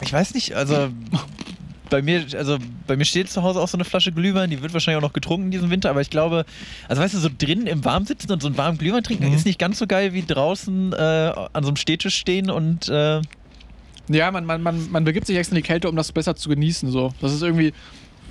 ich 0.00 0.12
weiß 0.12 0.34
nicht, 0.34 0.54
also 0.54 0.90
bei 1.90 2.00
mir, 2.02 2.24
also 2.36 2.58
bei 2.86 2.96
mir 2.96 3.04
steht 3.04 3.30
zu 3.30 3.42
Hause 3.42 3.60
auch 3.60 3.68
so 3.68 3.76
eine 3.76 3.84
Flasche 3.84 4.10
Glühwein, 4.12 4.50
die 4.50 4.62
wird 4.62 4.72
wahrscheinlich 4.72 4.98
auch 4.98 5.06
noch 5.08 5.12
getrunken 5.12 5.50
diesen 5.50 5.70
Winter, 5.70 5.90
aber 5.90 6.00
ich 6.00 6.10
glaube, 6.10 6.44
also 6.88 7.02
weißt 7.02 7.14
du, 7.14 7.18
so 7.18 7.28
drinnen 7.36 7.66
im 7.66 7.84
Warm 7.84 8.06
sitzen 8.06 8.32
und 8.32 8.40
so 8.40 8.48
einen 8.48 8.56
warmen 8.56 8.78
Glühwein 8.78 9.02
trinken, 9.02 9.26
Mhm. 9.28 9.34
ist 9.34 9.44
nicht 9.46 9.58
ganz 9.58 9.78
so 9.78 9.86
geil 9.86 10.12
wie 10.14 10.22
draußen 10.24 10.92
äh, 10.92 10.96
an 10.96 11.62
so 11.62 11.68
einem 11.68 11.76
Stehtisch 11.76 12.16
stehen 12.16 12.50
und 12.50 12.88
äh, 12.88 13.20
Ja, 14.08 14.30
man, 14.30 14.44
man, 14.46 14.62
man, 14.62 14.90
man 14.90 15.04
begibt 15.04 15.26
sich 15.26 15.36
extra 15.36 15.54
in 15.56 15.62
die 15.62 15.66
Kälte, 15.66 15.88
um 15.88 15.96
das 15.96 16.10
besser 16.12 16.34
zu 16.36 16.48
genießen. 16.48 16.90
So. 16.90 17.12
Das 17.20 17.32
ist 17.32 17.42
irgendwie. 17.42 17.72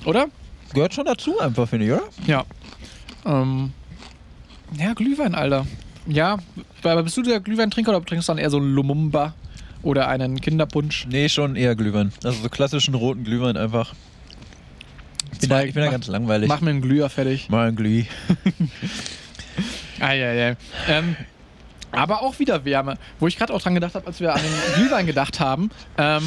Oder? 0.06 0.28
gehört 0.74 0.94
schon 0.96 1.06
dazu 1.06 1.40
einfach, 1.40 1.70
finde 1.70 1.86
ich, 1.86 1.92
oder? 1.92 2.02
Ja. 2.26 2.44
Ähm, 3.26 3.72
ja, 4.78 4.94
Glühwein, 4.94 5.36
Alter. 5.36 5.68
Ja, 6.08 6.38
aber 6.84 7.04
bist 7.04 7.16
du 7.16 7.22
der 7.22 7.40
Glühweintrinker 7.40 7.96
oder 7.96 8.04
trinkst 8.04 8.28
du 8.28 8.32
dann 8.34 8.40
eher 8.40 8.50
so 8.50 8.58
Lumumba 8.60 9.34
oder 9.84 10.08
einen 10.08 10.42
Kinderpunsch? 10.42 11.06
Nee, 11.10 11.30
schon 11.30 11.56
eher 11.56 11.76
Glühwein. 11.76 12.12
Also 12.24 12.42
so 12.42 12.50
klassischen 12.50 12.96
roten 12.96 13.24
Glühwein 13.24 13.58
einfach. 13.58 13.94
Ich 15.34 15.40
bin, 15.40 15.50
da, 15.50 15.64
ich 15.64 15.74
bin 15.74 15.84
da 15.84 15.92
ganz 15.92 16.08
langweilig. 16.08 16.48
Mach 16.48 16.62
mir 16.62 16.70
einen 16.72 16.82
Glüher 16.82 17.10
fertig. 17.10 17.50
mal 17.50 17.68
ein 17.68 17.76
Glüh. 17.76 18.04
Eieiei. 20.00 20.56
Ähm, 20.88 21.16
aber 21.92 22.22
auch 22.22 22.40
wieder 22.40 22.66
Wärme. 22.66 22.98
Wo 23.20 23.28
ich 23.28 23.38
gerade 23.38 23.54
auch 23.54 23.62
dran 23.62 23.76
gedacht 23.76 23.96
habe, 23.96 24.08
als 24.08 24.20
wir 24.20 24.34
an 24.34 24.42
den 24.42 24.76
Glühwein 24.76 25.06
gedacht 25.06 25.40
haben. 25.40 25.70
Ähm, 25.98 26.24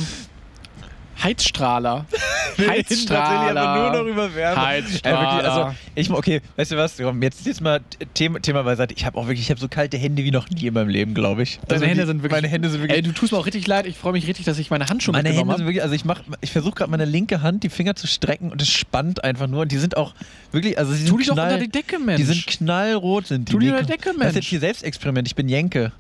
Heizstrahler. 1.23 2.07
Heizstrahler. 2.59 3.61
aber 3.61 3.91
nur 3.93 4.03
noch 4.05 4.11
über 4.11 4.35
Wärme. 4.35 4.61
Heizstrahler. 4.67 5.17
Ja, 5.23 5.35
wirklich, 5.37 5.51
also 5.51 5.75
ich, 5.95 6.11
okay, 6.11 6.41
weißt 6.57 6.73
du 6.73 6.77
was? 6.77 6.97
Komm, 6.97 7.23
jetzt, 7.23 7.45
jetzt 7.47 7.61
mal 7.61 7.81
Thema, 8.15 8.41
Thema 8.41 8.63
beiseite. 8.63 8.95
Ich 8.97 9.05
habe 9.05 9.19
auch 9.19 9.27
wirklich, 9.27 9.41
ich 9.41 9.51
habe 9.51 9.61
so 9.61 9.69
kalte 9.69 9.97
Hände 9.99 10.25
wie 10.25 10.31
noch 10.31 10.49
nie 10.51 10.67
in 10.67 10.75
meinem 10.75 10.89
Leben, 10.89 11.15
glaube 11.15 11.43
ich. 11.43 11.59
Deine 11.69 11.75
Also 11.75 11.87
Hände 11.87 12.03
die, 12.03 12.07
sind 12.07 12.23
wirklich. 12.23 12.33
Meine 12.43 12.49
Hände 12.49 12.71
sind 12.71 12.81
wirklich. 12.81 12.97
Ey, 12.97 13.03
du 13.03 13.13
tust 13.13 13.33
mir 13.33 13.39
auch 13.39 13.47
richtig 13.47 13.67
leid. 13.67 13.87
Ich 13.87 13.97
freue 13.97 14.13
mich 14.13 14.27
richtig, 14.27 14.45
dass 14.47 14.59
ich 14.59 14.71
meine 14.71 14.89
Handschuhe 14.89 15.13
meine 15.13 15.29
Hände 15.29 15.41
mitgenommen 15.45 15.57
sind 15.59 15.65
habe. 15.65 15.69
wirklich, 15.69 15.83
also 15.83 15.95
ich 15.95 16.05
mach, 16.05 16.21
ich 16.41 16.53
versuche 16.53 16.75
gerade 16.75 16.91
meine 16.91 17.05
linke 17.05 17.43
Hand, 17.43 17.63
die 17.63 17.69
Finger 17.69 17.95
zu 17.95 18.07
strecken 18.07 18.51
und 18.51 18.63
es 18.63 18.71
spannt 18.71 19.25
einfach 19.25 19.47
nur. 19.47 19.63
Und 19.63 19.73
die 19.73 19.79
sind 19.79 19.97
auch 19.97 20.15
wirklich, 20.53 20.79
also 20.79 20.93
sie 20.93 21.05
Tu 21.07 21.19
dich 21.19 21.27
doch 21.29 21.35
knall, 21.35 21.53
unter 21.55 21.65
die 21.65 21.71
Decke, 21.71 21.99
Mensch. 21.99 22.17
Die 22.19 22.25
sind 22.25 22.47
knallrot, 22.47 23.27
sind 23.27 23.49
die. 23.49 23.53
Tu 23.53 23.59
dich 23.59 23.71
unter 23.71 23.83
die 23.83 23.89
Decke, 23.89 24.05
Das 24.05 24.13
ist 24.15 24.19
Mensch. 24.19 24.35
jetzt 24.37 24.47
hier 24.47 24.61
Selbstexperiment. 24.61 25.29
Ich 25.29 25.35
bin 25.35 25.49
Jenke. 25.49 25.93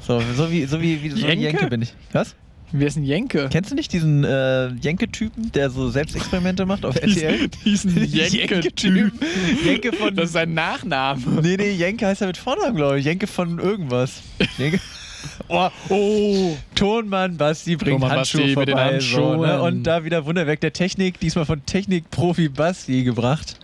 So, 0.00 0.20
so 0.34 0.50
wie, 0.50 0.64
so 0.64 0.80
wie, 0.80 1.02
wie 1.02 1.10
so 1.10 1.16
wie? 1.16 1.32
Jenke 1.32 1.66
bin 1.66 1.82
ich. 1.82 1.92
Was? 2.12 2.34
Wer 2.72 2.86
ist 2.86 2.96
ein 2.96 3.04
Jenke? 3.04 3.48
Kennst 3.50 3.70
du 3.70 3.74
nicht 3.74 3.92
diesen 3.92 4.22
äh, 4.24 4.68
Jenke-Typen, 4.68 5.50
der 5.52 5.70
so 5.70 5.88
Selbstexperimente 5.90 6.66
macht 6.66 6.84
auf 6.84 6.94
RTL? 6.96 7.48
Diesen 7.64 7.96
Jenke-Typ. 8.12 9.12
Jenke 9.64 9.92
von. 9.92 10.14
Das 10.14 10.26
ist 10.26 10.32
sein 10.34 10.54
Nachname. 10.54 11.20
nee, 11.42 11.56
nee, 11.56 11.72
Jenke 11.72 12.06
heißt 12.06 12.20
er 12.20 12.28
mit 12.28 12.36
Vornamen, 12.36 12.76
glaube 12.76 12.98
ich. 13.00 13.04
Jenke 13.04 13.26
von 13.26 13.58
irgendwas. 13.58 14.22
Jenke. 14.58 14.78
Oh, 15.48 15.68
Oh. 15.90 16.56
Tonmann 16.74 17.36
Basti 17.36 17.76
bringt 17.76 18.00
Tonmann 18.00 18.18
Handschuhe 18.18 18.40
Basti 18.40 18.54
vorbei. 18.54 18.60
mit 18.60 18.68
den 18.68 18.78
Handschuhen. 18.78 19.38
So, 19.40 19.44
ne? 19.46 19.62
Und 19.62 19.82
da 19.82 20.02
wieder 20.04 20.24
Wunderwerk 20.24 20.60
der 20.60 20.72
Technik, 20.72 21.20
diesmal 21.20 21.44
von 21.44 21.66
Technik-Profi 21.66 22.48
Basti 22.48 23.02
gebracht. 23.04 23.58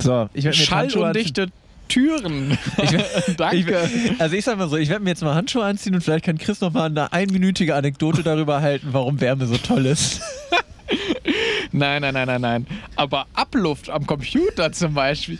So, 0.00 0.28
ich 0.34 0.42
werde 0.42 0.56
mir 0.56 0.62
jetzt 0.64 0.70
Handschuhe 0.72 1.06
anziehen. 1.06 1.24
Schallundichte 1.34 1.46
Türen. 1.88 2.56
Ich, 2.82 3.34
Danke. 3.36 3.90
Ich, 3.92 4.20
also 4.20 4.36
ich 4.36 4.44
sag 4.44 4.58
mal 4.58 4.68
so, 4.68 4.76
ich 4.76 4.88
werde 4.88 5.02
mir 5.02 5.10
jetzt 5.10 5.22
mal 5.22 5.34
Handschuhe 5.34 5.64
anziehen 5.64 5.94
und 5.94 6.02
vielleicht 6.02 6.24
kann 6.24 6.38
Chris 6.38 6.60
noch 6.60 6.72
mal 6.72 6.86
eine 6.86 7.12
einminütige 7.12 7.74
Anekdote 7.74 8.22
darüber 8.22 8.60
halten, 8.60 8.88
warum 8.92 9.20
Wärme 9.20 9.46
so 9.46 9.56
toll 9.56 9.86
ist. 9.86 10.20
Nein, 11.70 12.00
nein, 12.00 12.14
nein, 12.14 12.26
nein, 12.26 12.40
nein. 12.40 12.66
Aber 12.96 13.26
Abluft 13.34 13.90
am 13.90 14.06
Computer 14.06 14.72
zum 14.72 14.94
Beispiel. 14.94 15.38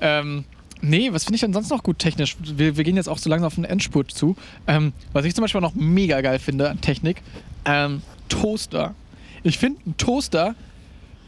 ähm, 0.00 0.44
nee, 0.80 1.12
was 1.12 1.24
finde 1.24 1.34
ich 1.36 1.40
denn 1.40 1.52
sonst 1.52 1.70
noch 1.70 1.82
gut 1.82 1.98
technisch? 1.98 2.36
Wir, 2.40 2.76
wir 2.76 2.84
gehen 2.84 2.96
jetzt 2.96 3.08
auch 3.08 3.18
so 3.18 3.28
langsam 3.28 3.48
auf 3.48 3.56
den 3.56 3.64
Endspurt 3.64 4.12
zu. 4.12 4.36
Ähm, 4.68 4.92
was 5.12 5.24
ich 5.24 5.34
zum 5.34 5.42
Beispiel 5.42 5.60
noch 5.60 5.74
mega 5.74 6.20
geil 6.20 6.38
finde 6.38 6.70
an 6.70 6.80
Technik, 6.80 7.20
ähm, 7.64 8.02
Toaster. 8.28 8.94
Ich 9.42 9.58
finde, 9.58 9.80
ein 9.86 9.96
Toaster 9.96 10.54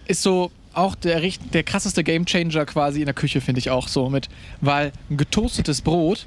ist 0.07 0.23
so 0.23 0.53
auch 0.77 0.95
der, 0.95 1.21
der 1.53 1.63
krasseste 1.63 2.05
Gamechanger 2.05 2.67
quasi 2.67 3.01
in 3.01 3.07
der 3.07 3.15
Küche, 3.15 3.41
finde 3.41 3.59
ich 3.61 3.71
auch 3.71 3.89
so 3.89 4.09
mit. 4.11 4.29
Weil 4.61 4.93
ein 5.11 5.17
getoastetes 5.17 5.81
Brot, 5.83 6.27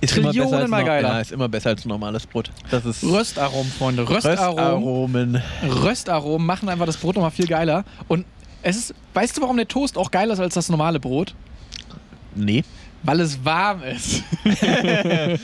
Ist 0.00 0.14
Trillionen 0.14 0.70
mal 0.70 0.80
no- 0.80 0.86
geiler. 0.86 1.08
Ja, 1.08 1.20
ist 1.20 1.32
immer 1.32 1.48
besser 1.48 1.70
als 1.70 1.84
normales 1.84 2.26
Brot. 2.26 2.50
Das 2.70 2.84
ist 2.86 3.02
Röstaromen, 3.02 3.70
Freunde. 3.72 4.08
Röstaromen. 4.08 5.36
Röstaromen. 5.36 5.42
Röstaromen 5.82 6.46
machen 6.46 6.68
einfach 6.68 6.86
das 6.86 6.96
Brot 6.96 7.16
nochmal 7.16 7.30
viel 7.32 7.46
geiler. 7.46 7.84
Und 8.08 8.24
es 8.62 8.76
ist, 8.76 8.94
weißt 9.14 9.36
du, 9.36 9.42
warum 9.42 9.56
der 9.56 9.68
Toast 9.68 9.98
auch 9.98 10.10
geiler 10.10 10.34
ist 10.34 10.40
als 10.40 10.54
das 10.54 10.68
normale 10.68 11.00
Brot? 11.00 11.34
Nee. 12.34 12.64
Weil 13.02 13.20
es 13.20 13.42
warm 13.44 13.82
ist. 13.82 14.22
äh, 14.44 15.38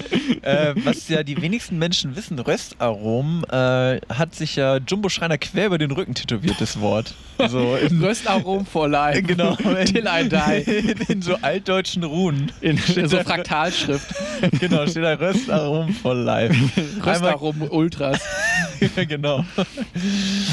was 0.84 1.08
ja 1.08 1.22
die 1.22 1.40
wenigsten 1.40 1.78
Menschen 1.78 2.14
wissen, 2.14 2.38
Röstaromen 2.38 3.44
äh, 3.44 4.00
hat 4.12 4.34
sich 4.34 4.56
ja 4.56 4.76
Jumbo 4.76 5.08
Schreiner 5.08 5.38
quer 5.38 5.66
über 5.66 5.78
den 5.78 5.90
Rücken 5.90 6.14
tätowiert, 6.14 6.60
das 6.60 6.80
Wort. 6.80 7.14
So 7.48 7.76
im, 7.76 8.02
Röstaromen 8.04 8.66
for 8.66 8.88
life. 8.88 9.22
genau. 9.22 9.56
Till 9.86 10.06
I 10.06 10.28
die. 10.28 10.70
In, 10.70 10.98
in 11.08 11.22
so 11.22 11.36
altdeutschen 11.36 12.04
Runen. 12.04 12.52
In, 12.60 12.78
in 12.94 13.08
so 13.08 13.18
Fraktalschrift. 13.20 14.06
genau, 14.60 14.86
steht 14.86 15.04
da 15.04 15.14
Röstaromen 15.14 15.94
for 15.94 16.14
life. 16.14 16.54
Einmal, 16.54 17.14
Röstaromen 17.14 17.68
Ultras. 17.70 18.20
genau. 19.08 19.46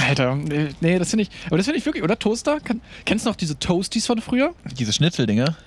Alter, 0.08 0.36
nee, 0.36 0.70
nee, 0.80 1.00
das 1.00 1.10
finde 1.10 1.24
ich, 1.24 1.30
aber 1.48 1.58
das 1.58 1.66
finde 1.66 1.80
ich 1.80 1.86
wirklich, 1.86 2.04
oder 2.04 2.18
Toaster? 2.18 2.62
Kann, 2.62 2.80
kennst 3.04 3.26
du 3.26 3.30
noch 3.30 3.36
diese 3.36 3.60
Toasties 3.60 4.08
von 4.08 4.22
früher? 4.22 4.54
Diese 4.78 4.94
Schnitzeldinger. 4.94 5.58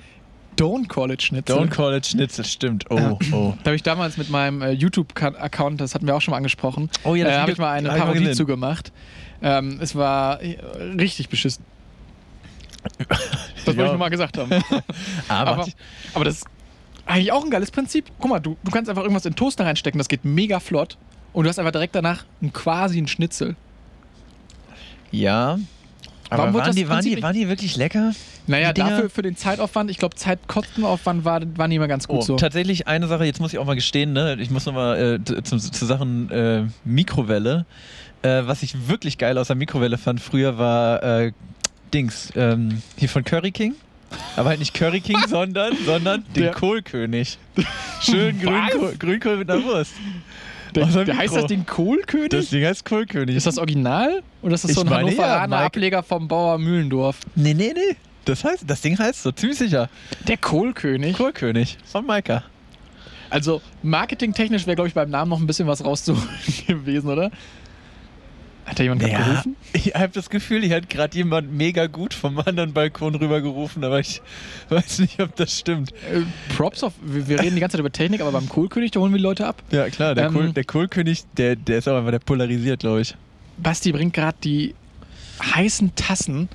Don't 0.57 0.89
call 0.89 1.11
it 1.11 1.23
Schnitzel. 1.23 1.57
Don't 1.59 1.69
call 1.71 1.95
it 1.95 2.07
Schnitzel, 2.07 2.45
stimmt. 2.45 2.85
Oh, 2.91 3.19
oh. 3.33 3.55
Da 3.63 3.67
habe 3.67 3.77
ich 3.77 3.83
damals 3.83 4.17
mit 4.17 4.31
meinem 4.31 4.63
äh, 4.63 4.71
YouTube-Account, 4.73 5.81
das 5.81 5.95
hatten 5.95 6.07
wir 6.07 6.15
auch 6.17 6.21
schon 6.23 6.33
mal 6.33 6.39
angesprochen, 6.39 6.89
Oh 7.05 7.15
ja, 7.15 7.27
äh, 7.29 7.39
habe 7.39 7.53
ich 7.53 7.59
mal 7.59 7.73
eine 7.73 7.91
Parodie 7.91 8.33
zugemacht. 8.33 8.93
Ähm, 9.43 9.79
es 9.83 9.95
war 9.95 10.41
äh, 10.43 10.57
richtig 10.99 11.29
beschissen. 11.29 11.65
Das 13.09 13.67
wollte 13.67 13.81
Ja. 13.81 13.85
ich 13.87 13.91
nur 13.91 13.99
mal 13.99 14.09
gesagt 14.09 14.39
haben. 14.39 14.51
Aber, 15.29 15.51
Aber, 15.51 15.67
aber 16.15 16.25
das 16.25 16.37
ist 16.39 16.47
eigentlich 17.05 17.33
auch 17.33 17.45
ein 17.45 17.51
geiles 17.51 17.71
Prinzip. 17.71 18.07
Guck 18.19 18.31
mal, 18.31 18.39
du, 18.41 18.57
du 18.65 18.71
kannst 18.71 18.89
einfach 18.89 19.03
irgendwas 19.03 19.27
in 19.27 19.33
den 19.33 19.37
Toaster 19.37 19.65
reinstecken, 19.67 19.99
das 19.99 20.09
geht 20.09 20.25
mega 20.25 20.61
flott. 20.61 20.97
Und 21.33 21.45
du 21.45 21.49
hast 21.51 21.59
einfach 21.59 21.73
direkt 21.73 21.95
danach 21.95 22.25
ein, 22.41 22.53
quasi 22.53 22.99
ein 22.99 23.09
Schnitzel. 23.09 23.57
ja. 25.11 25.59
Aber 26.31 26.53
waren 26.55 26.75
die, 26.75 26.89
waren, 26.89 27.05
die, 27.05 27.23
waren 27.23 27.35
die 27.35 27.49
wirklich 27.49 27.77
lecker? 27.77 28.13
Naja, 28.47 28.73
dafür 28.73 29.11
für 29.11 29.23
den 29.23 29.37
Zeitaufwand, 29.37 29.91
ich 29.91 29.99
glaube, 29.99 30.17
Zeitkostenaufwand 30.17 31.25
war, 31.25 31.41
waren 31.57 31.71
die 31.71 31.77
immer 31.77 31.89
ganz 31.89 32.09
gut 32.09 32.19
Oh, 32.19 32.23
so. 32.23 32.37
tatsächlich 32.37 32.87
eine 32.89 33.07
Sache, 33.07 33.25
jetzt 33.25 33.41
muss 33.41 33.53
ich 33.53 33.59
auch 33.59 33.65
mal 33.65 33.75
gestehen, 33.75 34.13
ne? 34.13 34.37
ich 34.41 34.51
muss 34.51 34.67
nochmal 34.67 35.21
äh, 35.21 35.25
zu, 35.25 35.59
zu, 35.59 35.87
Sachen 35.87 36.31
äh, 36.31 36.65
Mikrowelle. 36.85 37.67
Äh, 38.23 38.43
was 38.47 38.63
ich 38.63 38.89
wirklich 38.89 39.19
geil 39.19 39.39
aus 39.39 39.49
der 39.49 39.57
Mikrowelle 39.57 39.99
fand 39.99 40.21
früher 40.21 40.59
war 40.59 41.03
äh, 41.03 41.33
Dings, 41.93 42.33
ähm, 42.35 42.83
hier 42.97 43.09
von 43.09 43.25
Curry 43.25 43.53
King. 43.53 43.75
Aber 44.37 44.51
halt 44.51 44.61
nicht 44.61 44.75
Curry 44.75 45.01
King, 45.01 45.19
sondern, 45.29 45.77
sondern 45.85 46.25
den 46.35 46.53
Kohlkönig. 46.53 47.39
Schön? 48.01 48.39
Grünkohl, 48.41 48.97
Grünkohl 48.99 49.37
mit 49.39 49.51
einer 49.51 49.65
Wurst. 49.65 49.93
Der, 50.77 51.17
heißt 51.17 51.35
das 51.37 51.47
Ding 51.47 51.65
Kohlkönig? 51.65 52.31
Das 52.31 52.51
Ding 52.51 52.65
heißt 52.65 52.85
Kohlkönig. 52.85 53.37
ist 53.37 53.47
das 53.47 53.59
original? 53.59 54.23
Oder 54.43 54.55
ist 54.55 54.65
das 54.65 54.75
so 54.75 54.83
ein 54.83 54.89
ja, 54.89 54.97
Hannoveraner 54.97 55.57
Mike. 55.57 55.67
Ableger 55.67 56.03
vom 56.03 56.29
Bauer 56.29 56.59
Mühlendorf? 56.59 57.19
nee, 57.35 57.55
nee, 57.55 57.73
nee. 57.75 57.97
Das 58.27 58.43
heißt, 58.43 58.65
das 58.67 58.81
Ding 58.81 58.99
heißt 58.99 59.23
so, 59.23 59.31
ziemlich 59.31 59.59
sicher. 59.59 59.89
Der 60.27 60.37
Kohlkönig? 60.37 61.17
Kohlkönig 61.17 61.79
von 61.85 62.05
Maika. 62.05 62.43
Also 63.31 63.63
marketingtechnisch 63.83 64.67
wäre, 64.67 64.75
glaube 64.75 64.89
ich, 64.89 64.95
beim 64.95 65.11
Namen 65.11 65.31
noch 65.31 65.41
ein 65.41 65.47
bisschen 65.47 65.69
was 65.69 65.85
rauszuholen 65.85 66.29
gewesen, 66.67 67.09
oder? 67.09 67.31
Hat 68.67 68.79
da 68.79 68.83
jemand 68.83 69.01
gerade 69.01 69.13
Ja, 69.15 69.25
gerufen? 69.25 69.57
ich 69.73 69.95
habe 69.95 70.13
das 70.13 70.29
Gefühl, 70.29 70.63
hier 70.63 70.77
hat 70.77 70.91
gerade 70.91 71.17
jemand 71.17 71.53
mega 71.53 71.87
gut 71.87 72.13
vom 72.13 72.39
anderen 72.41 72.73
Balkon 72.73 73.15
rüber 73.15 73.41
gerufen, 73.41 73.85
aber 73.85 74.01
ich 74.01 74.21
weiß 74.69 74.99
nicht, 74.99 75.21
ob 75.23 75.35
das 75.37 75.57
stimmt. 75.59 75.93
Äh, 76.13 76.23
Props 76.57 76.83
auf, 76.83 76.93
wir, 77.01 77.29
wir 77.29 77.41
reden 77.41 77.55
die 77.55 77.61
ganze 77.61 77.75
Zeit 77.77 77.81
über 77.81 77.93
Technik, 77.93 78.21
aber 78.21 78.33
beim 78.33 78.49
Kohlkönig, 78.49 78.91
da 78.91 79.01
holen 79.01 79.13
wir 79.13 79.19
die 79.19 79.23
Leute 79.25 79.47
ab. 79.47 79.63
Ja, 79.71 79.89
klar, 79.89 80.15
der, 80.17 80.27
Ähm, 80.27 80.35
Kohl, 80.35 80.53
der 80.53 80.65
Kohlkönig, 80.65 81.23
der, 81.37 81.55
der 81.57 81.79
ist 81.79 81.89
auch 81.89 81.97
einfach, 81.97 82.11
der 82.11 82.19
polarisiert, 82.19 82.81
glaube 82.81 83.03
ich. 83.03 83.15
Basti 83.59 83.93
bringt 83.93 84.13
gerade 84.15 84.37
die 84.43 84.75
heißen 85.55 85.95
Tassen 85.95 86.49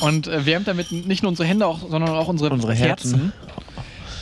und 0.00 0.26
äh, 0.26 0.44
wärmt 0.46 0.66
damit 0.68 0.90
nicht 0.90 1.22
nur 1.22 1.30
unsere 1.30 1.46
Hände, 1.48 1.66
auch, 1.66 1.78
sondern 1.88 2.08
auch 2.10 2.28
unsere, 2.28 2.50
Unsere 2.50 2.74
Herzen. 2.74 3.32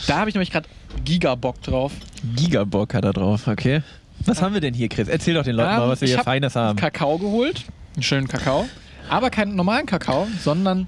Da 0.07 0.19
habe 0.19 0.29
ich 0.29 0.35
nämlich 0.35 0.51
gerade 0.51 0.69
Gigabock 1.05 1.63
drauf. 1.63 1.93
Gigabock 2.37 2.93
hat 2.95 3.05
er 3.05 3.13
drauf, 3.13 3.47
okay. 3.47 3.83
Was 4.27 4.43
haben 4.43 4.53
wir 4.55 4.61
denn 4.61 4.75
hier, 4.75 4.89
Chris? 4.89 5.09
Erzähl 5.09 5.35
doch 5.35 5.45
den 5.45 5.57
Leuten 5.57 5.71
Ähm, 5.71 5.77
mal, 5.79 5.89
was 5.89 6.01
wir 6.01 6.09
hier 6.09 6.19
hab 6.19 6.25
Feines 6.25 6.55
haben. 6.57 6.77
Kakao 6.79 7.19
geholt, 7.19 7.65
einen 7.95 8.03
schönen 8.03 8.29
Kakao, 8.29 8.69
aber 9.09 9.31
keinen 9.31 9.55
normalen 9.57 9.87
Kakao, 9.87 10.27
sondern 10.43 10.87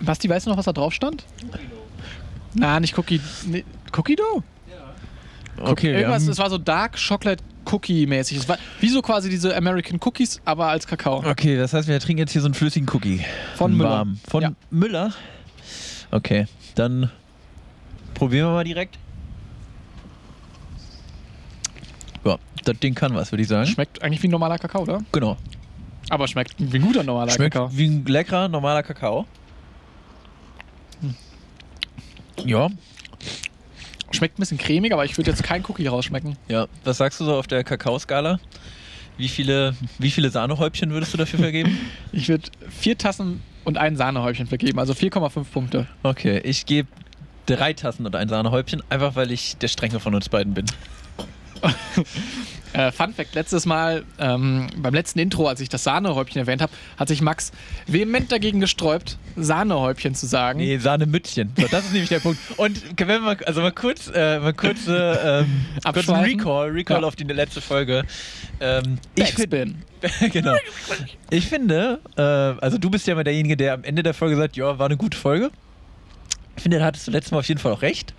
Basti, 0.00 0.28
weißt 0.28 0.46
du 0.46 0.50
noch, 0.50 0.56
was 0.56 0.64
da 0.66 0.72
drauf 0.72 0.92
stand? 0.92 1.24
Na, 2.54 2.78
nicht 2.80 2.96
Cookie, 2.98 3.20
nee, 3.46 3.64
Cookie 3.96 4.16
Dough? 4.16 4.42
Okay, 5.60 5.92
wir 5.92 5.98
Irgendwas, 6.00 6.22
haben, 6.22 6.30
es 6.30 6.38
war 6.38 6.50
so 6.50 6.58
Dark 6.58 6.96
Chocolate 6.96 7.42
Cookie 7.70 8.06
mäßig. 8.06 8.38
Es 8.38 8.48
war 8.48 8.58
wie 8.80 8.88
so 8.88 9.00
quasi 9.02 9.28
diese 9.30 9.54
American 9.56 10.00
Cookies, 10.04 10.40
aber 10.44 10.68
als 10.68 10.86
Kakao. 10.86 11.22
okay, 11.28 11.56
das 11.56 11.72
heißt, 11.72 11.86
wir 11.88 12.00
trinken 12.00 12.20
jetzt 12.20 12.32
hier 12.32 12.40
so 12.40 12.46
einen 12.48 12.54
flüssigen 12.54 12.88
Cookie. 12.92 13.20
Von 13.56 13.76
Müller. 13.76 13.90
warmen. 13.90 14.20
Von 14.28 14.42
Ja. 14.42 14.52
Müller? 14.70 15.12
Okay, 16.10 16.46
dann 16.74 17.10
probieren 18.14 18.48
wir 18.48 18.52
mal 18.54 18.64
direkt. 18.64 18.98
Ja, 22.24 22.36
das 22.64 22.78
Ding 22.78 22.94
kann 22.94 23.14
was, 23.14 23.32
würde 23.32 23.42
ich 23.42 23.48
sagen. 23.48 23.66
Schmeckt 23.66 24.02
eigentlich 24.02 24.22
wie 24.22 24.28
ein 24.28 24.32
normaler 24.32 24.58
Kakao, 24.58 24.82
oder? 24.82 25.00
Genau. 25.12 25.36
Aber 26.08 26.28
schmeckt 26.28 26.54
wie 26.58 26.78
ein 26.78 26.82
guter 26.82 27.02
normaler 27.02 27.30
Schmeckt 27.30 27.54
Kakao. 27.54 27.70
wie 27.76 27.86
ein 27.86 28.04
leckerer, 28.04 28.48
normaler 28.48 28.82
Kakao. 28.82 29.26
Ja, 32.44 32.68
Schmeckt 34.12 34.38
ein 34.38 34.42
bisschen 34.42 34.58
cremig, 34.58 34.92
aber 34.92 35.04
ich 35.04 35.16
würde 35.16 35.30
jetzt 35.30 35.42
kein 35.42 35.64
Cookie 35.66 35.86
rausschmecken. 35.86 36.36
ja. 36.48 36.66
Was 36.84 36.98
sagst 36.98 37.18
du 37.20 37.24
so 37.24 37.34
auf 37.34 37.46
der 37.46 37.64
Kakaoskala? 37.64 38.38
Wie 39.16 39.28
viele, 39.28 39.74
wie 39.98 40.10
viele 40.10 40.30
Sahnehäubchen 40.30 40.90
würdest 40.90 41.12
du 41.14 41.18
dafür 41.18 41.38
vergeben? 41.38 41.78
Ich 42.12 42.28
würde 42.28 42.48
vier 42.68 42.96
Tassen 42.98 43.42
und 43.64 43.78
ein 43.78 43.96
Sahnehäubchen 43.96 44.46
vergeben, 44.46 44.78
also 44.78 44.92
4,5 44.92 45.44
Punkte. 45.44 45.86
Okay, 46.02 46.38
ich 46.44 46.66
gebe 46.66 46.88
drei 47.46 47.72
Tassen 47.72 48.04
und 48.04 48.14
ein 48.14 48.28
Sahnehäubchen, 48.28 48.82
einfach 48.90 49.16
weil 49.16 49.32
ich 49.32 49.56
der 49.56 49.68
Strenge 49.68 49.98
von 49.98 50.14
uns 50.14 50.28
beiden 50.28 50.52
bin. 50.52 50.66
Äh, 52.74 52.90
Fun 52.90 53.12
Fact: 53.12 53.34
Letztes 53.34 53.66
Mal, 53.66 54.04
ähm, 54.18 54.68
beim 54.78 54.94
letzten 54.94 55.18
Intro, 55.18 55.46
als 55.46 55.60
ich 55.60 55.68
das 55.68 55.84
Sahnehäubchen 55.84 56.38
erwähnt 56.40 56.62
habe, 56.62 56.72
hat 56.96 57.08
sich 57.08 57.20
Max 57.20 57.52
vehement 57.86 58.32
dagegen 58.32 58.60
gesträubt, 58.60 59.18
Sahnehäubchen 59.36 60.14
zu 60.14 60.24
sagen. 60.26 60.58
Nee, 60.58 60.78
Sahnemützchen. 60.78 61.52
So, 61.58 61.66
das 61.70 61.84
ist 61.84 61.92
nämlich 61.92 62.08
der 62.08 62.20
Punkt. 62.20 62.38
Und 62.56 62.96
können 62.96 63.10
wir 63.10 63.20
mal, 63.20 63.36
also 63.44 63.60
mal 63.60 63.72
kurz, 63.72 64.10
äh, 64.14 64.38
mal 64.38 64.54
kurz, 64.54 64.88
äh, 64.88 65.40
ähm, 65.40 65.66
kurz? 65.84 66.08
Recall, 66.08 66.70
Recall 66.70 67.02
Ja. 67.02 67.06
auf 67.06 67.16
die 67.16 67.24
letzte 67.24 67.60
Folge. 67.60 68.04
Ähm, 68.60 68.98
ich 69.16 69.34
Backspin. 69.34 69.82
genau. 70.32 70.56
Ich 71.28 71.48
finde, 71.48 72.00
äh, 72.16 72.22
also 72.22 72.78
du 72.78 72.88
bist 72.88 73.06
ja 73.06 73.14
mal 73.14 73.24
derjenige, 73.24 73.56
der 73.58 73.74
am 73.74 73.84
Ende 73.84 74.02
der 74.02 74.14
Folge 74.14 74.36
sagt, 74.36 74.56
ja, 74.56 74.78
war 74.78 74.86
eine 74.86 74.96
gute 74.96 75.18
Folge. 75.18 75.50
Ich 76.56 76.62
finde, 76.62 76.78
da 76.78 76.86
hattest 76.86 77.06
du 77.06 77.10
letztes 77.10 77.32
Mal 77.32 77.38
auf 77.38 77.48
jeden 77.48 77.60
Fall 77.60 77.72
auch 77.72 77.82
recht. 77.82 78.14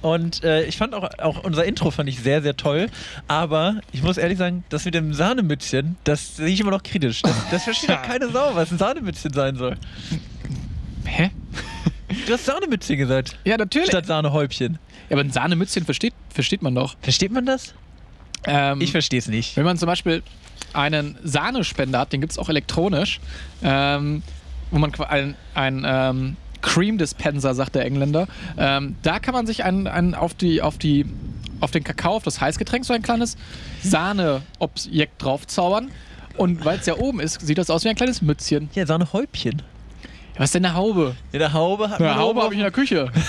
Und 0.00 0.44
äh, 0.44 0.64
ich 0.64 0.76
fand 0.76 0.94
auch, 0.94 1.08
auch 1.18 1.42
unser 1.44 1.64
Intro 1.64 1.90
fand 1.90 2.08
ich 2.08 2.20
sehr, 2.20 2.40
sehr 2.42 2.56
toll. 2.56 2.88
Aber 3.26 3.80
ich 3.92 4.02
muss 4.02 4.16
ehrlich 4.16 4.38
sagen, 4.38 4.64
das 4.68 4.84
mit 4.84 4.94
dem 4.94 5.12
Sahnemützchen, 5.12 5.96
das 6.04 6.36
sehe 6.36 6.48
ich 6.48 6.60
immer 6.60 6.70
noch 6.70 6.82
kritisch. 6.82 7.22
Das, 7.22 7.34
das 7.50 7.64
versteht 7.64 7.90
doch 7.90 8.02
keine 8.02 8.28
Sau, 8.30 8.54
was 8.54 8.70
ein 8.70 8.78
Sahnemützchen 8.78 9.32
sein 9.32 9.56
soll. 9.56 9.76
Hä? 11.04 11.30
Du 12.26 12.32
hast 12.32 12.44
Sahnemützchen 12.46 12.96
gesagt. 12.96 13.36
Ja, 13.44 13.56
natürlich. 13.56 13.88
Statt 13.88 14.06
Sahnehäubchen. 14.06 14.78
Ja, 15.08 15.14
aber 15.16 15.22
ein 15.22 15.30
Sahnemützchen 15.32 15.84
versteht, 15.84 16.14
versteht 16.32 16.62
man 16.62 16.74
doch. 16.74 16.96
Versteht 17.02 17.32
man 17.32 17.44
das? 17.46 17.74
Ähm, 18.44 18.80
Ich 18.80 18.92
verstehe 18.92 19.18
es 19.18 19.26
nicht. 19.28 19.56
Wenn 19.56 19.64
man 19.64 19.76
zum 19.78 19.86
Beispiel 19.86 20.22
einen 20.72 21.18
Sahnespender 21.24 21.98
hat, 22.00 22.12
den 22.12 22.20
gibt 22.20 22.32
es 22.32 22.38
auch 22.38 22.48
elektronisch, 22.48 23.20
ähm, 23.62 24.22
wo 24.70 24.78
man 24.78 24.94
ein, 24.94 25.34
ein 25.54 25.84
ähm, 25.86 26.36
Cream 26.62 26.98
Dispenser, 26.98 27.54
sagt 27.54 27.74
der 27.74 27.84
Engländer, 27.84 28.26
ähm, 28.56 28.96
da 29.02 29.18
kann 29.18 29.34
man 29.34 29.46
sich 29.46 29.64
einen, 29.64 29.86
einen 29.86 30.14
auf, 30.14 30.34
die, 30.34 30.62
auf, 30.62 30.78
die, 30.78 31.06
auf 31.60 31.70
den 31.70 31.84
Kakao, 31.84 32.16
auf 32.16 32.24
das 32.24 32.40
Heißgetränk, 32.40 32.84
so 32.84 32.92
ein 32.92 33.02
kleines 33.02 33.36
Sahneobjekt 33.82 35.22
draufzaubern. 35.22 35.90
Und 36.36 36.64
weil 36.64 36.78
es 36.78 36.86
ja 36.86 36.96
oben 36.96 37.20
ist, 37.20 37.40
sieht 37.40 37.58
das 37.58 37.68
aus 37.68 37.84
wie 37.84 37.88
ein 37.88 37.96
kleines 37.96 38.22
Mützchen. 38.22 38.70
Ja, 38.74 38.86
Sahnehäubchen. 38.86 39.62
Was 40.36 40.46
ist 40.46 40.54
denn 40.54 40.64
eine 40.64 40.74
Haube? 40.74 41.16
In 41.32 41.40
der 41.40 41.52
Haube 41.52 41.90
hat 41.90 42.00
Eine 42.00 42.14
Haube 42.16 42.42
habe 42.42 42.54
ich 42.54 42.58
in 42.58 42.64
der 42.64 42.72
Küche. 42.72 43.10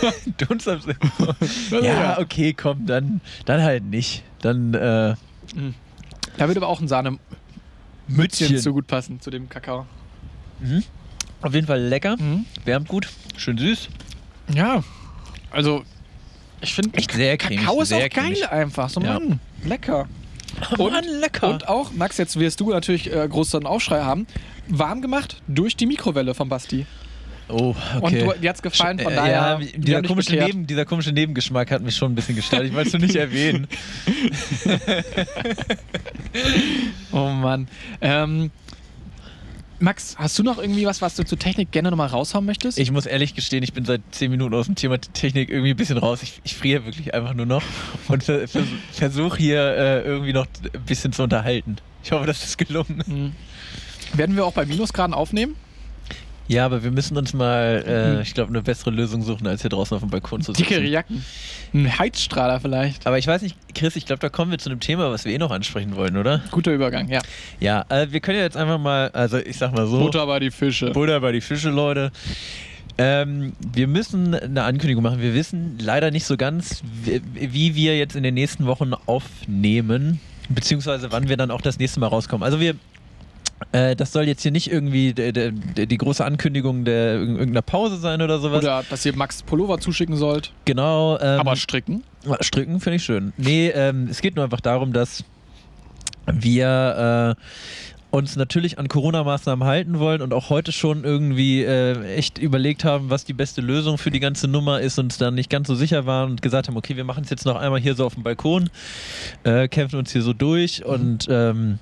Ja, 1.82 2.18
okay, 2.18 2.52
komm, 2.52 2.86
dann, 2.86 3.20
dann 3.44 3.62
halt 3.62 3.84
nicht. 3.84 4.22
Dann 4.40 4.74
äh, 4.74 5.14
Da 6.36 6.46
würde 6.46 6.60
aber 6.60 6.68
auch 6.68 6.80
ein 6.80 6.88
Sahnemützchen 6.88 7.20
Mützchen. 8.06 8.58
zu 8.58 8.72
gut 8.72 8.86
passen, 8.86 9.20
zu 9.20 9.30
dem 9.30 9.48
Kakao. 9.48 9.86
Mhm. 10.60 10.84
Auf 11.42 11.54
jeden 11.54 11.66
Fall 11.66 11.80
lecker, 11.80 12.16
Mhm. 12.18 12.44
wärmt 12.64 12.88
gut, 12.88 13.08
schön 13.36 13.58
süß. 13.58 13.88
Ja, 14.54 14.82
also 15.50 15.84
ich 16.60 16.74
finde 16.74 16.96
Echt 16.98 17.12
sehr 17.12 17.36
cremig, 17.38 17.60
Kakao 17.60 17.80
ist 17.82 17.88
sehr 17.90 17.98
auch 17.98 18.10
geil 18.10 18.10
cremig. 18.34 18.48
einfach. 18.50 18.88
So, 18.90 19.00
Ja. 19.00 19.14
Mann, 19.14 19.40
lecker. 19.64 20.08
Und, 20.78 20.92
Mann, 20.92 21.04
lecker. 21.20 21.48
Und 21.50 21.68
auch, 21.68 21.92
Max, 21.92 22.16
jetzt 22.16 22.38
wirst 22.38 22.58
du 22.60 22.70
natürlich 22.70 23.12
äh, 23.12 23.28
großen 23.28 23.64
Aufschrei 23.66 24.00
haben, 24.02 24.26
warm 24.66 25.00
gemacht 25.02 25.40
durch 25.46 25.76
die 25.76 25.86
Mikrowelle 25.86 26.34
von 26.34 26.48
Basti. 26.48 26.84
oh, 27.48 27.74
Und 27.96 28.02
okay. 28.02 28.24
du, 28.24 28.32
dir 28.40 28.50
hat's 28.50 28.60
gefallen, 28.62 28.98
von 28.98 29.12
Äh, 29.12 29.16
daher. 29.16 29.32
ja, 29.32 29.60
dieser 29.76 30.02
komische. 30.02 30.32
Neben, 30.34 30.66
dieser 30.66 30.84
komische 30.84 31.12
Nebengeschmack 31.12 31.70
hat 31.70 31.82
mich 31.82 31.94
schon 31.94 32.12
ein 32.12 32.14
bisschen 32.16 32.34
gestört. 32.34 32.64
Ich 32.64 32.72
wollte 32.74 32.88
es 32.88 32.92
nur 32.94 33.02
nicht 33.02 33.14
erwähnen. 33.16 33.68
Oh 37.12 37.28
Mann. 37.28 37.68
Ähm, 38.00 38.50
Max, 39.80 40.16
hast 40.18 40.38
du 40.38 40.42
noch 40.42 40.58
irgendwie 40.58 40.86
was, 40.86 41.00
was 41.02 41.14
du 41.14 41.24
zur 41.24 41.38
Technik 41.38 41.70
gerne 41.70 41.90
nochmal 41.90 42.08
raushauen 42.08 42.44
möchtest? 42.44 42.78
Ich 42.78 42.90
muss 42.90 43.06
ehrlich 43.06 43.34
gestehen, 43.34 43.62
ich 43.62 43.72
bin 43.72 43.84
seit 43.84 44.00
10 44.10 44.30
Minuten 44.30 44.54
aus 44.54 44.66
dem 44.66 44.74
Thema 44.74 44.98
Technik 44.98 45.50
irgendwie 45.50 45.70
ein 45.70 45.76
bisschen 45.76 45.98
raus. 45.98 46.22
Ich, 46.22 46.40
ich 46.42 46.56
friere 46.56 46.84
wirklich 46.84 47.14
einfach 47.14 47.34
nur 47.34 47.46
noch 47.46 47.62
und 48.08 48.24
ver, 48.24 48.48
vers, 48.48 48.66
versuche 48.92 49.38
hier 49.38 49.60
äh, 49.60 50.02
irgendwie 50.02 50.32
noch 50.32 50.46
ein 50.74 50.84
bisschen 50.84 51.12
zu 51.12 51.22
unterhalten. 51.22 51.76
Ich 52.02 52.10
hoffe, 52.10 52.26
das 52.26 52.44
ist 52.44 52.58
gelungen. 52.58 53.04
Mhm. 53.06 53.32
Werden 54.16 54.36
wir 54.36 54.46
auch 54.46 54.52
bei 54.52 54.66
Minusgraden 54.66 55.14
aufnehmen? 55.14 55.54
Ja, 56.48 56.64
aber 56.64 56.82
wir 56.82 56.90
müssen 56.90 57.16
uns 57.16 57.34
mal, 57.34 57.84
äh, 57.86 58.22
ich 58.22 58.32
glaube, 58.32 58.48
eine 58.48 58.62
bessere 58.62 58.90
Lösung 58.90 59.22
suchen, 59.22 59.46
als 59.46 59.60
hier 59.60 59.70
draußen 59.70 59.94
auf 59.94 60.02
dem 60.02 60.10
Balkon 60.10 60.40
zu 60.40 60.52
sitzen. 60.52 60.66
Dickere 60.66 60.86
Jacken. 60.86 61.24
Ein 61.74 61.98
Heizstrahler 61.98 62.58
vielleicht. 62.60 63.06
Aber 63.06 63.18
ich 63.18 63.26
weiß 63.26 63.42
nicht, 63.42 63.54
Chris, 63.74 63.96
ich 63.96 64.06
glaube, 64.06 64.20
da 64.20 64.30
kommen 64.30 64.50
wir 64.50 64.58
zu 64.58 64.70
einem 64.70 64.80
Thema, 64.80 65.10
was 65.10 65.26
wir 65.26 65.32
eh 65.32 65.38
noch 65.38 65.50
ansprechen 65.50 65.94
wollen, 65.94 66.16
oder? 66.16 66.42
Guter 66.50 66.72
Übergang, 66.72 67.08
ja. 67.08 67.20
Ja, 67.60 67.84
äh, 67.90 68.06
wir 68.10 68.20
können 68.20 68.38
ja 68.38 68.44
jetzt 68.44 68.56
einfach 68.56 68.78
mal, 68.78 69.10
also 69.10 69.36
ich 69.36 69.58
sag 69.58 69.72
mal 69.72 69.86
so. 69.86 69.98
Butter 69.98 70.26
bei 70.26 70.40
die 70.40 70.50
Fische. 70.50 70.90
Butter 70.90 71.20
bei 71.20 71.32
die 71.32 71.42
Fische, 71.42 71.68
Leute. 71.68 72.10
Ähm, 72.96 73.52
wir 73.72 73.86
müssen 73.86 74.34
eine 74.34 74.64
Ankündigung 74.64 75.04
machen. 75.04 75.20
Wir 75.20 75.34
wissen 75.34 75.78
leider 75.78 76.10
nicht 76.10 76.24
so 76.24 76.36
ganz, 76.36 76.82
wie, 77.04 77.20
wie 77.34 77.74
wir 77.74 77.96
jetzt 77.96 78.16
in 78.16 78.22
den 78.22 78.34
nächsten 78.34 78.66
Wochen 78.66 78.92
aufnehmen, 79.06 80.18
beziehungsweise 80.48 81.12
wann 81.12 81.28
wir 81.28 81.36
dann 81.36 81.50
auch 81.50 81.60
das 81.60 81.78
nächste 81.78 82.00
Mal 82.00 82.08
rauskommen. 82.08 82.42
Also 82.42 82.58
wir, 82.58 82.74
äh, 83.72 83.96
das 83.96 84.12
soll 84.12 84.24
jetzt 84.24 84.42
hier 84.42 84.50
nicht 84.52 84.70
irgendwie 84.70 85.12
de, 85.12 85.32
de, 85.32 85.52
de, 85.52 85.86
die 85.86 85.98
große 85.98 86.24
Ankündigung 86.24 86.84
der 86.84 87.16
irg- 87.18 87.28
irgendeiner 87.32 87.62
Pause 87.62 87.96
sein 87.96 88.22
oder 88.22 88.38
sowas. 88.38 88.62
Oder 88.62 88.84
dass 88.88 89.04
ihr 89.04 89.14
Max 89.16 89.42
Pullover 89.42 89.78
zuschicken 89.78 90.16
sollt. 90.16 90.52
genau. 90.64 91.18
Ähm, 91.20 91.40
Aber 91.40 91.56
stricken. 91.56 92.02
Stricken 92.40 92.80
finde 92.80 92.96
ich 92.96 93.04
schön. 93.04 93.32
Nee, 93.36 93.68
ähm, 93.68 94.08
es 94.10 94.20
geht 94.20 94.36
nur 94.36 94.44
einfach 94.44 94.60
darum, 94.60 94.92
dass 94.92 95.24
wir 96.26 97.36
äh, 97.36 97.42
uns 98.10 98.36
natürlich 98.36 98.78
an 98.78 98.88
Corona-Maßnahmen 98.88 99.66
halten 99.66 99.98
wollen 99.98 100.22
und 100.22 100.32
auch 100.32 100.48
heute 100.50 100.72
schon 100.72 101.04
irgendwie 101.04 101.62
äh, 101.62 102.14
echt 102.14 102.38
überlegt 102.38 102.84
haben, 102.84 103.10
was 103.10 103.24
die 103.24 103.34
beste 103.34 103.60
Lösung 103.60 103.98
für 103.98 104.10
die 104.10 104.20
ganze 104.20 104.48
Nummer 104.48 104.80
ist 104.80 104.98
und 104.98 105.20
dann 105.20 105.34
nicht 105.34 105.50
ganz 105.50 105.68
so 105.68 105.74
sicher 105.74 106.06
waren 106.06 106.30
und 106.30 106.42
gesagt 106.42 106.68
haben, 106.68 106.76
okay, 106.76 106.96
wir 106.96 107.04
machen 107.04 107.24
es 107.24 107.30
jetzt 107.30 107.44
noch 107.44 107.56
einmal 107.56 107.80
hier 107.80 107.94
so 107.94 108.06
auf 108.06 108.14
dem 108.14 108.22
Balkon, 108.22 108.70
äh, 109.44 109.68
kämpfen 109.68 109.98
uns 109.98 110.10
hier 110.12 110.22
so 110.22 110.32
durch 110.32 110.84
und 110.86 111.26
ähm, 111.30 111.78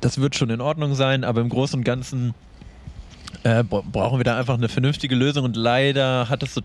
das 0.00 0.20
wird 0.20 0.34
schon 0.36 0.50
in 0.50 0.60
Ordnung 0.60 0.94
sein, 0.94 1.24
aber 1.24 1.40
im 1.40 1.48
Großen 1.48 1.78
und 1.78 1.84
Ganzen 1.84 2.34
äh, 3.44 3.62
bra- 3.62 3.82
brauchen 3.90 4.18
wir 4.18 4.24
da 4.24 4.38
einfach 4.38 4.54
eine 4.54 4.68
vernünftige 4.68 5.14
Lösung 5.14 5.44
und 5.44 5.56
leider 5.56 6.28
hat 6.28 6.42
es 6.42 6.54
so, 6.54 6.60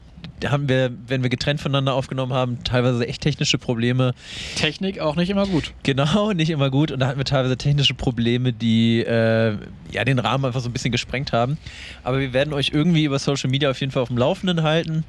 haben 0.45 0.67
wir, 0.67 0.91
wenn 1.07 1.21
wir 1.23 1.29
getrennt 1.29 1.61
voneinander 1.61 1.93
aufgenommen 1.93 2.33
haben, 2.33 2.63
teilweise 2.63 3.07
echt 3.07 3.21
technische 3.21 3.57
Probleme. 3.57 4.13
Technik 4.55 4.99
auch 4.99 5.15
nicht 5.15 5.29
immer 5.29 5.45
gut. 5.47 5.73
Genau, 5.83 6.31
nicht 6.33 6.49
immer 6.49 6.69
gut 6.69 6.91
und 6.91 6.99
da 6.99 7.07
hatten 7.07 7.17
wir 7.17 7.25
teilweise 7.25 7.55
technische 7.57 7.93
Probleme, 7.93 8.51
die 8.51 9.01
äh, 9.01 9.55
ja 9.91 10.03
den 10.03 10.19
Rahmen 10.19 10.45
einfach 10.45 10.59
so 10.61 10.69
ein 10.69 10.73
bisschen 10.73 10.91
gesprengt 10.91 11.31
haben. 11.33 11.57
Aber 12.03 12.19
wir 12.19 12.33
werden 12.33 12.53
euch 12.53 12.71
irgendwie 12.73 13.05
über 13.05 13.19
Social 13.19 13.49
Media 13.49 13.69
auf 13.69 13.79
jeden 13.79 13.91
Fall 13.91 14.01
auf 14.01 14.09
dem 14.09 14.17
Laufenden 14.17 14.63
halten. 14.63 15.03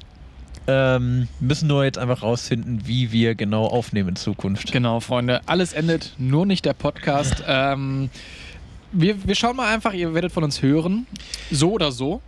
Ähm, 0.67 1.27
müssen 1.39 1.67
nur 1.67 1.83
jetzt 1.85 1.97
einfach 1.97 2.23
rausfinden, 2.23 2.81
wie 2.85 3.11
wir 3.11 3.35
genau 3.35 3.65
aufnehmen 3.65 4.09
in 4.09 4.15
Zukunft. 4.15 4.71
Genau, 4.71 4.99
Freunde. 4.99 5.41
Alles 5.45 5.73
endet, 5.73 6.13
nur 6.17 6.45
nicht 6.45 6.65
der 6.65 6.73
Podcast. 6.73 7.43
ähm, 7.47 8.09
wir, 8.91 9.27
wir 9.27 9.35
schauen 9.35 9.55
mal 9.55 9.73
einfach, 9.73 9.93
ihr 9.93 10.13
werdet 10.13 10.31
von 10.31 10.43
uns 10.43 10.61
hören. 10.61 11.05
So 11.51 11.71
oder 11.71 11.91
so. 11.91 12.21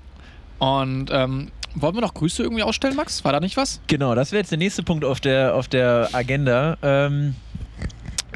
Und 0.59 1.09
ähm, 1.11 1.51
wollen 1.75 1.95
wir 1.95 2.01
noch 2.01 2.13
Grüße 2.13 2.43
irgendwie 2.43 2.63
ausstellen, 2.63 2.95
Max? 2.95 3.23
War 3.23 3.31
da 3.31 3.39
nicht 3.39 3.57
was? 3.57 3.81
Genau, 3.87 4.15
das 4.15 4.31
wäre 4.31 4.41
jetzt 4.41 4.51
der 4.51 4.57
nächste 4.57 4.83
Punkt 4.83 5.05
auf 5.05 5.19
der, 5.19 5.55
auf 5.55 5.67
der 5.67 6.09
Agenda. 6.13 6.77
Ähm, 6.81 7.35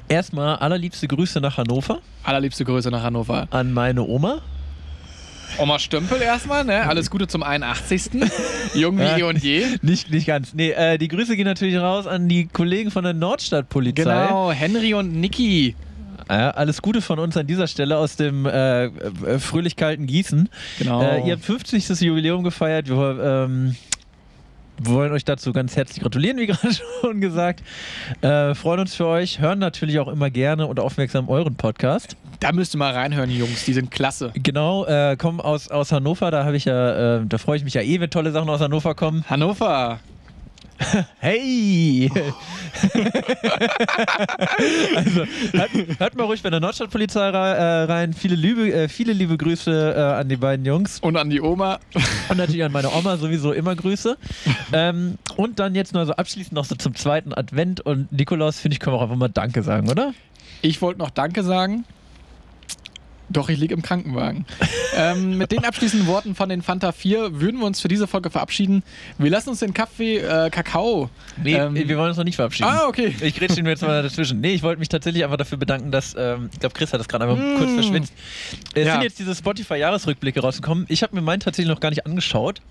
erstmal 0.08 0.58
allerliebste 0.58 1.08
Grüße 1.08 1.40
nach 1.42 1.58
Hannover 1.58 2.00
Allerliebste 2.24 2.64
Grüße 2.64 2.90
nach 2.90 3.04
Hannover. 3.04 3.48
an 3.52 3.74
meine 3.74 4.04
Oma. 4.04 4.42
Oma 5.58 5.80
Stümpel 5.80 6.22
erstmal, 6.22 6.66
ne? 6.66 6.88
Alles 6.88 7.10
Gute 7.10 7.28
zum 7.28 7.44
81. 7.44 8.12
Jung 8.74 8.98
wie 8.98 9.04
eh 9.04 9.24
und 9.24 9.44
je. 9.44 9.66
Nicht, 9.82 10.10
nicht 10.10 10.28
ganz. 10.28 10.54
Nee, 10.54 10.72
äh, 10.72 10.98
die 10.98 11.08
Grüße 11.08 11.36
gehen 11.36 11.46
natürlich 11.46 11.78
raus 11.78 12.08
an 12.08 12.28
die 12.28 12.48
Kollegen 12.48 12.92
von 12.92 13.04
der 13.04 13.14
Nordstadtpolizei. 13.14 14.04
Genau, 14.04 14.52
Henry 14.52 14.94
und 14.94 15.14
Niki. 15.14 15.76
Ja, 16.30 16.52
alles 16.52 16.82
Gute 16.82 17.02
von 17.02 17.20
uns 17.20 17.38
an 17.38 17.48
dieser 17.48 17.68
Stelle 17.68 17.98
aus 17.98 18.16
dem 18.16 18.46
äh, 18.46 18.86
äh, 18.86 19.40
fröhlich 19.40 19.76
kalten 19.76 20.08
Gießen. 20.08 20.50
Genau. 20.80 21.02
Äh, 21.02 21.28
ihr 21.28 21.34
habt 21.34 21.44
50. 21.44 22.02
Jubiläum 22.02 22.44
gefeiert. 22.44 22.90
Wir 22.90 23.20
ähm, 23.48 23.76
wollen 24.80 25.12
euch 25.12 25.26
dazu 25.26 25.54
ganz 25.54 25.76
herzlich 25.76 26.02
gratulieren, 26.02 26.38
wie 26.38 26.46
gerade 26.48 26.74
schon 27.02 27.22
gesagt. 27.22 27.64
Äh, 28.22 28.56
freuen 28.56 28.80
uns 28.80 28.96
für 28.96 29.06
euch, 29.08 29.40
hören 29.40 29.60
natürlich 29.60 30.00
auch 30.00 30.08
immer 30.08 30.30
gerne 30.30 30.68
und 30.68 30.80
aufmerksam 30.80 31.30
euren 31.30 31.56
Podcast. 31.56 32.16
Da 32.44 32.52
müsst 32.52 32.76
ihr 32.76 32.78
mal 32.78 32.92
reinhören, 32.92 33.30
die 33.30 33.38
Jungs. 33.38 33.64
Die 33.64 33.72
sind 33.74 33.90
klasse. 33.90 34.34
Genau, 34.36 34.86
äh, 34.86 35.16
kommen 35.16 35.40
aus, 35.40 35.70
aus 35.70 35.94
Hannover, 35.94 36.30
da 36.30 36.44
habe 36.44 36.58
ich 36.58 36.66
ja, 36.66 37.20
äh, 37.20 37.26
da 37.26 37.38
freue 37.38 37.56
ich 37.56 37.64
mich 37.64 37.74
ja 37.74 37.82
eh, 37.82 38.02
wenn 38.02 38.10
tolle 38.10 38.34
Sachen 38.34 38.50
aus 38.50 38.60
Hannover 38.60 38.96
kommen. 38.96 39.24
Hannover. 39.30 40.02
Hey! 41.20 42.10
also, 44.96 45.26
hört, 45.54 45.70
hört 46.00 46.16
mal 46.18 46.24
ruhig 46.26 46.42
bei 46.44 46.50
der 46.50 46.60
Nordstadtpolizei 46.60 47.30
äh, 47.30 47.84
rein. 47.84 48.12
Viele 48.12 48.36
liebe, 48.36 48.74
äh, 48.74 48.90
viele 48.90 49.14
liebe 49.14 49.38
Grüße 49.38 49.94
äh, 49.96 50.00
an 50.20 50.28
die 50.28 50.36
beiden 50.36 50.66
Jungs. 50.66 51.00
Und 51.00 51.16
an 51.16 51.30
die 51.30 51.40
Oma. 51.40 51.80
Und 52.28 52.38
natürlich 52.38 52.66
an 52.66 52.74
meine 52.74 52.92
Oma 52.92 53.16
sowieso 53.16 53.54
immer 53.54 53.76
Grüße. 53.76 54.18
Ähm, 54.74 55.18
und 55.38 55.60
dann 55.60 55.76
jetzt 55.76 55.94
nur 55.94 56.06
so 56.06 56.12
abschließend 56.14 56.54
noch 56.54 56.66
so 56.66 56.76
zum 56.76 56.96
zweiten 56.96 57.34
Advent. 57.34 57.80
Und 57.80 58.12
Nikolaus, 58.12 58.60
finde 58.60 58.74
ich, 58.74 58.82
können 58.82 58.96
wir 58.96 59.00
auch 59.00 59.04
einfach 59.04 59.16
mal 59.16 59.30
Danke 59.30 59.64
sagen, 59.64 59.90
oder? 59.90 60.14
Ich 60.62 60.82
wollte 60.82 61.00
noch 61.00 61.12
Danke 61.12 61.44
sagen. 61.44 61.86
Doch, 63.34 63.50
ich 63.50 63.60
liege 63.60 63.74
im 63.74 63.82
Krankenwagen. 63.82 64.46
ähm, 64.96 65.38
mit 65.38 65.52
den 65.52 65.66
abschließenden 65.66 66.08
Worten 66.08 66.36
von 66.36 66.50
den 66.50 66.62
Fanta 66.62 66.92
4 66.92 67.42
würden 67.42 67.60
wir 67.60 67.66
uns 67.66 67.82
für 67.82 67.88
diese 67.88 68.08
Folge 68.08 68.30
verabschieden. 68.30 68.84
Wir 69.18 69.32
lassen 69.32 69.50
uns 69.50 69.60
den 69.60 69.74
Kaffee, 69.74 70.18
äh, 70.20 70.50
Kakao. 70.50 71.10
Nee, 71.44 71.56
ähm, 71.56 71.74
wir 71.76 71.98
wollen 71.98 72.10
uns 72.10 72.18
noch 72.18 72.24
nicht 72.24 72.36
verabschieden. 72.36 72.70
Ah, 72.72 72.88
okay. 72.88 73.16
Ich 73.22 73.36
grätsche 73.36 73.58
ihn 73.58 73.64
mir 73.64 73.72
jetzt 73.72 73.82
mal 73.82 74.02
dazwischen. 74.04 74.40
Nee, 74.40 74.54
ich 74.54 74.64
wollte 74.64 74.80
mich 74.80 74.90
tatsächlich 74.90 75.24
einfach 75.24 75.38
dafür 75.38 75.58
bedanken, 75.58 75.92
dass, 75.92 76.16
ähm, 76.18 76.50
ich 76.54 76.60
glaube, 76.60 76.76
Chris 76.76 76.94
hat 76.94 77.00
das 77.00 77.08
gerade 77.08 77.26
einfach 77.26 77.38
Mm. 77.38 77.58
kurz 77.58 77.72
verschwitzt. 77.74 78.14
Es 78.76 78.86
Ja. 78.88 78.94
sind 78.94 79.02
jetzt 79.04 79.20
diese 79.20 79.34
Spotify-Jahresrückblicke 79.36 80.40
rausgekommen. 80.40 80.86
Ich 80.90 81.02
habe 81.04 81.16
mir 81.16 81.22
meinen 81.22 81.40
tatsächlich 81.40 81.74
noch 81.74 81.80
gar 81.80 81.90
nicht 81.90 82.06
angeschaut. 82.06 82.62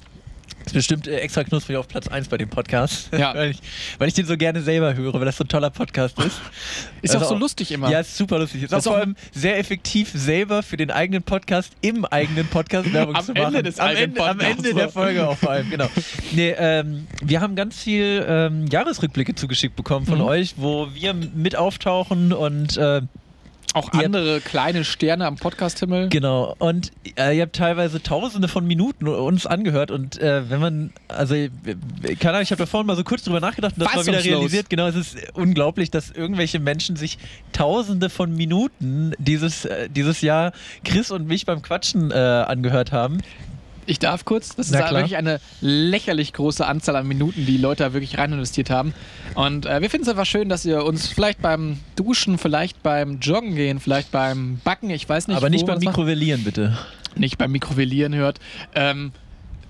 Ist 0.64 0.74
bestimmt 0.74 1.08
äh, 1.08 1.16
extra 1.18 1.44
knusprig 1.44 1.76
auf 1.76 1.88
Platz 1.88 2.08
1 2.08 2.28
bei 2.28 2.38
dem 2.38 2.48
Podcast. 2.48 3.08
Ja. 3.16 3.34
weil, 3.36 3.50
ich, 3.50 3.58
weil 3.98 4.08
ich 4.08 4.14
den 4.14 4.26
so 4.26 4.36
gerne 4.36 4.62
selber 4.62 4.94
höre, 4.94 5.14
weil 5.14 5.24
das 5.24 5.36
so 5.36 5.44
ein 5.44 5.48
toller 5.48 5.70
Podcast 5.70 6.18
ist. 6.20 6.40
Ist 7.02 7.14
Also 7.14 7.26
auch 7.26 7.30
so 7.30 7.36
lustig 7.36 7.72
immer. 7.72 7.90
Ja, 7.90 7.98
ist 8.00 8.16
super 8.16 8.38
lustig. 8.38 8.62
Ist 8.62 8.72
auch 8.72 8.78
Ist 8.78 8.86
auch- 8.86 8.92
vor 8.92 9.00
allem 9.00 9.16
sehr 9.32 9.58
effektiv, 9.58 10.10
selber 10.14 10.62
für 10.62 10.76
den 10.76 10.90
eigenen 10.92 11.22
Podcast 11.24 11.72
im 11.80 12.04
eigenen 12.04 12.46
Podcast 12.46 12.92
Werbung 12.92 13.16
Am 13.16 13.24
zu 13.24 13.32
Ende 13.34 13.42
machen. 13.50 13.64
des 13.64 13.78
am 13.80 13.88
eigenen 13.88 14.04
Ende, 14.10 14.24
am. 14.24 14.40
Ende 14.40 14.74
der 14.74 14.88
Folge 14.88 15.26
auch 15.28 15.36
vor 15.36 15.50
allem, 15.50 15.68
genau. 15.70 15.88
Nee, 16.32 16.54
ähm, 16.56 17.06
wir 17.22 17.40
haben 17.40 17.56
ganz 17.56 17.82
viel 17.82 18.24
ähm, 18.28 18.66
Jahresrückblicke 18.68 19.34
zugeschickt 19.34 19.74
bekommen 19.74 20.06
von 20.06 20.18
Mhm. 20.18 20.24
euch, 20.24 20.54
wo 20.58 20.88
wir 20.94 21.12
mit 21.14 21.56
auftauchen 21.56 22.32
und 22.32 22.76
äh, 22.76 23.02
auch 23.75 23.93
andere 23.93 24.41
kleine 24.41 24.85
Sterne 24.85 25.27
am 25.27 25.37
Podcast-Himmel. 25.37 26.09
Genau, 26.09 26.55
und 26.59 26.93
äh, 27.16 27.37
ihr 27.37 27.43
habt 27.43 27.57
teilweise 27.57 28.03
tausende 28.03 28.49
von 28.49 28.66
Minuten 28.66 29.09
uns 29.09 29.47
angehört 29.47 29.91
und 29.91 30.20
äh, 30.20 30.49
wenn 30.51 30.61
man, 30.61 30.93
also, 31.09 31.35
äh, 31.35 31.49
keine 32.18 32.35
Ahnung, 32.35 32.43
ich 32.43 32.51
habe 32.51 32.59
da 32.59 32.66
vorhin 32.66 32.87
mal 32.87 32.97
so 32.97 33.05
kurz 33.05 33.23
drüber 33.23 33.41
nachgedacht 33.41 33.75
und 33.77 33.83
das 33.83 33.95
mal 33.95 34.07
wieder 34.07 34.25
realisiert, 34.25 34.68
genau, 34.70 34.87
es 34.87 34.97
ist 34.97 35.16
unglaublich, 35.35 35.91
dass 35.91 36.11
irgendwelche 36.11 36.59
Menschen 36.59 36.97
sich 36.97 37.18
tausende 37.53 38.11
von 38.11 38.35
Minuten 38.35 39.12
dieses, 39.18 39.64
äh, 39.64 39.89
dieses 39.89 40.20
Jahr 40.20 40.53
Chris 40.85 41.11
und 41.11 41.27
mich 41.27 41.47
beim 41.47 41.62
Quatschen 41.62 42.11
äh, 42.11 42.14
angehört 42.14 42.93
haben. 42.93 43.18
Ich 43.87 43.99
darf 43.99 44.24
kurz, 44.24 44.55
das 44.55 44.66
ist 44.66 44.72
Na 44.72 44.78
klar. 44.83 44.93
wirklich 45.01 45.16
eine 45.16 45.41
lächerlich 45.61 46.33
große 46.33 46.64
Anzahl 46.66 46.95
an 46.97 47.07
Minuten, 47.09 47.47
die 47.47 47.57
Leute 47.57 47.83
da 47.85 47.93
wirklich 47.93 48.16
rein 48.18 48.33
investiert 48.33 48.70
haben. 48.70 48.95
Und 49.35 49.66
äh, 49.66 49.80
wir 49.80 49.91
finden 49.91 50.05
es 50.05 50.09
einfach 50.09 50.26
schön, 50.26 50.49
dass 50.49 50.64
ihr 50.64 50.85
uns 50.85 51.09
vielleicht 51.09 51.43
beim 51.43 51.78
Duschen, 51.97 52.39
vielleicht 52.39 52.83
beim 52.83 53.18
Joggen 53.18 53.55
gehen, 53.57 53.80
vielleicht 53.80 54.12
beim 54.12 54.61
Backen, 54.62 54.91
ich 54.91 55.09
weiß 55.09 55.28
nicht, 55.28 55.37
Aber 55.37 55.51
nicht 55.51 55.66
beim. 55.66 55.78
Mikrovellieren, 55.78 56.45
bitte. 56.45 56.78
nicht 57.16 57.39
beim 57.39 57.51
Mikrowellieren 57.51 58.14
hört. 58.14 58.39
Ähm, 58.74 59.11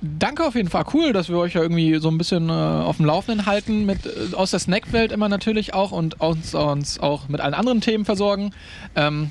danke 0.03 0.45
auf 0.45 0.57
jeden 0.57 0.69
Fall. 0.69 0.85
Cool, 0.93 1.13
dass 1.15 1.29
wir 1.31 1.39
euch 1.39 1.55
ja 1.55 1.63
irgendwie 1.63 1.97
so 1.99 2.11
ein 2.11 2.19
bisschen 2.19 2.51
äh, 2.51 2.53
auf 2.53 2.99
dem 2.99 3.07
Laufenden 3.07 3.47
halten. 3.47 3.87
Mit, 3.87 4.05
äh, 4.05 4.35
aus 4.35 4.51
der 4.51 4.61
Snackwelt 4.61 5.11
immer 5.13 5.29
natürlich 5.31 5.73
auch 5.73 5.91
und 5.91 6.21
uns, 6.21 6.55
uns 6.55 6.99
auch 7.01 7.29
mit 7.29 7.41
allen 7.41 7.55
anderen 7.55 7.81
Themen 7.81 8.05
versorgen. 8.05 8.53
Ähm, 8.95 9.31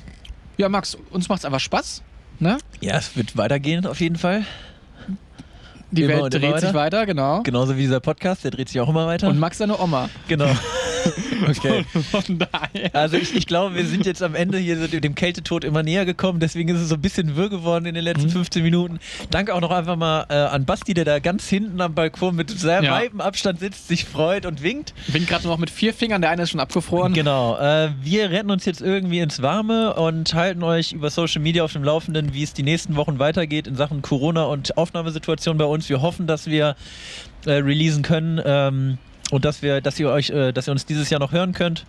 ja, 0.56 0.68
Max, 0.68 0.96
uns 1.10 1.28
macht 1.28 1.40
es 1.40 1.44
einfach 1.44 1.60
Spaß. 1.60 2.02
Ne? 2.40 2.58
Ja, 2.80 2.96
es 2.96 3.16
wird 3.16 3.36
weitergehen 3.36 3.86
auf 3.86 4.00
jeden 4.00 4.16
Fall. 4.16 4.44
Die 5.92 6.02
Immer 6.04 6.22
Welt 6.24 6.34
dreht 6.34 6.42
sich 6.60 6.72
weiter. 6.72 6.74
weiter, 6.74 7.06
genau. 7.06 7.42
Genauso 7.42 7.76
wie 7.76 7.82
dieser 7.82 8.00
Podcast, 8.00 8.44
der 8.44 8.50
dreht 8.50 8.68
sich 8.68 8.80
auch 8.80 8.88
immer 8.88 9.06
weiter. 9.06 9.28
Und 9.28 9.38
Max 9.38 9.58
seine 9.58 9.78
Oma. 9.78 10.08
genau. 10.26 10.46
okay. 11.48 11.84
Von 12.10 12.38
daher. 12.38 12.90
Also 12.94 13.16
ich, 13.16 13.34
ich 13.34 13.46
glaube, 13.46 13.74
wir 13.74 13.86
sind 13.86 14.06
jetzt 14.06 14.22
am 14.22 14.34
Ende 14.34 14.58
hier 14.58 14.76
dem 14.88 15.14
Kältetod 15.14 15.64
immer 15.64 15.82
näher 15.82 16.04
gekommen, 16.04 16.40
deswegen 16.40 16.68
ist 16.70 16.80
es 16.80 16.88
so 16.88 16.94
ein 16.96 17.00
bisschen 17.00 17.36
wirr 17.36 17.48
geworden 17.48 17.86
in 17.86 17.94
den 17.94 18.04
letzten 18.04 18.26
Mhm. 18.26 18.30
15 18.32 18.62
Minuten. 18.62 18.98
Danke 19.30 19.54
auch 19.54 19.60
noch 19.60 19.70
einfach 19.70 19.96
mal 19.96 20.26
äh, 20.28 20.34
an 20.34 20.64
Basti, 20.64 20.94
der 20.94 21.04
da 21.04 21.18
ganz 21.18 21.48
hinten 21.48 21.80
am 21.80 21.94
Balkon 21.94 22.36
mit 22.36 22.50
sehr 22.50 22.82
Ja. 22.82 22.92
weitem 22.92 23.20
Abstand 23.20 23.60
sitzt, 23.60 23.88
sich 23.88 24.04
freut 24.04 24.46
und 24.46 24.62
winkt. 24.62 24.94
Bin 25.08 25.26
gerade 25.26 25.46
noch 25.46 25.58
mit 25.58 25.70
vier 25.70 25.92
Fingern, 25.94 26.20
der 26.20 26.30
eine 26.30 26.42
ist 26.42 26.50
schon 26.50 26.60
abgefroren. 26.60 27.12
Genau. 27.14 27.56
Äh, 27.58 27.90
wir 28.00 28.30
retten 28.30 28.50
uns 28.50 28.64
jetzt 28.64 28.80
irgendwie 28.80 29.18
ins 29.20 29.42
Warme 29.42 29.94
und 29.94 30.34
halten 30.34 30.62
euch 30.62 30.92
über 30.92 31.10
Social 31.10 31.42
Media 31.42 31.64
auf 31.64 31.72
dem 31.72 31.84
Laufenden, 31.84 32.32
wie 32.34 32.42
es 32.42 32.52
die 32.52 32.62
nächsten 32.62 32.96
Wochen 32.96 33.18
weitergeht 33.18 33.66
in 33.66 33.76
Sachen 33.76 34.02
Corona 34.02 34.44
und 34.44 34.76
Aufnahmesituation 34.76 35.58
bei 35.58 35.64
uns. 35.64 35.88
Wir 35.88 36.00
hoffen, 36.02 36.26
dass 36.26 36.46
wir 36.46 36.76
äh, 37.46 37.52
releasen 37.52 38.02
können 38.02 38.40
ähm, 38.44 38.98
und 39.32 39.46
dass 39.46 39.62
wir, 39.62 39.80
dass 39.80 39.98
ihr 39.98 40.10
euch, 40.10 40.28
äh, 40.28 40.52
dass 40.52 40.68
ihr 40.68 40.72
uns 40.72 40.84
dieses 40.84 41.08
Jahr 41.08 41.18
noch 41.18 41.32
hören 41.32 41.54
könnt. 41.54 41.86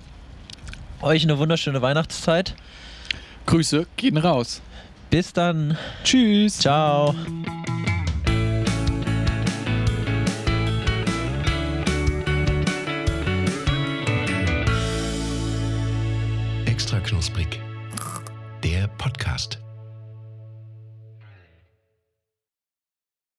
Euch 1.01 1.23
eine 1.23 1.37
wunderschöne 1.37 1.81
Weihnachtszeit. 1.81 2.55
Grüße 3.45 3.85
gehen 3.97 4.15
raus. 4.17 4.61
Bis 5.09 5.33
dann. 5.33 5.77
Tschüss. 6.05 6.57
Ciao. 6.59 7.13
Extra 16.65 17.01
knusprig. 17.01 17.59
Der 18.63 18.87
Podcast. 18.87 19.62